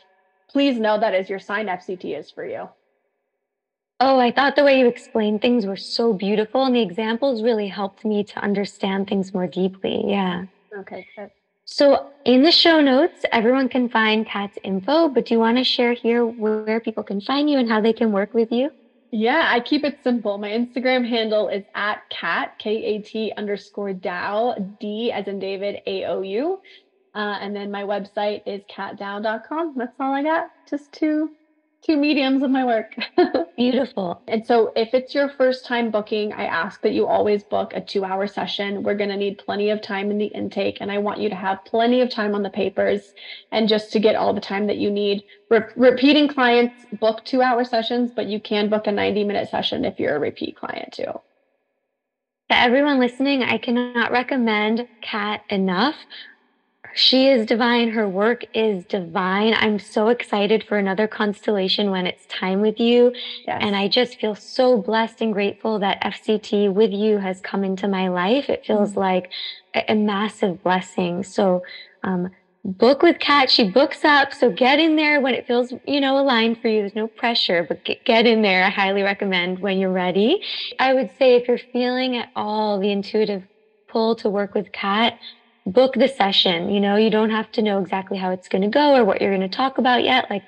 please 0.49 0.79
know 0.79 0.97
that 0.97 1.13
is 1.13 1.29
your 1.29 1.39
sign 1.39 1.65
fct 1.65 2.17
is 2.17 2.31
for 2.31 2.45
you. 2.45 2.69
Oh 3.99 4.19
i 4.21 4.31
thought 4.31 4.55
the 4.55 4.63
way 4.63 4.79
you 4.79 4.87
explained 4.87 5.41
things 5.41 5.65
were 5.65 5.75
so 5.75 6.13
beautiful 6.13 6.63
and 6.63 6.73
the 6.73 6.81
examples 6.81 7.43
really 7.43 7.67
helped 7.67 8.05
me 8.05 8.23
to 8.23 8.39
understand 8.39 9.09
things 9.09 9.33
more 9.33 9.47
deeply. 9.47 10.05
Yeah. 10.07 10.45
Okay 10.79 11.05
good. 11.17 11.31
so 11.65 12.09
in 12.23 12.41
the 12.43 12.53
show 12.53 12.79
notes 12.79 13.25
everyone 13.33 13.67
can 13.67 13.89
find 13.89 14.25
kat's 14.25 14.57
info 14.63 15.09
but 15.09 15.25
do 15.25 15.33
you 15.33 15.41
want 15.41 15.57
to 15.57 15.65
share 15.65 15.91
here 15.91 16.25
where 16.25 16.79
people 16.79 17.03
can 17.03 17.19
find 17.19 17.49
you 17.49 17.59
and 17.59 17.67
how 17.67 17.81
they 17.81 17.91
can 17.91 18.13
work 18.13 18.33
with 18.33 18.49
you 18.49 18.71
Yeah, 19.11 19.49
I 19.51 19.59
keep 19.59 19.83
it 19.83 19.99
simple. 20.03 20.37
My 20.37 20.49
Instagram 20.49 21.07
handle 21.07 21.47
is 21.47 21.63
at 21.73 22.01
Kat, 22.09 22.57
K 22.59 22.83
A 22.83 23.01
T 23.01 23.31
underscore 23.37 23.93
Daou, 23.93 24.77
D 24.79 25.11
as 25.11 25.27
in 25.27 25.39
David, 25.39 25.81
A 25.85 26.05
O 26.05 26.21
U. 26.21 26.59
Uh, 27.13 27.37
and 27.39 27.55
then 27.55 27.71
my 27.71 27.83
website 27.83 28.41
is 28.45 28.61
katdaou.com. 28.69 29.75
That's 29.77 29.95
all 29.99 30.13
I 30.13 30.21
got. 30.21 30.49
Just 30.69 30.91
two 30.91 31.29
two 31.85 31.97
mediums 31.97 32.41
of 32.41 32.49
my 32.49 32.65
work. 32.65 32.95
Beautiful. 33.57 34.21
And 34.27 34.45
so 34.45 34.71
if 34.75 34.93
it's 34.93 35.13
your 35.13 35.29
first 35.29 35.65
time 35.65 35.91
booking, 35.91 36.33
I 36.33 36.45
ask 36.45 36.81
that 36.81 36.93
you 36.93 37.05
always 37.05 37.43
book 37.43 37.73
a 37.73 37.81
2-hour 37.81 38.27
session. 38.27 38.83
We're 38.83 38.95
going 38.95 39.09
to 39.09 39.17
need 39.17 39.37
plenty 39.37 39.69
of 39.69 39.81
time 39.81 40.09
in 40.09 40.17
the 40.17 40.25
intake 40.27 40.79
and 40.81 40.91
I 40.91 40.97
want 40.97 41.19
you 41.19 41.29
to 41.29 41.35
have 41.35 41.63
plenty 41.65 42.01
of 42.01 42.09
time 42.09 42.33
on 42.33 42.43
the 42.43 42.49
papers 42.49 43.13
and 43.51 43.69
just 43.69 43.91
to 43.93 43.99
get 43.99 44.15
all 44.15 44.33
the 44.33 44.41
time 44.41 44.67
that 44.67 44.77
you 44.77 44.89
need. 44.89 45.23
Re- 45.49 45.61
repeating 45.75 46.27
clients 46.27 46.85
book 46.99 47.23
2-hour 47.25 47.63
sessions, 47.65 48.11
but 48.15 48.27
you 48.27 48.39
can 48.39 48.69
book 48.69 48.87
a 48.87 48.91
90-minute 48.91 49.49
session 49.49 49.85
if 49.85 49.99
you're 49.99 50.15
a 50.15 50.19
repeat 50.19 50.57
client 50.57 50.93
too. 50.93 51.13
To 52.51 52.57
everyone 52.57 52.99
listening, 52.99 53.41
I 53.41 53.57
cannot 53.57 54.11
recommend 54.11 54.87
Kat 55.01 55.41
enough. 55.49 55.95
She 56.95 57.27
is 57.27 57.45
divine. 57.45 57.89
Her 57.89 58.07
work 58.07 58.45
is 58.53 58.85
divine. 58.85 59.53
I'm 59.53 59.79
so 59.79 60.07
excited 60.07 60.63
for 60.63 60.77
another 60.77 61.07
constellation 61.07 61.91
when 61.91 62.07
it's 62.07 62.25
time 62.27 62.61
with 62.61 62.79
you. 62.79 63.13
Yes. 63.45 63.59
And 63.61 63.75
I 63.75 63.89
just 63.89 64.17
feel 64.19 64.33
so 64.33 64.81
blessed 64.81 65.21
and 65.21 65.33
grateful 65.33 65.77
that 65.79 66.01
FCT 66.01 66.73
with 66.73 66.91
you 66.91 67.17
has 67.17 67.41
come 67.41 67.65
into 67.65 67.89
my 67.89 68.07
life. 68.07 68.49
It 68.49 68.65
feels 68.65 68.91
mm-hmm. 68.91 68.99
like 68.99 69.29
a, 69.75 69.91
a, 69.91 69.95
massive 69.95 70.63
blessing. 70.63 71.23
So, 71.23 71.63
um, 72.03 72.29
book 72.63 73.01
with 73.01 73.19
Kat. 73.19 73.49
She 73.51 73.69
books 73.69 74.05
up. 74.05 74.33
So 74.33 74.49
get 74.49 74.79
in 74.79 74.95
there 74.95 75.19
when 75.19 75.35
it 75.35 75.45
feels, 75.45 75.73
you 75.85 75.99
know, 75.99 76.17
aligned 76.17 76.61
for 76.61 76.69
you. 76.69 76.79
There's 76.79 76.95
no 76.95 77.07
pressure, 77.07 77.65
but 77.67 77.83
get, 77.83 78.05
get 78.05 78.25
in 78.25 78.41
there. 78.41 78.63
I 78.63 78.69
highly 78.69 79.03
recommend 79.03 79.59
when 79.59 79.79
you're 79.79 79.91
ready. 79.91 80.41
I 80.79 80.93
would 80.93 81.11
say 81.19 81.35
if 81.35 81.47
you're 81.49 81.59
feeling 81.73 82.15
at 82.15 82.29
all 82.37 82.79
the 82.79 82.91
intuitive 82.91 83.43
pull 83.87 84.15
to 84.15 84.29
work 84.29 84.55
with 84.55 84.71
Kat, 84.71 85.19
book 85.65 85.95
the 85.95 86.07
session. 86.07 86.69
You 86.69 86.79
know, 86.79 86.95
you 86.95 87.09
don't 87.09 87.31
have 87.31 87.51
to 87.53 87.61
know 87.61 87.79
exactly 87.81 88.17
how 88.17 88.31
it's 88.31 88.47
going 88.47 88.61
to 88.61 88.67
go 88.67 88.95
or 88.95 89.05
what 89.05 89.21
you're 89.21 89.35
going 89.35 89.49
to 89.49 89.55
talk 89.55 89.77
about 89.77 90.03
yet. 90.03 90.29
Like, 90.29 90.43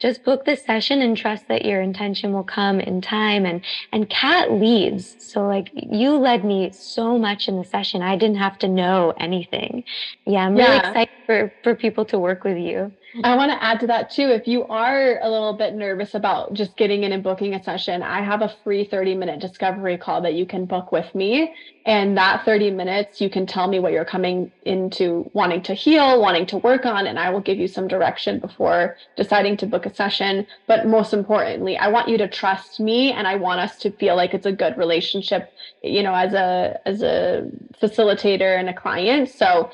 just 0.00 0.24
book 0.24 0.46
the 0.46 0.56
session 0.56 1.02
and 1.02 1.16
trust 1.16 1.46
that 1.48 1.64
your 1.64 1.82
intention 1.82 2.32
will 2.32 2.44
come 2.44 2.80
in 2.80 3.02
time. 3.02 3.44
And 3.44 3.62
and 3.92 4.08
kat 4.08 4.50
leads. 4.50 5.14
So 5.18 5.46
like 5.46 5.70
you 5.74 6.16
led 6.16 6.44
me 6.44 6.70
so 6.72 7.18
much 7.18 7.48
in 7.48 7.58
the 7.58 7.64
session. 7.64 8.00
I 8.02 8.16
didn't 8.16 8.38
have 8.38 8.58
to 8.60 8.68
know 8.68 9.12
anything. 9.18 9.84
Yeah 10.26 10.46
i'm 10.46 10.54
really 10.54 10.76
excited 10.78 11.10
for 11.26 11.52
for 11.62 11.74
people 11.74 12.04
to 12.06 12.18
work 12.18 12.44
with 12.44 12.56
you 12.56 12.92
I 13.24 13.34
want 13.34 13.50
to 13.50 13.62
add 13.62 13.80
to 13.80 13.86
that 13.88 14.10
too. 14.10 14.28
If 14.28 14.46
you 14.46 14.64
are 14.66 15.18
a 15.20 15.28
little 15.28 15.52
bit 15.52 15.74
nervous 15.74 16.14
about 16.14 16.54
just 16.54 16.76
getting 16.76 17.02
in 17.02 17.12
and 17.12 17.22
booking 17.22 17.54
a 17.54 17.62
session, 17.62 18.02
I 18.02 18.22
have 18.22 18.42
a 18.42 18.54
free 18.62 18.84
30 18.84 19.14
minute 19.16 19.40
discovery 19.40 19.98
call 19.98 20.20
that 20.22 20.34
you 20.34 20.46
can 20.46 20.64
book 20.64 20.92
with 20.92 21.12
me. 21.14 21.54
And 21.86 22.16
that 22.16 22.44
30 22.44 22.70
minutes, 22.70 23.20
you 23.20 23.30
can 23.30 23.46
tell 23.46 23.66
me 23.66 23.78
what 23.80 23.92
you're 23.92 24.04
coming 24.04 24.52
into 24.64 25.28
wanting 25.32 25.62
to 25.62 25.74
heal, 25.74 26.20
wanting 26.20 26.46
to 26.46 26.58
work 26.58 26.84
on, 26.84 27.06
and 27.06 27.18
I 27.18 27.30
will 27.30 27.40
give 27.40 27.58
you 27.58 27.66
some 27.66 27.88
direction 27.88 28.38
before 28.38 28.96
deciding 29.16 29.56
to 29.58 29.66
book 29.66 29.86
a 29.86 29.94
session. 29.94 30.46
But 30.66 30.86
most 30.86 31.12
importantly, 31.12 31.78
I 31.78 31.88
want 31.88 32.08
you 32.08 32.18
to 32.18 32.28
trust 32.28 32.80
me 32.80 33.12
and 33.12 33.26
I 33.26 33.36
want 33.36 33.60
us 33.60 33.78
to 33.78 33.90
feel 33.90 34.14
like 34.14 34.34
it's 34.34 34.46
a 34.46 34.52
good 34.52 34.76
relationship, 34.76 35.52
you 35.82 36.02
know, 36.02 36.14
as 36.14 36.34
a 36.34 36.78
as 36.86 37.02
a 37.02 37.50
facilitator 37.82 38.58
and 38.58 38.68
a 38.68 38.74
client. 38.74 39.30
So 39.30 39.70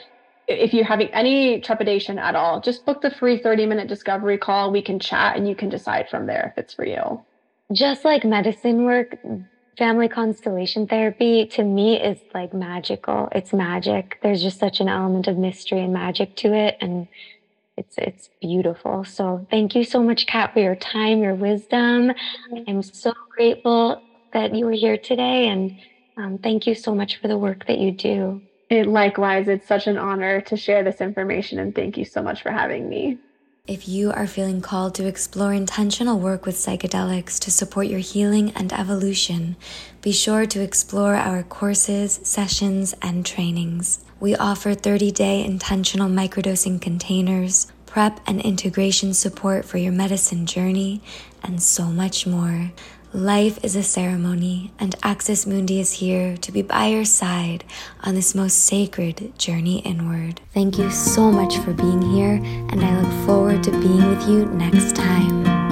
if 0.48 0.72
you're 0.72 0.84
having 0.84 1.08
any 1.08 1.60
trepidation 1.60 2.18
at 2.18 2.36
all, 2.36 2.60
just 2.60 2.86
book 2.86 3.02
the 3.02 3.10
free 3.10 3.38
30 3.38 3.66
minute 3.66 3.88
discovery 3.88 4.38
call. 4.38 4.70
We 4.70 4.82
can 4.82 4.98
chat 4.98 5.36
and 5.36 5.48
you 5.48 5.56
can 5.56 5.68
decide 5.68 6.08
from 6.08 6.26
there 6.26 6.52
if 6.56 6.62
it's 6.62 6.74
for 6.74 6.86
you. 6.86 7.24
Just 7.72 8.04
like 8.04 8.24
medicine 8.24 8.84
work, 8.84 9.16
family 9.76 10.08
constellation 10.08 10.86
therapy 10.86 11.46
to 11.46 11.64
me 11.64 12.00
is 12.00 12.20
like 12.34 12.54
magical. 12.54 13.28
It's 13.32 13.52
magic. 13.52 14.18
There's 14.22 14.42
just 14.42 14.60
such 14.60 14.80
an 14.80 14.88
element 14.88 15.26
of 15.26 15.36
mystery 15.36 15.80
and 15.80 15.92
magic 15.92 16.36
to 16.36 16.54
it. 16.54 16.76
And 16.80 17.08
it's 17.76 17.96
it's 17.98 18.30
beautiful. 18.40 19.04
So 19.04 19.46
thank 19.50 19.74
you 19.74 19.84
so 19.84 20.02
much, 20.02 20.26
Kat, 20.26 20.54
for 20.54 20.60
your 20.60 20.76
time, 20.76 21.22
your 21.22 21.34
wisdom. 21.34 22.12
I'm 22.68 22.82
so 22.82 23.12
grateful 23.36 24.02
that 24.32 24.54
you 24.54 24.66
were 24.66 24.72
here 24.72 24.96
today. 24.98 25.48
And 25.48 25.78
um, 26.16 26.38
thank 26.38 26.66
you 26.66 26.74
so 26.74 26.94
much 26.94 27.16
for 27.20 27.28
the 27.28 27.38
work 27.38 27.66
that 27.66 27.78
you 27.78 27.92
do. 27.92 28.45
It, 28.68 28.86
likewise, 28.86 29.46
it's 29.48 29.66
such 29.66 29.86
an 29.86 29.96
honor 29.96 30.40
to 30.42 30.56
share 30.56 30.82
this 30.82 31.00
information, 31.00 31.58
and 31.58 31.74
thank 31.74 31.96
you 31.96 32.04
so 32.04 32.22
much 32.22 32.42
for 32.42 32.50
having 32.50 32.88
me. 32.88 33.18
If 33.66 33.88
you 33.88 34.12
are 34.12 34.28
feeling 34.28 34.60
called 34.60 34.94
to 34.94 35.06
explore 35.06 35.52
intentional 35.52 36.20
work 36.20 36.46
with 36.46 36.54
psychedelics 36.54 37.40
to 37.40 37.50
support 37.50 37.88
your 37.88 37.98
healing 37.98 38.52
and 38.52 38.72
evolution, 38.72 39.56
be 40.02 40.12
sure 40.12 40.46
to 40.46 40.60
explore 40.60 41.16
our 41.16 41.42
courses, 41.42 42.20
sessions, 42.22 42.94
and 43.02 43.26
trainings. 43.26 44.04
We 44.20 44.36
offer 44.36 44.74
30 44.74 45.10
day 45.10 45.44
intentional 45.44 46.08
microdosing 46.08 46.80
containers, 46.80 47.66
prep 47.86 48.20
and 48.26 48.40
integration 48.40 49.14
support 49.14 49.64
for 49.64 49.78
your 49.78 49.92
medicine 49.92 50.46
journey, 50.46 51.02
and 51.42 51.60
so 51.60 51.86
much 51.86 52.26
more. 52.26 52.70
Life 53.12 53.64
is 53.64 53.76
a 53.76 53.82
ceremony, 53.82 54.72
and 54.78 54.94
Axis 55.02 55.46
Mundi 55.46 55.80
is 55.80 55.92
here 55.92 56.36
to 56.38 56.52
be 56.52 56.60
by 56.60 56.86
your 56.86 57.04
side 57.04 57.64
on 58.02 58.14
this 58.14 58.34
most 58.34 58.58
sacred 58.64 59.32
journey 59.38 59.78
inward. 59.78 60.40
Thank 60.52 60.76
you 60.76 60.90
so 60.90 61.30
much 61.30 61.56
for 61.58 61.72
being 61.72 62.02
here, 62.02 62.40
and 62.42 62.84
I 62.84 63.00
look 63.00 63.26
forward 63.26 63.62
to 63.64 63.70
being 63.70 64.06
with 64.08 64.28
you 64.28 64.46
next 64.46 64.96
time. 64.96 65.65